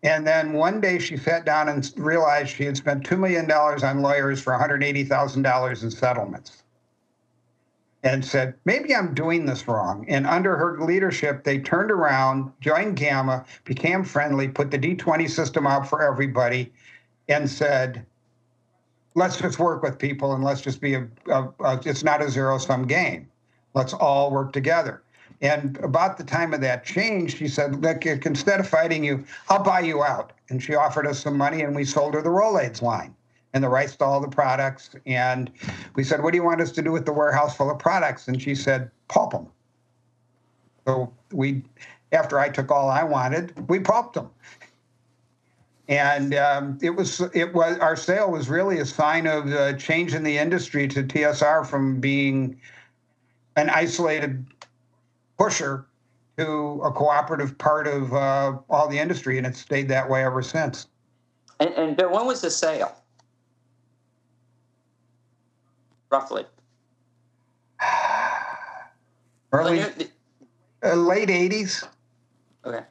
And 0.03 0.25
then 0.25 0.53
one 0.53 0.81
day 0.81 0.97
she 0.97 1.15
sat 1.15 1.45
down 1.45 1.69
and 1.69 1.91
realized 1.95 2.49
she 2.49 2.65
had 2.65 2.75
spent 2.75 3.07
$2 3.07 3.19
million 3.19 3.49
on 3.51 4.01
lawyers 4.01 4.41
for 4.41 4.53
$180,000 4.53 5.83
in 5.83 5.91
settlements 5.91 6.63
and 8.03 8.25
said, 8.25 8.55
maybe 8.65 8.95
I'm 8.95 9.13
doing 9.13 9.45
this 9.45 9.67
wrong. 9.67 10.05
And 10.07 10.25
under 10.25 10.57
her 10.57 10.81
leadership, 10.81 11.43
they 11.43 11.59
turned 11.59 11.91
around, 11.91 12.51
joined 12.59 12.95
GAMA, 12.95 13.45
became 13.63 14.03
friendly, 14.03 14.47
put 14.47 14.71
the 14.71 14.79
D20 14.79 15.29
system 15.29 15.67
out 15.67 15.87
for 15.87 16.01
everybody, 16.01 16.71
and 17.29 17.47
said, 17.47 18.03
let's 19.13 19.37
just 19.37 19.59
work 19.59 19.83
with 19.83 19.99
people 19.99 20.33
and 20.33 20.43
let's 20.43 20.61
just 20.61 20.81
be 20.81 20.95
a, 20.95 21.07
a, 21.27 21.47
a 21.59 21.81
it's 21.85 22.03
not 22.03 22.23
a 22.23 22.29
zero 22.29 22.57
sum 22.57 22.87
game. 22.87 23.27
Let's 23.75 23.93
all 23.93 24.31
work 24.31 24.51
together. 24.51 25.03
And 25.41 25.77
about 25.77 26.17
the 26.17 26.23
time 26.23 26.53
of 26.53 26.61
that 26.61 26.85
change, 26.85 27.37
she 27.37 27.47
said, 27.47 27.81
Look, 27.81 28.05
instead 28.05 28.59
of 28.59 28.67
fighting 28.67 29.03
you, 29.03 29.25
I'll 29.49 29.63
buy 29.63 29.79
you 29.79 30.03
out. 30.03 30.33
And 30.49 30.61
she 30.61 30.75
offered 30.75 31.07
us 31.07 31.19
some 31.19 31.35
money 31.35 31.61
and 31.61 31.75
we 31.75 31.83
sold 31.83 32.13
her 32.13 32.21
the 32.21 32.29
Role 32.29 32.59
Aids 32.59 32.81
line 32.81 33.15
and 33.53 33.63
the 33.63 33.69
rights 33.69 33.95
to 33.97 34.05
all 34.05 34.21
the 34.21 34.27
products. 34.27 34.91
And 35.05 35.51
we 35.95 36.03
said, 36.03 36.21
What 36.21 36.31
do 36.31 36.37
you 36.37 36.43
want 36.43 36.61
us 36.61 36.71
to 36.73 36.81
do 36.81 36.91
with 36.91 37.05
the 37.05 37.13
warehouse 37.13 37.57
full 37.57 37.71
of 37.71 37.79
products? 37.79 38.27
And 38.27 38.39
she 38.39 38.53
said, 38.53 38.91
Pulp 39.07 39.31
them. 39.31 39.47
So 40.85 41.11
we, 41.31 41.63
after 42.11 42.39
I 42.39 42.49
took 42.49 42.69
all 42.69 42.89
I 42.89 43.03
wanted, 43.03 43.67
we 43.67 43.79
pulped 43.79 44.13
them. 44.13 44.29
And 45.87 46.35
um, 46.35 46.77
it 46.81 46.91
was 46.91 47.19
it 47.33 47.53
was 47.53 47.77
our 47.79 47.97
sale 47.97 48.31
was 48.31 48.47
really 48.47 48.79
a 48.79 48.85
sign 48.85 49.27
of 49.27 49.49
the 49.49 49.75
change 49.77 50.13
in 50.13 50.23
the 50.23 50.37
industry 50.37 50.87
to 50.87 51.03
TSR 51.03 51.65
from 51.67 51.99
being 51.99 52.61
an 53.57 53.69
isolated 53.69 54.45
pusher 55.41 55.87
to 56.37 56.81
a 56.83 56.91
cooperative 56.91 57.57
part 57.57 57.87
of 57.87 58.13
uh, 58.13 58.57
all 58.69 58.87
the 58.87 58.97
industry, 58.97 59.37
and 59.37 59.47
it's 59.47 59.59
stayed 59.59 59.87
that 59.87 60.07
way 60.07 60.23
ever 60.23 60.41
since. 60.41 60.87
And, 61.59 61.71
and 61.71 61.97
Bill, 61.97 62.11
when 62.11 62.25
was 62.25 62.41
the 62.41 62.51
sale? 62.51 62.95
Roughly. 66.09 66.45
Early, 69.51 69.81
uh, 70.83 70.93
late 70.93 71.29
'80s. 71.29 71.87
Okay. 72.65 72.85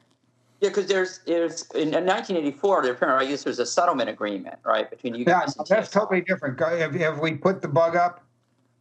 Yeah, 0.60 0.68
because 0.68 0.86
there's 0.86 1.20
there's 1.26 1.62
in 1.72 1.90
1984, 1.90 2.82
there 2.82 2.92
apparently 2.92 3.26
I 3.26 3.30
guess 3.30 3.44
there's 3.44 3.60
a 3.60 3.66
settlement 3.66 4.10
agreement, 4.10 4.58
right, 4.64 4.90
between 4.90 5.14
you 5.14 5.24
guys. 5.24 5.56
and 5.56 5.66
that's 5.66 5.88
TSR. 5.88 5.92
totally 5.92 6.20
different. 6.20 6.60
Have, 6.60 6.94
have 6.94 7.18
we 7.18 7.32
put 7.32 7.62
the 7.62 7.68
bug 7.68 7.96
up? 7.96 8.24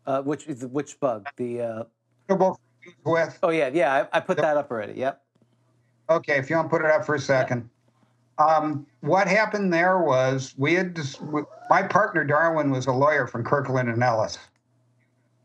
Uh, 0.05 0.21
which 0.21 0.47
is 0.47 0.65
which 0.65 0.99
bug? 0.99 1.27
The 1.37 1.61
uh, 1.61 1.83
both 2.27 2.59
with. 3.05 3.39
oh 3.43 3.49
yeah 3.49 3.69
yeah 3.73 4.07
I, 4.11 4.17
I 4.17 4.19
put 4.19 4.37
that 4.37 4.57
up 4.57 4.71
already. 4.71 4.93
Yep. 4.93 5.21
Okay, 6.09 6.37
if 6.37 6.49
you 6.49 6.55
want 6.55 6.69
to 6.71 6.77
put 6.77 6.83
it 6.83 6.91
up 6.91 7.05
for 7.05 7.15
a 7.15 7.19
second. 7.19 7.69
Um, 8.39 8.87
what 9.01 9.27
happened 9.27 9.73
there 9.73 9.99
was 9.99 10.53
we 10.57 10.73
had 10.73 10.93
dis- 10.93 11.19
my 11.69 11.83
partner 11.83 12.23
Darwin 12.23 12.71
was 12.71 12.87
a 12.87 12.91
lawyer 12.91 13.27
from 13.27 13.43
Kirkland 13.43 13.89
and 13.89 14.01
Ellis. 14.01 14.37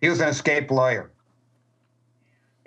He 0.00 0.08
was 0.08 0.20
an 0.20 0.28
escape 0.28 0.70
lawyer, 0.70 1.10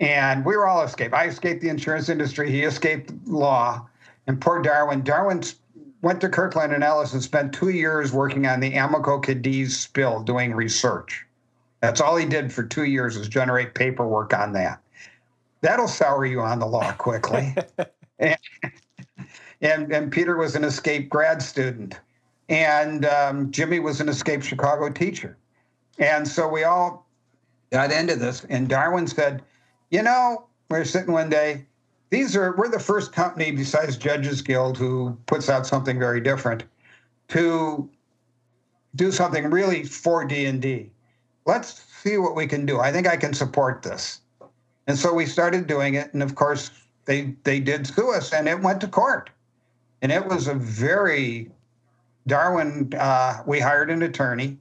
and 0.00 0.44
we 0.44 0.56
were 0.56 0.66
all 0.66 0.82
escaped. 0.82 1.14
I 1.14 1.26
escaped 1.26 1.62
the 1.62 1.70
insurance 1.70 2.08
industry. 2.08 2.50
He 2.50 2.62
escaped 2.62 3.12
law, 3.26 3.88
and 4.26 4.40
poor 4.40 4.60
Darwin. 4.60 5.02
Darwin 5.02 5.42
went 6.02 6.20
to 6.20 6.28
Kirkland 6.28 6.72
and 6.72 6.84
Ellis 6.84 7.12
and 7.14 7.22
spent 7.22 7.52
two 7.52 7.70
years 7.70 8.12
working 8.12 8.46
on 8.46 8.60
the 8.60 8.72
Amoco 8.72 9.22
Cadiz 9.22 9.76
spill, 9.76 10.22
doing 10.22 10.54
research. 10.54 11.24
That's 11.80 12.00
all 12.00 12.16
he 12.16 12.26
did 12.26 12.52
for 12.52 12.62
two 12.62 12.84
years 12.84 13.16
was 13.16 13.28
generate 13.28 13.74
paperwork 13.74 14.34
on 14.34 14.52
that. 14.54 14.80
That'll 15.60 15.88
sour 15.88 16.24
you 16.24 16.40
on 16.40 16.58
the 16.58 16.66
law 16.66 16.92
quickly. 16.92 17.54
and, 18.18 18.38
and 19.60 19.92
and 19.92 20.12
Peter 20.12 20.36
was 20.36 20.56
an 20.56 20.64
escaped 20.64 21.08
grad 21.10 21.42
student, 21.42 21.98
and 22.48 23.04
um, 23.04 23.50
Jimmy 23.50 23.80
was 23.80 24.00
an 24.00 24.08
escaped 24.08 24.44
Chicago 24.44 24.90
teacher, 24.90 25.36
and 25.98 26.26
so 26.26 26.48
we 26.48 26.64
all 26.64 27.06
got 27.70 27.92
into 27.92 28.16
this. 28.16 28.44
And 28.48 28.68
Darwin 28.68 29.06
said, 29.06 29.42
"You 29.90 30.02
know, 30.02 30.46
we 30.70 30.78
we're 30.78 30.84
sitting 30.84 31.12
one 31.12 31.30
day. 31.30 31.64
These 32.10 32.36
are 32.36 32.54
we're 32.56 32.68
the 32.68 32.80
first 32.80 33.12
company 33.12 33.50
besides 33.50 33.96
Judges 33.96 34.42
Guild 34.42 34.78
who 34.78 35.16
puts 35.26 35.48
out 35.48 35.66
something 35.66 35.98
very 35.98 36.20
different 36.20 36.64
to 37.28 37.88
do 38.94 39.12
something 39.12 39.50
really 39.50 39.84
for 39.84 40.24
D 40.24 40.46
and 40.46 40.62
D. 40.62 40.90
Let's 41.48 41.82
see 42.02 42.18
what 42.18 42.36
we 42.36 42.46
can 42.46 42.66
do. 42.66 42.78
I 42.78 42.92
think 42.92 43.08
I 43.08 43.16
can 43.16 43.32
support 43.32 43.82
this." 43.82 44.20
And 44.86 44.98
so 44.98 45.14
we 45.14 45.24
started 45.24 45.66
doing 45.66 45.94
it, 45.94 46.12
and 46.12 46.22
of 46.22 46.34
course 46.34 46.70
they 47.06 47.34
they 47.42 47.58
did 47.58 47.86
sue 47.86 48.12
us, 48.12 48.34
and 48.34 48.46
it 48.46 48.60
went 48.60 48.82
to 48.82 48.86
court, 48.88 49.30
and 50.02 50.12
it 50.12 50.26
was 50.26 50.46
a 50.46 50.54
very 50.54 51.50
Darwin. 52.26 52.92
Uh, 52.96 53.42
we 53.46 53.58
hired 53.58 53.90
an 53.90 54.02
attorney. 54.02 54.58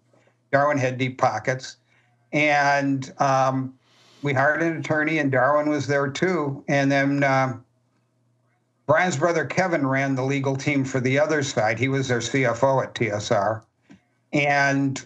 Darwin 0.52 0.78
had 0.78 0.98
deep 0.98 1.18
pockets, 1.18 1.76
and 2.32 3.14
um, 3.20 3.74
we 4.24 4.34
hired 4.34 4.64
an 4.64 4.78
attorney, 4.78 5.20
and 5.20 5.32
Darwin 5.32 5.70
was 5.70 5.88
there 5.88 6.08
too. 6.08 6.64
And 6.70 6.90
then 6.90 7.24
um, 7.24 7.66
Brian's 8.86 9.18
brother 9.18 9.46
Kevin 9.46 9.86
ran 9.86 10.16
the 10.16 10.24
legal 10.24 10.56
team 10.56 10.86
for 10.86 11.02
the 11.02 11.20
other 11.20 11.44
side. 11.44 11.78
He 11.78 11.90
was 11.90 12.08
their 12.08 12.20
CFO 12.20 12.82
at 12.82 12.96
TSR, 12.96 13.62
and 14.32 15.06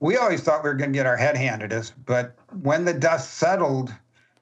we 0.00 0.16
always 0.16 0.42
thought 0.42 0.62
we 0.62 0.70
were 0.70 0.74
going 0.74 0.92
to 0.92 0.96
get 0.96 1.06
our 1.06 1.16
head 1.16 1.36
handed 1.36 1.72
us. 1.72 1.92
But 2.04 2.34
when 2.60 2.84
the 2.84 2.94
dust 2.94 3.34
settled, 3.34 3.94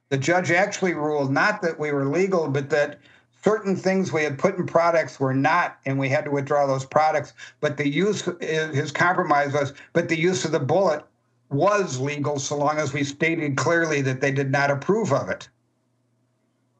the 0.08 0.18
judge 0.18 0.50
actually 0.50 0.94
ruled 0.94 1.32
not 1.32 1.62
that 1.62 1.78
we 1.78 1.92
were 1.92 2.06
legal, 2.06 2.48
but 2.48 2.70
that 2.70 2.98
certain 3.42 3.76
things 3.76 4.12
we 4.12 4.24
had 4.24 4.38
put 4.38 4.56
in 4.56 4.66
products 4.66 5.20
were 5.20 5.34
not, 5.34 5.78
and 5.86 5.98
we 5.98 6.08
had 6.08 6.24
to 6.24 6.30
withdraw 6.30 6.66
those 6.66 6.84
products. 6.84 7.34
But 7.60 7.76
the 7.76 7.88
use, 7.88 8.28
his 8.40 8.90
compromise 8.90 9.52
was, 9.52 9.74
but 9.92 10.08
the 10.08 10.18
use 10.18 10.44
of 10.44 10.52
the 10.52 10.60
bullet 10.60 11.04
was 11.50 12.00
legal 12.00 12.38
so 12.38 12.56
long 12.56 12.78
as 12.78 12.92
we 12.92 13.04
stated 13.04 13.56
clearly 13.56 14.00
that 14.02 14.20
they 14.20 14.32
did 14.32 14.50
not 14.50 14.70
approve 14.70 15.12
of 15.12 15.28
it, 15.28 15.48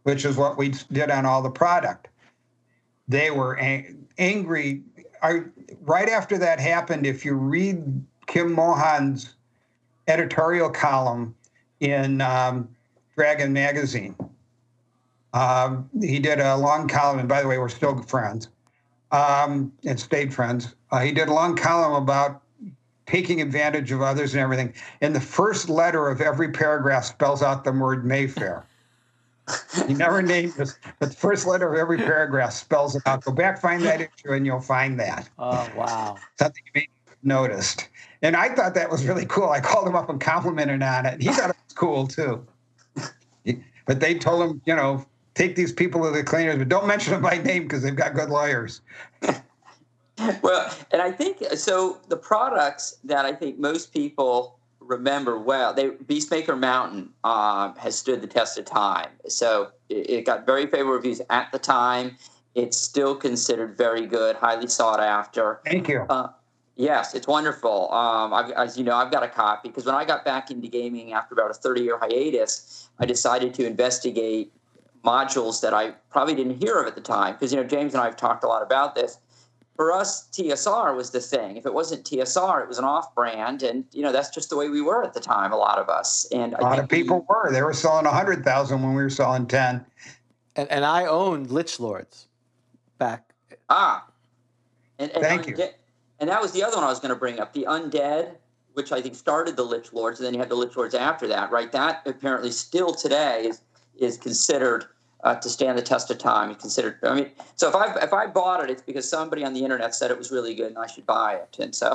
which 0.02 0.24
is 0.24 0.36
what 0.36 0.56
we 0.56 0.74
did 0.90 1.10
on 1.10 1.26
all 1.26 1.42
the 1.42 1.50
product. 1.50 2.08
They 3.06 3.30
were 3.30 3.58
ang- 3.58 4.08
angry. 4.18 4.82
I, 5.22 5.42
right 5.82 6.08
after 6.08 6.38
that 6.38 6.58
happened, 6.58 7.06
if 7.06 7.24
you 7.24 7.34
read 7.34 8.04
Kim 8.34 8.52
Mohan's 8.52 9.36
editorial 10.08 10.68
column 10.68 11.36
in 11.78 12.20
um, 12.20 12.68
Dragon 13.16 13.52
Magazine. 13.52 14.16
Um, 15.32 15.88
he 16.00 16.18
did 16.18 16.40
a 16.40 16.56
long 16.56 16.88
column, 16.88 17.20
and 17.20 17.28
by 17.28 17.42
the 17.42 17.46
way, 17.46 17.58
we're 17.58 17.68
still 17.68 18.02
friends 18.02 18.48
um, 19.12 19.72
and 19.84 20.00
stayed 20.00 20.34
friends. 20.34 20.74
Uh, 20.90 20.98
he 20.98 21.12
did 21.12 21.28
a 21.28 21.32
long 21.32 21.54
column 21.54 22.02
about 22.02 22.42
taking 23.06 23.40
advantage 23.40 23.92
of 23.92 24.02
others 24.02 24.34
and 24.34 24.40
everything. 24.40 24.74
And 25.00 25.14
the 25.14 25.20
first 25.20 25.68
letter 25.68 26.08
of 26.08 26.20
every 26.20 26.50
paragraph 26.50 27.04
spells 27.04 27.40
out 27.40 27.62
the 27.62 27.70
word 27.70 28.04
Mayfair. 28.04 28.66
he 29.86 29.94
never 29.94 30.22
named 30.22 30.54
this, 30.54 30.76
but 30.98 31.10
the 31.10 31.16
first 31.16 31.46
letter 31.46 31.72
of 31.72 31.78
every 31.78 31.98
paragraph 31.98 32.52
spells 32.52 32.96
it 32.96 33.02
out. 33.06 33.22
Go 33.22 33.30
back, 33.30 33.60
find 33.60 33.82
that 33.82 34.00
issue, 34.00 34.32
and 34.32 34.44
you'll 34.44 34.58
find 34.58 34.98
that. 34.98 35.28
Oh 35.38 35.70
wow. 35.76 36.16
Something 36.36 36.64
you 36.66 36.72
may 36.74 36.88
have 37.06 37.18
noticed. 37.22 37.90
And 38.24 38.36
I 38.36 38.48
thought 38.48 38.74
that 38.74 38.90
was 38.90 39.06
really 39.06 39.26
cool. 39.26 39.50
I 39.50 39.60
called 39.60 39.86
him 39.86 39.94
up 39.94 40.08
and 40.08 40.18
complimented 40.18 40.82
on 40.82 41.04
it. 41.04 41.20
He 41.20 41.28
thought 41.28 41.50
it 41.50 41.56
was 41.66 41.74
cool 41.74 42.06
too. 42.06 42.44
But 43.86 44.00
they 44.00 44.14
told 44.14 44.50
him, 44.50 44.62
you 44.64 44.74
know, 44.74 45.04
take 45.34 45.56
these 45.56 45.70
people 45.70 46.02
to 46.04 46.10
the 46.10 46.24
cleaners, 46.24 46.56
but 46.56 46.70
don't 46.70 46.86
mention 46.86 47.12
them 47.12 47.20
by 47.20 47.36
name 47.36 47.64
because 47.64 47.82
they've 47.82 47.94
got 47.94 48.14
good 48.14 48.30
lawyers. 48.30 48.80
Well, 50.42 50.74
and 50.90 51.02
I 51.02 51.10
think 51.10 51.42
so. 51.54 51.98
The 52.08 52.16
products 52.16 52.96
that 53.04 53.26
I 53.26 53.32
think 53.32 53.58
most 53.58 53.92
people 53.92 54.58
remember 54.80 55.38
well, 55.38 55.74
they 55.74 55.90
Beastmaker 55.90 56.58
Mountain 56.58 57.10
um, 57.24 57.74
has 57.76 57.98
stood 57.98 58.22
the 58.22 58.26
test 58.26 58.56
of 58.56 58.64
time. 58.64 59.10
So 59.28 59.72
it, 59.88 60.08
it 60.08 60.24
got 60.24 60.46
very 60.46 60.66
favorable 60.66 60.92
reviews 60.92 61.20
at 61.28 61.52
the 61.52 61.58
time. 61.58 62.16
It's 62.54 62.76
still 62.76 63.16
considered 63.16 63.76
very 63.76 64.06
good, 64.06 64.36
highly 64.36 64.68
sought 64.68 65.00
after. 65.00 65.60
Thank 65.66 65.88
you. 65.88 66.06
Uh, 66.08 66.28
yes, 66.76 67.14
it's 67.14 67.26
wonderful. 67.26 67.92
Um, 67.92 68.32
I've, 68.34 68.50
as 68.52 68.76
you 68.78 68.84
know, 68.84 68.94
I've 68.96 69.10
got 69.10 69.22
a 69.22 69.28
copy 69.28 69.68
because 69.68 69.84
when 69.86 69.94
I 69.94 70.04
got 70.04 70.24
back 70.24 70.50
into 70.50 70.68
gaming 70.68 71.12
after 71.12 71.34
about 71.34 71.50
a 71.50 71.54
30 71.54 71.82
year 71.82 71.98
hiatus, 71.98 72.88
I 72.98 73.06
decided 73.06 73.54
to 73.54 73.66
investigate 73.66 74.52
modules 75.04 75.60
that 75.60 75.74
I 75.74 75.90
probably 76.10 76.34
didn't 76.34 76.58
hear 76.62 76.80
of 76.80 76.86
at 76.86 76.94
the 76.94 77.00
time. 77.00 77.34
Because, 77.34 77.52
you 77.52 77.60
know, 77.60 77.64
James 77.66 77.92
and 77.94 78.00
I 78.00 78.06
have 78.06 78.16
talked 78.16 78.44
a 78.44 78.46
lot 78.48 78.62
about 78.62 78.94
this. 78.94 79.18
For 79.76 79.90
us, 79.92 80.28
TSR 80.30 80.94
was 80.96 81.10
the 81.10 81.20
thing. 81.20 81.56
If 81.56 81.66
it 81.66 81.74
wasn't 81.74 82.04
TSR, 82.04 82.62
it 82.62 82.68
was 82.68 82.78
an 82.78 82.84
off 82.84 83.12
brand. 83.14 83.64
And, 83.64 83.84
you 83.92 84.02
know, 84.02 84.12
that's 84.12 84.30
just 84.30 84.48
the 84.48 84.56
way 84.56 84.68
we 84.68 84.80
were 84.80 85.02
at 85.02 85.12
the 85.14 85.20
time, 85.20 85.52
a 85.52 85.56
lot 85.56 85.78
of 85.78 85.88
us. 85.88 86.26
And 86.32 86.54
A 86.54 86.62
lot 86.62 86.78
of 86.78 86.88
we- 86.90 86.98
people 87.02 87.26
were. 87.28 87.50
They 87.52 87.60
were 87.62 87.72
selling 87.74 88.06
100,000 88.06 88.82
when 88.82 88.94
we 88.94 89.02
were 89.02 89.10
selling 89.10 89.46
10. 89.46 89.84
And 90.56 90.70
and 90.70 90.84
I 90.84 91.06
owned 91.06 91.50
Lich 91.50 91.80
Lords 91.80 92.28
back. 92.98 93.34
Ah, 93.68 94.06
And, 95.00 95.10
and 95.10 95.22
Thank 95.24 95.48
unde- 95.48 95.58
you. 95.58 95.68
And 96.24 96.30
that 96.30 96.40
was 96.40 96.52
the 96.52 96.64
other 96.64 96.76
one 96.76 96.84
I 96.86 96.88
was 96.88 97.00
going 97.00 97.10
to 97.12 97.20
bring 97.20 97.38
up, 97.38 97.52
the 97.52 97.66
undead, 97.68 98.36
which 98.72 98.92
I 98.92 99.02
think 99.02 99.14
started 99.14 99.56
the 99.56 99.62
Lich 99.62 99.92
Lords, 99.92 100.20
and 100.20 100.26
then 100.26 100.32
you 100.32 100.40
have 100.40 100.48
the 100.48 100.54
Lich 100.54 100.74
Lords 100.74 100.94
after 100.94 101.28
that, 101.28 101.50
right? 101.50 101.70
That 101.70 102.00
apparently 102.06 102.50
still 102.50 102.94
today 102.94 103.42
is 103.48 103.60
is 103.98 104.16
considered 104.16 104.86
uh, 105.22 105.34
to 105.34 105.50
stand 105.50 105.76
the 105.76 105.82
test 105.82 106.10
of 106.10 106.16
time. 106.16 106.48
You 106.48 106.56
considered, 106.56 106.96
I 107.02 107.14
mean, 107.14 107.30
so 107.56 107.68
if 107.68 107.74
I 107.74 107.94
if 108.02 108.14
I 108.14 108.26
bought 108.26 108.64
it, 108.64 108.70
it's 108.70 108.80
because 108.80 109.06
somebody 109.06 109.44
on 109.44 109.52
the 109.52 109.62
internet 109.62 109.94
said 109.94 110.10
it 110.10 110.16
was 110.16 110.30
really 110.30 110.54
good 110.54 110.68
and 110.68 110.78
I 110.78 110.86
should 110.86 111.04
buy 111.04 111.34
it, 111.34 111.58
and 111.60 111.74
so 111.74 111.94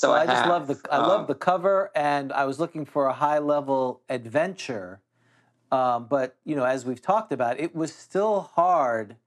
so 0.00 0.10
Well, 0.10 0.18
I, 0.18 0.22
I 0.22 0.26
just 0.26 0.38
have. 0.38 0.48
love 0.48 0.66
the 0.66 0.80
I 0.90 0.96
Um, 0.96 1.06
love 1.08 1.28
the 1.28 1.36
cover, 1.36 1.92
and 1.94 2.32
I 2.32 2.46
was 2.46 2.58
looking 2.58 2.84
for 2.84 3.06
a 3.06 3.12
high 3.12 3.38
level 3.38 4.00
adventure. 4.08 5.00
Um, 5.70 6.06
but 6.08 6.34
you 6.44 6.56
know, 6.56 6.64
as 6.64 6.84
we've 6.84 7.00
talked 7.00 7.30
about, 7.30 7.60
it 7.60 7.76
was 7.76 7.94
still 7.94 8.40
hard, 8.40 9.18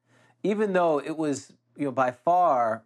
even 0.44 0.74
though 0.74 1.00
it 1.00 1.16
was 1.18 1.54
you 1.78 1.86
know 1.86 1.92
by 1.94 2.12
far, 2.12 2.84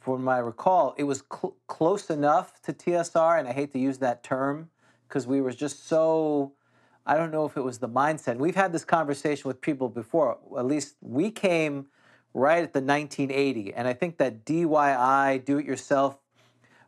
from 0.00 0.24
my 0.24 0.38
recall, 0.38 0.94
it 0.96 1.04
was 1.04 1.22
cl- 1.30 1.56
close 1.66 2.10
enough 2.10 2.60
to 2.62 2.72
TSR, 2.72 3.38
and 3.38 3.46
I 3.46 3.52
hate 3.52 3.72
to 3.72 3.78
use 3.78 3.98
that 3.98 4.22
term 4.22 4.70
because 5.08 5.26
we 5.26 5.40
were 5.40 5.52
just 5.52 5.86
so. 5.86 6.52
I 7.06 7.16
don't 7.16 7.30
know 7.30 7.44
if 7.44 7.56
it 7.56 7.62
was 7.62 7.78
the 7.78 7.88
mindset. 7.88 8.36
We've 8.36 8.54
had 8.54 8.72
this 8.72 8.84
conversation 8.84 9.48
with 9.48 9.60
people 9.60 9.88
before. 9.88 10.38
At 10.56 10.66
least 10.66 10.96
we 11.00 11.30
came 11.30 11.86
right 12.34 12.62
at 12.62 12.72
the 12.72 12.80
1980, 12.80 13.74
and 13.74 13.88
I 13.88 13.92
think 13.92 14.18
that 14.18 14.44
DIY, 14.44 15.44
do 15.44 15.58
it 15.58 15.66
yourself 15.66 16.18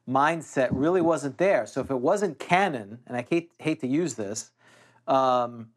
mindset 0.08 0.68
really 0.70 1.00
wasn't 1.00 1.38
there. 1.38 1.66
So 1.66 1.80
if 1.80 1.90
it 1.90 1.98
wasn't 1.98 2.38
canon, 2.38 2.98
and 3.06 3.16
I 3.16 3.26
hate, 3.28 3.52
hate 3.58 3.80
to 3.80 3.86
use 3.86 4.14
this, 4.14 4.50
um, 5.06 5.68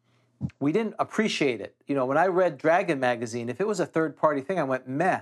we 0.60 0.72
didn't 0.72 0.94
appreciate 0.98 1.60
it. 1.60 1.74
You 1.86 1.94
know, 1.94 2.06
when 2.06 2.18
I 2.18 2.26
read 2.26 2.58
Dragon 2.58 3.00
magazine, 3.00 3.48
if 3.48 3.60
it 3.60 3.66
was 3.66 3.80
a 3.80 3.86
third 3.86 4.16
party 4.16 4.40
thing, 4.40 4.58
I 4.58 4.64
went 4.64 4.88
meh. 4.88 5.20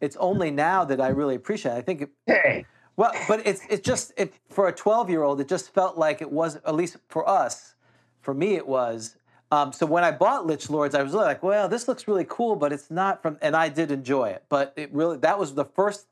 It's 0.00 0.16
only 0.16 0.50
now 0.50 0.84
that 0.84 1.00
I 1.00 1.08
really 1.08 1.34
appreciate 1.34 1.72
it. 1.72 1.78
I 1.78 1.82
think 1.82 2.02
it, 2.02 2.10
Hey, 2.26 2.66
well, 2.96 3.12
but 3.28 3.46
it's 3.46 3.60
it's 3.68 3.86
just 3.86 4.12
it, 4.16 4.34
for 4.48 4.68
a 4.68 4.72
12 4.72 5.10
year 5.10 5.22
old, 5.22 5.40
it 5.40 5.48
just 5.48 5.72
felt 5.72 5.98
like 5.98 6.22
it 6.22 6.30
was 6.30 6.56
at 6.56 6.74
least 6.74 6.96
for 7.08 7.28
us, 7.28 7.74
for 8.22 8.34
me 8.34 8.54
it 8.54 8.66
was. 8.66 9.16
Um, 9.52 9.72
so 9.72 9.86
when 9.86 10.02
I 10.02 10.10
bought 10.10 10.46
Lich 10.46 10.68
Lords, 10.70 10.94
I 10.94 11.02
was 11.02 11.12
really 11.12 11.26
like, 11.26 11.42
well, 11.42 11.68
this 11.68 11.86
looks 11.86 12.08
really 12.08 12.26
cool, 12.28 12.56
but 12.56 12.72
it's 12.72 12.90
not 12.90 13.22
from, 13.22 13.38
and 13.40 13.54
I 13.54 13.68
did 13.68 13.92
enjoy 13.92 14.30
it. 14.30 14.44
But 14.48 14.72
it 14.76 14.92
really 14.92 15.18
that 15.18 15.38
was 15.38 15.54
the 15.54 15.64
first 15.64 16.06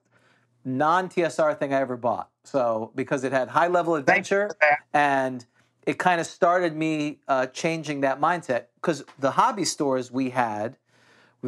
non 0.64 1.08
TSR 1.08 1.58
thing 1.58 1.72
I 1.72 1.80
ever 1.80 1.96
bought. 1.96 2.30
So 2.44 2.92
because 2.94 3.24
it 3.24 3.32
had 3.32 3.48
high 3.48 3.68
level 3.68 3.94
adventure 3.94 4.50
and 4.92 5.44
it 5.86 5.98
kind 5.98 6.20
of 6.20 6.26
started 6.26 6.76
me 6.76 7.20
uh, 7.28 7.46
changing 7.46 8.02
that 8.02 8.20
mindset 8.20 8.66
because 8.76 9.04
the 9.18 9.32
hobby 9.32 9.64
stores 9.64 10.10
we 10.10 10.30
had 10.30 10.76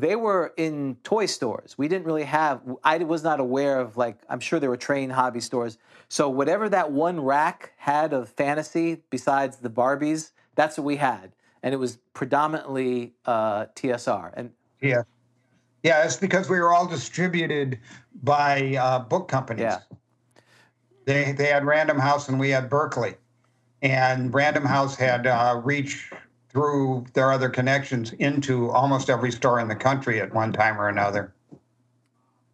they 0.01 0.17
were 0.17 0.53
in 0.57 0.97
toy 1.03 1.27
stores 1.27 1.77
we 1.79 1.89
didn't 1.89 2.05
really 2.05 2.25
have 2.25 2.61
i 2.85 2.99
was 2.99 3.23
not 3.23 3.41
aware 3.41 3.79
of 3.79 3.97
like 3.97 4.19
i'm 4.29 4.41
sure 4.41 4.61
there 4.61 4.71
were 4.71 4.77
train 4.77 5.11
hobby 5.11 5.41
stores 5.41 5.79
so 6.09 6.29
whatever 6.29 6.69
that 6.69 6.93
one 6.93 7.19
rack 7.19 7.73
had 7.79 8.13
of 8.13 8.29
fantasy 8.29 9.03
besides 9.11 9.57
the 9.57 9.71
barbies 9.71 10.33
that's 10.55 10.77
what 10.77 10.85
we 10.85 10.97
had 10.97 11.33
and 11.63 11.73
it 11.73 11.79
was 11.79 11.99
predominantly 12.13 13.15
uh, 13.25 13.67
tsr 13.75 14.31
and 14.35 14.51
yeah, 14.81 15.03
yeah. 15.83 16.05
It's 16.05 16.17
because 16.17 16.49
we 16.49 16.61
were 16.61 16.73
all 16.73 16.87
distributed 16.87 17.79
by 18.23 18.77
uh, 18.77 19.01
book 19.01 19.29
companies. 19.29 19.63
Yeah. 19.63 19.79
They 21.05 21.33
they 21.33 21.47
had 21.47 21.65
Random 21.65 21.99
House 21.99 22.29
and 22.29 22.39
we 22.39 22.51
had 22.51 22.69
Berkley, 22.69 23.15
and 23.83 24.33
Random 24.35 24.65
House 24.65 24.97
had 24.97 25.27
uh, 25.27 25.61
reach 25.65 26.11
through 26.57 27.05
their 27.13 27.33
other 27.33 27.51
connections 27.51 28.15
into 28.15 28.71
almost 28.71 29.11
every 29.11 29.31
store 29.31 29.61
in 29.61 29.69
the 29.69 29.77
country 29.77 30.23
at 30.23 30.33
one 30.33 30.55
time 30.55 30.81
or 30.81 30.89
another. 30.89 31.35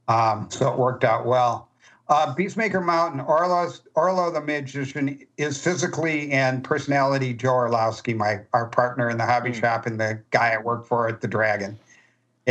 Um, 0.08 0.48
so 0.50 0.72
it 0.72 0.76
worked 0.76 1.04
out 1.04 1.24
well. 1.24 1.68
Uh, 2.08 2.34
Beastmaker 2.34 2.84
Mountain, 2.84 3.20
Orlo's, 3.20 3.82
Orlo 3.94 4.32
the 4.32 4.40
magician 4.40 5.24
is 5.36 5.62
physically 5.62 6.32
and 6.32 6.64
personality 6.64 7.32
Joe 7.32 7.54
Orlowski, 7.54 8.12
my 8.12 8.40
our 8.52 8.66
partner 8.66 9.08
in 9.08 9.18
the 9.18 9.24
hobby 9.24 9.52
shop 9.52 9.86
and 9.86 10.00
the 10.00 10.20
guy 10.32 10.54
I 10.54 10.58
work 10.58 10.84
for 10.84 11.06
at 11.06 11.20
the 11.20 11.28
Dragon 11.28 11.78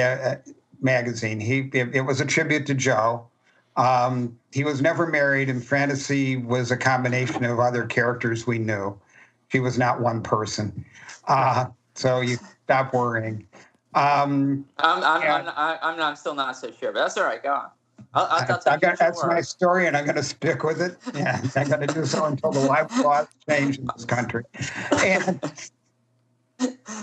uh, 0.02 0.36
magazine. 0.80 1.42
He 1.42 1.70
it, 1.74 1.94
it 1.94 2.02
was 2.06 2.22
a 2.22 2.26
tribute 2.26 2.66
to 2.68 2.74
Joe. 2.74 3.28
Um, 3.76 4.40
he 4.54 4.64
was 4.64 4.82
never 4.82 5.06
married, 5.06 5.50
and 5.50 5.62
Fantasy 5.62 6.38
was 6.38 6.72
a 6.72 6.78
combination 6.78 7.44
of 7.44 7.60
other 7.60 7.86
characters 7.86 8.48
we 8.48 8.58
knew. 8.58 8.98
She 9.50 9.60
was 9.60 9.78
not 9.78 10.00
one 10.00 10.24
person. 10.24 10.86
Uh, 11.32 11.66
so 11.96 12.20
you 12.20 12.38
stop 12.66 12.94
worrying. 12.94 13.48
Um, 13.94 14.66
I'm, 14.80 15.04
I'm, 15.04 15.22
Yeah. 15.22 15.36
I'm, 15.36 15.48
I'm, 15.48 15.80
I'm, 15.82 15.98
not, 15.98 16.10
I'm 16.10 16.16
still 16.16 16.36
not 16.36 16.58
so 16.58 16.72
sure, 16.72 16.92
but 16.92 17.00
that's 17.00 17.18
all 17.18 17.24
right. 17.24 17.42
Go 17.42 17.54
on. 17.54 17.70
I'll, 18.14 18.26
I'll, 18.26 18.32
I'll 18.32 18.60
tell 18.60 18.74
I 18.74 18.76
you 18.76 18.82
got, 18.82 19.00
that's 19.00 19.24
my 19.24 19.40
story, 19.40 19.88
and 19.88 19.96
I'm 19.96 20.04
going 20.04 20.18
to 20.18 20.24
stick 20.24 20.64
with 20.64 20.82
it. 20.82 20.98
Yeah, 21.16 21.42
I'm 21.56 21.70
going 21.70 21.88
to 21.88 21.94
do 21.94 22.06
so 22.06 22.26
until 22.26 22.52
the 22.52 22.60
life 22.60 22.92
laws 23.02 23.28
change 23.50 23.80
in 23.80 23.88
this 23.96 24.04
country. 24.04 24.44
And, 24.98 25.40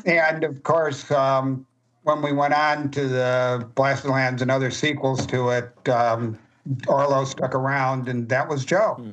and 0.05 0.45
of 0.45 0.63
course, 0.63 1.11
um, 1.11 1.67
when 2.03 2.21
we 2.21 2.33
went 2.33 2.53
on 2.53 2.91
to 2.91 3.09
the 3.09 3.67
Blasted 3.75 4.11
Lands 4.11 4.43
and 4.43 4.51
other 4.51 4.71
sequels 4.71 5.25
to 5.27 5.49
it, 5.51 5.89
um, 5.89 6.39
Orlo 6.87 7.25
stuck 7.25 7.55
around, 7.55 8.09
and 8.09 8.29
that 8.29 8.47
was 8.47 8.67
Joe. 8.67 8.97
Hmm. 8.99 9.11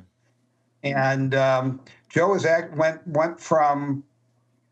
And 0.83 1.35
um, 1.35 1.79
Joe 2.09 2.29
was 2.29 2.45
act, 2.45 2.75
went 2.75 3.05
went 3.07 3.39
from 3.39 4.03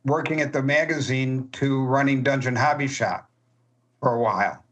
working 0.06 0.42
at 0.42 0.54
the 0.54 0.62
magazine 0.62 1.50
to 1.54 1.84
running 1.86 2.24
Dungeon 2.24 2.56
Hobby 2.56 2.88
Shop 2.88 3.30
for 4.00 4.14
a 4.14 4.20
while, 4.20 4.64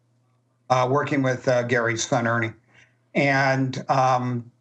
uh, 0.69 0.87
working 0.89 1.21
with 1.21 1.47
uh, 1.47 1.63
Gary's 1.63 2.05
son 2.05 2.27
Ernie, 2.27 2.53
and 3.13 3.83
um, 3.89 4.51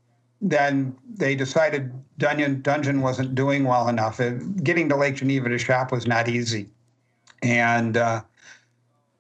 then 0.41 0.97
they 1.15 1.35
decided 1.35 1.93
Dungeon 2.19 2.63
Dungeon 2.63 3.01
wasn't 3.01 3.35
doing 3.35 3.65
well 3.65 3.89
enough. 3.89 4.21
It, 4.21 4.63
getting 4.63 4.89
to 4.91 4.97
Lake 4.97 5.17
Geneva 5.17 5.49
to 5.49 5.59
shop 5.59 5.93
was 5.93 6.07
not 6.07 6.29
easy, 6.29 6.69
and 7.43 7.97
uh, 7.97 8.23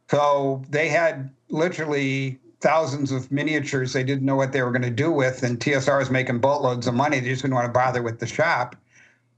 so 0.08 0.62
they 0.70 0.88
had 0.88 1.30
literally 1.48 2.38
thousands 2.60 3.10
of 3.10 3.32
miniatures 3.32 3.92
they 3.92 4.04
didn't 4.04 4.24
know 4.24 4.36
what 4.36 4.52
they 4.52 4.62
were 4.62 4.70
going 4.70 4.82
to 4.82 4.90
do 4.90 5.10
with, 5.10 5.42
and 5.42 5.58
TSR 5.58 5.98
was 5.98 6.10
making 6.10 6.38
boatloads 6.38 6.86
of 6.86 6.94
money. 6.94 7.20
They 7.20 7.28
just 7.28 7.42
didn't 7.42 7.54
want 7.54 7.66
to 7.66 7.72
bother 7.72 8.02
with 8.02 8.20
the 8.20 8.26
shop. 8.26 8.76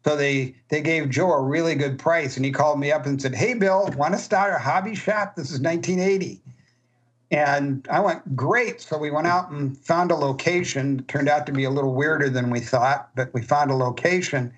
So 0.04 0.16
they 0.16 0.54
they 0.68 0.80
gave 0.80 1.10
Joe 1.10 1.32
a 1.32 1.40
really 1.40 1.74
good 1.74 1.98
price, 1.98 2.36
and 2.36 2.44
he 2.44 2.50
called 2.50 2.80
me 2.80 2.90
up 2.90 3.06
and 3.06 3.20
said, 3.20 3.34
"Hey, 3.34 3.54
Bill, 3.54 3.88
want 3.96 4.14
to 4.14 4.18
start 4.18 4.54
a 4.54 4.58
hobby 4.58 4.94
shop? 4.94 5.36
This 5.36 5.50
is 5.50 5.60
1980." 5.60 6.40
And 7.30 7.86
I 7.90 8.00
went, 8.00 8.36
"Great!" 8.36 8.80
So 8.80 8.98
we 8.98 9.10
went 9.10 9.28
out 9.28 9.50
and 9.50 9.78
found 9.78 10.10
a 10.10 10.16
location. 10.16 11.04
Turned 11.08 11.28
out 11.28 11.46
to 11.46 11.52
be 11.52 11.64
a 11.64 11.70
little 11.70 11.94
weirder 11.94 12.28
than 12.28 12.50
we 12.50 12.60
thought, 12.60 13.10
but 13.14 13.32
we 13.32 13.42
found 13.42 13.70
a 13.70 13.76
location 13.76 14.52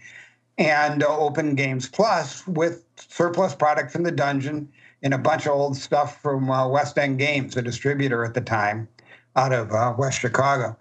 and 0.57 1.03
uh, 1.03 1.19
opened 1.19 1.57
Games 1.57 1.89
Plus 1.89 2.47
with 2.47 2.85
surplus 2.97 3.55
product 3.55 3.91
from 3.91 4.05
the 4.05 4.13
dungeon 4.13 4.69
and 5.03 5.13
a 5.13 5.19
bunch 5.19 5.47
of 5.47 5.53
old 5.53 5.77
stuff 5.77 6.23
from 6.23 6.51
uh, 6.51 6.67
West 6.67 6.97
End 6.97 7.19
Games, 7.19 7.57
a 7.57 7.63
distributor 7.63 8.25
at 8.25 8.35
the 8.35 8.41
time 8.41 8.89
out 9.37 9.53
of 9.53 9.73
uh, 9.73 9.93
West 9.99 10.21
Chicago, 10.21 10.77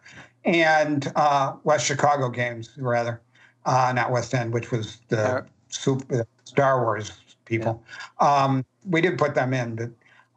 and 0.45 1.11
uh, 1.15 1.53
West 1.63 1.85
Chicago 1.85 2.29
Games 2.29 2.69
rather 2.77 3.19
uh, 3.65 3.93
not 3.95 4.11
West 4.11 4.33
End, 4.33 4.53
which 4.53 4.71
was 4.71 4.97
the 5.09 5.17
Star- 5.17 5.47
super, 5.69 6.27
Star 6.45 6.83
Wars 6.83 7.11
people. 7.45 7.83
Um, 8.19 8.65
we 8.85 9.01
did 9.01 9.17
put 9.17 9.35
them 9.35 9.53
in, 9.53 9.75
but 9.75 9.91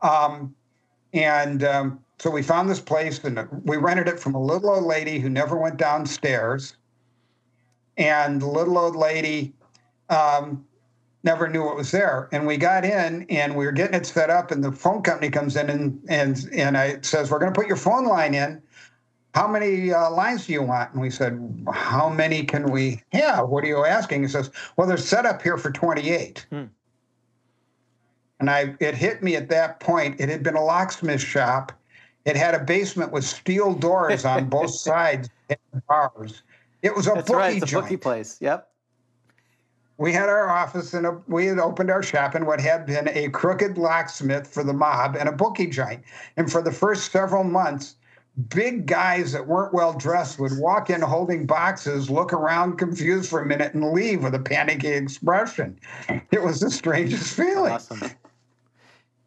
um, 0.08 0.54
and 1.12 1.64
um, 1.64 2.00
so 2.18 2.30
we 2.30 2.42
found 2.42 2.68
this 2.68 2.80
place, 2.80 3.22
and 3.24 3.46
we 3.64 3.76
rented 3.76 4.08
it 4.08 4.18
from 4.18 4.34
a 4.34 4.42
little 4.42 4.70
old 4.70 4.84
lady 4.84 5.18
who 5.18 5.28
never 5.28 5.56
went 5.56 5.76
downstairs, 5.76 6.76
and 7.96 8.40
the 8.40 8.46
little 8.46 8.78
old 8.78 8.96
lady 8.96 9.52
um, 10.08 10.64
never 11.24 11.48
knew 11.48 11.64
what 11.64 11.76
was 11.76 11.90
there. 11.90 12.28
And 12.32 12.46
we 12.46 12.56
got 12.56 12.84
in, 12.84 13.26
and 13.28 13.56
we 13.56 13.66
were 13.66 13.72
getting 13.72 13.94
it 13.94 14.06
set 14.06 14.30
up, 14.30 14.50
and 14.50 14.62
the 14.62 14.72
phone 14.72 15.02
company 15.02 15.30
comes 15.30 15.56
in 15.56 15.68
and 15.68 16.00
and 16.08 16.48
and 16.52 16.76
I 16.76 17.00
says, 17.02 17.30
"We're 17.30 17.38
going 17.38 17.52
to 17.52 17.58
put 17.58 17.66
your 17.66 17.76
phone 17.76 18.06
line 18.06 18.34
in." 18.34 18.62
How 19.36 19.46
many 19.46 19.92
uh, 19.92 20.10
lines 20.10 20.46
do 20.46 20.54
you 20.54 20.62
want? 20.62 20.94
And 20.94 21.02
we 21.02 21.10
said, 21.10 21.38
how 21.70 22.08
many 22.08 22.42
can 22.42 22.70
we 22.70 23.02
have? 23.12 23.50
What 23.50 23.64
are 23.64 23.66
you 23.66 23.84
asking? 23.84 24.22
He 24.22 24.28
says, 24.28 24.50
well, 24.78 24.88
they're 24.88 24.96
set 24.96 25.26
up 25.26 25.42
here 25.42 25.58
for 25.58 25.70
28. 25.70 26.46
Hmm. 26.48 26.64
And 28.40 28.48
I, 28.48 28.74
it 28.80 28.94
hit 28.94 29.22
me 29.22 29.36
at 29.36 29.50
that 29.50 29.78
point. 29.78 30.18
It 30.22 30.30
had 30.30 30.42
been 30.42 30.56
a 30.56 30.64
locksmith 30.64 31.20
shop. 31.20 31.72
It 32.24 32.34
had 32.34 32.54
a 32.54 32.64
basement 32.64 33.12
with 33.12 33.24
steel 33.24 33.74
doors 33.74 34.24
on 34.24 34.48
both 34.48 34.70
sides 34.70 35.28
and 35.50 35.86
bars. 35.86 36.42
It 36.80 36.96
was 36.96 37.06
a 37.06 37.10
that's 37.10 37.26
bookie 37.28 37.38
right 37.38 37.56
it's 37.56 37.64
a 37.64 37.66
joint. 37.66 37.84
bookie 37.84 37.96
place 37.98 38.38
yep 38.40 38.70
We 39.98 40.14
had 40.14 40.30
our 40.30 40.48
office 40.48 40.94
and 40.94 41.04
a, 41.04 41.20
we 41.28 41.44
had 41.44 41.58
opened 41.58 41.90
our 41.90 42.02
shop 42.02 42.34
in 42.34 42.46
what 42.46 42.58
had 42.58 42.86
been 42.86 43.08
a 43.08 43.28
crooked 43.28 43.76
locksmith 43.76 44.46
for 44.46 44.64
the 44.64 44.72
mob 44.72 45.14
and 45.14 45.28
a 45.28 45.32
bookie 45.32 45.66
joint. 45.66 46.02
And 46.38 46.50
for 46.50 46.62
the 46.62 46.72
first 46.72 47.12
several 47.12 47.44
months, 47.44 47.96
big 48.48 48.86
guys 48.86 49.32
that 49.32 49.46
weren't 49.46 49.72
well 49.72 49.94
dressed 49.94 50.38
would 50.38 50.58
walk 50.58 50.90
in 50.90 51.00
holding 51.00 51.46
boxes, 51.46 52.10
look 52.10 52.32
around 52.32 52.76
confused 52.76 53.30
for 53.30 53.40
a 53.40 53.46
minute, 53.46 53.74
and 53.74 53.92
leave 53.92 54.22
with 54.22 54.34
a 54.34 54.38
panicky 54.38 54.88
expression. 54.88 55.78
It 56.30 56.42
was 56.42 56.60
the 56.60 56.70
strangest 56.70 57.34
feeling. 57.34 57.72
awesome 57.72 58.10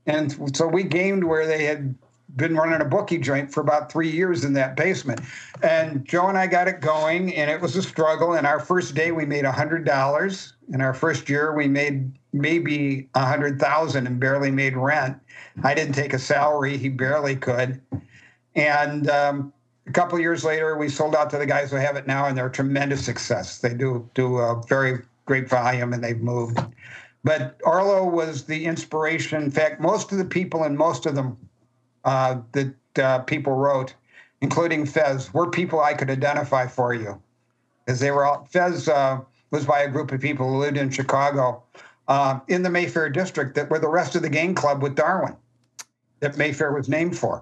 And 0.05 0.55
so 0.55 0.67
we 0.67 0.83
gamed 0.83 1.23
where 1.23 1.47
they 1.47 1.65
had 1.65 1.95
been 2.35 2.55
running 2.55 2.81
a 2.81 2.85
bookie 2.85 3.17
joint 3.17 3.51
for 3.51 3.61
about 3.61 3.91
three 3.91 4.09
years 4.09 4.45
in 4.45 4.53
that 4.53 4.75
basement. 4.75 5.21
And 5.63 6.05
Joe 6.05 6.27
and 6.27 6.37
I 6.37 6.45
got 6.47 6.67
it 6.67 6.79
going, 6.79 7.33
and 7.35 7.49
it 7.49 7.59
was 7.59 7.75
a 7.75 7.81
struggle. 7.81 8.33
And 8.33 8.45
our 8.45 8.59
first 8.59 8.93
day, 8.93 9.11
we 9.11 9.25
made 9.25 9.45
$100. 9.45 10.53
In 10.71 10.81
our 10.81 10.93
first 10.93 11.27
year, 11.29 11.55
we 11.55 11.67
made 11.67 12.11
maybe 12.31 13.09
a 13.15 13.21
100000 13.21 14.05
and 14.05 14.19
barely 14.19 14.51
made 14.51 14.77
rent. 14.77 15.17
I 15.63 15.73
didn't 15.73 15.93
take 15.93 16.13
a 16.13 16.19
salary, 16.19 16.77
he 16.77 16.89
barely 16.89 17.35
could. 17.35 17.81
And 18.59 19.09
um, 19.09 19.53
a 19.87 19.91
couple 19.91 20.19
years 20.19 20.43
later, 20.43 20.77
we 20.77 20.89
sold 20.89 21.15
out 21.15 21.29
to 21.29 21.37
the 21.37 21.45
guys 21.45 21.71
who 21.71 21.77
have 21.77 21.95
it 21.95 22.07
now, 22.07 22.25
and 22.25 22.37
they're 22.37 22.47
a 22.47 22.51
tremendous 22.51 23.03
success. 23.03 23.59
They 23.59 23.73
do 23.73 24.07
do 24.13 24.37
a 24.37 24.61
very 24.67 24.99
great 25.25 25.47
volume, 25.47 25.93
and 25.93 26.03
they've 26.03 26.19
moved. 26.19 26.59
But 27.23 27.57
Arlo 27.65 28.03
was 28.03 28.43
the 28.43 28.65
inspiration. 28.65 29.41
In 29.43 29.49
fact, 29.49 29.79
most 29.79 30.11
of 30.11 30.17
the 30.17 30.25
people 30.25 30.63
and 30.63 30.77
most 30.77 31.05
of 31.05 31.15
them 31.15 31.37
uh, 32.03 32.41
that 32.51 32.75
uh, 33.01 33.19
people 33.19 33.53
wrote, 33.53 33.93
including 34.41 34.85
Fez, 34.85 35.33
were 35.33 35.49
people 35.49 35.79
I 35.79 35.93
could 35.93 36.09
identify 36.09 36.67
for 36.67 36.93
you, 36.93 37.21
because 37.85 38.01
they 38.01 38.11
were 38.11 38.25
all. 38.25 38.45
Fez 38.51 38.89
uh, 38.89 39.21
was 39.51 39.65
by 39.65 39.83
a 39.83 39.89
group 39.89 40.11
of 40.11 40.19
people 40.19 40.49
who 40.49 40.57
lived 40.57 40.77
in 40.77 40.89
Chicago, 40.89 41.63
uh, 42.09 42.39
in 42.49 42.61
the 42.61 42.69
Mayfair 42.69 43.09
district, 43.09 43.55
that 43.55 43.69
were 43.69 43.79
the 43.79 43.87
rest 43.87 44.15
of 44.15 44.21
the 44.21 44.29
game 44.29 44.53
club 44.53 44.83
with 44.83 44.95
Darwin, 44.95 45.37
that 46.19 46.35
Mayfair 46.35 46.73
was 46.73 46.89
named 46.89 47.17
for. 47.17 47.41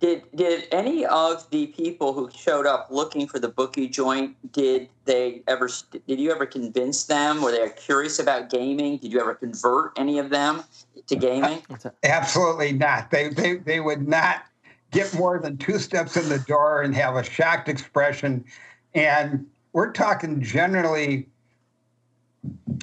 Did 0.00 0.22
did 0.34 0.66
any 0.72 1.04
of 1.04 1.48
the 1.50 1.66
people 1.68 2.14
who 2.14 2.30
showed 2.34 2.66
up 2.66 2.88
looking 2.90 3.26
for 3.26 3.38
the 3.38 3.48
bookie 3.48 3.86
joint 3.86 4.34
did 4.52 4.88
they 5.04 5.42
ever 5.46 5.68
did 6.06 6.18
you 6.18 6.30
ever 6.30 6.46
convince 6.46 7.04
them? 7.04 7.42
Were 7.42 7.52
they 7.52 7.68
curious 7.76 8.18
about 8.18 8.48
gaming? 8.48 8.96
Did 8.96 9.12
you 9.12 9.20
ever 9.20 9.34
convert 9.34 9.92
any 9.98 10.18
of 10.18 10.30
them 10.30 10.64
to 11.06 11.16
gaming? 11.16 11.62
Absolutely 12.02 12.72
not. 12.72 13.10
They 13.10 13.28
they 13.28 13.56
they 13.56 13.80
would 13.80 14.08
not 14.08 14.46
get 14.90 15.12
more 15.14 15.38
than 15.38 15.58
two 15.58 15.78
steps 15.78 16.16
in 16.16 16.28
the 16.28 16.38
door 16.38 16.82
and 16.82 16.94
have 16.94 17.16
a 17.16 17.22
shocked 17.22 17.68
expression. 17.68 18.44
And 18.94 19.46
we're 19.72 19.92
talking 19.92 20.42
generally 20.42 21.28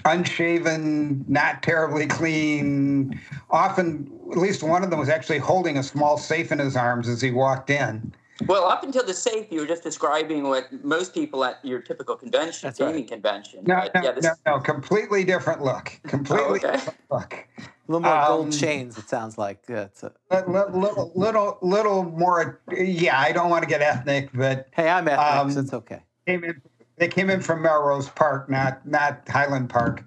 unshaven, 0.06 1.26
not 1.28 1.64
terribly 1.64 2.08
clean. 2.08 3.20
Often, 3.50 4.12
at 4.32 4.38
least 4.38 4.64
one 4.64 4.84
of 4.84 4.90
them 4.90 5.00
was 5.00 5.10
actually 5.10 5.40
holding 5.40 5.78
a 5.78 5.84
small 5.84 6.18
safe 6.18 6.52
in 6.52 6.60
his 6.60 6.76
arms 6.76 7.08
as 7.08 7.22
he 7.22 7.32
walked 7.32 7.70
in. 7.70 8.14
Well, 8.46 8.66
up 8.66 8.84
until 8.84 9.04
the 9.04 9.16
safe, 9.16 9.48
you 9.52 9.60
were 9.62 9.66
just 9.66 9.82
describing 9.82 10.44
what 10.44 10.68
most 10.84 11.14
people 11.14 11.44
at 11.44 11.64
your 11.66 11.80
typical 11.82 12.16
convention, 12.16 12.68
That's 12.68 12.78
gaming 12.78 12.96
right. 12.96 13.08
convention. 13.08 13.64
No, 13.66 13.76
but 13.82 13.96
no, 13.96 14.04
yeah, 14.04 14.12
this, 14.12 14.26
no, 14.26 14.34
no, 14.46 14.60
completely 14.60 15.24
different 15.24 15.64
look. 15.64 15.92
Completely 16.04 16.46
Oh, 16.46 16.54
okay. 16.68 16.72
different 16.74 17.00
look. 17.10 17.34
A 17.58 17.62
little 17.88 18.02
more 18.02 18.14
Um, 18.16 18.28
gold 18.28 18.52
chains. 18.54 18.96
It 18.98 19.10
sounds 19.10 19.40
like. 19.40 19.64
Yeah, 19.68 19.84
it's 19.86 20.04
a, 20.04 20.12
Little, 20.30 20.80
little, 20.80 21.12
little, 21.16 21.58
little 21.64 22.04
more. 22.04 22.62
Yeah, 22.72 23.20
I 23.20 23.32
don't 23.32 23.50
want 23.50 23.64
to 23.64 23.68
get 23.70 23.82
ethnic, 23.82 24.30
but 24.34 24.68
hey, 24.74 24.88
I'm 24.90 25.08
ethnic, 25.08 25.20
Um, 25.28 25.52
so 25.52 25.60
it's 25.62 25.74
okay. 25.74 26.04
came 26.28 26.44
in, 26.44 26.62
they 26.98 27.08
came 27.08 27.30
in 27.32 27.42
from 27.42 27.64
Melrose 27.64 28.10
Park, 28.10 28.50
not 28.50 28.86
not 28.88 29.28
Highland 29.28 29.70
Park. 29.70 30.04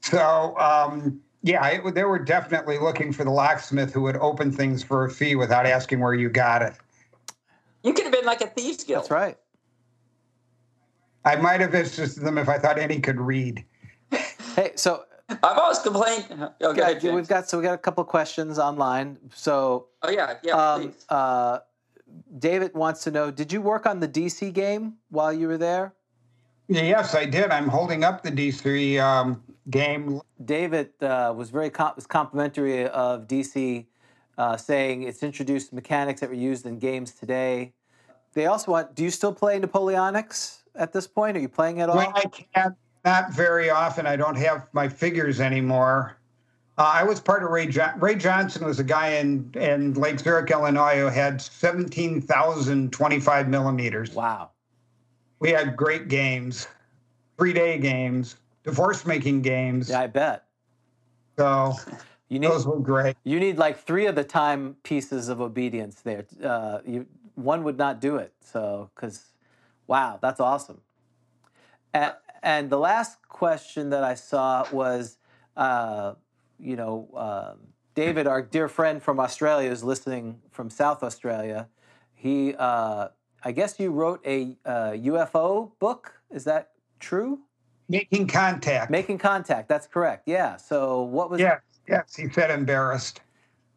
So 0.00 0.56
um, 0.58 1.20
yeah, 1.46 1.64
it, 1.68 1.94
they 1.94 2.02
were 2.02 2.18
definitely 2.18 2.76
looking 2.78 3.12
for 3.12 3.22
the 3.22 3.30
locksmith 3.30 3.92
who 3.94 4.02
would 4.02 4.16
open 4.16 4.50
things 4.50 4.82
for 4.82 5.04
a 5.04 5.10
fee 5.10 5.36
without 5.36 5.64
asking 5.64 6.00
where 6.00 6.12
you 6.12 6.28
got 6.28 6.60
it. 6.60 6.74
you 7.84 7.92
could 7.92 8.02
have 8.02 8.12
been 8.12 8.24
like 8.24 8.40
a 8.40 8.48
thieves 8.48 8.82
guild. 8.82 9.04
That's 9.04 9.10
right. 9.12 9.38
I 11.24 11.36
might 11.36 11.60
have 11.60 11.74
interested 11.74 12.24
them 12.24 12.36
if 12.36 12.48
I 12.48 12.58
thought 12.58 12.78
any 12.78 13.00
could 13.00 13.20
read. 13.20 13.64
Hey, 14.56 14.72
so 14.74 15.04
I've 15.28 15.58
always 15.58 15.78
complained. 15.80 16.24
Oh, 16.62 16.72
yeah, 16.74 16.88
ahead, 16.88 17.02
we've 17.14 17.28
got 17.28 17.46
so 17.46 17.58
we 17.58 17.64
got 17.64 17.74
a 17.74 17.78
couple 17.78 18.02
questions 18.04 18.58
online. 18.58 19.18
So 19.34 19.88
oh 20.02 20.08
yeah, 20.08 20.38
yeah. 20.42 20.52
um, 20.54 20.80
please. 20.80 21.06
uh, 21.10 21.58
David 22.38 22.72
wants 22.72 23.04
to 23.04 23.10
know: 23.10 23.30
Did 23.30 23.52
you 23.52 23.60
work 23.60 23.84
on 23.84 24.00
the 24.00 24.08
DC 24.08 24.50
game 24.54 24.94
while 25.10 25.30
you 25.30 25.46
were 25.46 25.58
there? 25.58 25.92
Yes, 26.68 27.14
I 27.14 27.24
did. 27.24 27.50
I'm 27.50 27.68
holding 27.68 28.02
up 28.02 28.22
the 28.22 28.30
DC 28.30 29.00
um, 29.00 29.42
game. 29.70 30.20
David 30.44 30.90
uh, 31.00 31.32
was 31.36 31.50
very 31.50 31.70
com- 31.70 31.92
was 31.94 32.06
complimentary 32.06 32.88
of 32.88 33.28
DC, 33.28 33.86
uh, 34.36 34.56
saying 34.56 35.04
it's 35.04 35.22
introduced 35.22 35.72
mechanics 35.72 36.20
that 36.20 36.28
were 36.28 36.36
used 36.36 36.66
in 36.66 36.78
games 36.78 37.12
today. 37.12 37.72
They 38.32 38.46
also 38.46 38.72
want. 38.72 38.94
Do 38.94 39.04
you 39.04 39.10
still 39.10 39.32
play 39.32 39.60
Napoleonics 39.60 40.58
at 40.74 40.92
this 40.92 41.06
point? 41.06 41.36
Are 41.36 41.40
you 41.40 41.48
playing 41.48 41.80
at 41.80 41.88
all? 41.88 41.96
When 41.96 42.08
I 42.08 42.24
can't, 42.54 42.74
not 43.04 43.32
very 43.32 43.70
often. 43.70 44.06
I 44.06 44.16
don't 44.16 44.36
have 44.36 44.68
my 44.72 44.88
figures 44.88 45.40
anymore. 45.40 46.18
Uh, 46.78 46.90
I 46.94 47.04
was 47.04 47.20
part 47.20 47.42
of 47.42 47.50
Ray. 47.50 47.70
Ray 47.98 48.16
Johnson 48.16 48.66
was 48.66 48.80
a 48.80 48.84
guy 48.84 49.10
in 49.10 49.52
in 49.54 49.94
Lake 49.94 50.18
Zurich, 50.18 50.50
Illinois, 50.50 50.98
who 50.98 51.06
had 51.06 51.40
seventeen 51.40 52.20
thousand 52.20 52.92
twenty-five 52.92 53.48
millimeters. 53.48 54.12
wow. 54.12 54.50
We 55.38 55.50
had 55.50 55.76
great 55.76 56.08
games, 56.08 56.66
three-day 57.38 57.78
games, 57.78 58.36
divorce-making 58.64 59.42
games. 59.42 59.90
Yeah, 59.90 60.00
I 60.00 60.06
bet. 60.06 60.44
So 61.38 61.74
You 62.28 62.40
need 62.40 62.50
those 62.50 62.66
were 62.66 62.80
great. 62.80 63.16
you 63.22 63.38
need 63.38 63.56
like 63.56 63.78
three 63.78 64.06
of 64.06 64.16
the 64.16 64.24
time 64.24 64.76
pieces 64.82 65.28
of 65.28 65.40
obedience 65.40 66.00
there. 66.00 66.26
Uh, 66.42 66.80
you 66.84 67.06
one 67.36 67.62
would 67.62 67.78
not 67.78 68.00
do 68.00 68.16
it. 68.16 68.32
So 68.40 68.90
because 68.94 69.32
wow, 69.86 70.18
that's 70.20 70.40
awesome. 70.40 70.80
And, 71.94 72.14
and 72.42 72.68
the 72.68 72.78
last 72.78 73.28
question 73.28 73.90
that 73.90 74.02
I 74.02 74.14
saw 74.14 74.66
was, 74.72 75.18
uh, 75.56 76.14
you 76.58 76.74
know, 76.76 77.08
um 77.14 77.68
David, 77.94 78.26
our 78.26 78.42
dear 78.42 78.68
friend 78.68 79.02
from 79.02 79.18
Australia, 79.18 79.70
is 79.70 79.82
listening 79.82 80.38
from 80.50 80.68
South 80.68 81.02
Australia. 81.02 81.68
He, 82.12 82.54
uh, 82.54 83.08
I 83.46 83.52
guess 83.52 83.78
you 83.78 83.92
wrote 83.92 84.20
a 84.26 84.56
uh, 84.66 84.90
UFO 84.90 85.70
book. 85.78 86.12
Is 86.32 86.42
that 86.44 86.70
true? 86.98 87.38
Making 87.88 88.26
contact. 88.26 88.90
Making 88.90 89.18
contact. 89.18 89.68
That's 89.68 89.86
correct. 89.86 90.24
Yeah. 90.26 90.56
So 90.56 91.02
what 91.02 91.30
was? 91.30 91.38
Yes, 91.38 91.60
yes, 91.86 92.16
he 92.16 92.28
said 92.28 92.50
embarrassed. 92.50 93.20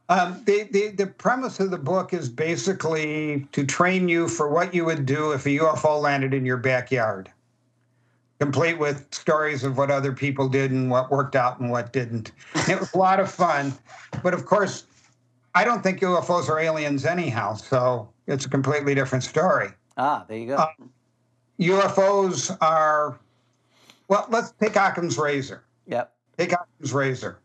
Um, 0.09 0.41
the, 0.45 0.67
the, 0.71 0.87
the 0.87 1.05
premise 1.05 1.59
of 1.59 1.69
the 1.69 1.77
book 1.77 2.15
is 2.15 2.29
basically 2.29 3.47
to 3.51 3.63
train 3.63 4.09
you 4.09 4.27
for 4.27 4.49
what 4.49 4.73
you 4.73 4.85
would 4.85 5.05
do 5.05 5.33
if 5.33 5.45
a 5.45 5.49
UFO 5.49 6.01
landed 6.01 6.33
in 6.33 6.47
your 6.47 6.57
backyard, 6.57 7.29
complete 8.39 8.79
with 8.79 9.13
stories 9.13 9.63
of 9.63 9.77
what 9.77 9.91
other 9.91 10.13
people 10.13 10.49
did 10.49 10.71
and 10.71 10.89
what 10.89 11.11
worked 11.11 11.35
out 11.35 11.59
and 11.59 11.69
what 11.69 11.93
didn't. 11.93 12.31
It 12.67 12.79
was 12.79 12.91
a 12.95 12.97
lot 12.97 13.19
of 13.19 13.29
fun. 13.31 13.71
But 14.23 14.33
of 14.33 14.47
course, 14.47 14.85
I 15.53 15.63
don't 15.63 15.83
think 15.83 15.99
UFOs 15.99 16.49
are 16.49 16.59
aliens 16.59 17.05
anyhow, 17.05 17.53
so 17.53 18.09
it's 18.30 18.45
a 18.45 18.49
completely 18.49 18.95
different 18.95 19.23
story. 19.23 19.69
Ah, 19.97 20.23
there 20.27 20.38
you 20.38 20.47
go. 20.47 20.56
Uh, 20.56 20.68
UFOs 21.60 22.56
are, 22.61 23.19
well, 24.07 24.26
let's 24.30 24.51
take 24.51 24.76
Occam's 24.76 25.18
razor. 25.18 25.64
yep. 25.88 26.14
Take 26.38 26.53
Occam's 26.53 26.93
razor. 26.93 27.39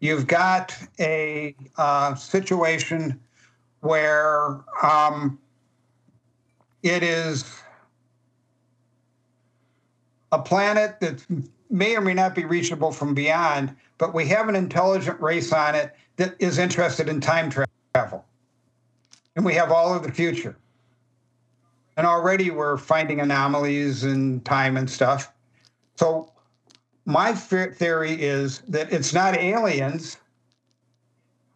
You've 0.00 0.26
got 0.26 0.76
a 0.98 1.54
uh, 1.76 2.14
situation 2.16 3.20
where 3.80 4.60
um, 4.82 5.38
it 6.82 7.04
is 7.04 7.44
a 10.32 10.40
planet 10.40 10.98
that 11.00 11.24
may 11.70 11.94
or 11.94 12.00
may 12.00 12.14
not 12.14 12.34
be 12.34 12.44
reachable 12.44 12.90
from 12.90 13.14
beyond, 13.14 13.76
but 13.98 14.12
we 14.12 14.26
have 14.26 14.48
an 14.48 14.56
intelligent 14.56 15.20
race 15.20 15.52
on 15.52 15.74
it 15.74 15.94
that 16.16 16.34
is 16.40 16.58
interested 16.58 17.08
in 17.08 17.20
time 17.20 17.50
travel. 17.50 18.24
And 19.36 19.44
we 19.44 19.54
have 19.54 19.72
all 19.72 19.94
of 19.94 20.02
the 20.02 20.12
future. 20.12 20.56
And 21.96 22.06
already 22.06 22.50
we're 22.50 22.76
finding 22.76 23.20
anomalies 23.20 24.04
in 24.04 24.40
time 24.40 24.76
and 24.76 24.88
stuff. 24.88 25.32
So 25.96 26.32
my 27.04 27.32
theory 27.34 28.12
is 28.12 28.60
that 28.68 28.92
it's 28.92 29.12
not 29.12 29.36
aliens, 29.36 30.16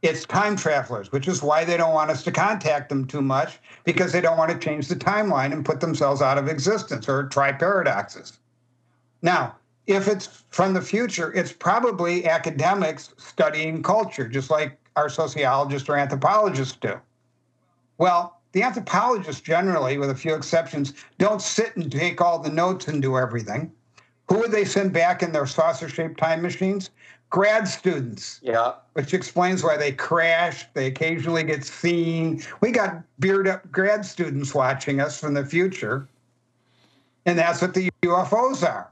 it's 0.03 0.25
time 0.27 0.57
travelers, 0.57 1.11
which 1.11 1.27
is 1.27 1.43
why 1.43 1.65
they 1.65 1.77
don't 1.77 1.95
want 1.95 2.11
us 2.11 2.23
to 2.25 2.33
contact 2.33 2.89
them 2.89 3.07
too 3.07 3.23
much 3.23 3.59
because 3.85 4.13
they 4.13 4.21
don't 4.21 4.37
want 4.37 4.51
to 4.51 4.59
change 4.59 4.89
the 4.89 4.95
timeline 4.95 5.53
and 5.53 5.65
put 5.65 5.81
themselves 5.81 6.21
out 6.21 6.39
of 6.39 6.49
existence 6.49 7.09
or 7.09 7.25
try 7.29 7.53
paradoxes. 7.53 8.39
Now, 9.23 9.57
if 9.87 10.09
it's 10.09 10.45
from 10.51 10.75
the 10.75 10.83
future, 10.83 11.33
it's 11.33 11.53
probably 11.53 12.27
academics 12.27 13.15
studying 13.17 13.83
culture, 13.83 14.29
just 14.29 14.51
like 14.51 14.79
our 14.97 15.09
sociologists 15.09 15.89
or 15.89 15.97
anthropologists 15.97 16.77
do. 16.77 17.01
Well, 17.99 18.41
the 18.53 18.63
anthropologists 18.63 19.41
generally, 19.41 19.99
with 19.99 20.11
a 20.11 20.15
few 20.15 20.35
exceptions, 20.35 20.95
don't 21.19 21.43
sit 21.43 21.77
and 21.77 21.91
take 21.91 22.21
all 22.21 22.39
the 22.39 22.51
notes 22.51 22.89
and 22.89 23.03
do 23.03 23.19
everything. 23.19 23.71
Who 24.29 24.39
would 24.39 24.51
they 24.51 24.65
send 24.65 24.93
back 24.93 25.23
in 25.23 25.33
their 25.33 25.47
saucer 25.47 25.89
shaped 25.89 26.19
time 26.19 26.43
machines? 26.43 26.91
Grad 27.31 27.67
students, 27.69 28.41
yeah. 28.43 28.75
which 28.93 29.13
explains 29.13 29.63
why 29.63 29.77
they 29.77 29.93
crash. 29.93 30.65
They 30.75 30.87
occasionally 30.87 31.43
get 31.43 31.65
seen. 31.65 32.43
We 32.61 32.71
got 32.71 33.03
beard 33.19 33.49
up 33.49 33.71
grad 33.73 34.07
students 34.07 34.55
watching 34.55 35.01
us 35.01 35.21
from 35.21 35.35
the 35.35 35.45
future. 35.45 36.09
And 37.25 37.39
that's 37.39 37.61
what 37.61 37.75
the 37.75 37.91
UFOs 38.03 38.67
are. 38.67 38.89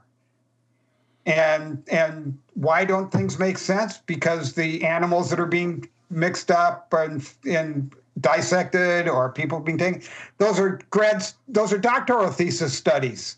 And 1.25 1.81
and 1.89 2.37
why 2.53 2.85
don't 2.85 3.11
things 3.11 3.39
make 3.39 3.57
sense? 3.57 3.97
Because 3.97 4.53
the 4.53 4.83
animals 4.83 5.29
that 5.29 5.39
are 5.39 5.45
being 5.45 5.87
mixed 6.09 6.51
up 6.51 6.93
and, 6.93 7.27
and 7.49 7.95
dissected 8.19 9.07
or 9.09 9.31
people 9.31 9.59
being 9.59 9.77
taken. 9.77 10.01
Those 10.37 10.59
are 10.59 10.79
grads, 10.89 11.35
those 11.47 11.73
are 11.73 11.77
doctoral 11.77 12.31
thesis 12.31 12.75
studies, 12.77 13.37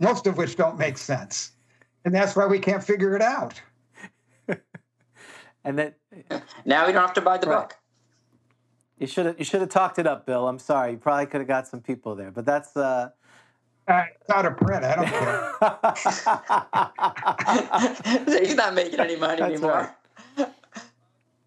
most 0.00 0.26
of 0.26 0.36
which 0.36 0.56
don't 0.56 0.78
make 0.78 0.98
sense. 0.98 1.52
And 2.04 2.14
that's 2.14 2.36
why 2.36 2.46
we 2.46 2.58
can't 2.58 2.82
figure 2.82 3.14
it 3.16 3.22
out. 3.22 3.60
and 5.64 5.78
then 5.78 5.94
now 6.64 6.86
we 6.86 6.92
don't 6.92 7.02
have 7.02 7.14
to 7.14 7.20
buy 7.20 7.38
the 7.38 7.46
Right. 7.48 7.68
book. 7.68 7.76
you 8.98 9.06
should 9.06 9.26
have 9.26 9.38
you 9.38 9.44
should 9.44 9.60
have 9.60 9.70
talked 9.70 9.98
it 9.98 10.06
up, 10.06 10.24
Bill. 10.26 10.48
I'm 10.48 10.58
sorry. 10.58 10.92
You 10.92 10.98
probably 10.98 11.26
could 11.26 11.40
have 11.40 11.48
got 11.48 11.66
some 11.68 11.80
people 11.80 12.14
there, 12.14 12.30
but 12.30 12.44
that's. 12.46 12.76
Uh, 12.76 13.10
Uh, 13.88 14.04
it's 14.20 14.30
out 14.30 14.46
of 14.46 14.56
print. 14.56 14.84
I 14.84 14.96
don't 14.96 15.06
care. 18.26 18.38
He's 18.44 18.56
not 18.56 18.74
making 18.74 18.98
any 18.98 19.14
money 19.16 19.40
That's 19.40 19.52
anymore. 19.52 19.94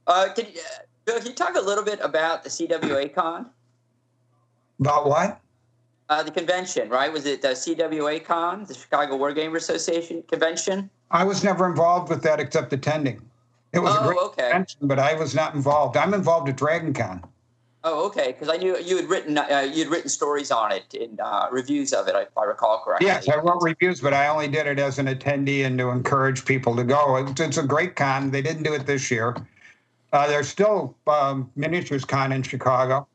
Uh, 0.08 0.34
can, 0.34 0.46
Bill, 1.10 1.18
can 1.18 1.28
you 1.30 1.34
talk 1.34 1.56
a 1.56 1.60
little 1.60 1.84
bit 1.84 2.00
about 2.04 2.44
the 2.44 2.50
CWA 2.50 3.12
Con? 3.12 3.50
About 4.80 5.08
what? 5.08 5.42
Uh, 6.08 6.22
the 6.22 6.30
convention, 6.30 6.88
right? 6.88 7.12
Was 7.12 7.26
it 7.26 7.42
the 7.42 7.48
CWA 7.50 8.24
Con, 8.24 8.66
the 8.66 8.76
Chicago 8.76 9.18
War 9.18 9.32
Wargamer 9.32 9.56
Association 9.56 10.22
convention? 10.28 10.88
I 11.10 11.24
was 11.24 11.44
never 11.44 11.68
involved 11.68 12.12
with 12.12 12.22
that 12.22 12.40
except 12.40 12.74
attending. 12.74 13.28
It 13.74 13.80
was 13.80 13.96
a 13.96 14.02
Oh, 14.02 14.04
great 14.08 14.20
okay. 14.20 14.44
convention, 14.50 14.82
but 14.84 15.00
I 15.00 15.16
was 15.16 15.34
not 15.34 15.56
involved. 15.56 15.98
I'm 15.98 16.14
involved 16.14 16.48
at 16.48 16.58
Dragon 16.58 16.94
Con. 16.94 17.24
Oh, 17.84 18.06
okay. 18.06 18.28
Because 18.34 18.50
I 18.50 18.58
knew 18.58 18.78
you 18.78 18.98
had 18.98 19.10
written 19.10 19.36
uh, 19.40 19.68
you 19.74 19.86
had 19.86 19.92
written 19.92 20.10
stories 20.10 20.52
on 20.52 20.72
it 20.72 20.94
in 20.94 21.20
uh, 21.20 21.48
reviews 21.52 21.92
of 21.92 22.08
it, 22.08 22.16
if 22.16 22.38
I 22.38 22.44
recall 22.44 22.84
correctly. 22.86 23.08
Yes, 23.08 23.28
I 23.28 23.38
wrote 23.38 23.64
reviews, 23.64 24.00
but 24.00 24.14
I 24.14 24.28
only 24.28 24.48
did 24.48 24.68
it 24.68 24.78
as 24.78 25.00
an 25.00 25.08
attendee 25.08 25.66
and 25.66 25.76
to 25.80 25.90
encourage 25.90 26.46
people 26.46 26.76
to 26.76 26.84
go. 26.84 27.16
It's, 27.16 27.42
it's 27.42 27.58
a 27.58 27.64
great 27.64 27.96
con. 27.96 28.30
They 28.30 28.44
didn't 28.44 28.62
do 28.62 28.74
it 28.74 28.86
this 28.86 29.10
year. 29.10 29.36
Uh, 30.12 30.28
there's 30.28 30.48
still 30.48 30.96
um, 31.08 31.50
miniatures 31.56 32.06
con 32.06 32.32
in 32.32 32.42
Chicago. 32.44 33.08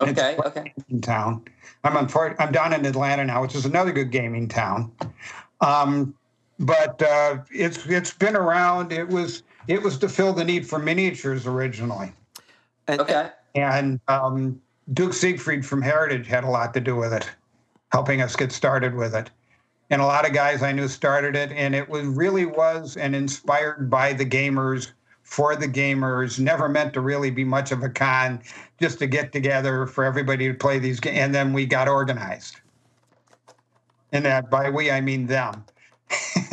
It's 0.00 0.20
Okay. 0.20 0.36
a 0.36 0.46
Okay. 0.48 0.72
gaming 0.88 1.00
town. 1.02 1.44
I'm 1.82 1.94
unfor- 1.94 2.36
I'm 2.38 2.52
down 2.52 2.72
in 2.72 2.84
Atlanta 2.84 3.24
now, 3.24 3.42
which 3.42 3.54
is 3.54 3.64
another 3.64 3.92
good 3.92 4.10
gaming 4.10 4.48
town. 4.48 4.92
Um, 5.60 6.14
but 6.58 7.00
uh, 7.02 7.38
it's 7.50 7.86
it's 7.86 8.12
been 8.12 8.36
around. 8.36 8.92
It 8.92 9.08
was 9.08 9.42
it 9.66 9.82
was 9.82 9.98
to 9.98 10.08
fill 10.08 10.32
the 10.32 10.44
need 10.44 10.66
for 10.68 10.78
miniatures 10.78 11.46
originally. 11.46 12.12
and, 12.86 13.00
Okay. 13.00 13.30
And 13.54 14.00
um, 14.08 14.60
Duke 14.92 15.12
Seifried 15.12 15.64
from 15.64 15.80
Heritage 15.80 16.26
had 16.26 16.44
a 16.44 16.48
lot 16.50 16.74
to 16.74 16.80
do 16.80 16.96
with 16.96 17.12
it, 17.12 17.28
helping 17.92 18.20
us 18.20 18.36
get 18.36 18.52
started 18.52 18.94
with 18.94 19.14
it. 19.14 19.30
And 19.90 20.02
a 20.02 20.06
lot 20.06 20.26
of 20.26 20.32
guys 20.34 20.62
I 20.62 20.72
knew 20.72 20.88
started 20.88 21.36
it, 21.36 21.52
and 21.52 21.74
it 21.74 21.88
was 21.88 22.06
really 22.06 22.46
was 22.46 22.96
and 22.96 23.14
inspired 23.14 23.88
by 23.90 24.12
the 24.12 24.24
gamers 24.26 24.92
for 25.24 25.56
the 25.56 25.66
gamers. 25.66 26.38
Never 26.38 26.68
meant 26.68 26.94
to 26.94 27.00
really 27.00 27.30
be 27.30 27.44
much 27.44 27.72
of 27.72 27.82
a 27.82 27.88
con, 27.88 28.40
just 28.80 28.98
to 29.00 29.06
get 29.06 29.32
together 29.32 29.86
for 29.86 30.04
everybody 30.04 30.46
to 30.46 30.54
play 30.54 30.78
these 30.78 31.00
games. 31.00 31.18
And 31.18 31.34
then 31.34 31.52
we 31.52 31.66
got 31.66 31.88
organized. 31.88 32.56
And 34.12 34.24
that 34.24 34.48
by 34.48 34.70
we 34.70 34.90
I 34.90 35.00
mean 35.00 35.26
them. 35.26 35.64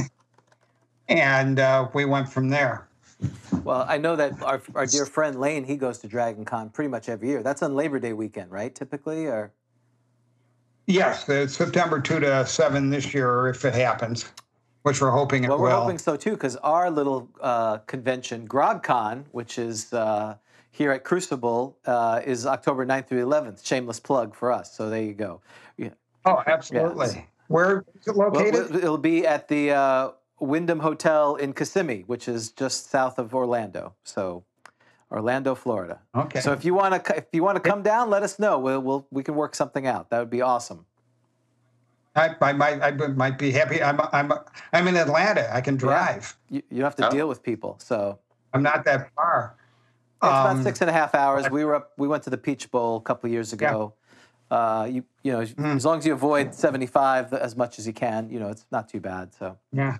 and 1.08 1.60
uh, 1.60 1.90
we 1.94 2.06
went 2.06 2.28
from 2.28 2.50
there. 2.50 2.88
Well, 3.64 3.86
I 3.88 4.00
know 4.00 4.16
that 4.16 4.42
our, 4.42 4.62
our 4.74 4.88
dear 4.88 5.06
friend 5.06 5.40
Lane, 5.40 5.64
he 5.64 5.76
goes 5.76 6.00
to 6.00 6.08
Dragon 6.08 6.44
Con 6.44 6.70
pretty 6.70 6.90
much 6.90 7.08
every 7.08 7.28
year. 7.28 7.44
That's 7.44 7.62
on 7.62 7.76
Labor 7.76 8.00
Day 8.00 8.14
weekend, 8.14 8.50
right? 8.50 8.74
Typically, 8.74 9.28
or 9.28 9.52
Yes, 10.88 11.30
it's 11.30 11.56
September 11.56 12.02
2 12.02 12.22
to 12.22 12.46
7 12.46 12.90
this 12.90 13.14
year, 13.14 13.48
if 13.48 13.64
it 13.64 13.76
happens, 13.76 14.26
which 14.84 15.02
we're 15.02 15.12
hoping 15.12 15.44
it 15.44 15.50
well, 15.50 15.60
we're 15.60 15.70
will. 15.70 15.82
hoping 15.82 15.98
so 15.98 16.16
too, 16.16 16.32
because 16.32 16.56
our 16.58 16.90
little 16.90 17.30
uh, 17.42 17.78
convention, 17.80 18.48
GrogCon, 18.48 19.26
which 19.32 19.58
is 19.58 19.94
uh, 19.94 20.36
here 20.72 20.92
at 20.92 21.04
Crucible, 21.04 21.78
uh, 21.86 22.22
is 22.26 22.46
October 22.46 22.86
9th 22.86 23.08
through 23.08 23.26
11th. 23.26 23.66
Shameless 23.66 24.00
plug 24.00 24.36
for 24.36 24.52
us. 24.52 24.76
So 24.76 24.90
there 24.90 25.04
you 25.04 25.14
go. 25.14 25.42
Yeah. 25.78 25.90
oh, 26.26 26.42
absolutely. 26.48 27.08
Yes. 27.08 27.18
Where 27.48 27.84
is 28.00 28.08
it 28.08 28.16
Well, 28.16 28.30
located? 28.32 28.76
it'll 28.76 28.98
be 28.98 29.28
at 29.28 29.48
the 29.50 29.72
uh, 29.72 30.12
Wyndham 30.40 30.80
Hotel 30.80 31.36
in 31.36 31.54
Kissimmee, 31.54 32.04
which 32.08 32.28
is 32.28 32.52
just 32.52 32.90
south 32.90 33.20
of 33.20 33.36
Orlando. 33.36 33.94
So, 34.06 34.46
Orlando, 35.12 35.54
Florida. 35.56 36.00
okay. 36.16 36.40
So 36.40 36.54
if 36.54 36.64
you 36.64 36.74
want 36.74 37.04
to, 37.06 37.18
if 37.18 37.26
you 37.34 37.44
want 37.44 37.62
to 37.62 37.70
come 37.70 37.84
down, 37.84 38.10
let 38.10 38.24
us 38.24 38.40
know. 38.40 38.58
We'll, 38.58 38.80
we'll 38.80 39.06
we 39.12 39.22
can 39.24 39.36
work 39.36 39.54
something 39.56 39.86
out. 39.86 40.10
That 40.10 40.20
would 40.20 40.30
be 40.30 40.42
awesome. 40.42 40.86
I, 42.16 42.36
I 42.42 42.54
might 42.54 42.82
I 42.82 42.92
might 42.92 43.38
be 43.38 43.52
happy. 43.52 43.82
I'm 43.82 44.00
I'm 44.12 44.34
I'm 44.74 44.88
in 44.88 44.98
Atlanta. 44.98 45.50
I 45.54 45.62
can 45.62 45.78
drive. 45.78 46.36
You, 46.50 46.62
you 46.70 46.78
don't 46.80 46.86
have 46.86 46.96
to 46.98 47.08
Oh. 47.08 47.12
deal 47.12 47.28
with 47.28 47.42
people. 47.42 47.78
So 47.80 48.20
I'm 48.54 48.64
not 48.64 48.84
that 48.86 49.12
far. 49.16 49.56
it's 49.58 50.18
about 50.20 50.48
Um, 50.58 50.64
six 50.64 50.82
and 50.82 50.90
a 50.90 50.94
half 50.94 51.16
hours. 51.16 51.50
We 51.50 51.64
were 51.64 51.76
up. 51.76 51.92
We 51.98 52.08
went 52.08 52.24
to 52.24 52.30
the 52.30 52.38
Peach 52.38 52.70
Bowl 52.70 52.98
a 52.98 53.02
couple 53.02 53.28
of 53.28 53.32
years 53.32 53.54
ago. 53.54 53.94
Uh, 54.50 54.88
you 54.92 55.06
you 55.24 55.32
know, 55.32 55.46
Hmm. 55.46 55.78
as 55.78 55.86
long 55.86 56.00
as 56.00 56.06
you 56.06 56.12
avoid 56.14 56.54
seventy 56.54 56.86
five 56.86 57.32
as 57.34 57.56
much 57.56 57.80
as 57.80 57.88
you 57.88 57.94
can, 57.94 58.30
you 58.30 58.40
know, 58.40 58.50
it's 58.50 58.66
not 58.72 58.90
too 58.90 59.00
bad. 59.00 59.34
So 59.34 59.58
Yeah. 59.72 59.98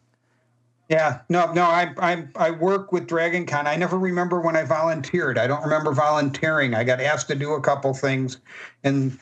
Yeah. 0.90 1.22
No, 1.30 1.54
no, 1.54 1.64
I 1.64 1.94
I 1.98 2.28
I 2.36 2.52
work 2.52 2.92
with 2.92 3.08
Dragon 3.08 3.46
Con. 3.46 3.66
I 3.68 3.78
never 3.78 3.98
remember 3.98 4.42
when 4.42 4.58
I 4.58 4.66
volunteered. 4.66 5.38
I 5.38 5.48
don't 5.48 5.64
remember 5.64 5.94
volunteering. 5.94 6.76
I 6.76 6.84
got 6.84 7.00
asked 7.00 7.30
to 7.30 7.36
do 7.36 7.54
a 7.54 7.62
couple 7.62 7.94
things 7.94 8.40
and 8.84 9.18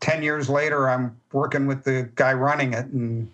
10 0.00 0.22
years 0.22 0.48
later 0.48 0.88
I'm 0.88 1.16
working 1.32 1.66
with 1.66 1.84
the 1.84 2.10
guy 2.14 2.32
running 2.32 2.74
it 2.74 2.86
and 2.86 3.30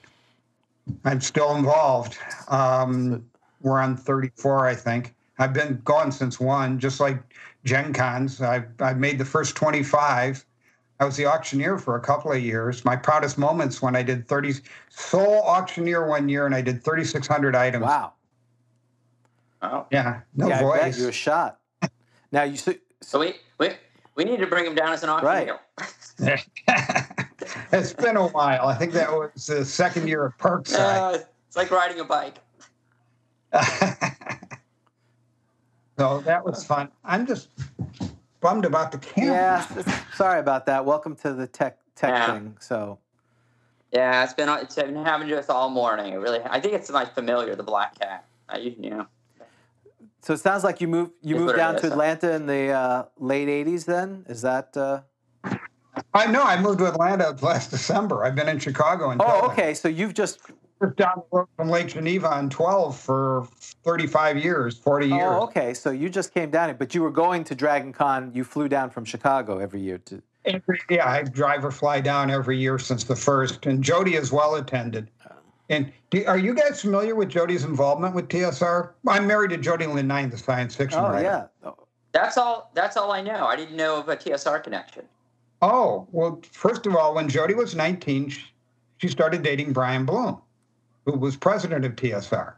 I'm 1.04 1.20
still 1.20 1.56
involved. 1.56 2.18
Um, 2.48 3.24
we're 3.62 3.78
on 3.78 3.96
34, 3.96 4.66
I 4.66 4.74
think. 4.74 5.14
I've 5.38 5.52
been 5.52 5.80
going 5.84 6.10
since 6.10 6.40
one, 6.40 6.78
just 6.78 7.00
like 7.00 7.18
Gen 7.64 7.92
Cons. 7.92 8.40
I've, 8.40 8.66
I've 8.80 8.98
made 8.98 9.18
the 9.18 9.24
first 9.24 9.56
25. 9.56 10.44
I 10.98 11.04
was 11.04 11.16
the 11.16 11.26
auctioneer 11.26 11.78
for 11.78 11.96
a 11.96 12.00
couple 12.00 12.30
of 12.30 12.42
years. 12.42 12.84
My 12.84 12.94
proudest 12.94 13.38
moments 13.38 13.80
when 13.80 13.96
I 13.96 14.02
did 14.02 14.28
30 14.28 14.54
sole 14.90 15.42
auctioneer 15.42 16.06
one 16.06 16.28
year 16.28 16.44
and 16.44 16.54
I 16.54 16.60
did 16.60 16.84
3,600 16.84 17.56
items. 17.56 17.84
wow, 17.84 18.12
Oh. 19.62 19.86
Yeah, 19.90 20.20
no 20.34 20.48
yeah, 20.48 20.66
I 20.66 20.78
bet 20.78 20.98
you're 20.98 21.10
a 21.10 21.12
shot. 21.12 21.58
Now 22.32 22.44
you 22.44 22.56
so, 22.56 22.74
So 23.00 23.18
we, 23.20 23.34
we 23.58 23.70
we 24.14 24.24
need 24.24 24.38
to 24.38 24.46
bring 24.46 24.64
him 24.64 24.74
down 24.74 24.92
as 24.92 25.02
an 25.02 25.10
auctioneer. 25.10 25.58
it's 27.72 27.92
been 27.94 28.16
a 28.16 28.28
while. 28.28 28.66
I 28.68 28.74
think 28.74 28.92
that 28.92 29.10
was 29.10 29.46
the 29.46 29.64
second 29.64 30.06
year 30.08 30.26
of 30.26 30.36
Parkside. 30.38 31.14
Uh, 31.14 31.18
it's 31.48 31.56
like 31.56 31.70
riding 31.70 32.00
a 32.00 32.04
bike. 32.04 32.36
so 35.98 36.20
that 36.20 36.44
was 36.44 36.64
fun. 36.64 36.90
I'm 37.04 37.26
just 37.26 37.48
bummed 38.40 38.64
about 38.64 38.92
the 38.92 38.98
camera. 38.98 39.66
yeah. 39.76 40.02
Sorry 40.14 40.40
about 40.40 40.66
that. 40.66 40.84
Welcome 40.84 41.16
to 41.16 41.32
the 41.32 41.46
tech 41.46 41.78
tech 41.94 42.10
Yeah. 42.10 42.34
thing. 42.34 42.56
So 42.60 42.98
Yeah, 43.92 44.22
it's 44.22 44.34
been 44.34 44.48
it's 44.48 44.74
been 44.74 44.94
happening 44.96 45.30
to 45.30 45.38
us 45.38 45.48
all 45.48 45.70
morning. 45.70 46.12
It 46.12 46.18
really, 46.18 46.40
I 46.44 46.60
think 46.60 46.74
it's 46.74 46.90
my 46.90 47.04
familiar, 47.04 47.56
the 47.56 47.62
black 47.62 47.98
cat. 47.98 48.24
I, 48.48 48.58
you 48.58 48.90
know, 48.90 49.06
so 50.22 50.34
it 50.34 50.40
sounds 50.40 50.64
like 50.64 50.80
you 50.80 50.88
moved 50.88 51.12
you 51.22 51.36
Is 51.36 51.42
moved 51.42 51.56
down 51.56 51.76
to 51.76 51.86
Atlanta 51.86 52.32
in 52.34 52.46
the 52.46 52.70
uh, 52.70 53.04
late 53.18 53.48
'80s. 53.48 53.86
Then 53.86 54.26
is 54.28 54.42
that? 54.42 54.76
Uh, 54.76 55.00
I 56.14 56.26
know. 56.26 56.42
I 56.42 56.60
moved 56.60 56.78
to 56.80 56.86
Atlanta 56.86 57.36
last 57.40 57.70
December. 57.70 58.24
I've 58.24 58.34
been 58.34 58.48
in 58.48 58.58
Chicago 58.58 59.10
until 59.10 59.28
oh, 59.28 59.40
then. 59.42 59.50
okay. 59.50 59.74
So 59.74 59.88
you've 59.88 60.14
just 60.14 60.40
Just 60.82 60.96
down 60.96 61.22
the 61.30 61.38
road 61.38 61.48
from 61.56 61.68
Lake 61.68 61.88
Geneva 61.88 62.28
on 62.28 62.50
12 62.50 62.98
for 62.98 63.46
35 63.84 64.38
years, 64.38 64.78
40 64.78 65.06
years. 65.06 65.20
Oh, 65.22 65.42
okay. 65.44 65.74
So 65.74 65.90
you 65.90 66.08
just 66.08 66.34
came 66.34 66.50
down 66.50 66.68
here, 66.70 66.76
but 66.76 66.94
you 66.94 67.02
were 67.02 67.10
going 67.10 67.44
to 67.44 67.54
Dragon 67.54 67.92
Con. 67.92 68.32
You 68.34 68.44
flew 68.44 68.68
down 68.68 68.90
from 68.90 69.04
Chicago 69.04 69.58
every 69.58 69.80
year 69.80 69.98
to. 70.06 70.22
Every, 70.46 70.80
yeah, 70.88 71.06
I 71.06 71.22
drive 71.22 71.64
or 71.66 71.70
fly 71.70 72.00
down 72.00 72.30
every 72.30 72.58
year 72.58 72.78
since 72.78 73.04
the 73.04 73.14
first, 73.14 73.66
and 73.66 73.84
Jody 73.84 74.14
is 74.14 74.32
well 74.32 74.54
attended. 74.54 75.10
Oh. 75.30 75.34
And 75.68 75.92
do, 76.08 76.24
are 76.26 76.38
you 76.38 76.54
guys 76.54 76.80
familiar 76.80 77.14
with 77.14 77.28
Jody's 77.28 77.64
involvement 77.64 78.14
with 78.14 78.28
TSR? 78.28 78.92
I'm 79.06 79.26
married 79.26 79.50
to 79.50 79.58
Jody 79.58 79.86
Lynn 79.86 80.06
Nye, 80.06 80.26
the 80.26 80.38
science 80.38 80.74
fiction 80.74 80.98
Oh 80.98 81.10
writer. 81.10 81.22
yeah. 81.62 81.68
Oh, 81.68 81.76
that's 82.12 82.38
all. 82.38 82.70
That's 82.74 82.96
all 82.96 83.12
I 83.12 83.20
know. 83.20 83.46
I 83.46 83.54
didn't 83.54 83.76
know 83.76 83.98
of 83.98 84.08
a 84.08 84.16
TSR 84.16 84.64
connection. 84.64 85.04
Oh, 85.62 86.06
well, 86.10 86.40
first 86.52 86.86
of 86.86 86.96
all, 86.96 87.14
when 87.14 87.28
Jody 87.28 87.54
was 87.54 87.74
19, 87.74 88.32
she, 88.96 89.08
started 89.08 89.42
dating 89.42 89.72
Brian 89.72 90.06
Blume, 90.06 90.40
who 91.04 91.12
was 91.12 91.36
president 91.36 91.84
of 91.84 91.96
TSR. 91.96 92.54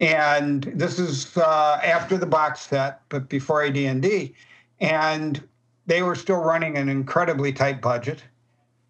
And 0.00 0.64
this 0.74 0.98
is 0.98 1.36
uh, 1.36 1.80
after 1.84 2.18
the 2.18 2.26
box 2.26 2.62
set, 2.62 3.00
but 3.08 3.28
before 3.28 3.62
AD&D. 3.62 4.34
And 4.80 5.48
they 5.86 6.02
were 6.02 6.16
still 6.16 6.40
running 6.40 6.76
an 6.76 6.88
incredibly 6.88 7.52
tight 7.52 7.80
budget. 7.80 8.22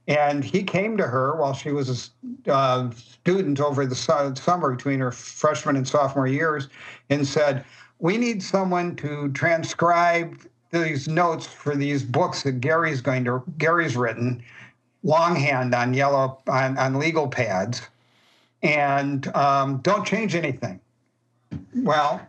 And 0.07 0.45
he 0.45 0.63
came 0.63 0.97
to 0.97 1.05
her 1.05 1.37
while 1.37 1.55
she 1.55 1.73
was 1.73 2.11
a 2.47 2.53
uh, 2.53 2.91
student 2.91 3.61
over 3.61 3.87
the 3.87 3.95
su- 3.95 4.35
summer 4.37 4.75
between 4.75 5.01
her 5.01 5.11
freshman 5.11 5.77
and 5.77 5.89
sophomore 5.89 6.27
years 6.27 6.69
and 7.09 7.27
said, 7.27 7.65
We 7.99 8.19
need 8.19 8.43
someone 8.43 8.97
to 8.97 9.31
transcribe 9.33 10.43
these 10.83 11.09
notes 11.09 11.47
for 11.47 11.77
these 11.77 12.03
books 12.03 12.43
that 12.43 12.61
Gary's 12.61 13.01
going 13.01 13.25
to 13.25 13.43
Gary's 13.59 13.97
written 13.97 14.43
longhand 15.03 15.75
on 15.75 15.95
yellow 15.95 16.39
on, 16.49 16.77
on 16.79 16.99
legal 16.99 17.29
pads 17.29 17.83
and 18.63 19.29
um, 19.37 19.79
don't 19.79 20.07
change 20.07 20.35
anything. 20.35 20.81
Well, 21.77 22.27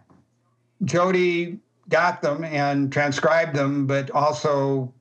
Jody 0.84 1.58
got 1.90 2.22
them 2.22 2.44
and 2.44 2.92
transcribed 2.92 3.56
them, 3.56 3.88
but 3.88 4.12
also 4.12 4.94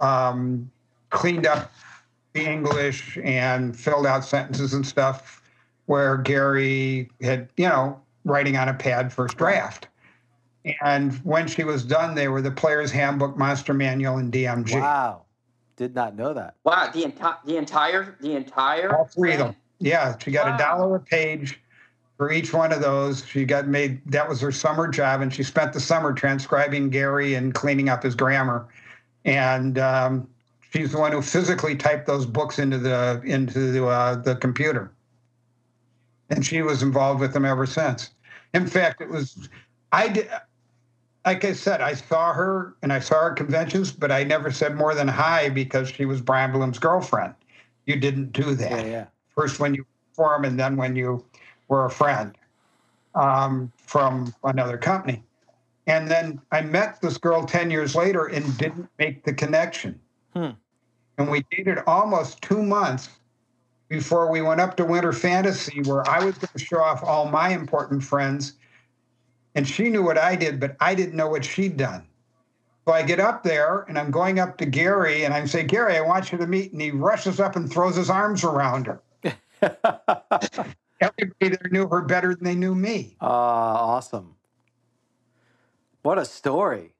um, 0.00 0.70
cleaned 1.10 1.46
up 1.46 1.72
the 2.34 2.44
English 2.44 3.18
and 3.24 3.76
filled 3.76 4.06
out 4.06 4.24
sentences 4.24 4.74
and 4.74 4.86
stuff 4.86 5.42
where 5.86 6.18
Gary 6.18 7.10
had, 7.22 7.48
you 7.56 7.66
know, 7.66 7.98
writing 8.24 8.56
on 8.56 8.68
a 8.68 8.74
pad 8.74 9.10
first 9.10 9.38
draft. 9.38 9.88
And 10.82 11.14
when 11.24 11.46
she 11.46 11.64
was 11.64 11.84
done, 11.84 12.14
they 12.14 12.28
were 12.28 12.42
the 12.42 12.50
Player's 12.50 12.90
Handbook, 12.90 13.36
Monster 13.36 13.74
Manual, 13.74 14.18
and 14.18 14.32
DMG. 14.32 14.80
Wow. 14.80 15.22
Did 15.76 15.94
not 15.94 16.16
know 16.16 16.34
that. 16.34 16.56
Wow, 16.64 16.90
the 16.92 17.04
entire, 17.04 17.36
the 17.44 17.56
entire, 17.56 18.16
the 18.20 18.34
entire. 18.34 18.96
All 18.96 19.04
three 19.04 19.32
of 19.32 19.38
them. 19.38 19.56
Yeah, 19.78 20.16
she 20.18 20.32
got 20.32 20.46
Wow. 20.48 20.54
a 20.54 20.58
dollar 20.58 20.96
a 20.96 21.00
page 21.00 21.60
for 22.16 22.32
each 22.32 22.52
one 22.52 22.72
of 22.72 22.80
those. 22.80 23.24
She 23.24 23.44
got 23.44 23.68
made. 23.68 24.00
That 24.10 24.28
was 24.28 24.40
her 24.40 24.50
summer 24.50 24.88
job, 24.88 25.20
and 25.20 25.32
she 25.32 25.44
spent 25.44 25.72
the 25.72 25.80
summer 25.80 26.12
transcribing 26.12 26.90
Gary 26.90 27.34
and 27.34 27.54
cleaning 27.54 27.88
up 27.88 28.02
his 28.02 28.16
grammar. 28.16 28.66
And 29.24 29.78
um, 29.78 30.26
she's 30.70 30.90
the 30.90 30.98
one 30.98 31.12
who 31.12 31.22
physically 31.22 31.76
typed 31.76 32.06
those 32.08 32.26
books 32.26 32.58
into 32.58 32.78
the 32.78 33.22
into 33.24 33.70
the, 33.70 33.86
uh, 33.86 34.16
the 34.16 34.34
computer. 34.34 34.90
And 36.30 36.44
she 36.44 36.62
was 36.62 36.82
involved 36.82 37.20
with 37.20 37.32
them 37.32 37.44
ever 37.44 37.66
since. 37.66 38.10
In 38.52 38.66
fact, 38.66 39.00
it 39.00 39.08
was 39.08 39.48
I 39.92 40.08
did. 40.08 40.28
Like 41.28 41.44
I 41.44 41.52
said, 41.52 41.82
I 41.82 41.92
saw 41.92 42.32
her 42.32 42.74
and 42.80 42.90
I 42.90 43.00
saw 43.00 43.20
her 43.20 43.30
at 43.32 43.36
conventions, 43.36 43.92
but 43.92 44.10
I 44.10 44.24
never 44.24 44.50
said 44.50 44.74
more 44.74 44.94
than 44.94 45.08
hi 45.08 45.50
because 45.50 45.90
she 45.90 46.06
was 46.06 46.22
Brian 46.22 46.52
Blume's 46.52 46.78
girlfriend. 46.78 47.34
You 47.84 47.96
didn't 47.96 48.32
do 48.32 48.54
that 48.54 48.70
Yeah, 48.70 48.90
yeah. 48.90 49.06
first 49.36 49.60
when 49.60 49.74
you 49.74 49.84
form 50.14 50.46
and 50.46 50.58
then 50.58 50.78
when 50.78 50.96
you 50.96 51.22
were 51.68 51.84
a 51.84 51.90
friend 51.90 52.34
um, 53.14 53.70
from 53.76 54.34
another 54.42 54.78
company. 54.78 55.22
And 55.86 56.08
then 56.10 56.40
I 56.50 56.62
met 56.62 57.02
this 57.02 57.18
girl 57.18 57.44
10 57.44 57.70
years 57.70 57.94
later 57.94 58.24
and 58.24 58.56
didn't 58.56 58.88
make 58.98 59.24
the 59.24 59.34
connection. 59.34 60.00
Hmm. 60.32 60.52
And 61.18 61.30
we 61.30 61.44
dated 61.50 61.80
almost 61.86 62.40
two 62.40 62.62
months 62.62 63.10
before 63.88 64.30
we 64.30 64.40
went 64.40 64.62
up 64.62 64.78
to 64.78 64.84
Winter 64.86 65.12
Fantasy, 65.12 65.82
where 65.82 66.08
I 66.08 66.24
was 66.24 66.38
going 66.38 66.56
to 66.56 66.64
show 66.64 66.80
off 66.80 67.04
all 67.04 67.26
my 67.28 67.50
important 67.50 68.02
friends. 68.02 68.54
And 69.58 69.66
she 69.66 69.90
knew 69.90 70.04
what 70.04 70.16
I 70.16 70.36
did, 70.36 70.60
but 70.60 70.76
I 70.78 70.94
didn't 70.94 71.16
know 71.16 71.26
what 71.26 71.44
she'd 71.44 71.76
done. 71.76 72.06
So 72.86 72.92
I 72.92 73.02
get 73.02 73.18
up 73.18 73.42
there 73.42 73.84
and 73.88 73.98
I'm 73.98 74.12
going 74.12 74.38
up 74.38 74.56
to 74.58 74.66
Gary 74.66 75.24
and 75.24 75.34
I 75.34 75.44
say, 75.46 75.64
Gary, 75.64 75.96
I 75.96 76.00
want 76.00 76.30
you 76.30 76.38
to 76.38 76.46
meet. 76.46 76.70
And 76.70 76.80
he 76.80 76.92
rushes 76.92 77.40
up 77.40 77.56
and 77.56 77.68
throws 77.68 77.96
his 77.96 78.08
arms 78.08 78.44
around 78.44 78.86
her. 78.86 79.02
Everybody 81.00 81.48
there 81.56 81.68
knew 81.72 81.88
her 81.88 82.02
better 82.02 82.36
than 82.36 82.44
they 82.44 82.54
knew 82.54 82.72
me. 82.76 83.16
Ah, 83.20 83.74
awesome. 83.78 84.36
What 86.02 86.18
a 86.18 86.24
story. 86.24 86.92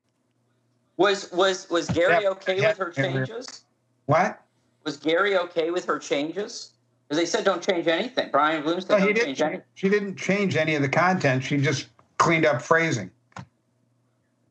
Was 0.96 1.30
was 1.30 1.70
was 1.70 1.88
Gary 1.90 2.24
Yeah, 2.24 2.30
okay 2.30 2.60
yeah, 2.60 2.70
with 2.70 2.78
her 2.78 2.90
changes? 2.90 3.62
What? 4.06 4.42
Was 4.82 4.96
Gary 4.96 5.38
okay 5.38 5.70
with 5.70 5.84
her 5.84 6.00
changes? 6.00 6.72
Because 7.06 7.22
they 7.22 7.26
said 7.26 7.44
don't 7.44 7.62
change 7.62 7.86
anything. 7.86 8.30
Brian 8.32 8.64
Blume 8.64 8.80
said 8.80 8.90
No, 8.90 8.96
he 8.96 9.04
don't 9.04 9.14
didn't. 9.14 9.26
change 9.26 9.42
anything. 9.42 9.62
She 9.74 9.88
didn't 9.88 10.16
change 10.16 10.56
any 10.56 10.74
of 10.74 10.82
the 10.82 10.88
content. 10.88 11.44
She 11.44 11.58
just 11.58 11.86
cleaned 12.18 12.44
up 12.46 12.60
phrasing, 12.62 13.10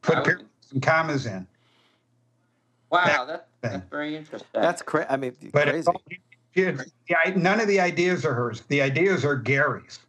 put 0.02 0.15
I 0.15 0.19
would- 0.19 0.26
periods 0.26 0.72
and 0.72 0.81
commas 0.81 1.26
in. 1.26 1.45
Wow, 2.89 3.26
that, 3.26 3.48
that's 3.61 3.85
very 3.89 4.15
interesting. 4.15 4.48
That's 4.53 4.81
cra- 4.81 5.06
I 5.10 5.18
mean, 5.18 5.35
But 5.52 5.64
crazy. 5.64 5.80
it's 5.80 5.88
all- 5.88 6.02
she 6.56 6.61
had- 6.61 6.77
the 6.77 7.15
i- 7.26 7.31
none 7.35 7.60
of 7.60 7.68
the 7.68 7.80
ideas 7.80 8.26
are 8.26 8.34
hers. 8.34 8.61
The 8.69 8.81
ideas 8.81 9.26
are 9.26 9.35
Gary's. 9.35 9.99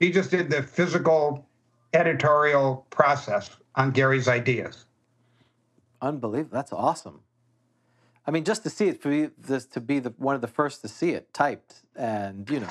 He 0.00 0.10
just 0.10 0.30
did 0.30 0.50
the 0.50 0.62
physical 0.62 1.46
editorial 1.94 2.86
process 2.90 3.50
on 3.76 3.90
Gary's 3.92 4.28
ideas. 4.28 4.86
Unbelievable. 6.02 6.54
That's 6.54 6.72
awesome. 6.72 7.20
I 8.26 8.30
mean, 8.32 8.44
just 8.44 8.62
to 8.64 8.70
see 8.70 8.88
it, 8.88 9.00
for 9.02 9.10
you, 9.12 9.32
this 9.38 9.66
to 9.66 9.80
be 9.80 9.98
the 9.98 10.10
one 10.18 10.34
of 10.34 10.40
the 10.40 10.46
first 10.48 10.82
to 10.82 10.88
see 10.88 11.10
it 11.10 11.32
typed, 11.32 11.82
and 11.96 12.48
you 12.50 12.60
know, 12.60 12.68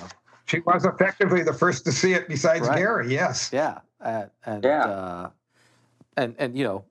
She 0.50 0.60
was 0.62 0.84
effectively 0.84 1.44
the 1.44 1.54
first 1.54 1.86
to 1.86 1.92
see 1.92 2.14
it 2.14 2.28
besides 2.28 2.68
Right. 2.68 2.80
Gary. 2.80 3.12
Yes. 3.14 3.52
yeah, 3.54 3.80
uh, 4.02 4.26
and 4.44 4.64
Yeah. 4.64 4.86
Uh, 4.86 5.30
and 6.18 6.36
and 6.40 6.58
you 6.58 6.64
know, 6.64 6.86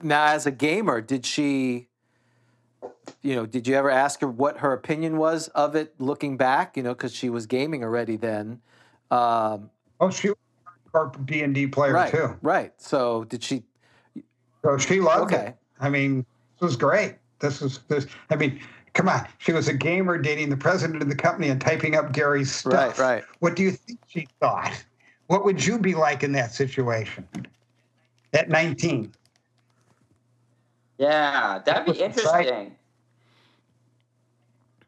now 0.00 0.26
as 0.26 0.46
a 0.46 0.52
gamer, 0.52 1.00
did 1.00 1.26
she, 1.26 1.88
you 3.20 3.34
know, 3.34 3.46
did 3.46 3.66
you 3.66 3.74
ever 3.74 3.90
ask 3.90 4.20
her 4.20 4.28
what 4.28 4.58
her 4.58 4.72
opinion 4.72 5.16
was 5.16 5.48
of 5.48 5.74
it 5.74 5.94
looking 5.98 6.36
back? 6.36 6.76
You 6.76 6.84
know, 6.84 6.94
because 6.94 7.12
she 7.12 7.28
was 7.28 7.46
gaming 7.46 7.82
already 7.82 8.16
then. 8.16 8.60
Um, 9.10 9.70
Oh, 10.00 10.10
she 10.10 10.28
was 10.28 10.36
a 10.94 11.18
D 11.24 11.42
and 11.42 11.52
D 11.54 11.66
player 11.66 11.94
right, 11.94 12.12
too. 12.12 12.36
right. 12.42 12.72
So 12.76 13.24
did 13.24 13.42
she? 13.42 13.64
So 14.62 14.78
she 14.78 15.00
loved 15.00 15.32
Okay. 15.32 15.46
it. 15.48 15.56
I 15.80 15.88
mean, 15.88 16.24
this 16.60 16.68
was 16.68 16.76
great. 16.76 17.16
This 17.40 17.60
was 17.60 17.78
this. 17.88 18.06
I 18.30 18.36
mean, 18.36 18.60
come 18.94 19.08
on. 19.08 19.26
She 19.38 19.52
was 19.52 19.68
a 19.68 19.74
gamer 19.74 20.16
dating 20.18 20.48
the 20.48 20.56
president 20.56 21.02
of 21.02 21.08
the 21.08 21.14
company 21.14 21.48
and 21.48 21.60
typing 21.60 21.96
up 21.96 22.12
Gary's 22.12 22.54
stuff. 22.54 22.98
Right, 22.98 23.16
right. 23.16 23.24
What 23.40 23.56
do 23.56 23.62
you 23.62 23.72
think 23.72 23.98
she 24.06 24.26
thought? 24.40 24.72
What 25.26 25.44
would 25.44 25.64
you 25.64 25.78
be 25.78 25.94
like 25.94 26.22
in 26.22 26.32
that 26.32 26.52
situation? 26.52 27.28
At 28.32 28.48
19. 28.48 29.12
yeah, 30.98 31.60
that'd 31.64 31.86
be 31.86 31.98
That's 31.98 32.24
right. 32.24 32.46
interesting. 32.46 32.76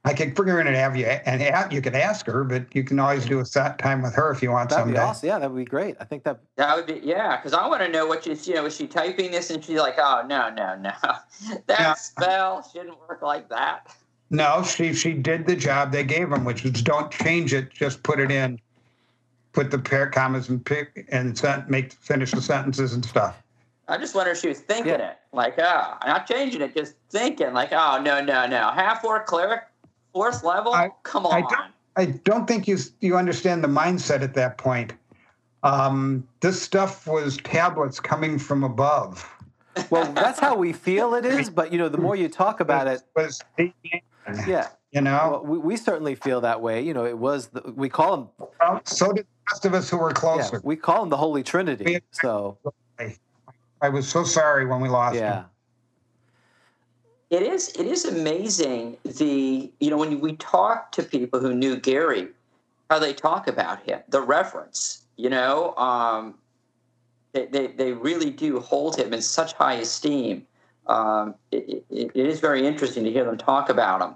I 0.06 0.14
could 0.14 0.36
figure 0.36 0.60
in 0.60 0.68
and 0.68 0.76
have 0.76 0.96
you 0.96 1.04
and 1.04 1.42
a- 1.42 1.68
you 1.70 1.82
could 1.82 1.96
ask 1.96 2.24
her, 2.26 2.44
but 2.44 2.72
you 2.74 2.84
can 2.84 3.00
always 3.00 3.26
do 3.26 3.40
a 3.40 3.44
set 3.44 3.76
time 3.78 4.02
with 4.02 4.14
her 4.14 4.30
if 4.30 4.40
you 4.40 4.52
want 4.52 4.70
That'd 4.70 4.84
be 4.86 4.90
someday. 4.92 5.02
awesome. 5.02 5.26
Yeah, 5.28 5.38
that 5.40 5.50
would 5.50 5.58
be 5.58 5.64
great. 5.68 5.96
I 5.98 6.04
think 6.04 6.22
that. 6.22 6.38
That 6.56 6.76
would 6.76 6.86
be 6.86 7.00
yeah, 7.02 7.36
because 7.36 7.52
I 7.52 7.66
want 7.66 7.82
to 7.82 7.88
know 7.88 8.06
what 8.06 8.22
she's 8.22 8.46
you 8.46 8.54
know 8.54 8.66
is 8.66 8.76
she 8.76 8.86
typing 8.86 9.32
this 9.32 9.50
and 9.50 9.64
she's 9.64 9.80
like 9.80 9.96
oh 9.98 10.24
no 10.28 10.48
no 10.50 10.76
no 10.76 10.92
that 11.66 11.80
Yeah. 11.80 11.94
spell 11.94 12.62
shouldn't 12.72 12.96
work 13.08 13.20
like 13.20 13.48
that. 13.48 13.94
No, 14.30 14.62
she 14.62 14.92
she 14.94 15.12
did 15.12 15.44
the 15.46 15.56
job 15.56 15.90
they 15.90 16.04
gave 16.04 16.30
him, 16.30 16.44
which 16.44 16.64
is 16.64 16.80
don't 16.82 17.10
change 17.10 17.52
it, 17.52 17.72
just 17.72 18.02
put 18.04 18.20
it 18.20 18.30
in, 18.30 18.60
put 19.52 19.72
the 19.72 19.78
pair 19.78 20.08
commas 20.08 20.48
and 20.48 20.64
pick 20.64 21.04
and 21.10 21.36
sent, 21.36 21.68
make 21.68 21.92
finish 21.94 22.30
the 22.30 22.40
sentences 22.42 22.92
and 22.92 23.04
stuff. 23.04 23.42
I 23.88 23.98
just 23.98 24.14
wonder 24.16 24.32
if 24.32 24.38
she 24.38 24.48
was 24.48 24.60
thinking 24.60 24.92
Yeah. 25.00 25.10
it 25.10 25.16
like 25.32 25.54
oh 25.58 25.96
not 26.06 26.28
changing 26.28 26.60
it 26.62 26.74
just 26.76 26.94
thinking 27.10 27.52
like 27.54 27.72
oh 27.72 28.00
no 28.00 28.20
no 28.22 28.46
no 28.46 28.70
half 28.70 29.04
orc 29.04 29.26
cleric 29.26 29.62
fourth 30.16 30.42
level 30.42 30.72
I- 30.72 30.90
come 31.02 31.26
I 31.26 31.42
on 31.42 31.42
don't- 31.42 31.72
I 31.98 32.04
don't 32.24 32.46
think 32.46 32.66
you 32.68 32.78
you 33.00 33.16
understand 33.16 33.62
the 33.64 33.68
mindset 33.68 34.20
at 34.22 34.34
that 34.34 34.58
point. 34.58 34.92
Um, 35.62 36.26
this 36.40 36.60
stuff 36.60 37.06
was 37.06 37.38
tablets 37.38 37.98
coming 38.00 38.38
from 38.38 38.64
above. 38.64 39.28
Well, 39.90 40.10
that's 40.12 40.38
how 40.38 40.56
we 40.56 40.72
feel 40.74 41.14
it 41.14 41.24
is, 41.24 41.48
but 41.50 41.72
you 41.72 41.78
know, 41.78 41.88
the 41.88 41.98
more 41.98 42.14
you 42.16 42.28
talk 42.28 42.60
about 42.60 42.86
it, 42.86 43.02
was 43.14 43.40
the, 43.56 43.72
yeah. 44.46 44.68
you 44.92 45.00
know. 45.00 45.40
Well, 45.42 45.44
we, 45.44 45.58
we 45.58 45.76
certainly 45.76 46.14
feel 46.14 46.40
that 46.42 46.60
way. 46.60 46.82
You 46.82 46.92
know, 46.94 47.04
it 47.06 47.16
was 47.18 47.48
the, 47.48 47.62
we 47.74 47.88
call 47.88 48.16
them 48.16 48.28
Well, 48.60 48.80
so 48.84 49.12
did 49.12 49.24
the 49.26 49.52
rest 49.52 49.64
of 49.64 49.74
us 49.74 49.88
who 49.90 49.96
were 49.98 50.10
yeah, 50.10 50.14
closer. 50.14 50.60
we 50.64 50.76
call 50.76 51.00
them 51.00 51.08
the 51.10 51.16
Holy 51.16 51.42
Trinity. 51.42 51.84
We- 51.84 52.00
So 52.10 52.58
I 53.82 53.88
was 53.90 54.06
so 54.08 54.22
sorry 54.24 54.66
when 54.66 54.80
we 54.82 54.88
lost 54.90 55.16
yeah, 55.16 55.34
him. 55.40 55.44
It 57.30 57.42
is 57.42 57.70
it 57.70 57.86
is 57.86 58.04
amazing 58.04 58.98
the 59.04 59.70
you 59.80 59.90
know 59.90 59.96
when 59.96 60.20
we 60.20 60.36
talk 60.36 60.92
to 60.92 61.02
people 61.02 61.40
who 61.40 61.54
knew 61.54 61.76
Gary, 61.76 62.28
how 62.88 63.00
they 63.00 63.12
talk 63.12 63.48
about 63.48 63.82
him, 63.82 64.00
the 64.08 64.20
reference. 64.20 65.02
You 65.16 65.30
know, 65.30 65.74
um, 65.76 66.34
they, 67.32 67.46
they 67.46 67.66
they 67.68 67.92
really 67.92 68.30
do 68.30 68.60
hold 68.60 68.96
him 68.96 69.12
in 69.12 69.22
such 69.22 69.54
high 69.54 69.74
esteem. 69.74 70.46
Um, 70.86 71.34
it, 71.50 71.84
it, 71.90 72.12
it 72.14 72.26
is 72.26 72.38
very 72.38 72.64
interesting 72.64 73.02
to 73.02 73.10
hear 73.10 73.24
them 73.24 73.36
talk 73.36 73.70
about 73.70 74.02
him. 74.02 74.14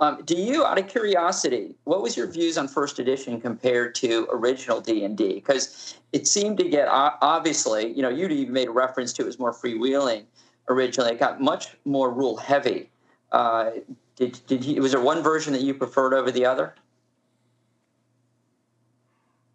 Um, 0.00 0.22
do 0.24 0.34
you, 0.34 0.64
out 0.64 0.78
of 0.78 0.88
curiosity, 0.88 1.74
what 1.84 2.02
was 2.02 2.16
your 2.16 2.26
views 2.26 2.56
on 2.56 2.68
first 2.68 2.98
edition 2.98 3.40
compared 3.40 3.94
to 3.96 4.26
original 4.30 4.80
D 4.80 5.04
and 5.04 5.16
D? 5.16 5.34
Because 5.34 5.98
it 6.12 6.26
seemed 6.26 6.58
to 6.58 6.68
get 6.68 6.88
obviously, 6.88 7.92
you 7.92 8.02
know, 8.02 8.08
you 8.08 8.26
even 8.28 8.52
made 8.52 8.68
a 8.68 8.70
reference 8.70 9.12
to 9.14 9.22
it 9.22 9.26
was 9.26 9.38
more 9.38 9.52
freewheeling 9.52 10.24
originally. 10.70 11.12
It 11.12 11.18
got 11.18 11.40
much 11.40 11.76
more 11.84 12.10
rule 12.10 12.36
heavy. 12.36 12.88
Uh, 13.32 13.70
did 14.16 14.40
did 14.46 14.64
you, 14.64 14.80
was 14.80 14.92
there 14.92 15.00
one 15.00 15.22
version 15.22 15.52
that 15.52 15.62
you 15.62 15.74
preferred 15.74 16.14
over 16.14 16.30
the 16.30 16.46
other? 16.46 16.74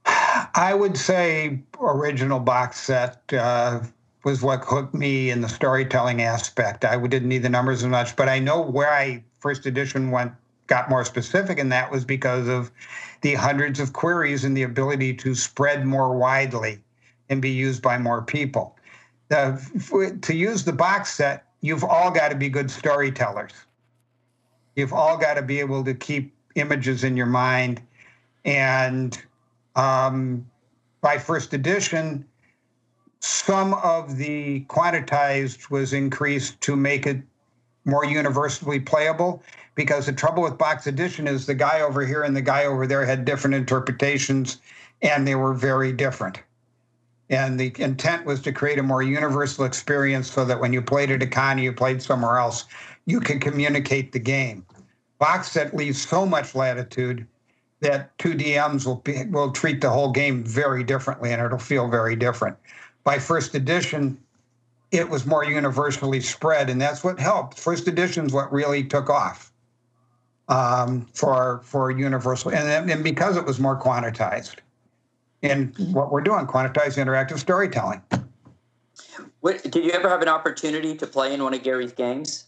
I 0.06 0.74
would 0.74 0.98
say 0.98 1.60
original 1.82 2.40
box 2.40 2.80
set 2.80 3.22
uh, 3.34 3.82
was 4.24 4.42
what 4.42 4.64
hooked 4.64 4.94
me 4.94 5.30
in 5.30 5.42
the 5.42 5.50
storytelling 5.50 6.22
aspect. 6.22 6.86
I 6.86 6.98
didn't 6.98 7.28
need 7.28 7.44
the 7.44 7.50
numbers 7.50 7.84
as 7.84 7.90
much, 7.90 8.16
but 8.16 8.30
I 8.30 8.40
know 8.40 8.62
where 8.62 8.92
I 8.92 9.24
first 9.40 9.66
edition 9.66 10.12
went 10.12 10.32
got 10.68 10.90
more 10.90 11.06
specific, 11.06 11.60
and 11.60 11.72
that 11.72 11.92
was 11.92 12.06
because 12.06 12.48
of 12.48 12.72
the 13.22 13.36
hundreds 13.36 13.80
of 13.80 13.94
queries 13.94 14.44
and 14.44 14.56
the 14.58 14.64
ability 14.64 15.14
to 15.14 15.36
spread 15.36 15.86
more 15.86 16.18
widely 16.18 16.80
and 17.30 17.42
be 17.42 17.52
used 17.52 17.82
by 17.82 17.98
more 17.98 18.22
people. 18.22 18.75
F- 19.32 19.92
to 20.22 20.36
use 20.36 20.64
the 20.64 20.74
box 20.74 21.14
set, 21.14 21.46
you've 21.62 21.84
all 21.84 22.12
got 22.12 22.30
to 22.30 22.36
be 22.36 22.50
good 22.50 22.70
storytellers. 22.70 23.54
You've 24.76 24.94
all 24.94 25.18
got 25.18 25.36
to 25.36 25.42
be 25.42 25.60
able 25.60 25.84
to 25.84 25.94
keep 25.94 26.34
images 26.56 27.04
in 27.04 27.18
your 27.18 27.26
mind 27.26 27.82
and 28.46 29.20
um, 29.76 30.46
by 31.02 31.18
first 31.18 31.54
edition, 31.54 32.26
some 33.20 33.74
of 33.76 34.18
the 34.18 34.62
quantitized 34.66 35.70
was 35.72 35.94
increased 35.94 36.62
to 36.62 36.76
make 36.76 37.08
it 37.08 37.18
more 37.84 38.06
universally 38.06 38.80
playable 38.80 39.44
because 39.74 40.06
the 40.06 40.14
trouble 40.14 40.44
with 40.44 40.58
box 40.58 40.88
edition 40.88 41.28
is 41.28 41.46
the 41.46 41.54
guy 41.54 41.82
over 41.82 42.06
here 42.06 42.24
and 42.24 42.36
the 42.36 42.42
guy 42.42 42.66
over 42.66 42.88
there 42.88 43.06
had 43.06 43.26
different 43.26 43.56
interpretations 43.56 44.62
and 45.02 45.28
they 45.28 45.36
were 45.36 45.54
very 45.54 45.92
different. 45.92 46.40
And 47.30 47.60
the 47.60 47.74
intent 47.80 48.26
was 48.26 48.42
to 48.42 48.52
create 48.52 48.78
a 48.78 48.84
more 48.84 49.02
universal 49.02 49.66
experience 49.66 50.32
so 50.32 50.46
that 50.46 50.60
when 50.60 50.74
you 50.74 50.82
played 50.82 51.10
at 51.10 51.24
a 51.24 51.28
con, 51.28 51.58
you 51.58 51.74
played 51.74 52.02
somewhere 52.02 52.38
else, 52.38 52.66
you 53.06 53.20
could 53.20 53.42
communicate 53.42 54.12
the 54.12 54.20
game. 54.20 54.66
Box 55.18 55.52
set 55.52 55.76
leaves 55.76 56.02
so 56.02 56.26
much 56.26 56.54
latitude 56.54 57.26
that 57.80 58.18
two 58.18 58.34
DMs 58.34 58.86
will 58.86 58.98
be, 58.98 59.26
will 59.26 59.52
treat 59.52 59.82
the 59.82 59.90
whole 59.90 60.12
game 60.12 60.44
very 60.44 60.84
differently 60.84 61.32
and 61.32 61.42
it'll 61.42 61.58
feel 61.58 61.88
very 61.88 62.16
different. 62.16 62.58
By 63.04 63.20
first 63.20 63.56
edition, 63.56 64.18
it 64.92 65.10
was 65.10 65.26
more 65.26 65.44
universally 65.44 66.22
spread, 66.22 66.70
and 66.70 66.82
that's 66.82 67.04
what 67.04 67.20
helped. 67.20 67.60
First 67.60 67.88
edition 67.88 68.26
is 68.26 68.34
what 68.34 68.52
really 68.52 68.84
took 68.84 69.10
off 69.10 69.52
um, 70.48 71.08
for 71.14 71.62
for 71.64 71.92
universal, 71.92 72.52
and 72.52 72.90
and 72.90 73.04
because 73.04 73.38
it 73.38 73.46
was 73.46 73.60
more 73.60 73.80
quantitized, 73.80 74.56
and 75.46 75.76
what 75.94 76.12
we're 76.12 76.22
doing, 76.22 76.46
quantitized 76.48 76.98
interactive 76.98 77.40
storytelling. 77.40 78.02
What, 79.42 79.62
did 79.64 79.76
you 79.76 79.92
ever 79.92 80.10
have 80.10 80.22
an 80.22 80.28
opportunity 80.28 80.96
to 80.96 81.08
play 81.08 81.34
in 81.34 81.44
one 81.44 81.54
of 81.54 81.64
Gary's 81.64 81.92
games? 81.92 82.46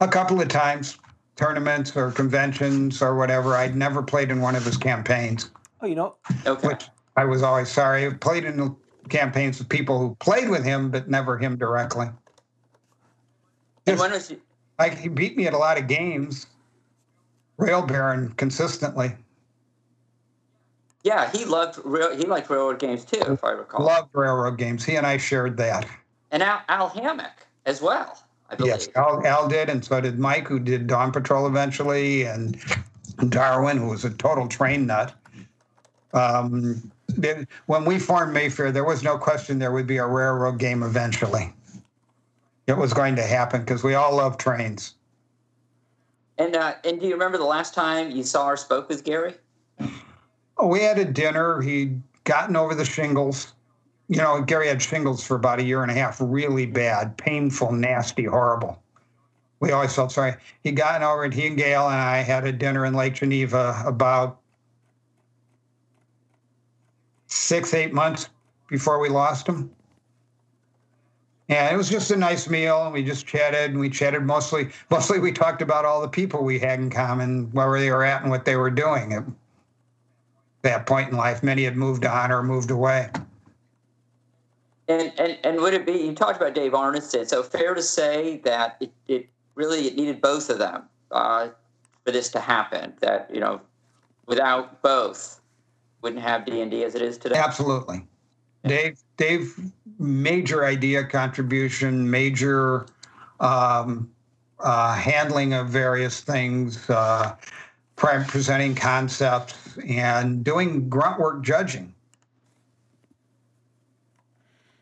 A 0.00 0.08
couple 0.08 0.40
of 0.40 0.48
times, 0.48 0.98
tournaments 1.36 1.96
or 1.96 2.10
conventions 2.10 3.00
or 3.00 3.16
whatever. 3.16 3.56
I'd 3.56 3.76
never 3.76 4.02
played 4.02 4.30
in 4.30 4.40
one 4.40 4.54
of 4.56 4.64
his 4.64 4.76
campaigns. 4.76 5.50
Oh, 5.80 5.86
you 5.86 5.94
know, 5.94 6.16
Okay. 6.46 6.68
which 6.68 6.84
I 7.16 7.24
was 7.24 7.42
always 7.42 7.68
sorry. 7.70 8.06
I 8.06 8.10
played 8.10 8.44
in 8.44 8.56
the 8.56 8.74
campaigns 9.08 9.58
with 9.58 9.68
people 9.68 9.98
who 9.98 10.14
played 10.16 10.50
with 10.50 10.64
him, 10.64 10.90
but 10.90 11.08
never 11.08 11.38
him 11.38 11.56
directly. 11.56 12.08
And 13.86 13.98
when 13.98 14.10
was 14.10 14.30
you, 14.30 14.40
Like 14.78 14.98
he 14.98 15.08
beat 15.08 15.36
me 15.36 15.46
at 15.46 15.54
a 15.54 15.58
lot 15.58 15.78
of 15.78 15.86
games, 15.86 16.46
Rail 17.56 17.82
Baron 17.82 18.32
consistently. 18.36 19.14
Yeah, 21.08 21.30
he 21.30 21.46
loved 21.46 21.80
rail, 21.86 22.14
he 22.14 22.24
liked 22.24 22.50
railroad 22.50 22.78
games 22.78 23.02
too, 23.02 23.22
if 23.26 23.42
I 23.42 23.52
recall. 23.52 23.82
Loved 23.82 24.10
railroad 24.12 24.58
games. 24.58 24.84
He 24.84 24.96
and 24.96 25.06
I 25.06 25.16
shared 25.16 25.56
that. 25.56 25.86
and 26.30 26.42
Al, 26.42 26.60
Al 26.68 26.90
Hammack 26.90 27.46
as 27.64 27.80
well, 27.80 28.22
I 28.50 28.56
believe. 28.56 28.74
Yes, 28.74 28.88
Al, 28.94 29.26
Al 29.26 29.48
did, 29.48 29.70
and 29.70 29.82
so 29.82 30.02
did 30.02 30.18
Mike, 30.18 30.46
who 30.46 30.58
did 30.58 30.86
Dawn 30.86 31.10
Patrol 31.10 31.46
eventually, 31.46 32.24
and 32.24 32.60
Darwin, 33.30 33.78
who 33.78 33.88
was 33.88 34.04
a 34.04 34.10
total 34.10 34.46
train 34.48 34.86
nut. 34.86 35.14
Um, 36.12 36.92
when 37.64 37.86
we 37.86 37.98
formed 37.98 38.34
Mayfair, 38.34 38.70
there 38.70 38.84
was 38.84 39.02
no 39.02 39.16
question 39.16 39.58
there 39.58 39.72
would 39.72 39.86
be 39.86 39.96
a 39.96 40.06
railroad 40.06 40.58
game 40.58 40.82
eventually. 40.82 41.54
It 42.66 42.76
was 42.76 42.92
going 42.92 43.16
to 43.16 43.22
happen 43.22 43.62
because 43.62 43.82
we 43.82 43.94
all 43.94 44.14
love 44.14 44.36
trains. 44.36 44.94
And 46.36 46.54
uh, 46.54 46.74
and 46.84 47.00
do 47.00 47.06
you 47.06 47.14
remember 47.14 47.38
the 47.38 47.44
last 47.44 47.72
time 47.72 48.10
you 48.10 48.24
saw 48.24 48.46
or 48.46 48.58
spoke 48.58 48.90
with 48.90 49.04
Gary? 49.04 49.36
Oh, 50.58 50.66
we 50.66 50.80
had 50.80 50.98
a 50.98 51.04
dinner. 51.04 51.60
He'd 51.60 52.02
gotten 52.24 52.56
over 52.56 52.74
the 52.74 52.84
shingles. 52.84 53.54
You 54.08 54.16
know, 54.16 54.42
Gary 54.42 54.68
had 54.68 54.82
shingles 54.82 55.24
for 55.24 55.36
about 55.36 55.60
a 55.60 55.62
year 55.62 55.82
and 55.82 55.90
a 55.90 55.94
half, 55.94 56.16
really 56.20 56.66
bad, 56.66 57.16
painful, 57.16 57.72
nasty, 57.72 58.24
horrible. 58.24 58.82
We 59.60 59.72
always 59.72 59.94
felt 59.94 60.12
sorry. 60.12 60.34
He'd 60.62 60.76
gotten 60.76 61.02
over 61.02 61.24
it. 61.24 61.34
He 61.34 61.46
and 61.46 61.56
Gail 61.56 61.88
and 61.88 62.00
I 62.00 62.18
had 62.18 62.46
a 62.46 62.52
dinner 62.52 62.86
in 62.86 62.94
Lake 62.94 63.14
Geneva 63.14 63.82
about 63.84 64.38
six, 67.26 67.74
eight 67.74 67.92
months 67.92 68.28
before 68.68 68.98
we 68.98 69.08
lost 69.08 69.46
him. 69.46 69.70
And 71.50 71.74
it 71.74 71.76
was 71.76 71.88
just 71.88 72.10
a 72.10 72.16
nice 72.16 72.48
meal, 72.48 72.84
and 72.84 72.92
we 72.92 73.02
just 73.02 73.26
chatted, 73.26 73.70
and 73.70 73.80
we 73.80 73.88
chatted 73.88 74.22
mostly. 74.22 74.68
Mostly, 74.90 75.18
we 75.18 75.32
talked 75.32 75.62
about 75.62 75.86
all 75.86 76.02
the 76.02 76.08
people 76.08 76.44
we 76.44 76.58
had 76.58 76.78
in 76.78 76.90
common, 76.90 77.50
where 77.52 77.80
they 77.80 77.90
were 77.90 78.04
at, 78.04 78.20
and 78.22 78.30
what 78.30 78.44
they 78.44 78.56
were 78.56 78.70
doing. 78.70 79.14
At 79.14 79.24
that 80.62 80.86
point 80.86 81.10
in 81.10 81.16
life, 81.16 81.42
many 81.42 81.64
had 81.64 81.76
moved 81.76 82.04
on 82.04 82.32
or 82.32 82.42
moved 82.42 82.70
away. 82.70 83.10
And 84.88 85.12
and 85.18 85.38
and 85.44 85.60
would 85.60 85.74
it 85.74 85.84
be? 85.84 85.92
You 85.92 86.14
talked 86.14 86.40
about 86.40 86.54
Dave 86.54 86.72
Arneson, 86.72 87.28
so 87.28 87.42
fair 87.42 87.74
to 87.74 87.82
say 87.82 88.38
that 88.44 88.78
it, 88.80 88.92
it 89.06 89.28
really 89.54 89.86
it 89.86 89.96
needed 89.96 90.20
both 90.20 90.48
of 90.48 90.58
them 90.58 90.84
uh, 91.10 91.48
for 92.04 92.10
this 92.10 92.30
to 92.30 92.40
happen. 92.40 92.94
That 93.00 93.30
you 93.32 93.40
know, 93.40 93.60
without 94.26 94.80
both, 94.80 95.40
wouldn't 96.00 96.22
have 96.22 96.46
D 96.46 96.62
and 96.62 96.70
D 96.70 96.84
as 96.84 96.94
it 96.94 97.02
is 97.02 97.18
today. 97.18 97.36
Absolutely. 97.36 98.06
Dave, 98.66 98.98
Dave, 99.16 99.58
major 99.98 100.64
idea 100.64 101.04
contribution, 101.04 102.10
major 102.10 102.86
um, 103.40 104.10
uh, 104.58 104.94
handling 104.94 105.52
of 105.52 105.68
various 105.68 106.20
things, 106.20 106.88
uh, 106.90 107.36
pre- 107.96 108.24
presenting 108.26 108.74
concepts, 108.74 109.67
and 109.86 110.44
doing 110.44 110.88
grunt 110.88 111.18
work 111.18 111.42
judging. 111.42 111.94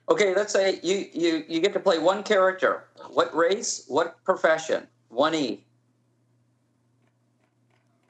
Okay, 0.08 0.34
let's 0.34 0.52
say 0.52 0.78
you 0.82 1.06
you 1.12 1.44
you 1.48 1.60
get 1.60 1.72
to 1.72 1.80
play 1.80 1.98
one 1.98 2.22
character. 2.22 2.84
What 3.10 3.34
race? 3.34 3.84
What 3.88 4.22
profession? 4.24 4.86
One 5.08 5.34
E. 5.34 5.64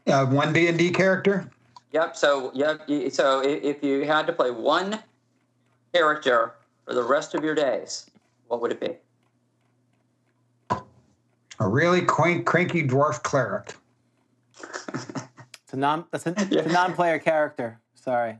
Uh, 0.06 0.26
one 0.26 0.52
D 0.52 0.68
and 0.68 0.78
D 0.78 0.90
character. 0.90 1.50
Yep. 1.92 2.16
So 2.16 2.52
yep. 2.54 2.86
So 3.10 3.40
if 3.40 3.82
you 3.82 4.04
had 4.04 4.26
to 4.26 4.32
play 4.32 4.50
one 4.50 4.98
character 5.94 6.54
for 6.84 6.92
the 6.92 7.02
rest 7.02 7.34
of 7.34 7.42
your 7.42 7.54
days, 7.54 8.10
what 8.48 8.60
would 8.60 8.72
it 8.72 8.80
be? 8.80 8.96
A 11.58 11.66
really 11.66 12.02
quaint, 12.02 12.44
cranky 12.44 12.86
dwarf 12.86 13.22
cleric. 13.22 13.74
it's 15.76 15.80
a 15.80 15.80
non 15.80 16.04
that's 16.10 16.26
a, 16.26 16.30
it's 16.58 16.66
a 16.66 16.72
non-player 16.72 17.18
character. 17.18 17.78
Sorry. 17.94 18.38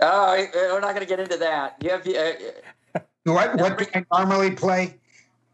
Oh, 0.00 0.24
I- 0.32 0.48
we're 0.54 0.80
not 0.80 0.94
going 0.94 1.00
to 1.00 1.06
get 1.06 1.20
into 1.20 1.36
that. 1.38 1.76
You 1.82 1.90
have 1.90 2.06
uh, 2.06 3.00
What 3.24 3.56
what 3.60 3.78
do 3.78 3.86
I 3.94 4.04
normally 4.12 4.52
play? 4.52 4.98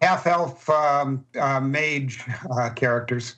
Half 0.02 0.26
elf 0.26 0.68
um, 0.70 1.24
uh, 1.38 1.60
mage 1.60 2.24
uh, 2.50 2.70
characters. 2.70 3.36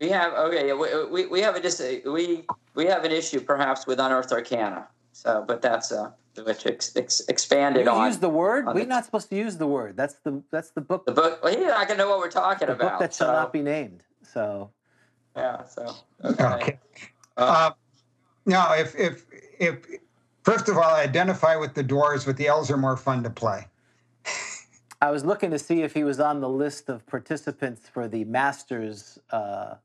we 0.00 0.08
have 0.10 0.32
okay. 0.34 0.72
We, 0.72 1.04
we, 1.10 1.26
we 1.26 1.40
have 1.42 1.54
a 1.56 1.60
just 1.60 1.80
we 2.06 2.44
we 2.74 2.86
have 2.86 3.04
an 3.04 3.12
issue 3.12 3.40
perhaps 3.40 3.86
with 3.86 3.98
unearthed 4.00 4.32
arcana. 4.32 4.86
So, 5.12 5.44
but 5.46 5.60
that's 5.60 5.92
uh 5.92 6.12
which 6.44 6.66
ex, 6.66 6.94
ex, 6.96 7.20
expanded 7.28 7.84
You 7.86 7.90
on 7.90 8.06
use 8.06 8.18
the 8.18 8.28
word. 8.28 8.66
We're 8.66 8.74
the- 8.74 8.86
not 8.86 9.04
supposed 9.04 9.28
to 9.30 9.36
use 9.36 9.56
the 9.56 9.66
word. 9.66 9.96
That's 9.96 10.14
the 10.24 10.42
that's 10.52 10.70
the 10.70 10.80
book. 10.80 11.04
the 11.04 11.12
book. 11.12 11.40
Well, 11.42 11.52
you're 11.52 11.66
not 11.68 11.88
going 11.88 11.98
to 11.98 12.04
know 12.04 12.10
what 12.10 12.20
we're 12.20 12.30
talking 12.30 12.68
the 12.68 12.74
about. 12.74 12.92
book 12.92 13.00
that 13.00 13.14
shall 13.14 13.32
not 13.32 13.52
be 13.52 13.60
named. 13.62 14.04
So 14.22 14.70
Yeah. 15.38 15.64
So 15.64 15.94
okay. 16.24 16.44
Okay. 16.44 16.78
Uh, 17.36 17.40
Uh, 17.40 17.70
no, 18.46 18.72
if 18.72 18.94
if 18.96 19.26
if 19.60 19.86
first 20.42 20.68
of 20.68 20.76
all, 20.76 20.84
I 20.84 21.02
identify 21.02 21.56
with 21.56 21.74
the 21.74 21.84
dwarves, 21.84 22.26
but 22.26 22.36
the 22.36 22.46
elves 22.48 22.70
are 22.70 22.76
more 22.76 22.96
fun 22.96 23.22
to 23.22 23.30
play. 23.30 23.66
I 25.00 25.10
was 25.12 25.24
looking 25.24 25.50
to 25.52 25.58
see 25.58 25.82
if 25.82 25.94
he 25.94 26.02
was 26.02 26.18
on 26.18 26.40
the 26.40 26.48
list 26.48 26.88
of 26.88 27.06
participants 27.06 27.88
for 27.88 28.08
the 28.08 28.24
Masters 28.24 29.18
uh, 29.30 29.76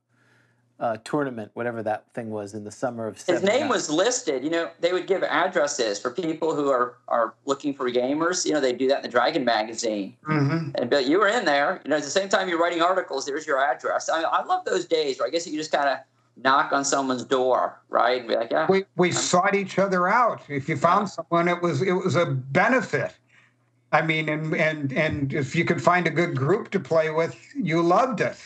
uh, 0.79 0.97
tournament, 1.03 1.51
whatever 1.53 1.83
that 1.83 2.05
thing 2.13 2.29
was 2.29 2.53
in 2.53 2.63
the 2.63 2.71
summer 2.71 3.07
of. 3.07 3.21
His 3.21 3.43
name 3.43 3.69
was 3.69 3.89
listed. 3.89 4.43
You 4.43 4.49
know, 4.49 4.71
they 4.79 4.91
would 4.91 5.07
give 5.07 5.23
addresses 5.23 5.99
for 5.99 6.11
people 6.11 6.55
who 6.55 6.69
are 6.69 6.97
are 7.07 7.35
looking 7.45 7.73
for 7.73 7.89
gamers. 7.89 8.45
You 8.45 8.53
know, 8.53 8.59
they 8.59 8.73
do 8.73 8.87
that 8.87 8.97
in 8.97 9.03
the 9.03 9.09
Dragon 9.09 9.45
magazine. 9.45 10.15
Mm-hmm. 10.27 10.71
And 10.75 10.89
but 10.89 11.05
you 11.05 11.19
were 11.19 11.27
in 11.27 11.45
there. 11.45 11.81
You 11.85 11.91
know, 11.91 11.97
at 11.97 12.03
the 12.03 12.09
same 12.09 12.29
time 12.29 12.49
you're 12.49 12.59
writing 12.59 12.81
articles, 12.81 13.25
there's 13.25 13.45
your 13.45 13.59
address. 13.59 14.09
I, 14.09 14.23
I 14.23 14.43
love 14.43 14.65
those 14.65 14.85
days 14.85 15.19
where 15.19 15.27
I 15.27 15.31
guess 15.31 15.47
you 15.47 15.57
just 15.57 15.71
kind 15.71 15.87
of 15.87 15.99
knock 16.35 16.73
on 16.73 16.83
someone's 16.83 17.23
door, 17.23 17.79
right, 17.89 18.19
and 18.19 18.27
be 18.27 18.35
like, 18.35 18.51
yeah, 18.51 18.65
We 18.67 18.85
we 18.95 19.11
sought 19.11 19.55
each 19.55 19.77
other 19.77 20.07
out. 20.07 20.41
If 20.49 20.67
you 20.67 20.75
found 20.75 21.09
someone, 21.09 21.47
it 21.47 21.61
was 21.61 21.81
it 21.81 21.93
was 21.93 22.15
a 22.15 22.25
benefit. 22.25 23.13
I 23.91 24.01
mean, 24.01 24.27
and 24.27 24.55
and 24.55 24.91
and 24.91 25.33
if 25.33 25.55
you 25.55 25.65
could 25.65 25.81
find 25.81 26.07
a 26.07 26.09
good 26.09 26.35
group 26.35 26.71
to 26.71 26.79
play 26.79 27.11
with, 27.11 27.37
you 27.55 27.81
loved 27.81 28.21
it. 28.21 28.37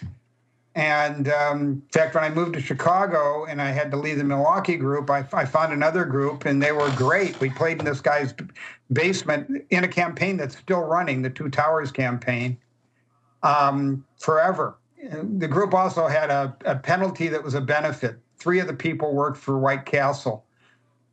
And 0.78 1.28
um, 1.30 1.62
in 1.62 1.82
fact, 1.91 2.14
when 2.14 2.24
I 2.24 2.30
moved 2.30 2.54
to 2.54 2.62
Chicago 2.62 3.45
and 3.45 3.60
I 3.60 3.72
had 3.72 3.90
to 3.90 3.98
leave 3.98 4.20
the 4.20 4.24
Milwaukee 4.24 4.76
group, 4.76 5.10
I, 5.10 5.26
I 5.34 5.44
found 5.44 5.74
another 5.74 6.06
group 6.06 6.45
and 6.45 6.62
they 6.62 6.72
were 6.72 6.91
great. 6.91 7.40
We 7.40 7.49
played 7.49 7.80
in 7.80 7.86
this 7.86 7.99
guy's 7.99 8.36
basement 8.94 9.66
in 9.72 9.84
a 9.84 9.88
campaign 9.88 10.38
that's 10.38 10.56
still 10.56 10.82
running, 10.82 11.24
the 11.24 11.32
Two 11.32 11.49
Towers 11.49 11.91
campaign, 11.91 12.60
um, 13.41 14.06
forever. 14.20 14.78
The 15.12 15.48
group 15.48 15.74
also 15.74 16.06
had 16.06 16.30
a, 16.30 16.56
a 16.64 16.76
penalty 16.76 17.28
that 17.28 17.44
was 17.44 17.56
a 17.56 17.62
benefit. 17.62 18.20
Three 18.38 18.60
of 18.60 18.68
the 18.68 18.74
people 18.76 19.16
worked 19.16 19.38
for 19.38 19.58
White 19.58 19.86
Castle. 19.86 20.45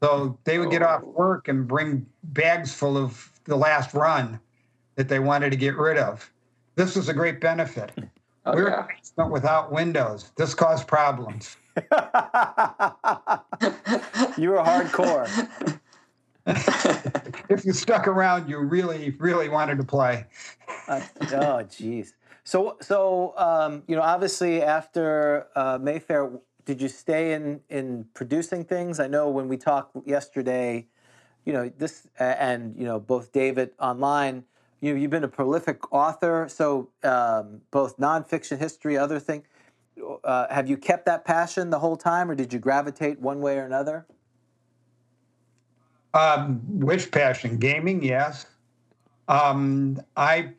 So 0.02 0.38
they 0.44 0.58
would 0.58 0.70
get 0.70 0.82
off 0.82 1.00
Oh. 1.02 1.08
work 1.16 1.48
and 1.48 1.66
bring 1.66 2.04
bags 2.22 2.74
full 2.74 2.98
of 2.98 3.32
the 3.44 3.56
last 3.56 3.94
run 3.94 4.38
that 4.96 5.08
they 5.08 5.20
wanted 5.20 5.50
to 5.52 5.56
get 5.56 5.74
rid 5.78 5.96
of. 5.96 6.30
This 6.74 6.96
was 6.96 7.08
a 7.08 7.14
great 7.14 7.40
benefit. 7.40 7.92
Oh, 8.46 8.54
we 8.54 8.62
were 8.62 8.70
yeah. 8.70 8.82
in 8.82 8.86
basement 8.96 9.30
without 9.30 9.72
windows. 9.72 10.32
This 10.36 10.54
caused 10.54 10.86
problems. 10.86 11.56
you 14.38 14.50
were 14.50 14.62
hardcore. 14.62 15.28
if 17.48 17.64
you 17.64 17.72
stuck 17.72 18.06
around, 18.06 18.48
you 18.48 18.58
really, 18.58 19.10
really 19.18 19.48
wanted 19.48 19.78
to 19.78 19.84
play. 19.84 20.26
Uh, 20.86 21.00
oh, 21.22 21.64
jeez. 21.64 22.12
So, 22.44 22.76
so 22.80 23.32
um, 23.38 23.82
you 23.86 23.96
know, 23.96 24.02
obviously 24.02 24.62
after 24.62 25.46
uh, 25.56 25.78
Mayfair, 25.80 26.30
did 26.66 26.80
you 26.80 26.88
stay 26.88 27.32
in 27.32 27.60
in 27.70 28.06
producing 28.14 28.64
things? 28.64 29.00
I 29.00 29.06
know 29.06 29.28
when 29.30 29.48
we 29.48 29.56
talked 29.56 29.96
yesterday, 30.06 30.86
you 31.44 31.52
know 31.52 31.70
this, 31.78 32.06
and 32.18 32.76
you 32.76 32.84
know 32.84 33.00
both 33.00 33.32
David 33.32 33.70
online. 33.78 34.44
You 34.84 34.96
you've 34.96 35.10
been 35.10 35.24
a 35.24 35.28
prolific 35.28 35.90
author, 35.94 36.46
so 36.50 36.90
um, 37.02 37.62
both 37.70 37.96
nonfiction, 37.96 38.58
history, 38.58 38.98
other 38.98 39.18
thing. 39.18 39.42
Uh, 40.22 40.46
have 40.52 40.68
you 40.68 40.76
kept 40.76 41.06
that 41.06 41.24
passion 41.24 41.70
the 41.70 41.78
whole 41.78 41.96
time, 41.96 42.30
or 42.30 42.34
did 42.34 42.52
you 42.52 42.58
gravitate 42.58 43.18
one 43.18 43.40
way 43.40 43.56
or 43.56 43.64
another? 43.64 44.06
Um, 46.12 46.60
which 46.80 47.10
passion? 47.10 47.56
Gaming, 47.56 48.02
yes. 48.04 48.44
Um, 49.26 50.02
I 50.18 50.50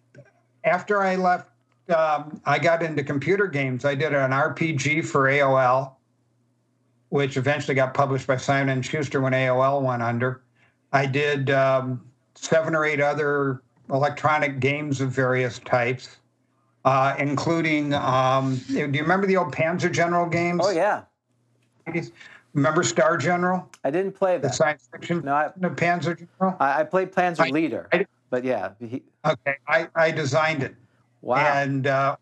after 0.64 1.04
I 1.04 1.18
left, 1.18 1.52
um, 1.96 2.42
I 2.46 2.58
got 2.58 2.82
into 2.82 3.04
computer 3.04 3.46
games. 3.46 3.86
I 3.86 3.94
did 3.94 4.12
an 4.12 4.32
RPG 4.32 5.06
for 5.06 5.26
AOL, 5.26 5.94
which 7.10 7.38
eventually 7.38 7.76
got 7.76 7.94
published 7.94 8.26
by 8.26 8.38
Simon 8.38 8.70
and 8.70 8.84
Schuster 8.84 9.22
when 9.22 9.34
AOL 9.34 9.84
went 9.84 10.02
under. 10.02 10.42
I 10.92 11.06
did 11.06 11.52
um, 11.52 12.10
seven 12.34 12.74
or 12.74 12.86
eight 12.86 13.00
other 13.00 13.62
electronic 13.90 14.60
games 14.60 15.02
of 15.02 15.12
various 15.12 15.60
types, 15.60 16.18
uh, 16.86 17.16
including. 17.18 17.94
Um, 17.94 18.56
do 18.68 18.74
you 18.74 18.88
remember 18.88 19.28
the 19.28 19.38
old 19.38 19.54
Panzer 19.54 19.92
General 19.92 20.28
games? 20.28 20.62
Oh 20.64 20.72
yeah. 20.72 21.04
Remember 22.54 22.84
Star 22.84 23.18
General? 23.18 23.70
I 23.84 23.92
didn't 23.92 24.14
play 24.14 24.38
that. 24.38 24.42
The 24.42 24.50
science 24.50 24.88
fiction. 24.92 25.22
No, 25.26 25.34
I, 25.34 25.52
the 25.58 25.70
Panzer 25.70 26.18
General. 26.18 26.58
I, 26.60 26.82
I 26.82 26.84
played 26.84 27.12
Panzer 27.12 27.42
I, 27.42 27.50
Leader, 27.50 27.90
I, 27.92 28.06
but 28.30 28.44
yeah. 28.44 28.72
He, 28.80 29.04
okay, 29.26 29.56
I, 29.68 29.88
I 29.96 30.12
designed 30.12 30.64
it. 30.64 30.74
Wow. 31.22 31.38
And 31.38 31.88
uh, 31.88 32.16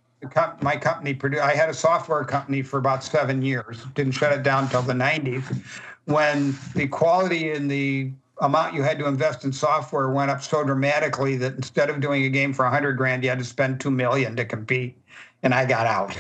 my 0.61 0.76
company 0.76 1.14
produced. 1.14 1.44
I 1.44 1.53
had 1.53 1.69
a 1.69 1.73
software 1.73 2.23
company 2.23 2.61
for 2.61 2.80
about 2.80 3.03
seven 3.03 3.41
years. 3.41 3.85
Didn't 3.94 4.14
shut 4.14 4.31
it 4.34 4.44
down 4.44 4.64
until 4.65 4.81
the 4.81 4.94
'90s, 4.94 5.61
when 6.06 6.56
the 6.73 6.88
quality 6.88 7.52
in 7.52 7.68
the 7.68 8.11
amount 8.41 8.73
you 8.73 8.81
had 8.81 8.99
to 8.99 9.07
invest 9.07 9.43
in 9.43 9.53
software 9.53 10.10
went 10.10 10.31
up 10.31 10.41
so 10.41 10.64
dramatically 10.64 11.38
that 11.38 11.55
instead 11.55 11.89
of 11.89 11.99
doing 11.99 12.23
a 12.23 12.30
game 12.30 12.53
for 12.53 12.65
100 12.65 12.93
grand, 12.93 13.23
you 13.23 13.30
had 13.30 13.39
to 13.39 13.45
spend 13.45 13.80
two 13.80 13.91
million 13.91 14.35
to 14.35 14.45
compete, 14.45 14.97
and 15.43 15.53
I 15.53 15.65
got 15.65 15.85
out. 15.85 16.18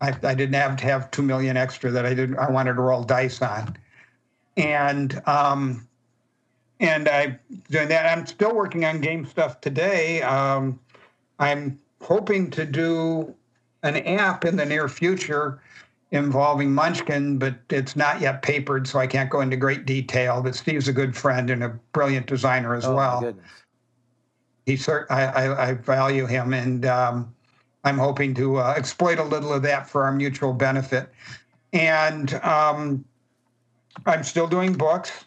I, 0.00 0.16
I 0.22 0.34
didn't 0.34 0.54
have 0.54 0.76
to 0.78 0.84
have 0.84 1.10
two 1.10 1.22
million 1.22 1.56
extra 1.56 1.90
that 1.90 2.06
I 2.06 2.14
didn't. 2.14 2.38
I 2.38 2.50
wanted 2.50 2.74
to 2.74 2.82
roll 2.82 3.02
dice 3.02 3.42
on, 3.42 3.76
and 4.56 5.20
um, 5.26 5.86
and 6.78 7.08
I 7.08 7.38
doing 7.70 7.88
that. 7.88 8.06
I'm 8.06 8.26
still 8.26 8.54
working 8.54 8.84
on 8.84 9.00
game 9.00 9.26
stuff 9.26 9.60
today. 9.60 10.22
Um, 10.22 10.78
I'm 11.38 11.78
hoping 12.00 12.50
to 12.52 12.64
do 12.64 13.34
an 13.82 13.96
app 13.96 14.44
in 14.44 14.56
the 14.56 14.64
near 14.64 14.88
future 14.88 15.60
involving 16.12 16.72
Munchkin, 16.72 17.38
but 17.38 17.54
it's 17.70 17.94
not 17.94 18.20
yet 18.20 18.42
papered, 18.42 18.86
so 18.86 18.98
I 18.98 19.06
can't 19.06 19.30
go 19.30 19.40
into 19.40 19.56
great 19.56 19.86
detail. 19.86 20.42
But 20.42 20.54
Steve's 20.54 20.88
a 20.88 20.92
good 20.92 21.16
friend 21.16 21.50
and 21.50 21.62
a 21.62 21.68
brilliant 21.92 22.26
designer 22.26 22.74
as 22.74 22.84
oh, 22.84 22.94
well. 22.94 23.34
He 24.66 24.74
cert- 24.74 25.06
I, 25.10 25.24
I, 25.24 25.68
I, 25.68 25.74
value 25.74 26.26
him, 26.26 26.52
and 26.52 26.84
um, 26.86 27.34
I'm 27.84 27.98
hoping 27.98 28.34
to 28.34 28.58
uh, 28.58 28.74
exploit 28.76 29.18
a 29.18 29.24
little 29.24 29.52
of 29.52 29.62
that 29.62 29.88
for 29.88 30.04
our 30.04 30.12
mutual 30.12 30.52
benefit. 30.52 31.10
And 31.72 32.34
um, 32.42 33.04
I'm 34.06 34.24
still 34.24 34.48
doing 34.48 34.72
books, 34.72 35.24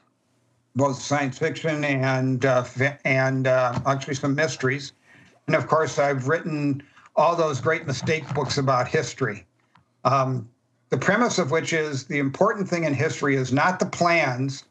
both 0.75 1.01
science 1.01 1.37
fiction 1.37 1.83
and 1.85 2.45
uh, 2.45 2.65
and 3.05 3.47
uh, 3.47 3.79
actually 3.85 4.15
some 4.15 4.35
mysteries. 4.35 4.93
And 5.47 5.55
of 5.55 5.67
course, 5.67 5.97
I've 5.97 6.27
written 6.27 6.83
all 7.15 7.35
those 7.35 7.61
great 7.61 7.85
mistake 7.85 8.27
books 8.33 8.57
about 8.57 8.87
history. 8.87 9.45
Um, 10.03 10.49
the 10.93 10.99
premise 10.99 11.39
of 11.39 11.49
which 11.49 11.73
is 11.73 12.05
the 12.05 12.19
important 12.19 12.69
thing 12.69 12.83
in 12.83 12.93
history 12.93 13.35
is 13.35 13.51
not 13.51 13.79
the 13.79 13.85
plans, 13.87 14.63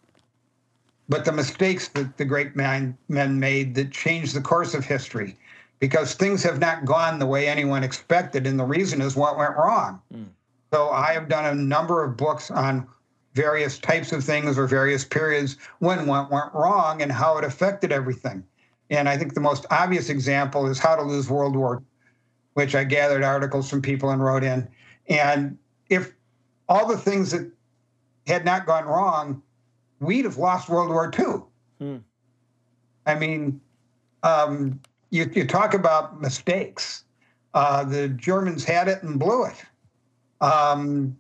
but 1.09 1.24
the 1.24 1.32
mistakes 1.32 1.89
that 1.89 2.16
the 2.16 2.24
great 2.24 2.55
man, 2.55 2.97
men 3.09 3.40
made 3.40 3.74
that 3.74 3.90
changed 3.90 4.36
the 4.36 4.40
course 4.40 4.73
of 4.73 4.85
history 4.85 5.36
because 5.81 6.15
things 6.15 6.40
have 6.44 6.61
not 6.61 6.85
gone 6.85 7.19
the 7.19 7.27
way 7.27 7.49
anyone 7.49 7.82
expected, 7.82 8.47
and 8.47 8.57
the 8.57 8.65
reason 8.65 9.03
is 9.03 9.16
what 9.16 9.36
went 9.36 9.57
wrong. 9.57 10.01
Mm. 10.15 10.27
So 10.73 10.90
I 10.90 11.12
have 11.12 11.28
done 11.28 11.44
a 11.44 11.61
number 11.61 12.05
of 12.05 12.16
books 12.16 12.53
on 12.53 12.86
various 13.35 13.81
types 13.81 14.12
of 14.12 14.23
things 14.23 14.57
or 14.57 14.69
various 14.69 15.05
periods 15.05 15.57
when 15.81 16.07
what 16.07 16.31
went 16.31 16.55
wrong 16.55 17.03
and 17.03 17.11
how 17.11 17.36
it 17.36 17.44
affected 17.44 17.90
everything. 17.90 18.44
And 18.90 19.09
I 19.09 19.19
think 19.19 19.35
the 19.35 19.40
most 19.40 19.66
obvious 19.73 20.09
example 20.09 20.69
is 20.69 20.78
How 20.78 20.94
to 20.94 21.03
Lose 21.03 21.28
World 21.28 21.57
War, 21.57 21.82
which 22.55 22.77
I 22.77 22.85
gathered 22.85 23.24
articles 23.24 23.69
from 23.69 23.82
people 23.82 24.11
and 24.11 24.23
wrote 24.23 24.44
in. 24.44 24.69
And 25.09 25.59
if 25.93 26.14
all 26.69 26.86
the 26.86 26.97
things 26.97 27.31
that 27.32 27.51
had 28.27 28.44
not 28.44 28.64
gone 28.66 28.86
wrong, 28.86 29.43
we'd 30.01 30.24
have 30.24 30.39
lost 30.39 30.69
World 30.69 30.89
War 30.89 31.12
II. 31.16 31.43
Hmm. 31.78 31.97
I 33.05 33.14
mean, 33.14 33.60
um, 34.23 34.81
you, 35.10 35.31
you 35.35 35.47
talk 35.47 35.74
about 35.74 36.20
mistakes. 36.20 37.05
Uh, 37.52 37.85
the 37.85 38.09
Germans 38.09 38.64
had 38.64 38.89
it 38.89 39.02
and 39.02 39.19
blew 39.19 39.44
it. 39.44 39.62
Um, 40.40 41.16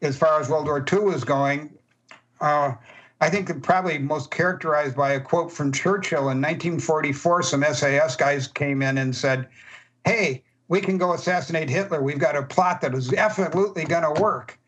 as 0.00 0.16
far 0.16 0.40
as 0.40 0.48
World 0.48 0.66
War 0.66 0.84
II 0.90 1.00
was 1.00 1.24
going, 1.24 1.76
uh, 2.40 2.72
I 3.20 3.28
think 3.28 3.62
probably 3.62 3.98
most 3.98 4.30
characterized 4.30 4.96
by 4.96 5.12
a 5.12 5.20
quote 5.20 5.52
from 5.52 5.72
Churchill 5.72 6.30
in 6.30 6.40
1944. 6.40 7.42
Some 7.42 7.64
SAS 7.64 8.16
guys 8.16 8.48
came 8.48 8.82
in 8.82 8.98
and 8.98 9.14
said, 9.14 9.48
Hey, 10.04 10.42
we 10.68 10.80
can 10.80 10.98
go 10.98 11.12
assassinate 11.12 11.68
Hitler. 11.68 12.02
We've 12.02 12.18
got 12.18 12.36
a 12.36 12.42
plot 12.42 12.80
that 12.80 12.94
is 12.94 13.12
absolutely 13.12 13.84
going 13.84 14.14
to 14.14 14.20
work. 14.20 14.58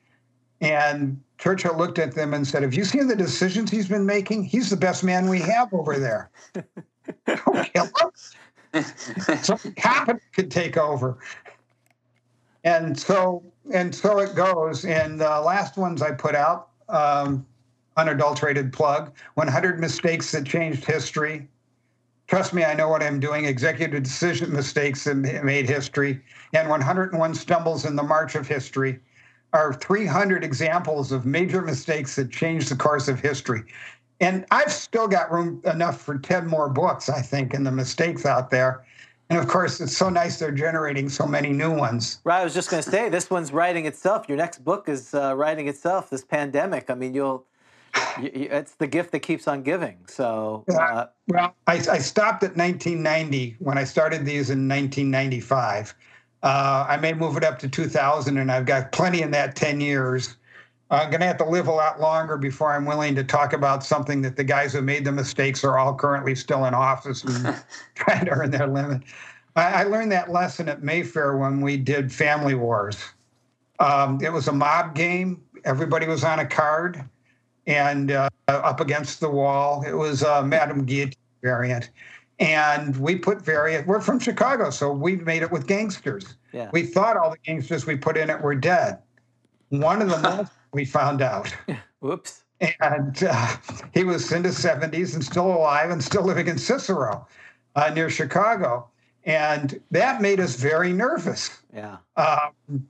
And 0.60 1.20
Churchill 1.38 1.76
looked 1.76 1.98
at 1.98 2.14
them 2.14 2.34
and 2.34 2.46
said, 2.46 2.62
Have 2.62 2.74
you 2.74 2.84
seen 2.84 3.06
the 3.06 3.16
decisions 3.16 3.70
he's 3.70 3.88
been 3.88 4.06
making? 4.06 4.44
He's 4.44 4.70
the 4.70 4.76
best 4.76 5.04
man 5.04 5.28
we 5.28 5.40
have 5.40 5.72
over 5.72 5.98
there. 5.98 6.30
Don't 7.26 7.72
kill 7.72 7.90
him. 8.74 8.84
Something 9.42 9.74
happened 9.76 10.20
could 10.32 10.50
take 10.50 10.76
over. 10.76 11.18
And 12.64 12.98
so 12.98 13.42
and 13.72 13.94
so 13.94 14.18
it 14.18 14.34
goes. 14.34 14.84
And 14.84 15.20
the 15.20 15.40
last 15.40 15.76
ones 15.76 16.02
I 16.02 16.12
put 16.12 16.34
out, 16.34 16.70
um, 16.88 17.46
unadulterated 17.96 18.72
plug, 18.72 19.12
100 19.34 19.80
mistakes 19.80 20.32
that 20.32 20.44
changed 20.44 20.84
history. 20.84 21.48
Trust 22.28 22.52
me, 22.52 22.62
I 22.62 22.74
know 22.74 22.90
what 22.90 23.02
I'm 23.02 23.18
doing. 23.18 23.46
Executive 23.46 24.02
decision 24.02 24.52
mistakes 24.52 25.04
that 25.04 25.16
made 25.16 25.66
history, 25.66 26.20
and 26.52 26.68
101 26.68 27.34
stumbles 27.34 27.86
in 27.86 27.96
the 27.96 28.02
march 28.02 28.34
of 28.34 28.46
history 28.46 29.00
are 29.54 29.72
300 29.72 30.44
examples 30.44 31.10
of 31.10 31.24
major 31.24 31.62
mistakes 31.62 32.16
that 32.16 32.30
changed 32.30 32.70
the 32.70 32.76
course 32.76 33.08
of 33.08 33.18
history. 33.18 33.62
And 34.20 34.44
I've 34.50 34.70
still 34.70 35.08
got 35.08 35.32
room 35.32 35.62
enough 35.64 36.02
for 36.02 36.18
10 36.18 36.46
more 36.46 36.68
books, 36.68 37.08
I 37.08 37.22
think, 37.22 37.54
in 37.54 37.64
the 37.64 37.72
mistakes 37.72 38.26
out 38.26 38.50
there. 38.50 38.84
And 39.30 39.38
of 39.38 39.48
course, 39.48 39.80
it's 39.80 39.96
so 39.96 40.10
nice 40.10 40.38
they're 40.38 40.50
generating 40.50 41.08
so 41.08 41.26
many 41.26 41.50
new 41.50 41.74
ones. 41.74 42.18
Right. 42.24 42.40
I 42.40 42.44
was 42.44 42.52
just 42.52 42.70
going 42.70 42.82
to 42.82 42.90
say, 42.90 43.08
this 43.08 43.30
one's 43.30 43.52
writing 43.52 43.86
itself. 43.86 44.28
Your 44.28 44.36
next 44.36 44.64
book 44.64 44.88
is 44.88 45.14
uh, 45.14 45.34
writing 45.34 45.68
itself. 45.68 46.10
This 46.10 46.24
pandemic. 46.24 46.90
I 46.90 46.94
mean, 46.94 47.14
you'll. 47.14 47.46
It's 48.20 48.74
the 48.74 48.86
gift 48.86 49.12
that 49.12 49.20
keeps 49.20 49.46
on 49.46 49.62
giving. 49.62 49.98
So. 50.06 50.64
Uh, 50.68 51.06
well, 51.28 51.54
I, 51.66 51.74
I, 51.74 51.98
stopped 51.98 52.42
at 52.42 52.56
1990 52.56 53.56
when 53.58 53.78
I 53.78 53.84
started 53.84 54.24
these 54.24 54.50
in 54.50 54.68
1995. 54.68 55.94
Uh, 56.42 56.86
I 56.88 56.96
may 56.96 57.12
move 57.12 57.36
it 57.36 57.44
up 57.44 57.58
to 57.60 57.68
2000, 57.68 58.38
and 58.38 58.50
I've 58.50 58.66
got 58.66 58.92
plenty 58.92 59.22
in 59.22 59.30
that 59.32 59.56
10 59.56 59.80
years. 59.80 60.36
I'm 60.90 61.10
going 61.10 61.20
to 61.20 61.26
have 61.26 61.36
to 61.38 61.44
live 61.44 61.66
a 61.66 61.72
lot 61.72 62.00
longer 62.00 62.38
before 62.38 62.72
I'm 62.72 62.86
willing 62.86 63.14
to 63.16 63.24
talk 63.24 63.52
about 63.52 63.84
something 63.84 64.22
that 64.22 64.36
the 64.36 64.44
guys 64.44 64.72
who 64.72 64.80
made 64.80 65.04
the 65.04 65.12
mistakes 65.12 65.62
are 65.62 65.78
all 65.78 65.94
currently 65.94 66.34
still 66.34 66.64
in 66.64 66.74
office 66.74 67.24
and 67.24 67.62
trying 67.94 68.24
to 68.24 68.30
earn 68.30 68.50
their 68.50 68.66
limit. 68.66 69.02
I, 69.54 69.82
I, 69.82 69.82
learned 69.82 70.12
that 70.12 70.30
lesson 70.30 70.68
at 70.68 70.82
Mayfair 70.82 71.36
when 71.36 71.60
we 71.60 71.76
did 71.76 72.12
Family 72.12 72.54
Wars. 72.54 72.96
Um, 73.80 74.18
it 74.22 74.32
was 74.32 74.48
a 74.48 74.52
mob 74.52 74.94
game. 74.94 75.42
Everybody 75.64 76.06
was 76.06 76.24
on 76.24 76.38
a 76.38 76.46
card 76.46 77.04
and 77.68 78.10
uh, 78.10 78.28
up 78.48 78.80
against 78.80 79.20
the 79.20 79.28
wall. 79.28 79.84
It 79.86 79.92
was 79.92 80.22
a 80.22 80.42
Madame 80.42 80.84
Guillotine 80.84 81.14
variant. 81.42 81.90
And 82.40 82.96
we 82.96 83.16
put 83.16 83.42
various, 83.42 83.86
we're 83.86 84.00
from 84.00 84.18
Chicago, 84.18 84.70
so 84.70 84.90
we 84.90 85.16
made 85.16 85.42
it 85.42 85.52
with 85.52 85.66
gangsters. 85.66 86.34
Yeah. 86.52 86.70
We 86.72 86.84
thought 86.84 87.16
all 87.16 87.30
the 87.30 87.38
gangsters 87.44 87.86
we 87.86 87.96
put 87.96 88.16
in 88.16 88.30
it 88.30 88.40
were 88.40 88.54
dead. 88.54 88.98
One 89.68 90.00
of 90.00 90.08
them 90.08 90.48
we 90.72 90.84
found 90.84 91.20
out. 91.20 91.54
Whoops. 92.00 92.44
And 92.80 93.22
uh, 93.22 93.56
he 93.92 94.02
was 94.02 94.32
in 94.32 94.44
his 94.44 94.58
70s 94.58 95.14
and 95.14 95.22
still 95.22 95.46
alive 95.46 95.90
and 95.90 96.02
still 96.02 96.24
living 96.24 96.48
in 96.48 96.58
Cicero 96.58 97.26
uh, 97.76 97.90
near 97.90 98.08
Chicago. 98.08 98.88
And 99.24 99.78
that 99.90 100.22
made 100.22 100.40
us 100.40 100.56
very 100.56 100.92
nervous. 100.92 101.50
Yeah. 101.74 101.98
Um, 102.16 102.86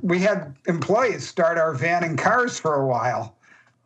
we 0.00 0.20
had 0.20 0.54
employees 0.66 1.28
start 1.28 1.58
our 1.58 1.74
van 1.74 2.04
and 2.04 2.16
cars 2.16 2.58
for 2.58 2.74
a 2.74 2.86
while. 2.86 3.36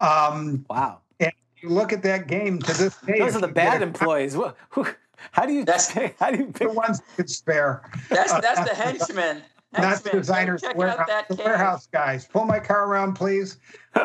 Um, 0.00 0.64
wow. 0.68 1.00
And, 1.20 1.32
you 1.62 1.70
look 1.70 1.92
at 1.92 2.02
that 2.02 2.26
game 2.26 2.60
to 2.60 2.72
this 2.76 2.96
day. 2.98 3.18
Those 3.18 3.34
are 3.36 3.40
the 3.40 3.48
bad 3.48 3.82
employees. 3.82 4.34
Who, 4.34 4.48
who, 4.70 4.86
how 5.32 5.46
do 5.46 5.52
you 5.52 5.64
That's- 5.64 5.90
how 6.20 6.30
do 6.30 6.38
you 6.38 6.46
The 6.46 6.52
pick? 6.52 6.74
ones 6.74 7.00
that 7.00 7.16
could 7.16 7.30
spare. 7.30 7.82
That's 8.10 8.32
that's 8.40 8.68
the 8.68 8.74
henchman. 8.74 9.42
Not 9.76 10.02
the 10.04 10.10
designers, 10.10 10.62
check 10.62 10.76
warehouse, 10.76 11.06
that 11.08 11.28
the 11.28 11.36
cave. 11.36 11.44
warehouse 11.46 11.86
guys. 11.92 12.26
Pull 12.28 12.44
my 12.46 12.58
car 12.60 12.86
around, 12.88 13.14
please. 13.14 13.58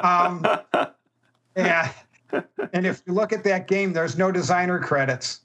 Um, 0.04 0.46
yeah. 1.56 1.92
And 2.74 2.86
if 2.86 3.02
you 3.06 3.14
look 3.14 3.32
at 3.32 3.44
that 3.46 3.68
game, 3.68 3.94
there's 3.94 4.18
no 4.18 4.32
designer 4.32 4.80
credits. 4.80 5.42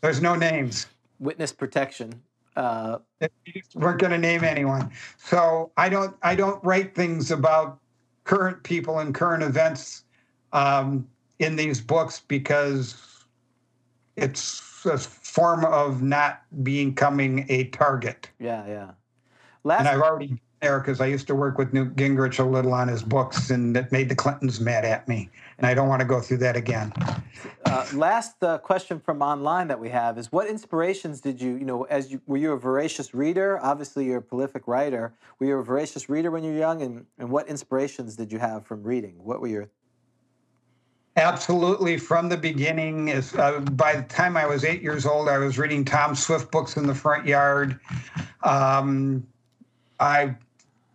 There's 0.00 0.20
no 0.20 0.34
names. 0.34 0.86
Witness 1.18 1.52
protection. 1.52 2.12
Uh, 2.56 2.98
You 3.20 3.52
just 3.54 3.74
weren't 3.76 4.00
going 4.00 4.12
to 4.12 4.18
name 4.18 4.44
anyone. 4.44 4.90
So 5.18 5.70
I 5.76 5.88
don't. 5.88 6.14
I 6.22 6.34
don't 6.34 6.62
write 6.64 6.94
things 6.94 7.30
about 7.30 7.78
current 8.24 8.62
people 8.62 8.98
and 8.98 9.14
current 9.14 9.42
events 9.42 10.04
um, 10.52 11.06
in 11.38 11.56
these 11.56 11.80
books 11.80 12.20
because 12.26 13.24
it's 14.16 14.60
a 14.86 14.98
form 14.98 15.64
of 15.64 16.02
not 16.02 16.42
becoming 16.62 17.46
a 17.48 17.64
target. 17.64 18.30
yeah, 18.38 18.66
yeah. 18.66 18.90
And 19.80 19.88
I've 19.88 20.00
already 20.02 20.26
been 20.26 20.40
there 20.60 20.78
because 20.78 21.00
I 21.00 21.06
used 21.06 21.26
to 21.28 21.34
work 21.34 21.56
with 21.56 21.72
Newt 21.72 21.96
Gingrich 21.96 22.38
a 22.38 22.44
little 22.44 22.74
on 22.74 22.88
his 22.88 23.02
books, 23.02 23.50
and 23.50 23.76
it 23.76 23.90
made 23.92 24.08
the 24.10 24.14
Clintons 24.14 24.60
mad 24.60 24.84
at 24.84 25.08
me. 25.08 25.30
And 25.58 25.66
I 25.66 25.74
don't 25.74 25.88
want 25.88 26.00
to 26.00 26.06
go 26.06 26.20
through 26.20 26.38
that 26.38 26.56
again. 26.56 26.92
uh, 27.66 27.86
last 27.94 28.42
uh, 28.42 28.58
question 28.58 28.98
from 28.98 29.22
online 29.22 29.68
that 29.68 29.78
we 29.78 29.88
have 29.90 30.18
is: 30.18 30.32
What 30.32 30.48
inspirations 30.48 31.20
did 31.20 31.40
you, 31.40 31.54
you 31.54 31.64
know, 31.64 31.84
as 31.84 32.10
you 32.10 32.20
were 32.26 32.36
you 32.36 32.52
a 32.52 32.58
voracious 32.58 33.14
reader? 33.14 33.58
Obviously, 33.62 34.06
you're 34.06 34.18
a 34.18 34.22
prolific 34.22 34.66
writer. 34.66 35.14
Were 35.38 35.46
you 35.46 35.58
a 35.58 35.64
voracious 35.64 36.08
reader 36.08 36.30
when 36.30 36.42
you 36.44 36.52
were 36.52 36.58
young? 36.58 36.82
And 36.82 37.06
and 37.18 37.30
what 37.30 37.48
inspirations 37.48 38.16
did 38.16 38.32
you 38.32 38.38
have 38.38 38.66
from 38.66 38.82
reading? 38.82 39.14
What 39.22 39.40
were 39.40 39.48
your 39.48 39.68
Absolutely, 41.16 41.96
from 41.96 42.28
the 42.28 42.36
beginning. 42.36 43.08
Is 43.08 43.34
uh, 43.34 43.60
by 43.60 43.96
the 43.96 44.02
time 44.02 44.36
I 44.36 44.46
was 44.46 44.64
eight 44.64 44.82
years 44.82 45.06
old, 45.06 45.28
I 45.28 45.38
was 45.38 45.58
reading 45.58 45.84
Tom 45.84 46.16
Swift 46.16 46.50
books 46.50 46.76
in 46.76 46.86
the 46.86 46.94
front 46.94 47.24
yard. 47.24 47.78
Um, 48.42 49.24
I 50.00 50.34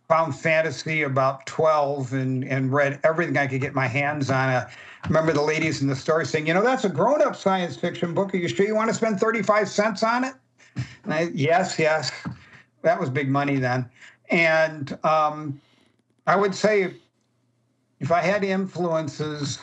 found 0.10 0.36
fantasy 0.38 1.04
about 1.04 1.46
twelve 1.46 2.12
and 2.12 2.44
and 2.44 2.74
read 2.74 3.00
everything 3.04 3.38
I 3.38 3.48
could 3.48 3.62
get 3.62 3.74
my 3.74 3.88
hands 3.88 4.30
on. 4.30 4.50
I 4.50 4.68
remember 5.08 5.32
the 5.32 5.42
ladies 5.42 5.82
in 5.82 5.88
the 5.88 5.96
store 5.96 6.26
saying, 6.26 6.48
"You 6.48 6.54
know, 6.54 6.64
that's 6.64 6.84
a 6.84 6.90
grown-up 6.90 7.38
science 7.38 7.78
fiction 7.78 8.14
book. 8.14 8.34
Are 8.34 8.38
you 8.38 8.50
sure 8.50 8.66
you 8.66 8.76
want 8.76 8.90
to 8.90 8.96
spend 8.96 9.20
thirty-five 9.20 9.70
cents 9.70 10.04
on 10.04 10.26
it?" 10.26 10.34
And 11.06 11.14
I, 11.14 11.30
yes, 11.34 11.80
yes, 11.80 12.12
that 12.82 13.00
was 13.00 13.10
big 13.10 13.30
money 13.30 13.58
then. 13.58 13.90
And 14.30 14.98
um, 15.06 15.62
I 16.28 16.36
would 16.36 16.54
say, 16.54 16.94
if 18.00 18.12
I 18.12 18.22
had 18.22 18.44
influences 18.44 19.58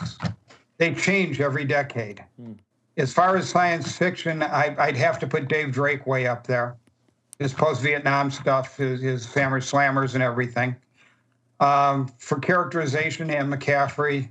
they 0.78 0.94
change 0.94 1.40
every 1.40 1.64
decade. 1.64 2.24
Hmm. 2.40 2.52
As 2.96 3.12
far 3.12 3.36
as 3.36 3.48
science 3.48 3.96
fiction, 3.96 4.42
I, 4.42 4.74
I'd 4.78 4.96
have 4.96 5.18
to 5.20 5.26
put 5.26 5.48
Dave 5.48 5.72
Drake 5.72 6.06
way 6.06 6.26
up 6.26 6.46
there. 6.46 6.76
His 7.38 7.52
post-Vietnam 7.52 8.30
stuff, 8.30 8.76
his, 8.78 9.00
his 9.00 9.32
Hammer's 9.34 9.70
Slammers 9.70 10.14
and 10.14 10.22
everything. 10.22 10.76
Um, 11.60 12.08
for 12.18 12.38
characterization, 12.38 13.30
Anne 13.30 13.50
McCaffrey, 13.50 14.30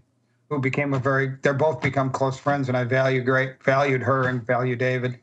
who 0.49 0.59
became 0.59 0.93
a 0.93 0.99
very, 0.99 1.35
they're 1.41 1.53
both 1.53 1.81
become 1.81 2.11
close 2.11 2.37
friends, 2.37 2.67
and 2.67 2.77
I 2.77 2.83
value 2.83 3.21
great, 3.21 3.63
valued 3.63 4.01
her 4.01 4.27
and 4.27 4.45
value 4.45 4.75
David. 4.75 5.19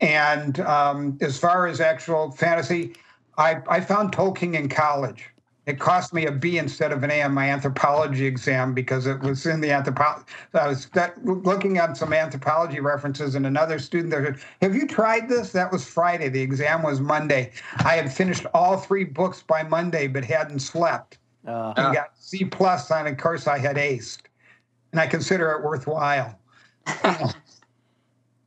And 0.00 0.58
um, 0.60 1.18
as 1.20 1.38
far 1.38 1.66
as 1.66 1.80
actual 1.80 2.32
fantasy, 2.32 2.94
I, 3.38 3.62
I 3.68 3.80
found 3.80 4.12
Tolkien 4.12 4.54
in 4.54 4.68
college. 4.68 5.30
It 5.64 5.78
cost 5.78 6.12
me 6.12 6.26
a 6.26 6.32
B 6.32 6.58
instead 6.58 6.90
of 6.90 7.04
an 7.04 7.10
A 7.12 7.22
on 7.22 7.32
my 7.32 7.48
anthropology 7.48 8.26
exam 8.26 8.74
because 8.74 9.06
it 9.06 9.20
was 9.20 9.46
in 9.46 9.60
the 9.60 9.70
anthropology. 9.70 10.24
I 10.54 10.66
was 10.66 10.88
looking 11.22 11.78
at 11.78 11.96
some 11.96 12.12
anthropology 12.12 12.80
references, 12.80 13.36
and 13.36 13.46
another 13.46 13.78
student 13.78 14.10
there 14.10 14.24
said, 14.24 14.40
"Have 14.60 14.74
you 14.74 14.88
tried 14.88 15.28
this?" 15.28 15.52
That 15.52 15.70
was 15.70 15.86
Friday. 15.86 16.28
The 16.28 16.40
exam 16.40 16.82
was 16.82 17.00
Monday. 17.00 17.52
I 17.78 17.94
had 17.94 18.12
finished 18.12 18.44
all 18.54 18.76
three 18.76 19.04
books 19.04 19.42
by 19.42 19.62
Monday, 19.62 20.08
but 20.08 20.24
hadn't 20.24 20.60
slept. 20.60 21.18
uh, 21.46 21.74
And 21.76 21.94
got 21.94 22.10
C 22.18 22.44
plus 22.44 22.90
on 22.90 23.06
a 23.06 23.14
course 23.14 23.46
I 23.46 23.58
had 23.58 23.76
aced, 23.76 24.22
and 24.90 25.00
I 25.00 25.06
consider 25.06 25.52
it 25.52 25.62
worthwhile. 25.62 26.36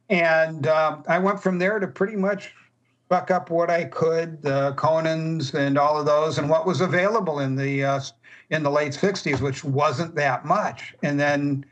and 0.09 0.67
um, 0.67 1.03
I 1.07 1.19
went 1.19 1.41
from 1.41 1.59
there 1.59 1.79
to 1.79 1.87
pretty 1.87 2.17
much 2.17 2.53
buck 3.07 3.31
up 3.31 3.49
what 3.49 3.69
I 3.69 3.85
could, 3.85 4.41
the 4.41 4.73
Conans 4.73 5.53
and 5.53 5.77
all 5.77 5.99
of 5.99 6.05
those, 6.05 6.37
and 6.37 6.49
what 6.49 6.65
was 6.65 6.81
available 6.81 7.39
in 7.39 7.55
the 7.55 7.83
uh, 7.83 8.01
in 8.49 8.63
the 8.63 8.71
late 8.71 8.93
'60s, 8.93 9.41
which 9.41 9.63
wasn't 9.63 10.15
that 10.15 10.45
much. 10.45 10.95
And 11.03 11.19
then 11.19 11.65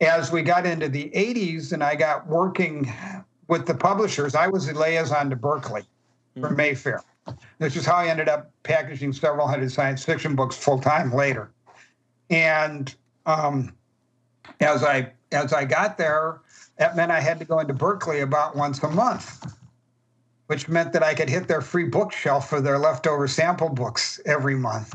as 0.00 0.30
we 0.30 0.42
got 0.42 0.66
into 0.66 0.88
the 0.88 1.10
'80s, 1.14 1.72
and 1.72 1.82
I 1.82 1.94
got 1.94 2.26
working 2.26 2.92
with 3.48 3.66
the 3.66 3.74
publishers, 3.74 4.34
I 4.34 4.46
was 4.46 4.66
the 4.66 4.78
liaison 4.78 5.30
to 5.30 5.36
Berkley 5.36 5.82
for 6.40 6.50
Mayfair. 6.50 7.02
This 7.58 7.76
is 7.76 7.84
how 7.84 7.96
I 7.96 8.06
ended 8.06 8.28
up 8.28 8.50
packaging 8.62 9.12
several 9.12 9.46
hundred 9.46 9.72
science 9.72 10.04
fiction 10.04 10.34
books 10.34 10.56
full 10.56 10.80
time 10.80 11.12
later. 11.12 11.50
And 12.30 12.94
um, 13.26 13.74
as 14.60 14.82
I 14.82 15.12
as 15.32 15.52
I 15.52 15.64
got 15.64 15.98
there, 15.98 16.40
that 16.78 16.96
meant 16.96 17.10
I 17.10 17.20
had 17.20 17.38
to 17.38 17.44
go 17.44 17.58
into 17.58 17.74
Berkley 17.74 18.20
about 18.20 18.56
once 18.56 18.82
a 18.82 18.88
month, 18.88 19.57
which 20.48 20.66
meant 20.66 20.92
that 20.94 21.02
I 21.02 21.14
could 21.14 21.28
hit 21.28 21.46
their 21.46 21.60
free 21.60 21.84
bookshelf 21.84 22.48
for 22.48 22.60
their 22.60 22.78
leftover 22.78 23.28
sample 23.28 23.68
books 23.68 24.18
every 24.24 24.54
month. 24.54 24.94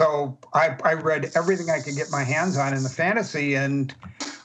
So 0.00 0.36
I, 0.52 0.76
I 0.84 0.94
read 0.94 1.30
everything 1.34 1.70
I 1.70 1.80
could 1.80 1.94
get 1.94 2.10
my 2.10 2.22
hands 2.22 2.58
on 2.58 2.74
in 2.74 2.82
the 2.82 2.88
fantasy, 2.88 3.54
and 3.54 3.94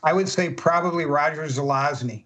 I 0.03 0.13
would 0.13 0.29
say 0.29 0.51
probably 0.51 1.05
Roger 1.05 1.43
Zelazny 1.43 2.23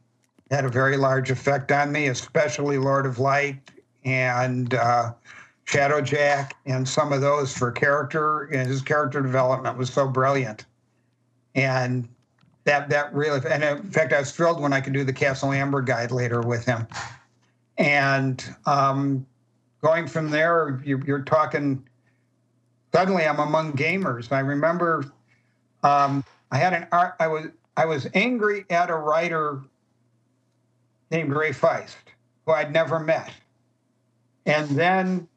had 0.51 0.65
a 0.65 0.69
very 0.69 0.97
large 0.97 1.31
effect 1.31 1.72
on 1.72 1.91
me, 1.91 2.07
especially 2.07 2.77
Lord 2.77 3.05
of 3.05 3.17
Light 3.17 3.57
and 4.03 4.73
uh, 4.73 5.13
Shadowjack, 5.65 6.51
and 6.65 6.88
some 6.88 7.13
of 7.13 7.22
those 7.22 7.57
for 7.57 7.72
character. 7.72 8.43
And 8.53 8.67
his 8.67 8.81
character 8.81 9.22
development 9.22 9.77
was 9.77 9.91
so 9.91 10.07
brilliant, 10.07 10.65
and 11.55 12.07
that 12.65 12.89
that 12.89 13.13
really. 13.13 13.39
And 13.49 13.63
in 13.63 13.89
fact, 13.89 14.11
I 14.11 14.19
was 14.19 14.34
thrilled 14.34 14.61
when 14.61 14.73
I 14.73 14.81
could 14.81 14.93
do 14.93 15.05
the 15.05 15.13
Castle 15.13 15.53
Amber 15.53 15.81
guide 15.81 16.11
later 16.11 16.41
with 16.41 16.65
him. 16.65 16.85
And 17.77 18.43
um, 18.65 19.26
going 19.81 20.07
from 20.07 20.30
there, 20.30 20.81
you, 20.85 21.02
you're 21.06 21.23
talking. 21.23 21.85
Suddenly, 22.93 23.26
I'm 23.26 23.39
among 23.39 23.73
gamers. 23.73 24.31
I 24.31 24.39
remember 24.39 25.06
um, 25.84 26.23
I 26.52 26.57
had 26.57 26.73
an 26.73 26.88
art. 26.91 27.15
I 27.19 27.27
was 27.27 27.47
I 27.77 27.85
was 27.85 28.07
angry 28.14 28.65
at 28.69 28.89
a 28.89 28.95
writer 28.95 29.61
named 31.11 31.34
Ray 31.34 31.52
Feist, 31.52 31.95
who 32.45 32.53
I'd 32.53 32.72
never 32.72 32.99
met. 32.99 33.31
And 34.45 34.69
then 34.69 35.27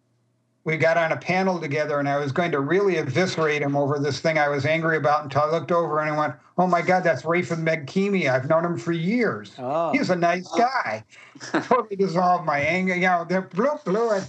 we 0.69 0.77
got 0.77 0.99
on 0.99 1.13
a 1.13 1.17
panel 1.17 1.59
together, 1.59 1.99
and 1.99 2.07
I 2.07 2.19
was 2.19 2.31
going 2.31 2.51
to 2.51 2.61
really 2.61 2.99
eviscerate 2.99 3.63
him 3.63 3.75
over 3.75 3.99
this 3.99 4.21
thing 4.21 4.37
I 4.37 4.49
was 4.49 4.67
angry 4.67 4.99
about 4.99 5.25
until 5.25 5.41
I 5.41 5.51
looked 5.51 5.73
over 5.73 6.01
and 6.01 6.11
I 6.11 6.19
went, 6.19 6.35
"Oh 6.59 6.67
my 6.67 6.83
God, 6.83 7.03
that's 7.03 7.23
Rafen 7.23 7.65
Megkimi. 7.65 8.31
I've 8.31 8.51
known 8.51 8.67
him 8.67 8.77
for 8.77 8.93
years. 8.93 9.53
oh, 9.59 9.93
He's 9.93 10.11
a 10.11 10.17
nice 10.17 10.47
oh. 10.53 10.59
guy." 10.59 11.05
totally 11.63 11.97
dissolved 11.97 12.45
my 12.45 12.59
anger. 12.59 12.95
You 12.95 13.01
know, 13.01 13.25
the 13.27 13.41
blue, 13.41 13.71
blue, 13.87 14.11
and 14.11 14.29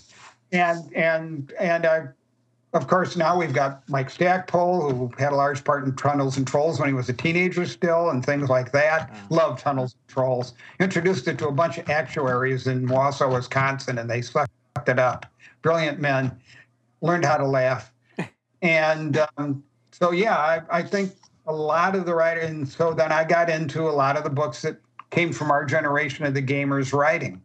and 0.53 0.93
and 0.95 1.53
and 1.59 1.85
I. 1.85 2.07
Of 2.71 2.87
course, 2.87 3.17
now 3.17 3.37
we've 3.37 3.51
got 3.51 3.81
Mike 3.89 4.09
Stackpole, 4.09 4.91
who 4.91 5.11
had 5.17 5.33
a 5.33 5.35
large 5.35 5.65
part 5.65 5.83
in 5.83 5.95
Tunnels 5.95 6.37
and 6.37 6.47
Trolls 6.47 6.79
when 6.79 6.87
he 6.87 6.93
was 6.93 7.09
a 7.09 7.13
teenager 7.13 7.65
still, 7.65 8.11
and 8.11 8.25
things 8.25 8.47
like 8.47 8.71
that. 8.71 9.13
Loved 9.29 9.59
Tunnels 9.59 9.95
and 9.95 10.07
Trolls. 10.07 10.53
Introduced 10.79 11.27
it 11.27 11.37
to 11.39 11.49
a 11.49 11.51
bunch 11.51 11.79
of 11.79 11.89
actuaries 11.89 12.67
in 12.67 12.87
Wausau, 12.87 13.33
Wisconsin, 13.33 13.97
and 13.97 14.09
they 14.09 14.21
sucked 14.21 14.51
it 14.87 14.99
up. 14.99 15.25
Brilliant 15.61 15.99
men. 15.99 16.37
Learned 17.01 17.25
how 17.25 17.37
to 17.37 17.47
laugh. 17.47 17.91
And 18.61 19.25
um, 19.37 19.63
so, 19.91 20.11
yeah, 20.11 20.35
I, 20.37 20.61
I 20.69 20.83
think 20.83 21.13
a 21.47 21.53
lot 21.53 21.95
of 21.95 22.05
the 22.05 22.13
writing, 22.13 22.43
and 22.43 22.67
so 22.67 22.93
then 22.93 23.11
I 23.11 23.23
got 23.23 23.49
into 23.49 23.87
a 23.87 23.91
lot 23.91 24.17
of 24.17 24.25
the 24.25 24.29
books 24.29 24.61
that 24.63 24.77
came 25.09 25.31
from 25.31 25.49
our 25.49 25.63
generation 25.63 26.25
of 26.25 26.33
the 26.33 26.41
gamers 26.41 26.91
writing. 26.93 27.41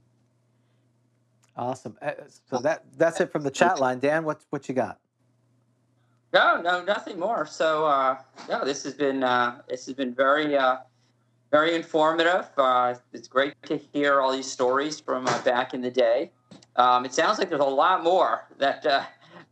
awesome. 1.56 1.96
Uh, 2.02 2.12
So 2.50 2.58
that 2.58 2.84
that's 2.96 3.20
it 3.20 3.30
from 3.30 3.42
the 3.42 3.50
chat 3.50 3.78
line. 3.78 4.00
Dan, 4.00 4.24
what 4.24 4.40
what 4.50 4.68
you 4.68 4.74
got? 4.74 4.98
No, 6.32 6.60
no, 6.60 6.82
nothing 6.82 7.18
more. 7.18 7.46
So, 7.46 7.86
uh, 7.86 8.18
no, 8.48 8.64
this 8.64 8.82
has 8.82 8.94
been 8.94 9.22
uh, 9.22 9.60
this 9.68 9.86
has 9.86 9.94
been 9.94 10.12
very, 10.12 10.56
uh, 10.56 10.78
very 11.52 11.76
informative. 11.76 12.48
Uh, 12.58 12.94
it's 13.12 13.28
great 13.28 13.54
to 13.62 13.76
hear 13.92 14.20
all 14.20 14.32
these 14.32 14.50
stories 14.50 14.98
from 14.98 15.28
uh, 15.28 15.42
back 15.42 15.74
in 15.74 15.80
the 15.80 15.92
day. 15.92 16.32
Um, 16.76 17.04
it 17.04 17.14
sounds 17.14 17.38
like 17.38 17.48
there's 17.48 17.60
a 17.60 17.64
lot 17.64 18.02
more 18.02 18.46
that 18.58 18.84
uh, 18.84 19.04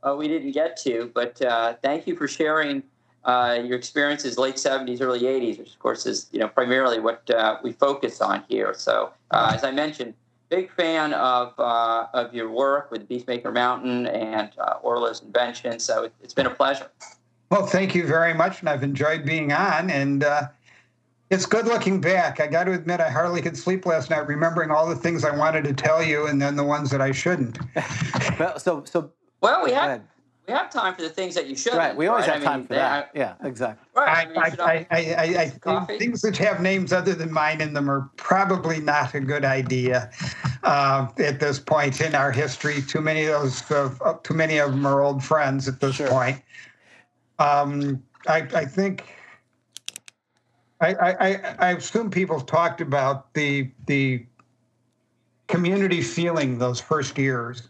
uh, 0.02 0.16
we 0.16 0.28
didn't 0.28 0.52
get 0.52 0.76
to, 0.78 1.10
but 1.14 1.40
uh, 1.42 1.74
thank 1.82 2.06
you 2.06 2.16
for 2.16 2.26
sharing 2.26 2.82
uh, 3.24 3.58
your 3.64 3.76
experiences 3.76 4.36
late 4.38 4.56
70s, 4.56 5.00
early 5.00 5.20
80s, 5.22 5.58
which 5.58 5.72
of 5.72 5.78
course 5.78 6.06
is 6.06 6.26
you 6.32 6.40
know 6.40 6.48
primarily 6.48 6.98
what 6.98 7.28
uh, 7.30 7.58
we 7.62 7.72
focus 7.72 8.20
on 8.20 8.42
here. 8.48 8.74
So, 8.74 9.12
as 9.30 9.62
I 9.62 9.70
mentioned, 9.70 10.14
big 10.48 10.72
fan 10.72 11.14
of 11.14 11.54
of 11.58 12.34
your 12.34 12.50
work 12.50 12.90
with 12.90 13.08
Beastmaker 13.08 13.52
Mountain 13.52 14.08
and 14.08 14.50
Orla's 14.82 15.22
invention. 15.22 15.78
So 15.78 16.04
it, 16.04 16.12
it's 16.22 16.34
been 16.34 16.46
a 16.46 16.54
pleasure. 16.54 16.88
Well, 17.50 17.66
thank 17.66 17.94
you 17.94 18.06
very 18.06 18.34
much, 18.34 18.60
and 18.60 18.68
I've 18.68 18.82
enjoyed 18.82 19.24
being 19.24 19.52
on. 19.52 19.90
And 19.90 20.24
it's 21.32 21.46
good 21.46 21.66
looking 21.66 22.00
back. 22.00 22.40
I 22.40 22.46
got 22.46 22.64
to 22.64 22.72
admit, 22.72 23.00
I 23.00 23.08
hardly 23.08 23.40
could 23.40 23.56
sleep 23.56 23.86
last 23.86 24.10
night, 24.10 24.26
remembering 24.28 24.70
all 24.70 24.86
the 24.86 24.94
things 24.94 25.24
I 25.24 25.34
wanted 25.34 25.64
to 25.64 25.72
tell 25.72 26.02
you, 26.02 26.26
and 26.26 26.40
then 26.40 26.56
the 26.56 26.62
ones 26.64 26.90
that 26.90 27.00
I 27.00 27.10
shouldn't. 27.12 27.58
Well, 28.38 28.58
so 28.58 28.84
so 28.84 29.10
Well, 29.40 29.62
we 29.64 29.70
Go 29.70 29.74
have 29.76 29.84
ahead. 29.88 30.02
we 30.46 30.52
have 30.54 30.70
time 30.70 30.94
for 30.94 31.02
the 31.02 31.08
things 31.08 31.34
that 31.34 31.46
you 31.48 31.56
should. 31.56 31.74
right, 31.74 31.96
we 31.96 32.06
always 32.06 32.26
right? 32.26 32.34
have 32.34 32.42
I 32.42 32.44
time 32.44 32.58
mean, 32.60 32.66
for 32.68 32.74
that. 32.74 33.10
I- 33.14 33.18
yeah, 33.18 33.34
exactly. 33.42 33.86
right. 33.96 34.08
I, 34.08 34.20
I 34.22 34.26
mean, 34.26 34.60
I, 34.60 34.64
I, 34.66 34.86
I, 34.90 34.96
I, 34.98 35.22
I 35.44 35.84
think 35.86 36.00
things 36.00 36.20
that 36.22 36.36
have 36.36 36.60
names 36.60 36.92
other 36.92 37.14
than 37.14 37.32
mine 37.32 37.60
in 37.62 37.72
them 37.72 37.90
are 37.90 38.10
probably 38.16 38.80
not 38.80 39.14
a 39.14 39.20
good 39.20 39.44
idea 39.44 40.10
uh, 40.64 41.08
at 41.18 41.40
this 41.40 41.58
point 41.58 42.00
in 42.00 42.14
our 42.14 42.30
history. 42.32 42.82
Too 42.82 43.00
many 43.00 43.24
of 43.26 43.40
those, 43.42 43.70
uh, 43.70 44.14
too 44.22 44.34
many 44.34 44.58
of 44.58 44.70
them 44.72 44.84
are 44.86 45.00
old 45.02 45.24
friends 45.24 45.66
at 45.68 45.80
this 45.80 45.96
Sure. 45.96 46.08
point. 46.08 46.42
Um, 47.38 48.02
I, 48.28 48.46
I 48.54 48.64
think. 48.66 49.04
I, 50.82 50.94
I, 50.94 51.56
I- 51.58 51.70
assume 51.72 52.10
people 52.10 52.40
talked 52.40 52.80
about 52.80 53.32
the 53.34 53.70
the 53.86 54.26
community 55.46 56.00
feeling 56.02 56.58
those 56.58 56.80
first 56.80 57.16
years 57.18 57.68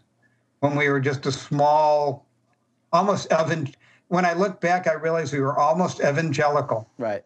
when 0.61 0.75
we 0.75 0.87
were 0.89 0.99
just 0.99 1.25
a 1.25 1.31
small, 1.31 2.25
almost 2.91 3.31
evan. 3.31 3.73
When 4.07 4.25
I 4.25 4.33
look 4.33 4.61
back, 4.61 4.87
I 4.87 4.93
realize 4.93 5.33
we 5.33 5.41
were 5.41 5.57
almost 5.57 5.99
evangelical. 5.99 6.89
Right. 6.97 7.23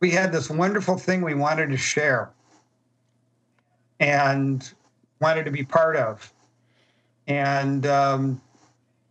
We 0.00 0.10
had 0.10 0.32
this 0.32 0.50
wonderful 0.50 0.96
thing 0.98 1.22
we 1.22 1.34
wanted 1.34 1.70
to 1.70 1.76
share 1.76 2.30
and 4.00 4.72
wanted 5.20 5.44
to 5.44 5.50
be 5.50 5.64
part 5.64 5.96
of, 5.96 6.32
and 7.26 7.86
um, 7.86 8.40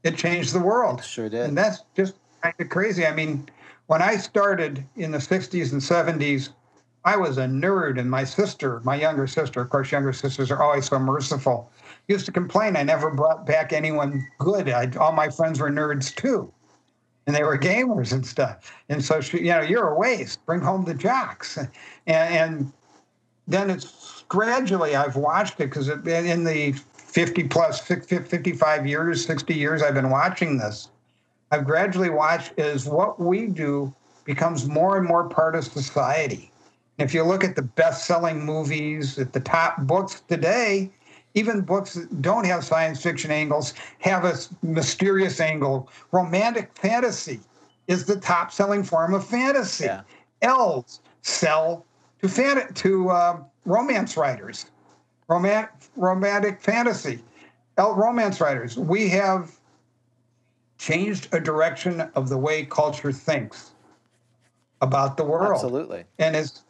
it 0.03 0.17
changed 0.17 0.53
the 0.53 0.59
world. 0.59 1.03
Sure 1.03 1.29
did. 1.29 1.41
And 1.47 1.57
that's 1.57 1.79
just 1.95 2.15
kind 2.41 2.55
of 2.59 2.69
crazy. 2.69 3.05
I 3.05 3.13
mean, 3.13 3.47
when 3.87 4.01
I 4.01 4.17
started 4.17 4.83
in 4.95 5.11
the 5.11 5.17
60s 5.19 5.71
and 5.71 5.81
70s, 5.81 6.49
I 7.03 7.17
was 7.17 7.37
a 7.37 7.45
nerd, 7.45 7.99
and 7.99 8.09
my 8.09 8.23
sister, 8.23 8.81
my 8.83 8.95
younger 8.95 9.27
sister, 9.27 9.61
of 9.61 9.69
course, 9.69 9.91
younger 9.91 10.11
sisters 10.11 10.49
are 10.49 10.61
always 10.61 10.87
so 10.87 10.97
merciful, 10.97 11.71
used 12.07 12.25
to 12.25 12.31
complain 12.31 12.75
I 12.75 12.81
never 12.81 13.11
brought 13.11 13.45
back 13.45 13.73
anyone 13.73 14.25
good. 14.39 14.69
I, 14.69 14.89
all 14.99 15.11
my 15.11 15.29
friends 15.29 15.59
were 15.59 15.69
nerds 15.69 16.15
too, 16.15 16.51
and 17.27 17.35
they 17.35 17.43
were 17.43 17.59
gamers 17.59 18.11
and 18.11 18.25
stuff. 18.25 18.71
And 18.89 19.05
so, 19.05 19.21
she, 19.21 19.37
you 19.37 19.51
know, 19.51 19.61
you're 19.61 19.89
a 19.89 19.99
waste. 19.99 20.43
Bring 20.47 20.61
home 20.61 20.85
the 20.85 20.95
jocks. 20.95 21.57
And, 21.57 21.69
and 22.07 22.73
then 23.47 23.69
it's 23.69 24.23
gradually 24.27 24.95
I've 24.95 25.15
watched 25.15 25.59
it 25.59 25.69
because 25.69 25.89
in 25.89 26.43
the 26.43 26.71
50 26.71 27.43
plus 27.45 27.81
55 27.81 28.87
years, 28.87 29.25
60 29.25 29.53
years 29.53 29.83
I've 29.83 29.93
been 29.93 30.09
watching 30.09 30.57
this. 30.57 30.89
I've 31.51 31.65
gradually 31.65 32.09
watched 32.09 32.57
as 32.59 32.85
what 32.85 33.19
we 33.19 33.47
do 33.47 33.93
becomes 34.25 34.67
more 34.67 34.97
and 34.97 35.07
more 35.07 35.29
part 35.29 35.55
of 35.55 35.63
society. 35.63 36.51
If 36.97 37.13
you 37.13 37.23
look 37.23 37.43
at 37.43 37.55
the 37.55 37.61
best-selling 37.61 38.43
movies, 38.45 39.19
at 39.19 39.33
the 39.33 39.39
top 39.39 39.81
books 39.81 40.21
today, 40.27 40.91
even 41.33 41.61
books 41.61 41.93
that 41.93 42.21
don't 42.21 42.45
have 42.45 42.63
science 42.63 43.01
fiction 43.03 43.29
angles 43.29 43.73
have 43.99 44.23
a 44.23 44.35
mysterious 44.65 45.39
angle. 45.39 45.89
Romantic 46.11 46.71
fantasy 46.75 47.41
is 47.87 48.05
the 48.05 48.19
top-selling 48.19 48.83
form 48.83 49.13
of 49.13 49.25
fantasy. 49.25 49.85
Yeah. 49.85 50.01
Elves 50.41 51.01
sell 51.21 51.85
to 52.21 52.29
fan- 52.29 52.73
to 52.73 53.09
uh, 53.09 53.39
romance 53.65 54.15
writers, 54.17 54.65
romantic 55.27 55.71
romantic 55.95 56.61
fantasy, 56.61 57.19
El- 57.77 57.95
romance 57.95 58.39
writers. 58.39 58.77
We 58.77 59.09
have 59.09 59.51
changed 60.77 61.27
a 61.33 61.39
direction 61.39 62.01
of 62.15 62.29
the 62.29 62.37
way 62.37 62.65
culture 62.65 63.11
thinks 63.11 63.71
about 64.81 65.17
the 65.17 65.23
world 65.23 65.53
Absolutely. 65.53 66.03
and 66.19 66.35
it's 66.35 66.63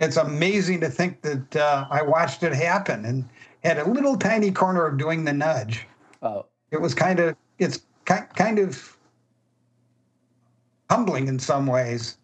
it's 0.00 0.16
amazing 0.16 0.80
to 0.80 0.88
think 0.90 1.22
that 1.22 1.56
uh, 1.56 1.86
I 1.90 2.02
watched 2.02 2.42
it 2.42 2.52
happen 2.52 3.04
and 3.04 3.28
had 3.62 3.78
a 3.78 3.88
little 3.88 4.16
tiny 4.16 4.50
corner 4.50 4.86
of 4.86 4.98
doing 4.98 5.24
the 5.24 5.32
nudge. 5.32 5.86
Oh, 6.20 6.46
It 6.72 6.80
was 6.80 6.94
kind 6.94 7.20
of 7.20 7.36
it's 7.58 7.78
ki- 8.04 8.26
kind 8.34 8.58
of 8.58 8.96
humbling 10.90 11.28
in 11.28 11.38
some 11.38 11.66
ways, 11.66 12.18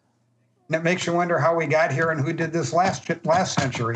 and 0.69 0.77
it 0.77 0.82
makes 0.82 1.07
you 1.07 1.12
wonder 1.12 1.39
how 1.39 1.55
we 1.55 1.66
got 1.66 1.93
here 1.93 2.11
and 2.11 2.20
who 2.20 2.32
did 2.32 2.53
this 2.53 2.73
last 2.73 3.09
last 3.24 3.55
century. 3.59 3.95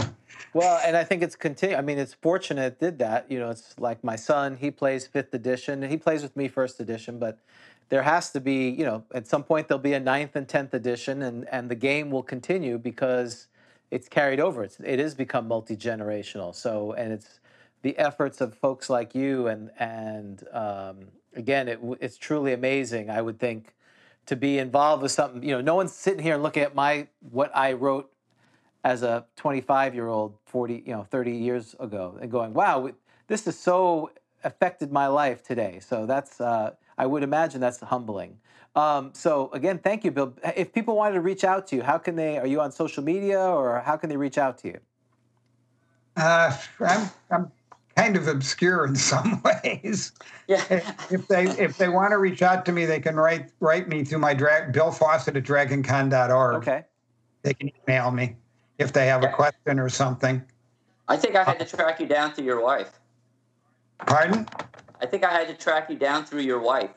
Well, 0.55 0.81
and 0.85 0.97
I 0.97 1.05
think 1.05 1.23
it's 1.23 1.37
continue. 1.37 1.77
I 1.77 1.81
mean, 1.83 1.99
it's 1.99 2.15
fortunate 2.15 2.65
it 2.65 2.81
did 2.81 2.99
that. 3.01 3.31
You 3.31 3.41
know, 3.41 3.51
it's 3.51 3.79
like 3.79 4.05
my 4.05 4.17
son. 4.17 4.57
He 4.57 4.71
plays 4.71 5.07
fifth 5.07 5.35
edition, 5.35 5.83
he 5.83 5.97
plays 5.97 6.23
with 6.23 6.37
me 6.37 6.49
first 6.49 6.81
edition. 6.81 7.19
But 7.19 7.41
there 7.91 8.03
has 8.03 8.31
to 8.33 8.41
be, 8.41 8.71
you 8.71 8.85
know, 8.85 9.05
at 9.15 9.27
some 9.27 9.45
point 9.45 9.69
there'll 9.69 9.81
be 9.83 9.95
a 9.95 10.01
ninth 10.01 10.37
and 10.37 10.49
tenth 10.49 10.73
edition, 10.75 11.23
and 11.23 11.49
and 11.49 11.71
the 11.71 11.75
game 11.75 12.11
will 12.11 12.23
continue 12.23 12.79
because 12.79 13.49
it's 13.91 14.09
carried 14.09 14.41
over. 14.41 14.63
It's 14.65 14.79
it 14.81 15.01
has 15.01 15.15
become 15.15 15.49
multi 15.49 15.77
generational. 15.77 16.55
So, 16.55 16.93
and 16.93 17.13
it's 17.13 17.41
the 17.83 17.99
efforts 17.99 18.41
of 18.41 18.55
folks 18.55 18.89
like 18.89 19.15
you, 19.15 19.49
and 19.49 19.71
and 19.79 20.45
um, 20.53 21.09
again, 21.35 21.69
it, 21.69 21.81
it's 22.01 22.17
truly 22.17 22.53
amazing. 22.53 23.11
I 23.11 23.23
would 23.23 23.41
think 23.41 23.75
to 24.27 24.37
be 24.37 24.59
involved 24.59 25.03
with 25.03 25.13
something. 25.13 25.43
You 25.43 25.57
know, 25.57 25.61
no 25.61 25.75
one's 25.75 25.93
sitting 25.93 26.23
here 26.23 26.35
and 26.35 26.43
looking 26.45 26.63
at 26.63 26.77
my 26.77 27.09
what 27.31 27.51
I 27.57 27.73
wrote 27.73 28.11
as 28.85 29.03
a 29.03 29.25
25 29.37 29.95
year 29.95 30.07
old 30.09 30.37
40 30.45 30.85
you 30.87 30.93
know 30.93 31.03
30 31.03 31.33
years 31.33 31.75
ago 31.81 32.17
and 32.21 32.31
going 32.31 32.53
wow 32.53 32.91
this 33.27 33.47
has 33.47 33.59
so 33.59 34.11
affected 34.45 34.93
my 34.93 35.07
life 35.07 35.43
today 35.43 35.81
so 35.81 36.07
that's 36.07 36.41
uh, 36.41 36.71
i 36.99 37.07
would 37.07 37.23
imagine 37.23 37.61
that's 37.61 37.81
humbling 37.81 38.39
um, 38.77 39.11
so 39.15 39.51
again 39.53 39.79
thank 39.79 40.05
you 40.05 40.11
bill 40.11 40.35
if 40.57 40.73
people 40.73 40.95
wanted 40.97 41.15
to 41.15 41.21
reach 41.21 41.45
out 41.45 41.67
to 41.67 41.77
you 41.77 41.83
how 41.83 41.99
can 41.99 42.15
they 42.15 42.39
are 42.39 42.47
you 42.47 42.61
on 42.61 42.71
social 42.71 43.03
media 43.03 43.41
or 43.41 43.81
how 43.81 43.97
can 43.97 44.09
they 44.11 44.17
reach 44.17 44.39
out 44.39 44.59
to 44.59 44.69
you 44.69 44.79
Uh, 46.17 46.57
I'm 46.79 47.11
I'm 47.33 47.51
kind 47.97 48.17
of 48.17 48.29
obscure 48.29 48.87
in 48.87 48.95
some 48.95 49.43
ways. 49.65 50.13
Yeah. 50.47 50.63
If 51.11 51.27
they 51.27 51.45
if 51.59 51.77
they 51.77 51.89
want 51.89 52.13
to 52.13 52.19
reach 52.19 52.41
out 52.41 52.65
to 52.67 52.73
me, 52.73 52.87
they 52.87 53.01
can 53.01 53.17
write 53.17 53.51
write 53.59 53.89
me 53.89 54.05
through 54.05 54.21
my 54.21 54.33
drag 54.33 54.73
Bill 54.73 54.93
Fawcett 54.93 55.37
at 55.37 55.43
dragoncon.org. 55.43 56.55
okay 56.57 56.85
They 57.43 57.55
can 57.55 57.73
email 57.83 58.13
me 58.13 58.37
if 58.79 58.93
they 58.93 59.07
have 59.07 59.23
a 59.25 59.29
question 59.29 59.79
or 59.79 59.89
something. 59.89 60.43
I 61.09 61.17
think 61.17 61.37
I 61.37 61.45
had 61.45 61.59
to 61.61 61.77
track 61.77 62.01
you 62.01 62.07
down 62.07 62.33
through 62.33 62.47
your 62.47 62.63
wife. 62.63 62.99
Pardon? 63.99 64.49
I 65.01 65.07
think 65.07 65.25
I 65.25 65.33
had 65.33 65.49
to 65.49 65.55
track 65.55 65.91
you 65.91 65.97
down 65.97 66.25
through 66.25 66.41
your 66.41 66.61
wife. 66.61 66.91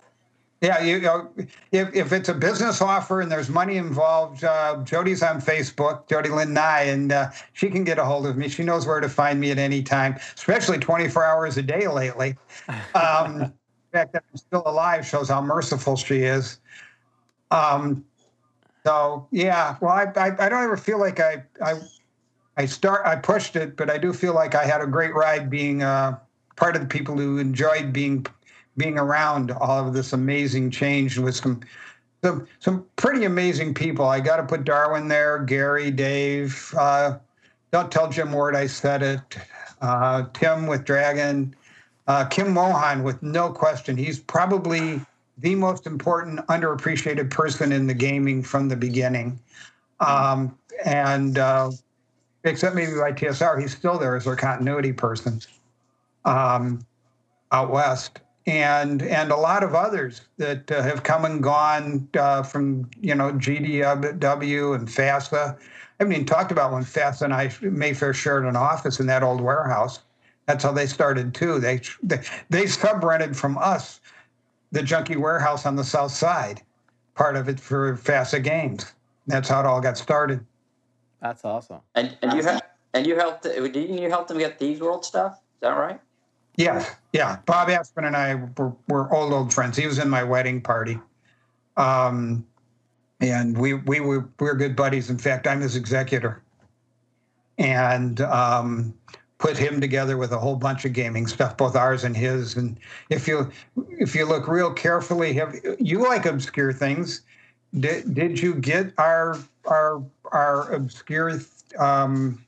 Yeah, 0.62 0.82
you 0.82 1.00
know, 1.00 1.30
if, 1.72 1.94
if 1.96 2.12
it's 2.12 2.30
a 2.30 2.34
business 2.34 2.82
offer 2.82 3.22
and 3.22 3.32
there's 3.32 3.48
money 3.48 3.78
involved, 3.78 4.44
uh, 4.44 4.82
Jody's 4.84 5.22
on 5.22 5.40
Facebook, 5.40 6.10
Jody 6.10 6.30
Lynn 6.30 6.54
Nye, 6.54 6.82
and 6.84 7.12
uh, 7.12 7.30
she 7.54 7.70
can 7.70 7.84
get 7.84 8.00
a 8.00 8.06
hold 8.06 8.26
of 8.26 8.38
me. 8.38 8.50
She 8.50 8.64
knows 8.64 8.88
where 8.88 9.00
to 9.00 9.10
find 9.10 9.40
me 9.40 9.52
at 9.52 9.60
any 9.60 9.84
time, 9.84 10.18
especially 10.36 10.80
24 10.80 11.24
hours 11.24 11.58
a 11.58 11.62
day 11.62 11.88
lately. 11.88 12.36
Um, 12.96 13.40
the 13.40 13.54
fact 14.00 14.14
that 14.14 14.24
I'm 14.30 14.38
still 14.38 14.64
alive 14.66 15.06
shows 15.06 15.30
how 15.30 15.42
merciful 15.42 15.96
she 15.96 16.24
is. 16.24 16.60
Um, 17.52 18.04
so 18.88 19.28
yeah, 19.32 19.76
well, 19.82 19.92
I, 19.92 20.06
I, 20.16 20.28
I 20.46 20.48
don't 20.48 20.64
ever 20.64 20.78
feel 20.78 20.98
like 20.98 21.20
I, 21.20 21.44
I 21.62 21.74
I 22.56 22.66
start 22.66 23.06
I 23.06 23.18
pushed 23.18 23.58
it, 23.58 23.76
but 23.76 23.90
I 23.90 23.98
do 23.98 24.14
feel 24.14 24.34
like 24.34 24.56
I 24.56 24.64
had 24.64 24.80
a 24.80 24.88
great 24.88 25.14
ride 25.14 25.50
being 25.50 25.84
uh, 25.84 26.18
part 26.56 26.78
of 26.78 26.82
the 26.82 26.88
people 26.88 27.18
who 27.18 27.38
enjoyed 27.38 27.92
being 27.92 28.26
being 28.78 28.98
around 28.98 29.52
all 29.52 29.86
of 29.86 29.94
this 29.94 30.14
amazing 30.14 30.72
change 30.72 31.18
with 31.18 31.36
some 31.36 31.60
some 32.24 32.48
some 32.60 32.86
pretty 32.96 33.26
amazing 33.26 33.74
people. 33.74 34.06
I 34.06 34.22
got 34.22 34.38
to 34.38 34.44
put 34.44 34.64
Darwin 34.64 35.10
there, 35.10 35.40
Gary, 35.40 35.92
Dave. 35.92 36.74
Uh, 36.78 37.18
don't 37.74 37.92
tell 37.92 38.10
Jim 38.10 38.32
Ward 38.32 38.56
I 38.56 38.68
said 38.68 39.04
it. 39.04 39.38
Uh, 39.82 40.28
Tim 40.34 40.66
with 40.66 40.86
Dragon, 40.86 41.54
uh, 42.08 42.24
Kim 42.24 42.54
Mohan 42.54 43.04
with 43.04 43.22
no 43.22 43.52
question. 43.52 43.98
He's 43.98 44.18
probably 44.18 45.02
the 45.38 45.56
most 45.56 45.86
important 45.86 46.40
underappreciated 46.48 47.30
person 47.30 47.72
in 47.72 47.88
the 47.88 47.94
gaming 47.94 48.42
from 48.42 48.68
the 48.68 48.76
beginning. 48.76 49.40
Um, 50.00 50.58
and 50.84 51.38
uh, 51.38 51.72
except 52.44 52.76
maybe 52.76 52.94
by 52.94 53.12
TSR, 53.12 53.60
he's 53.60 53.76
still 53.76 53.98
there 53.98 54.16
as 54.16 54.26
their 54.26 54.36
continuity 54.36 54.94
person 54.94 55.42
um, 56.26 56.86
out 57.52 57.72
west, 57.72 58.20
and 58.46 59.02
and 59.02 59.32
a 59.32 59.36
lot 59.36 59.64
of 59.64 59.76
others 59.76 60.22
that 60.38 60.72
uh, 60.72 60.82
have 60.82 61.04
come 61.04 61.26
and 61.26 61.42
gone 61.42 62.08
uh, 62.18 62.44
from 62.44 62.90
you 63.00 63.16
know 63.16 63.32
GDW 63.34 64.76
and 64.76 64.88
FASA. 64.88 65.58
I 65.58 66.04
haven't 66.04 66.14
even 66.14 66.26
talked 66.26 66.52
about 66.52 66.72
when 66.72 66.84
FASA 66.84 67.24
and 67.24 67.34
I 67.34 67.52
Mayfair 67.62 68.14
shared 68.14 68.46
an 68.46 68.56
office 68.56 69.00
in 69.00 69.08
that 69.08 69.24
old 69.24 69.42
warehouse. 69.42 70.00
That's 70.46 70.64
how 70.64 70.72
they 70.72 70.86
started 70.86 71.34
too. 71.34 71.60
They 71.60 71.82
they, 72.04 72.22
they 72.50 72.64
subrented 72.66 73.36
from 73.36 73.58
us 73.58 74.00
the 74.72 74.84
junkie 74.84 75.16
warehouse 75.16 75.66
on 75.66 75.76
the 75.76 75.84
south 75.84 76.12
side, 76.12 76.62
part 77.16 77.36
of 77.36 77.50
it 77.50 77.60
for 77.60 77.96
FASA 77.98 78.44
games. 78.44 78.94
That's 79.28 79.50
how 79.50 79.60
it 79.62 79.66
all 79.66 79.82
got 79.82 79.98
started. 79.98 80.46
that's 81.22 81.44
awesome 81.44 81.82
And 81.96 82.18
and 82.22 82.34
you 82.34 82.44
ha- 82.44 82.62
and 82.94 83.06
you 83.06 83.16
helped 83.16 83.44
didn't 83.44 83.98
you 83.98 84.10
help 84.10 84.28
them 84.28 84.38
get 84.38 84.60
Thieves' 84.60 84.82
World 84.82 85.06
stuff? 85.06 85.34
Is 85.34 85.62
that 85.62 85.70
right? 85.72 86.00
Yeah, 86.56 86.84
yeah. 87.14 87.38
Bob 87.46 87.68
Asprin 87.68 88.08
and 88.08 88.16
I 88.16 88.36
were, 88.36 88.74
were 88.88 89.14
old, 89.14 89.32
old 89.32 89.54
friends. 89.54 89.78
He 89.78 89.86
was 89.86 90.00
in 90.00 90.10
my 90.10 90.24
wedding 90.24 90.60
party. 90.60 91.00
Um, 91.76 92.46
and 93.20 93.56
we 93.58 93.76
we 93.76 94.00
were 94.00 94.28
we 94.40 94.48
were 94.48 94.56
good 94.56 94.76
buddies. 94.76 95.10
In 95.10 95.18
fact, 95.18 95.48
I'm 95.48 95.62
his 95.62 95.76
executor, 95.76 96.42
and 97.58 98.22
um, 98.22 98.94
put 99.38 99.58
him 99.58 99.80
together 99.80 100.18
with 100.18 100.32
a 100.32 100.38
whole 100.38 100.56
bunch 100.56 100.86
of 100.86 100.94
gaming 100.94 101.28
stuff, 101.28 101.58
both 101.58 101.76
ours 101.76 102.04
and 102.04 102.16
his. 102.18 102.56
And 102.56 102.80
if 103.10 103.28
you 103.28 103.52
if 104.00 104.16
you 104.16 104.26
look 104.26 104.48
real 104.48 104.74
carefully, 104.74 105.34
have 105.34 105.56
you 105.80 106.04
like 106.04 106.26
obscure 106.26 106.74
things? 106.74 107.22
Did 107.80 108.14
did 108.14 108.40
you 108.40 108.56
get 108.56 108.94
our 108.98 109.38
our 109.66 110.04
our 110.32 110.72
obscure 110.74 111.40
um, 111.78 112.44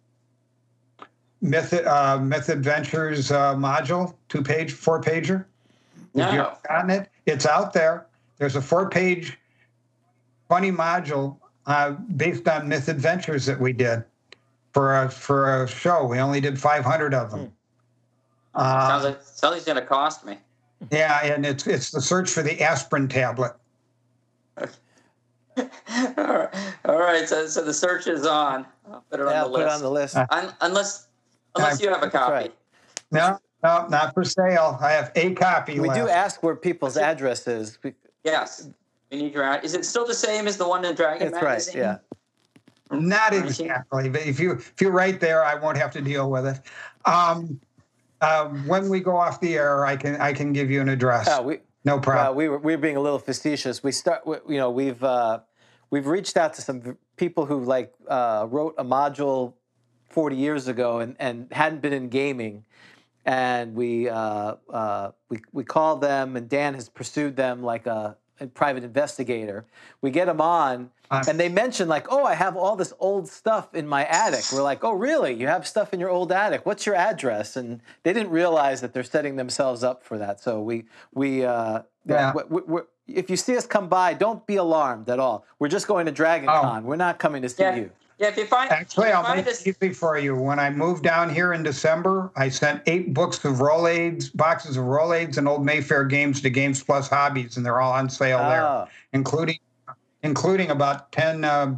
myth 1.41 1.73
uh, 1.73 2.19
myth 2.19 2.49
adventures 2.49 3.31
uh, 3.31 3.55
module 3.55 4.15
two 4.27 4.41
page 4.41 4.71
four 4.71 5.01
pager? 5.01 5.45
No. 6.15 6.31
you 6.31 6.45
gotten 6.67 6.89
it? 6.89 7.09
It's 7.27 7.45
out 7.45 7.73
there. 7.73 8.07
There's 8.37 8.55
a 8.55 8.61
four 8.61 8.89
page 8.89 9.37
funny 10.47 10.71
module 10.71 11.37
uh, 11.67 11.91
based 11.91 12.47
on 12.47 12.67
myth 12.67 12.87
adventures 12.87 13.45
that 13.45 13.59
we 13.59 13.73
did 13.73 14.03
for 14.73 15.03
a 15.03 15.09
for 15.09 15.63
a 15.63 15.67
show. 15.67 16.05
We 16.05 16.19
only 16.19 16.39
did 16.41 16.59
500 16.59 17.13
of 17.13 17.31
them. 17.31 17.51
sounds 18.55 19.05
Uh, 19.05 19.07
like 19.09 19.21
sounds 19.23 19.41
like 19.51 19.57
it's 19.57 19.65
going 19.65 19.79
to 19.79 19.85
cost 19.85 20.25
me. 20.25 20.37
yeah, 20.91 21.25
and 21.25 21.45
it's 21.45 21.67
it's 21.67 21.91
the 21.91 22.01
search 22.01 22.29
for 22.29 22.41
the 22.41 22.61
aspirin 22.61 23.07
tablet. 23.07 23.53
all 24.57 24.67
right, 25.57 26.49
all 26.85 26.99
right. 26.99 27.27
So, 27.27 27.47
so 27.47 27.63
the 27.63 27.73
search 27.73 28.07
is 28.07 28.25
on. 28.25 28.65
I'll 28.91 29.03
put 29.09 29.19
it 29.19 29.25
on 29.25 29.31
Yeah, 29.31 29.43
the 29.43 29.49
put 29.49 29.61
it 29.61 29.63
list. 29.65 29.75
on 29.75 29.81
the 29.81 29.91
list. 29.91 30.15
Un- 30.17 30.53
unless, 30.61 31.07
unless 31.55 31.81
you 31.81 31.89
have 31.89 32.03
a 32.03 32.09
copy. 32.09 32.31
right. 32.31 32.55
No, 33.11 33.39
no, 33.63 33.87
not 33.87 34.13
for 34.13 34.23
sale. 34.23 34.77
I 34.81 34.91
have 34.91 35.11
a 35.15 35.33
copy. 35.33 35.79
We 35.79 35.87
left. 35.89 35.99
do 35.99 36.07
ask 36.07 36.43
where 36.43 36.55
people's 36.55 36.95
address 36.97 37.47
is. 37.47 37.77
Yes. 38.23 38.69
We 39.11 39.21
need 39.23 39.33
your 39.33 39.43
ad. 39.43 39.65
Is 39.65 39.73
it 39.73 39.83
still 39.85 40.05
the 40.05 40.13
same 40.13 40.47
as 40.47 40.57
the 40.57 40.67
one 40.67 40.85
in 40.85 40.93
Dragon 40.95 41.31
That's 41.31 41.43
right. 41.43 41.75
Yeah. 41.75 41.97
Not 42.91 43.33
exactly, 43.33 44.09
but 44.09 44.25
if 44.25 44.39
you 44.39 44.53
if 44.53 44.81
you're 44.81 44.91
right 44.91 45.19
there, 45.19 45.43
I 45.43 45.55
won't 45.55 45.77
have 45.77 45.91
to 45.91 46.01
deal 46.01 46.29
with 46.31 46.47
it. 46.47 46.59
Um, 47.05 47.59
uh, 48.21 48.49
when 48.65 48.89
we 48.89 48.99
go 48.99 49.15
off 49.15 49.39
the 49.39 49.55
air, 49.55 49.85
I 49.85 49.95
can 49.95 50.19
I 50.19 50.33
can 50.33 50.53
give 50.53 50.71
you 50.71 50.81
an 50.81 50.89
address. 50.89 51.27
Oh, 51.29 51.43
we, 51.43 51.59
no 51.85 51.95
Well, 51.95 52.01
problem. 52.01 52.37
we 52.37 52.49
were 52.49 52.57
we 52.57 52.75
were 52.75 52.81
being 52.81 52.97
a 52.97 53.01
little 53.01 53.19
facetious. 53.19 53.83
We 53.83 53.91
start, 53.91 54.23
you 54.25 54.57
know, 54.57 54.71
we've 54.71 55.03
uh, 55.03 55.39
we've 55.91 56.07
reached 56.07 56.35
out 56.35 56.53
to 56.55 56.61
some 56.61 56.97
people 57.15 57.45
who 57.45 57.63
like 57.63 57.93
uh, 58.07 58.47
wrote 58.49 58.73
a 58.77 58.83
module 58.83 59.53
40 60.09 60.35
years 60.35 60.67
ago 60.67 60.99
and, 60.99 61.15
and 61.19 61.47
hadn't 61.51 61.81
been 61.81 61.93
in 61.93 62.09
gaming, 62.09 62.65
and 63.25 63.75
we 63.75 64.09
uh, 64.09 64.55
uh, 64.73 65.11
we 65.29 65.39
we 65.51 65.63
called 65.63 66.01
them, 66.01 66.35
and 66.35 66.49
Dan 66.49 66.73
has 66.73 66.89
pursued 66.89 67.35
them 67.35 67.61
like 67.61 67.85
a, 67.85 68.17
a 68.39 68.47
private 68.47 68.83
investigator. 68.83 69.65
We 70.01 70.09
get 70.09 70.25
them 70.25 70.41
on. 70.41 70.89
And 71.11 71.40
they 71.40 71.49
mention 71.49 71.88
like, 71.88 72.07
oh, 72.11 72.23
I 72.23 72.36
have 72.36 72.56
all 72.56 72.76
this 72.76 72.94
old 72.99 73.27
stuff 73.27 73.73
in 73.73 73.88
my 73.88 74.06
attic. 74.06 74.44
We're 74.53 74.61
like, 74.61 74.84
oh, 74.84 74.91
really? 74.94 75.34
You 75.34 75.48
have 75.48 75.68
stuff 75.68 75.94
in 75.94 75.99
your 75.99 76.10
old 76.10 76.31
attic? 76.31 76.65
What's 76.65 76.86
your 76.86 76.95
address? 76.95 77.56
And 77.56 77.81
they 78.03 78.14
didn't 78.14 78.30
realize 78.31 78.81
that 78.81 78.94
they're 78.94 79.03
setting 79.03 79.36
themselves 79.36 79.84
up 79.84 80.03
for 80.03 80.18
that. 80.19 80.40
So 80.40 80.61
we 80.61 80.86
we 81.14 81.44
uh, 81.45 81.81
Yeah. 82.06 82.34
we- 82.34 82.44
we- 82.49 82.61
we- 82.68 82.81
if 83.07 83.27
you 83.30 83.38
see 83.38 83.57
us 83.57 83.65
come 83.65 83.88
by, 83.90 84.14
don't 84.14 84.45
be 84.45 84.57
alarmed 84.57 85.10
at 85.10 85.19
all. 85.19 85.45
We're 85.57 85.68
just 85.68 85.88
going 85.88 86.06
to 86.06 86.11
Dragon 86.11 86.48
Oh. 86.48 86.61
Con. 86.61 86.84
We're 86.84 86.95
not 86.95 87.18
coming 87.18 87.41
to 87.41 87.49
see 87.49 87.64
Yeah. 87.64 87.76
you. 87.76 87.91
Yeah. 88.19 88.27
If 88.27 88.38
you 88.38 88.45
find, 88.45 88.69
Actually, 88.72 89.07
you 89.07 89.14
I'll 89.15 89.23
find 89.23 89.38
make 89.38 89.45
this, 89.45 89.65
it 89.65 89.76
easy 89.81 89.94
for 89.94 90.15
you. 90.19 90.36
When 90.36 90.60
I 90.60 90.69
moved 90.69 91.03
down 91.03 91.30
here 91.34 91.53
in 91.53 91.64
December, 91.64 92.31
I 92.36 92.49
sent 92.49 92.84
eight 92.86 93.14
books 93.15 93.44
of 93.45 93.61
Role 93.61 93.88
Aids, 93.88 94.30
boxes 94.30 94.77
of 94.77 94.84
Role 94.86 95.14
Aids 95.14 95.40
and 95.40 95.48
Old 95.48 95.65
Mayfair 95.65 96.03
games 96.03 96.40
to 96.41 96.49
Games 96.52 96.84
Plus 96.84 97.07
Hobbies, 97.10 97.57
and 97.57 97.65
they're 97.65 97.81
all 97.81 97.94
on 97.94 98.10
sale 98.10 98.38
there, 98.40 98.61
Oh, 98.64 98.88
including 99.14 99.57
including 100.23 100.71
about 100.71 101.11
ten 101.11 101.43
uh, 101.45 101.75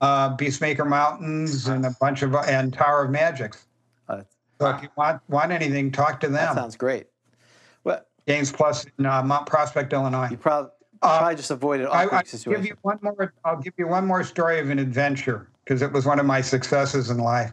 uh, 0.00 0.36
Beastmaker 0.36 0.86
Mountains 0.86 1.68
and 1.68 1.84
a 1.86 1.90
bunch 2.00 2.22
of 2.22 2.34
and 2.34 2.72
Tower 2.72 3.04
of 3.04 3.10
Magics. 3.10 3.66
uh, 4.08 4.22
So 4.60 4.68
if 4.70 4.82
you 4.82 4.88
want 4.96 5.20
want 5.28 5.52
anything, 5.52 5.90
talk 5.92 6.20
to 6.20 6.28
that 6.28 6.46
them. 6.48 6.56
sounds 6.56 6.76
great. 6.76 7.06
Well, 7.84 8.02
Games 8.26 8.50
Plus 8.52 8.86
in 8.98 9.06
uh, 9.06 9.22
Mount 9.22 9.46
Prospect, 9.46 9.92
Illinois. 9.92 10.28
you 10.30 10.36
probably 10.36 10.70
Uh, 11.02 11.18
probably 11.18 11.36
just 11.36 11.50
avoided 11.50 11.86
awkward 11.86 12.14
I 12.14 12.22
give 12.22 12.28
situation. 12.30 12.64
you 12.66 12.76
one 12.82 12.98
more. 13.02 13.32
I'll 13.44 13.60
give 13.60 13.74
you 13.76 13.86
one 13.86 14.06
more 14.06 14.24
story 14.24 14.58
of 14.60 14.70
an 14.70 14.78
adventure 14.78 15.48
because 15.64 15.82
it 15.82 15.92
was 15.92 16.06
one 16.06 16.18
of 16.18 16.26
my 16.26 16.40
successes 16.40 17.10
in 17.10 17.18
life. 17.18 17.52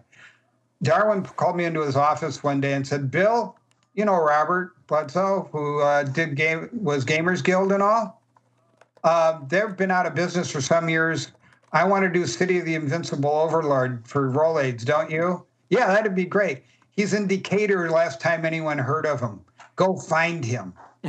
Darwin 0.82 1.24
called 1.24 1.56
me 1.56 1.64
into 1.66 1.82
his 1.82 1.96
office 1.96 2.44
one 2.44 2.60
day 2.60 2.74
and 2.74 2.86
said, 2.86 3.10
"Bill, 3.12 3.56
you 3.94 4.04
know 4.06 4.16
Robert 4.16 4.74
Bledsaw, 4.88 5.50
who 5.52 5.82
uh, 5.82 6.04
did 6.04 6.36
game 6.36 6.70
was 6.74 7.06
Gamers 7.06 7.42
Guild 7.44 7.72
and 7.72 7.82
all. 7.84 8.22
Uh, 9.04 9.40
they've 9.48 9.76
been 9.76 9.92
out 9.92 10.06
of 10.06 10.16
business 10.16 10.50
for 10.50 10.62
some 10.62 10.90
years. 10.90 11.32
I 11.74 11.84
want 11.86 12.04
to 12.04 12.10
do 12.10 12.26
City 12.26 12.60
of 12.60 12.66
the 12.66 12.76
Invincible 12.76 13.32
Overlord 13.32 14.08
for 14.08 14.30
Role 14.30 14.60
Aids, 14.60 14.86
don't 14.86 15.10
you? 15.10 15.46
Yeah, 15.70 15.88
that'd 15.88 16.16
be 16.16 16.26
great. 16.26 16.64
He's 16.92 17.14
in 17.14 17.28
Decatur. 17.28 17.90
Last 17.90 18.22
time 18.22 18.46
anyone 18.46 18.78
heard 18.78 19.06
of 19.06 19.20
him, 19.20 19.42
go 19.76 19.98
find 19.98 20.46
him." 20.46 20.74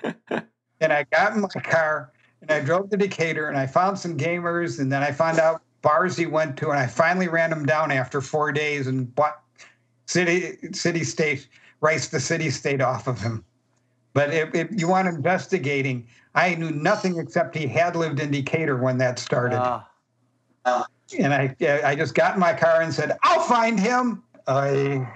and 0.00 0.92
I 0.92 1.04
got 1.10 1.34
in 1.34 1.40
my 1.40 1.48
car 1.48 2.12
and 2.42 2.50
I 2.50 2.60
drove 2.60 2.90
to 2.90 2.96
Decatur 2.96 3.48
and 3.48 3.58
I 3.58 3.66
found 3.66 3.98
some 3.98 4.16
gamers 4.16 4.78
and 4.78 4.90
then 4.92 5.02
I 5.02 5.10
found 5.10 5.40
out 5.40 5.62
bars 5.82 6.16
he 6.16 6.26
went 6.26 6.56
to 6.58 6.70
and 6.70 6.78
I 6.78 6.86
finally 6.86 7.28
ran 7.28 7.52
him 7.52 7.66
down 7.66 7.90
after 7.90 8.20
four 8.20 8.52
days 8.52 8.86
and 8.86 9.12
bought 9.14 9.42
city 10.06 10.56
city 10.72 11.04
state 11.04 11.48
raced 11.80 12.12
the 12.12 12.20
city 12.20 12.50
state 12.50 12.80
off 12.80 13.06
of 13.08 13.20
him. 13.20 13.44
But 14.14 14.32
if, 14.32 14.54
if 14.54 14.68
you 14.72 14.88
want 14.88 15.06
investigating, 15.06 16.06
I 16.38 16.54
knew 16.54 16.70
nothing 16.70 17.18
except 17.18 17.56
he 17.56 17.66
had 17.66 17.96
lived 17.96 18.20
in 18.20 18.30
Decatur 18.30 18.76
when 18.76 18.96
that 18.98 19.18
started. 19.18 19.58
Ah, 19.58 20.86
and 21.18 21.34
I 21.34 21.54
I 21.84 21.96
just 21.96 22.14
got 22.14 22.34
in 22.34 22.40
my 22.40 22.52
car 22.52 22.80
and 22.80 22.94
said, 22.94 23.16
I'll 23.24 23.40
find 23.40 23.78
him. 23.80 24.22
I 24.46 25.08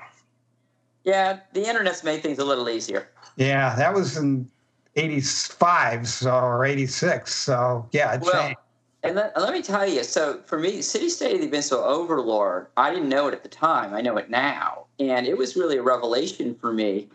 yeah, 1.04 1.40
the 1.52 1.68
internet's 1.68 2.02
made 2.02 2.22
things 2.22 2.38
a 2.38 2.44
little 2.44 2.68
easier. 2.68 3.08
yeah, 3.36 3.74
that 3.76 3.94
was 3.94 4.16
in 4.16 4.48
85 4.96 6.08
so 6.08 6.34
or 6.34 6.64
86. 6.64 7.32
So 7.34 7.88
yeah, 7.92 8.14
it 8.14 8.20
Well, 8.22 8.32
changed. 8.32 8.58
and 9.04 9.16
let, 9.16 9.40
let 9.40 9.52
me 9.52 9.62
tell 9.62 9.88
you. 9.88 10.02
So 10.02 10.40
for 10.44 10.58
me, 10.58 10.82
City 10.82 11.08
State 11.08 11.34
of 11.34 11.38
the 11.38 11.44
Invincible 11.44 11.84
Overlord, 11.84 12.66
I 12.76 12.92
didn't 12.92 13.08
know 13.08 13.28
it 13.28 13.34
at 13.34 13.42
the 13.44 13.48
time. 13.48 13.94
I 13.94 14.00
know 14.00 14.16
it 14.16 14.28
now, 14.28 14.86
and 14.98 15.26
it 15.26 15.38
was 15.38 15.54
really 15.56 15.76
a 15.76 15.82
revelation 15.82 16.56
for 16.56 16.72
me 16.72 17.08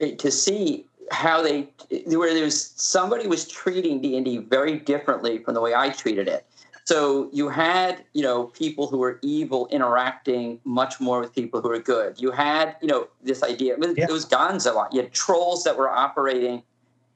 to 0.00 0.30
see 0.30 0.86
how 1.10 1.42
they 1.42 1.68
where 2.06 2.32
there 2.34 2.44
was 2.44 2.72
somebody 2.76 3.26
was 3.26 3.46
treating 3.46 4.00
D 4.00 4.16
and 4.16 4.24
D 4.24 4.38
very 4.38 4.78
differently 4.78 5.38
from 5.38 5.54
the 5.54 5.60
way 5.60 5.74
I 5.74 5.90
treated 5.90 6.28
it. 6.28 6.46
So 6.84 7.28
you 7.32 7.48
had, 7.48 8.04
you 8.14 8.22
know, 8.22 8.46
people 8.46 8.88
who 8.88 8.98
were 8.98 9.20
evil 9.22 9.68
interacting 9.70 10.60
much 10.64 11.00
more 11.00 11.20
with 11.20 11.32
people 11.32 11.60
who 11.60 11.68
were 11.68 11.78
good. 11.78 12.20
You 12.20 12.32
had, 12.32 12.74
you 12.80 12.88
know, 12.88 13.06
this 13.22 13.42
idea. 13.44 13.74
It 13.74 13.78
was, 13.78 13.96
Yeah. 13.96 14.06
it 14.08 14.10
was 14.10 14.26
Gonzo. 14.26 14.92
You 14.92 15.02
had 15.02 15.12
trolls 15.12 15.62
that 15.64 15.76
were 15.76 15.88
operating 15.88 16.62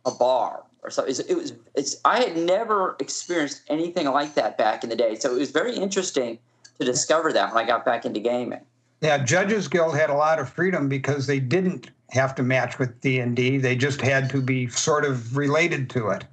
a 0.05 0.13
bar 0.13 0.63
or 0.83 0.91
something. 0.91 1.13
It 1.13 1.19
was, 1.19 1.21
it 1.31 1.37
was. 1.37 1.53
It's. 1.75 1.97
I 2.05 2.21
had 2.21 2.37
never 2.37 2.97
experienced 3.01 3.63
anything 3.69 4.07
like 4.07 4.35
that 4.35 4.57
back 4.59 4.85
in 4.85 4.91
the 4.91 4.97
day. 4.97 5.17
So 5.17 5.35
it 5.35 5.39
was 5.39 5.51
very 5.51 5.75
interesting 5.75 6.39
to 6.79 6.85
discover 6.85 7.33
that 7.33 7.53
when 7.53 7.65
I 7.65 7.67
got 7.67 7.85
back 7.85 8.05
into 8.05 8.21
gaming. 8.21 8.61
Yeah, 9.01 9.19
Judges 9.19 9.67
Guild 9.67 9.97
had 9.97 10.09
a 10.11 10.15
lot 10.15 10.39
of 10.39 10.49
freedom 10.49 10.89
because 10.89 11.27
they 11.27 11.41
didn't 11.41 11.91
have 12.11 12.35
to 12.37 12.43
match 12.43 12.79
with 12.79 13.01
D 13.01 13.21
and 13.21 13.35
D. 13.37 13.59
They 13.59 13.77
just 13.77 14.01
had 14.01 14.31
to 14.31 14.41
be 14.41 14.69
sort 14.69 15.05
of 15.05 15.37
related 15.37 15.91
to 15.91 16.09
it, 16.11 16.25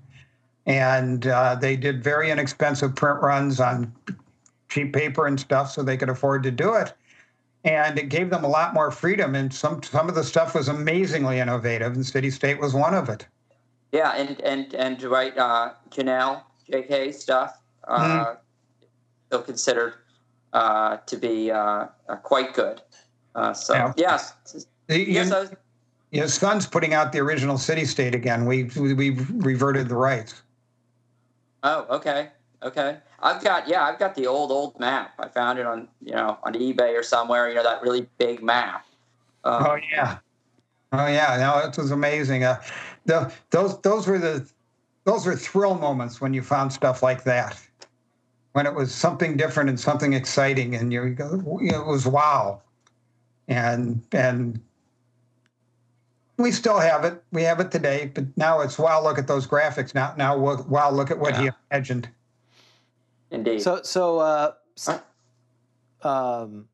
and 0.65 1.27
uh, 1.27 1.56
they 1.56 1.76
did 1.76 2.03
very 2.03 2.31
inexpensive 2.31 2.95
print 2.95 3.22
runs 3.22 3.60
on 3.60 3.93
cheap 4.69 4.93
paper 4.93 5.27
and 5.27 5.39
stuff, 5.39 5.72
so 5.72 5.84
they 5.84 5.98
could 5.98 6.10
afford 6.10 6.43
to 6.43 6.52
do 6.52 6.73
it. 6.73 6.93
And 7.64 7.99
it 7.99 8.10
gave 8.10 8.30
them 8.30 8.43
a 8.43 8.48
lot 8.48 8.73
more 8.73 8.91
freedom, 8.91 9.35
and 9.35 9.53
some 9.53 9.84
some 9.84 10.10
of 10.10 10.15
the 10.15 10.23
stuff 10.23 10.56
was 10.56 10.68
amazingly 10.68 11.39
innovative, 11.39 11.93
and 11.93 12.06
City 12.06 12.31
State 12.31 12.60
was 12.60 12.73
one 12.73 12.93
of 12.93 13.10
it. 13.10 13.26
Yeah, 13.91 14.11
and 14.11 14.39
and 14.41 14.73
and 14.73 15.02
right, 15.03 15.38
uh, 15.38 15.73
Janelle, 15.89 16.43
J.K. 16.69 17.11
stuff, 17.11 17.60
uh, 17.88 18.35
still 19.27 19.41
considered 19.41 19.95
uh, 20.53 20.98
to 21.06 21.18
be 21.18 21.52
uh, 21.52 21.88
uh, 22.10 22.15
quite 22.23 22.53
good. 22.53 22.81
Uh, 23.35 23.53
so 23.53 23.73
Yeah. 23.73 23.93
yes, 23.98 24.34
The- 24.91 25.09
yes, 25.09 25.31
I 25.31 25.39
was, 25.39 25.51
his 26.11 26.34
son's 26.34 26.68
putting 26.68 26.93
out 26.93 27.13
the 27.13 27.19
original 27.19 27.57
City 27.57 27.85
State 27.85 28.13
again. 28.13 28.45
We 28.45 28.65
we 28.76 28.93
we've 28.93 29.30
reverted 29.45 29.88
the 29.88 29.95
rights. 29.95 30.41
Oh, 31.63 31.85
okay, 31.89 32.30
okay. 32.61 32.97
I've 33.22 33.41
got 33.41 33.69
yeah, 33.69 33.85
I've 33.85 33.97
got 33.97 34.15
the 34.15 34.27
old 34.27 34.51
old 34.51 34.77
map. 34.80 35.13
I 35.18 35.30
found 35.30 35.59
it 35.59 35.65
on 35.65 35.88
you 36.03 36.11
know 36.11 36.38
on 36.43 36.55
eBay 36.55 36.99
or 36.99 37.03
somewhere. 37.03 37.47
You 37.47 37.55
know 37.55 37.63
that 37.63 37.81
really 37.81 38.05
big 38.18 38.43
map. 38.43 38.85
Um, 39.45 39.65
Oh 39.65 39.77
yeah, 39.93 40.18
oh 40.91 41.07
yeah. 41.07 41.38
No, 41.39 41.65
it 41.65 41.77
was 41.77 41.91
amazing. 41.91 42.43
Uh, 42.43 42.61
the 43.05 43.31
those 43.51 43.80
those 43.81 44.07
were 44.07 44.19
the 44.19 44.45
those 45.05 45.26
were 45.26 45.38
thrill 45.38 45.76
moments 45.76 46.19
when 46.19 46.34
you 46.34 46.41
found 46.41 46.73
stuff 46.73 47.01
like 47.01 47.23
that. 47.23 47.57
When 48.51 48.65
it 48.65 48.76
was 48.76 48.93
something 48.93 49.38
different 49.38 49.69
and 49.69 49.80
something 49.80 50.11
exciting, 50.11 50.76
and 50.76 50.91
you 50.91 51.11
go, 51.11 51.59
it 51.61 51.85
was 51.85 52.05
wow. 52.05 52.61
And 53.47 54.03
and 54.11 54.59
we 56.37 56.51
still 56.51 56.79
have 56.79 57.03
it. 57.05 57.21
We 57.31 57.43
have 57.43 57.59
it 57.59 57.71
today, 57.71 58.11
but 58.13 58.25
now 58.37 58.61
it's 58.61 58.77
wow. 58.77 59.01
Look 59.03 59.17
at 59.17 59.27
those 59.27 59.47
graphics. 59.47 59.93
Now, 59.93 60.13
now 60.17 60.37
wow. 60.37 60.91
Look 60.91 61.11
at 61.11 61.19
what 61.19 61.33
Yeah. 61.35 61.41
he 61.41 61.49
imagined. 61.71 62.09
Indeed. 63.29 63.61
So 63.61 63.81
so 63.83 64.19
uh, 64.19 64.53
s- 64.77 64.99
um, 66.03 66.67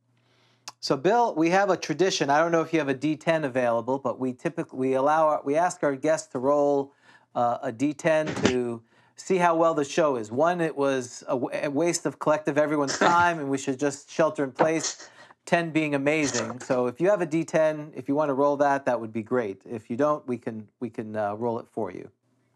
so 0.80 0.96
Bill, 0.96 1.36
we 1.36 1.50
have 1.50 1.70
a 1.70 1.78
tradition. 1.78 2.30
I 2.30 2.40
don't 2.40 2.52
know 2.52 2.62
if 2.62 2.72
you 2.74 2.80
have 2.80 2.90
a 2.90 2.96
D10 2.96 3.44
available, 3.46 4.00
but 4.00 4.20
we 4.20 4.34
typically 4.34 4.78
we 4.80 4.94
allow 4.94 5.28
our, 5.28 5.42
we 5.44 5.56
ask 5.56 5.84
our 5.84 5.96
guests 5.96 6.28
to 6.30 6.40
roll 6.40 6.94
uh, 7.36 7.58
a 7.64 7.72
D10 7.72 8.46
to 8.48 8.82
see 9.16 9.38
how 9.38 9.56
well 9.56 9.74
the 9.74 9.84
show 9.84 10.16
is. 10.16 10.32
One, 10.32 10.62
it 10.62 10.76
was 10.78 11.24
a, 11.28 11.36
a 11.64 11.70
waste 11.70 12.06
of 12.06 12.20
collective 12.20 12.58
everyone's 12.58 12.98
time, 12.98 13.40
and 13.40 13.50
we 13.50 13.58
should 13.58 13.80
just 13.80 14.10
shelter 14.10 14.44
in 14.44 14.52
place. 14.52 15.10
10 15.48 15.72
being 15.72 15.96
amazing. 15.96 16.60
So 16.60 16.88
if 16.88 17.02
you 17.02 17.10
have 17.10 17.22
a 17.22 17.26
D10, 17.26 17.94
if 17.96 18.08
you 18.08 18.16
want 18.16 18.30
to 18.30 18.34
roll 18.34 18.58
that, 18.58 18.86
that 18.86 19.00
would 19.00 19.14
be 19.14 19.24
great. 19.24 19.62
If 19.68 19.90
you 19.90 19.96
don't, 19.96 20.26
we 20.28 20.38
can 20.38 20.68
we 20.82 20.90
can 20.90 21.16
uh, 21.16 21.34
roll 21.36 21.58
it 21.58 21.66
for 21.72 21.90
you. 21.90 22.08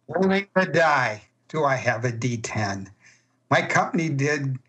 Rolling 0.10 0.46
the 0.56 0.66
die. 0.66 1.24
Do 1.48 1.64
I 1.64 1.76
have 1.76 2.06
a 2.06 2.12
D10? 2.12 2.88
My 3.50 3.62
company 3.62 4.10
did 4.10 4.60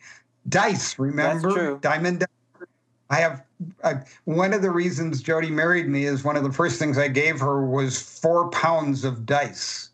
dice. 0.48 0.98
Remember 0.98 1.52
true. 1.52 1.78
diamond. 1.82 2.20
Dice? 2.20 2.68
I 3.10 3.16
have 3.16 3.44
uh, 3.82 3.94
one 4.24 4.54
of 4.54 4.62
the 4.62 4.70
reasons 4.70 5.20
Jody 5.20 5.50
married 5.50 5.88
me 5.88 6.04
is 6.04 6.24
one 6.24 6.36
of 6.36 6.44
the 6.44 6.52
first 6.52 6.78
things 6.78 6.98
I 6.98 7.08
gave 7.08 7.40
her 7.40 7.66
was 7.66 8.00
four 8.00 8.50
pounds 8.50 9.04
of 9.04 9.26
dice. 9.26 9.90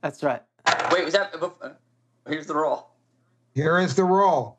That's 0.00 0.22
right. 0.22 0.42
Wait, 0.92 1.04
was 1.04 1.14
that? 1.14 1.34
uh, 1.42 1.70
Here's 2.28 2.46
the 2.46 2.54
roll. 2.54 2.90
Here 3.54 3.80
is 3.80 3.96
the 3.96 4.04
roll. 4.04 4.57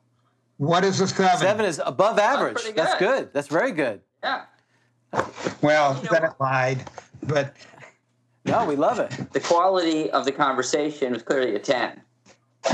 What 0.60 0.84
is 0.84 1.00
a 1.00 1.08
seven? 1.08 1.38
Seven 1.38 1.64
is 1.64 1.80
above 1.86 2.18
average. 2.18 2.62
That's 2.76 2.98
good. 2.98 2.98
good. 2.98 3.32
That's 3.32 3.48
very 3.48 3.72
good. 3.72 4.02
Yeah. 4.22 4.42
Well, 5.62 5.96
You 5.96 6.02
know 6.02 6.08
then 6.10 6.24
it 6.24 6.32
lied. 6.38 6.84
But 7.22 7.56
No, 8.44 8.66
we 8.66 8.76
love 8.76 8.98
it. 8.98 9.10
The 9.32 9.40
quality 9.40 10.10
of 10.10 10.26
the 10.26 10.32
conversation 10.32 11.14
was 11.14 11.22
clearly 11.22 11.54
a 11.54 11.58
ten. 11.58 12.02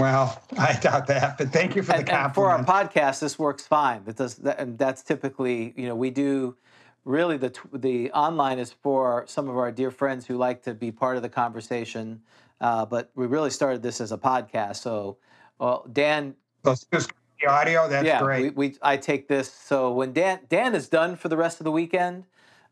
well, 0.01 0.43
I 0.59 0.77
doubt 0.81 1.07
that. 1.07 1.39
But 1.39 1.51
thank 1.53 1.77
you 1.77 1.83
for 1.85 1.93
and, 1.93 2.05
the 2.05 2.13
and 2.25 2.35
for 2.35 2.51
our 2.51 2.65
podcast, 2.65 3.21
this 3.21 3.39
works 3.39 3.69
fine. 3.69 4.03
That 4.03 4.17
does, 4.17 4.35
that, 4.39 4.59
and 4.59 4.77
that's 4.77 5.05
typically, 5.05 5.73
you 5.77 5.87
know, 5.87 5.95
we 5.95 6.11
do 6.11 6.57
really 7.05 7.37
the 7.37 7.55
the 7.73 8.11
online 8.11 8.59
is 8.59 8.73
for 8.73 9.25
some 9.29 9.49
of 9.49 9.57
our 9.57 9.71
dear 9.71 9.93
friends 9.93 10.27
who 10.27 10.37
like 10.37 10.61
to 10.65 10.75
be 10.75 10.91
part 10.91 11.17
of 11.17 11.23
the 11.23 11.29
conversation. 11.29 12.21
Uh, 12.61 12.85
but 12.85 13.13
we 13.15 13.27
really 13.29 13.51
started 13.51 13.81
this 13.81 14.01
as 14.01 14.11
a 14.11 14.19
podcast. 14.19 14.79
So, 14.79 15.19
well, 15.61 15.87
Dan, 15.93 16.35
so 16.65 16.73
it's 16.73 16.85
just 16.93 17.13
the 17.41 17.49
audio. 17.51 17.89
That's 17.89 18.07
yeah, 18.07 18.21
great. 18.21 18.57
we, 18.57 18.69
we 18.71 18.79
I 18.83 18.97
take 18.97 19.29
this. 19.29 19.53
So 19.53 19.93
when 19.93 20.13
Dan 20.13 20.41
Dan 20.49 20.75
is 20.75 20.89
done 20.89 21.17
for 21.17 21.29
the 21.29 21.37
rest 21.37 21.61
of 21.61 21.65
the 21.65 21.73
weekend, 21.73 22.25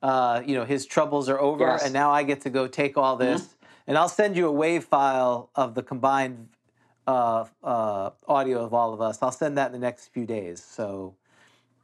uh, 0.02 0.42
you 0.44 0.54
know, 0.54 0.64
his 0.64 0.86
troubles 0.86 1.28
are 1.28 1.40
over, 1.40 1.64
Yes. 1.66 1.84
and 1.84 1.92
now 1.92 2.10
I 2.10 2.22
get 2.22 2.40
to 2.42 2.50
go 2.50 2.66
take 2.66 2.96
all 2.96 3.16
this, 3.16 3.56
and 3.86 3.96
I'll 3.98 4.08
send 4.08 4.36
you 4.36 4.46
a 4.46 4.52
wave 4.52 4.84
file 4.84 5.50
of 5.54 5.74
the 5.74 5.82
combined 5.82 6.48
uh, 7.06 7.44
uh, 7.62 8.10
audio 8.26 8.64
of 8.64 8.72
all 8.74 8.92
of 8.94 9.00
us. 9.00 9.18
I'll 9.22 9.32
send 9.32 9.58
that 9.58 9.66
in 9.66 9.72
the 9.72 9.78
next 9.78 10.08
few 10.08 10.26
days. 10.26 10.62
So. 10.62 11.14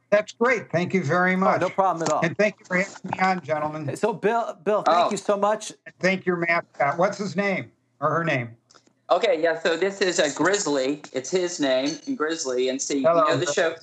That's 0.09 0.33
great. 0.33 0.69
Thank 0.73 0.93
you 0.93 1.01
very 1.05 1.35
Oh, 1.35 1.37
much. 1.37 1.61
no 1.61 1.69
problem 1.69 2.03
at 2.03 2.09
all. 2.11 2.19
And 2.21 2.37
thank 2.37 2.59
you 2.59 2.65
for 2.65 2.75
having 2.75 2.93
me 3.13 3.19
on, 3.19 3.39
gentlemen. 3.41 3.95
So, 3.95 4.11
Bill, 4.11 4.57
Bill, 4.61 4.81
thank 4.81 5.07
Oh. 5.07 5.11
you 5.11 5.15
so 5.15 5.37
much. 5.37 5.71
Thank 6.01 6.25
your 6.25 6.35
mascot. 6.35 6.97
What's 6.97 7.17
his 7.17 7.37
name 7.37 7.71
or 8.01 8.09
her 8.09 8.25
name? 8.25 8.57
Okay, 9.11 9.41
yeah. 9.41 9.59
So 9.59 9.75
this 9.75 9.99
is 10.01 10.19
a 10.19 10.33
Grizzly. 10.33 11.01
It's 11.11 11.29
his 11.29 11.59
name, 11.59 11.99
Grizzly. 12.15 12.69
And 12.69 12.81
see, 12.81 13.03
Hello. 13.03 13.25
we 13.25 13.31
know 13.31 13.37
the 13.37 13.51
show. 13.51 13.75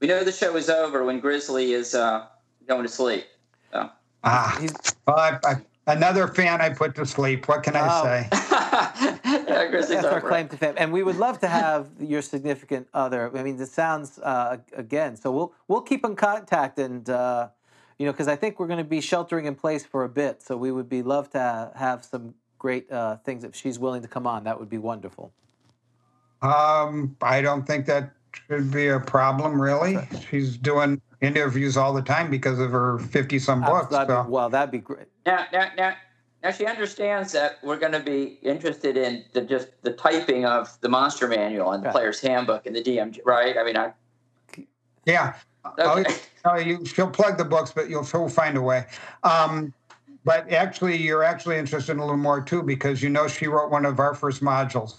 We 0.00 0.08
know 0.08 0.24
the 0.24 0.32
show 0.32 0.56
is 0.56 0.70
over 0.70 1.04
when 1.04 1.20
Grizzly 1.20 1.72
is 1.72 1.94
uh, 1.94 2.26
going 2.66 2.82
to 2.82 2.88
sleep. 2.88 3.26
So. 3.70 3.90
Ah, 4.24 4.58
well, 5.06 5.18
I, 5.18 5.38
I, 5.44 5.54
another 5.92 6.28
fan 6.28 6.62
I 6.62 6.70
put 6.70 6.94
to 6.94 7.04
sleep. 7.04 7.46
What 7.46 7.62
can 7.62 7.76
I 7.76 7.88
Oh. 7.90 8.04
say? 8.04 8.28
yeah, 9.46 9.66
Grizzly's 9.68 10.00
that's 10.00 10.06
our 10.06 10.22
claim 10.22 10.48
to 10.48 10.56
fame, 10.56 10.74
and 10.78 10.90
we 10.92 11.02
would 11.02 11.16
love 11.16 11.38
to 11.40 11.48
have 11.48 11.90
your 12.00 12.22
significant 12.22 12.88
other. 12.94 13.36
I 13.36 13.42
mean, 13.42 13.58
this 13.58 13.70
sounds 13.70 14.18
uh, 14.18 14.56
again. 14.74 15.16
So 15.16 15.30
we'll 15.30 15.52
we'll 15.68 15.82
keep 15.82 16.06
in 16.06 16.16
contact, 16.16 16.78
and 16.78 17.08
uh, 17.10 17.48
you 17.98 18.06
know, 18.06 18.12
because 18.12 18.28
I 18.28 18.36
think 18.36 18.58
we're 18.58 18.66
going 18.66 18.78
to 18.78 18.84
be 18.84 19.02
sheltering 19.02 19.44
in 19.44 19.56
place 19.56 19.84
for 19.84 20.04
a 20.04 20.08
bit. 20.08 20.42
So 20.42 20.56
we 20.56 20.72
would 20.72 20.88
be 20.88 21.02
love 21.02 21.28
to 21.30 21.70
have 21.76 22.02
some 22.02 22.34
great 22.64 22.90
uh, 22.90 23.18
things 23.26 23.44
if 23.44 23.54
she's 23.54 23.78
willing 23.78 24.00
to 24.00 24.08
come 24.08 24.26
on. 24.26 24.42
That 24.44 24.58
would 24.58 24.70
be 24.70 24.78
wonderful. 24.78 25.30
Um, 26.40 27.14
I 27.20 27.42
don't 27.42 27.66
think 27.66 27.84
that 27.84 28.14
should 28.48 28.70
be 28.70 28.88
a 28.88 28.98
problem, 28.98 29.60
really. 29.60 29.98
She's 30.30 30.56
doing 30.56 30.98
interviews 31.20 31.76
all 31.76 31.92
the 31.92 32.00
time 32.00 32.30
because 32.30 32.58
of 32.58 32.70
her 32.70 32.98
50 33.00 33.38
some 33.38 33.60
books. 33.60 33.90
That'd 33.90 34.08
be- 34.08 34.30
well, 34.30 34.48
that'd 34.48 34.70
be 34.70 34.78
great. 34.78 35.08
Now, 35.26 35.44
now, 35.52 35.68
now, 35.76 35.94
now 36.42 36.50
she 36.52 36.64
understands 36.64 37.32
that 37.32 37.58
we're 37.62 37.76
going 37.76 37.92
to 37.92 38.00
be 38.00 38.38
interested 38.40 38.96
in 38.96 39.26
the 39.34 39.42
just 39.42 39.68
the 39.82 39.92
typing 39.92 40.46
of 40.46 40.80
the 40.80 40.88
monster 40.88 41.28
manual 41.28 41.70
and 41.72 41.82
the 41.82 41.88
Right. 41.88 41.92
player's 41.92 42.18
handbook 42.22 42.64
and 42.64 42.74
the 42.74 42.82
DMG, 42.82 43.20
right? 43.26 43.58
I 43.58 43.62
mean, 43.62 43.76
I. 43.76 43.92
Yeah. 45.04 45.34
Oh, 45.66 45.98
Okay. 46.00 46.14
no, 46.46 46.56
you, 46.56 46.82
she'll 46.86 47.10
plug 47.10 47.36
the 47.36 47.44
books, 47.44 47.72
but 47.72 47.90
you'll 47.90 48.04
she'll 48.04 48.28
find 48.30 48.56
a 48.56 48.62
way. 48.62 48.86
Um, 49.22 49.74
but 50.24 50.50
actually, 50.52 50.96
you're 50.96 51.22
actually 51.22 51.56
interested 51.56 51.92
in 51.92 51.98
a 51.98 52.02
little 52.02 52.16
more 52.16 52.40
too, 52.40 52.62
because 52.62 53.02
you 53.02 53.10
know 53.10 53.28
she 53.28 53.46
wrote 53.46 53.70
one 53.70 53.84
of 53.84 54.00
our 54.00 54.14
first 54.14 54.42
modules, 54.42 54.96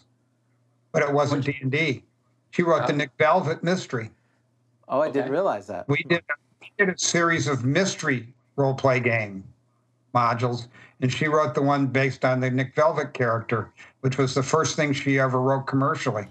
but 0.91 1.01
it 1.01 1.11
wasn't 1.11 1.45
D 1.45 1.57
and 1.61 1.71
D. 1.71 2.03
She 2.51 2.63
wrote 2.63 2.87
the 2.87 2.93
Oh. 2.93 2.97
Nick 2.97 3.11
Velvet 3.17 3.63
mystery. 3.63 4.11
Oh, 4.87 5.01
I 5.01 5.09
didn't 5.09 5.31
realize 5.31 5.67
that. 5.67 5.87
We 5.89 6.03
did, 6.07 6.23
we 6.61 6.71
did 6.77 6.93
a 6.93 6.97
series 6.97 7.47
of 7.47 7.65
mystery 7.65 8.33
role 8.55 8.75
play 8.75 8.99
game 8.99 9.43
modules, 10.13 10.67
and 11.01 11.11
she 11.11 11.27
wrote 11.27 11.55
the 11.55 11.61
one 11.61 11.87
based 11.87 12.23
on 12.23 12.39
the 12.39 12.49
Nick 12.49 12.75
Velvet 12.75 13.13
character, 13.13 13.71
which 14.01 14.17
was 14.17 14.33
the 14.35 14.43
first 14.43 14.75
thing 14.75 14.93
she 14.93 15.19
ever 15.19 15.41
wrote 15.41 15.63
commercially. 15.63 16.27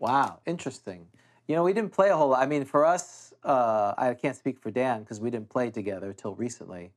Wow, 0.00 0.40
interesting. 0.46 1.06
You 1.46 1.54
know, 1.54 1.62
we 1.62 1.72
didn't 1.72 1.92
play 1.92 2.08
a 2.08 2.16
whole 2.16 2.30
lot. 2.30 2.42
I 2.42 2.46
mean, 2.46 2.64
for 2.64 2.84
us, 2.84 3.32
uh, 3.44 3.94
I 3.96 4.14
can't 4.14 4.36
speak 4.36 4.58
for 4.58 4.70
Dan 4.70 5.00
because 5.00 5.20
we 5.20 5.30
didn't 5.30 5.48
play 5.48 5.70
together 5.70 6.12
till 6.12 6.34
recently. 6.34 6.90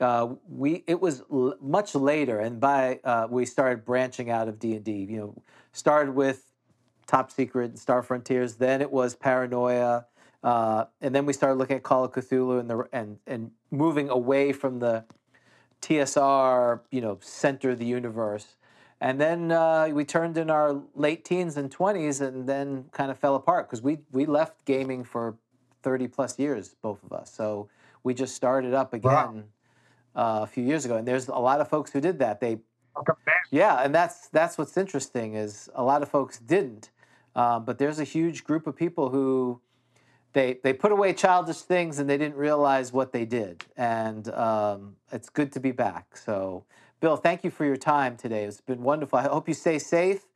Uh, 0.00 0.34
we 0.48 0.82
it 0.86 1.00
was 1.00 1.22
l- 1.32 1.54
much 1.60 1.94
later, 1.94 2.40
and 2.40 2.60
by 2.60 3.00
uh, 3.04 3.26
we 3.30 3.46
started 3.46 3.84
branching 3.84 4.30
out 4.30 4.48
of 4.48 4.58
D 4.58 4.74
and 4.74 4.84
D. 4.84 5.06
You 5.08 5.18
know, 5.18 5.42
started 5.72 6.14
with 6.14 6.46
Top 7.06 7.30
Secret 7.30 7.70
and 7.70 7.78
Star 7.78 8.02
Frontiers. 8.02 8.56
Then 8.56 8.80
it 8.82 8.90
was 8.90 9.14
Paranoia, 9.14 10.06
uh, 10.42 10.86
and 11.00 11.14
then 11.14 11.26
we 11.26 11.32
started 11.32 11.56
looking 11.56 11.76
at 11.76 11.82
Call 11.82 12.04
of 12.04 12.12
Cthulhu 12.12 12.58
and 12.58 12.68
the 12.68 12.88
and 12.92 13.18
and 13.26 13.52
moving 13.70 14.08
away 14.08 14.52
from 14.52 14.80
the 14.80 15.04
TSR, 15.80 16.80
you 16.90 17.00
know, 17.00 17.18
center 17.20 17.70
of 17.70 17.78
the 17.78 17.86
universe. 17.86 18.56
And 19.00 19.20
then 19.20 19.52
uh, 19.52 19.88
we 19.92 20.04
turned 20.04 20.38
in 20.38 20.48
our 20.48 20.80
late 20.94 21.24
teens 21.26 21.58
and 21.58 21.70
20s 21.70 22.22
and 22.22 22.48
then 22.48 22.86
kind 22.92 23.10
of 23.10 23.18
fell 23.18 23.34
apart 23.34 23.68
because 23.68 23.82
we, 23.82 23.98
we 24.12 24.24
left 24.24 24.64
gaming 24.64 25.04
for 25.04 25.36
30 25.82 26.08
plus 26.08 26.38
years, 26.38 26.74
both 26.80 27.02
of 27.04 27.12
us. 27.12 27.30
So 27.30 27.68
we 28.02 28.14
just 28.14 28.34
started 28.34 28.72
up 28.72 28.94
again 28.94 29.44
uh, 30.14 30.40
a 30.42 30.46
few 30.46 30.64
years 30.64 30.84
ago. 30.84 30.96
And 30.96 31.06
there's 31.06 31.28
a 31.28 31.32
lot 31.34 31.60
of 31.60 31.68
folks 31.68 31.92
who 31.92 32.00
did 32.00 32.18
that. 32.20 32.40
They, 32.40 32.58
yeah, 33.50 33.82
and 33.82 33.94
that's 33.94 34.28
that's 34.28 34.56
what's 34.56 34.76
interesting 34.76 35.34
is 35.34 35.68
a 35.74 35.82
lot 35.82 36.02
of 36.02 36.08
folks 36.08 36.38
didn't, 36.38 36.90
um, 37.34 37.64
but 37.64 37.78
there's 37.78 37.98
a 37.98 38.04
huge 38.04 38.44
group 38.44 38.66
of 38.66 38.76
people 38.76 39.10
who 39.10 39.60
they 40.32 40.58
they 40.62 40.72
put 40.72 40.92
away 40.92 41.12
childish 41.12 41.58
things 41.58 41.98
and 41.98 42.08
they 42.08 42.18
didn't 42.18 42.36
realize 42.36 42.92
what 42.92 43.12
they 43.12 43.24
did, 43.24 43.64
and 43.76 44.28
um, 44.30 44.96
it's 45.10 45.28
good 45.28 45.50
to 45.52 45.60
be 45.60 45.72
back. 45.72 46.16
So, 46.16 46.64
Bill, 47.00 47.16
thank 47.16 47.42
you 47.42 47.50
for 47.50 47.64
your 47.64 47.76
time 47.76 48.16
today. 48.16 48.44
It's 48.44 48.60
been 48.60 48.82
wonderful. 48.82 49.18
I 49.18 49.22
hope 49.22 49.48
you 49.48 49.54
stay 49.54 49.78
safe 49.78 50.26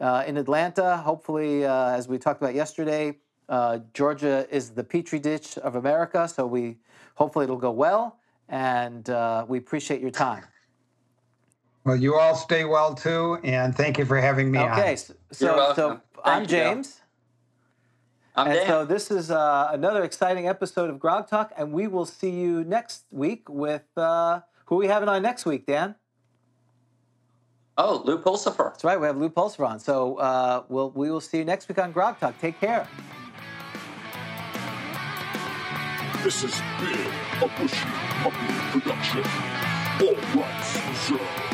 uh, 0.00 0.24
in 0.26 0.36
Atlanta. 0.36 0.98
Hopefully, 0.98 1.64
uh, 1.64 1.90
as 1.90 2.06
we 2.06 2.18
talked 2.18 2.40
about 2.40 2.54
yesterday, 2.54 3.16
uh, 3.48 3.78
Georgia 3.92 4.46
is 4.50 4.70
the 4.70 4.84
petri 4.84 5.18
dish 5.18 5.58
of 5.58 5.74
America, 5.76 6.28
so 6.28 6.46
we 6.46 6.78
hopefully 7.16 7.44
it'll 7.44 7.56
go 7.56 7.70
well, 7.70 8.18
and 8.48 9.08
uh, 9.10 9.44
we 9.48 9.58
appreciate 9.58 10.00
your 10.00 10.10
time. 10.10 10.44
Well, 11.84 11.96
you 11.96 12.14
all 12.16 12.34
stay 12.34 12.64
well 12.64 12.94
too, 12.94 13.38
and 13.44 13.74
thank 13.76 13.98
you 13.98 14.04
for 14.06 14.18
having 14.18 14.50
me 14.50 14.58
Okay, 14.58 14.92
on. 14.92 14.96
so, 14.96 15.14
You're 15.14 15.36
so, 15.50 15.56
welcome. 15.56 15.74
so 15.76 16.22
Thank 16.24 16.26
I'm 16.36 16.42
you, 16.42 16.48
James, 16.48 17.00
I'm 18.34 18.46
and 18.46 18.56
Dan. 18.56 18.66
so 18.66 18.84
this 18.86 19.10
is 19.10 19.30
uh, 19.30 19.68
another 19.72 20.02
exciting 20.02 20.48
episode 20.48 20.88
of 20.88 20.98
Grog 20.98 21.28
Talk, 21.28 21.52
and 21.58 21.72
we 21.72 21.86
will 21.86 22.06
see 22.06 22.30
you 22.30 22.64
next 22.64 23.04
week 23.10 23.48
with 23.50 23.84
uh, 23.98 24.40
who 24.66 24.76
are 24.76 24.78
we 24.78 24.86
having 24.86 25.08
on 25.10 25.20
next 25.22 25.44
week, 25.44 25.66
Dan? 25.66 25.94
oh, 27.76 28.02
Lew 28.04 28.18
Pulsipher. 28.18 28.70
That's 28.70 28.84
right, 28.84 28.98
we 28.98 29.06
have 29.06 29.16
Lou 29.18 29.28
Pulser 29.28 29.66
on. 29.68 29.78
So 29.80 30.16
uh, 30.16 30.62
we'll 30.68 30.90
we 30.92 31.10
will 31.10 31.20
see 31.20 31.38
you 31.38 31.44
next 31.44 31.68
week 31.68 31.78
on 31.78 31.92
Grog 31.92 32.18
Talk. 32.20 32.38
Take 32.40 32.58
care. 32.60 32.88
This 36.24 36.40
has 36.40 36.54
been 36.80 37.42
a 37.42 37.60
Bushy 37.60 37.76
Puppy 38.22 38.80
production. 38.80 39.22
All 40.00 40.40
rights 40.40 40.78
reserved. 40.88 41.53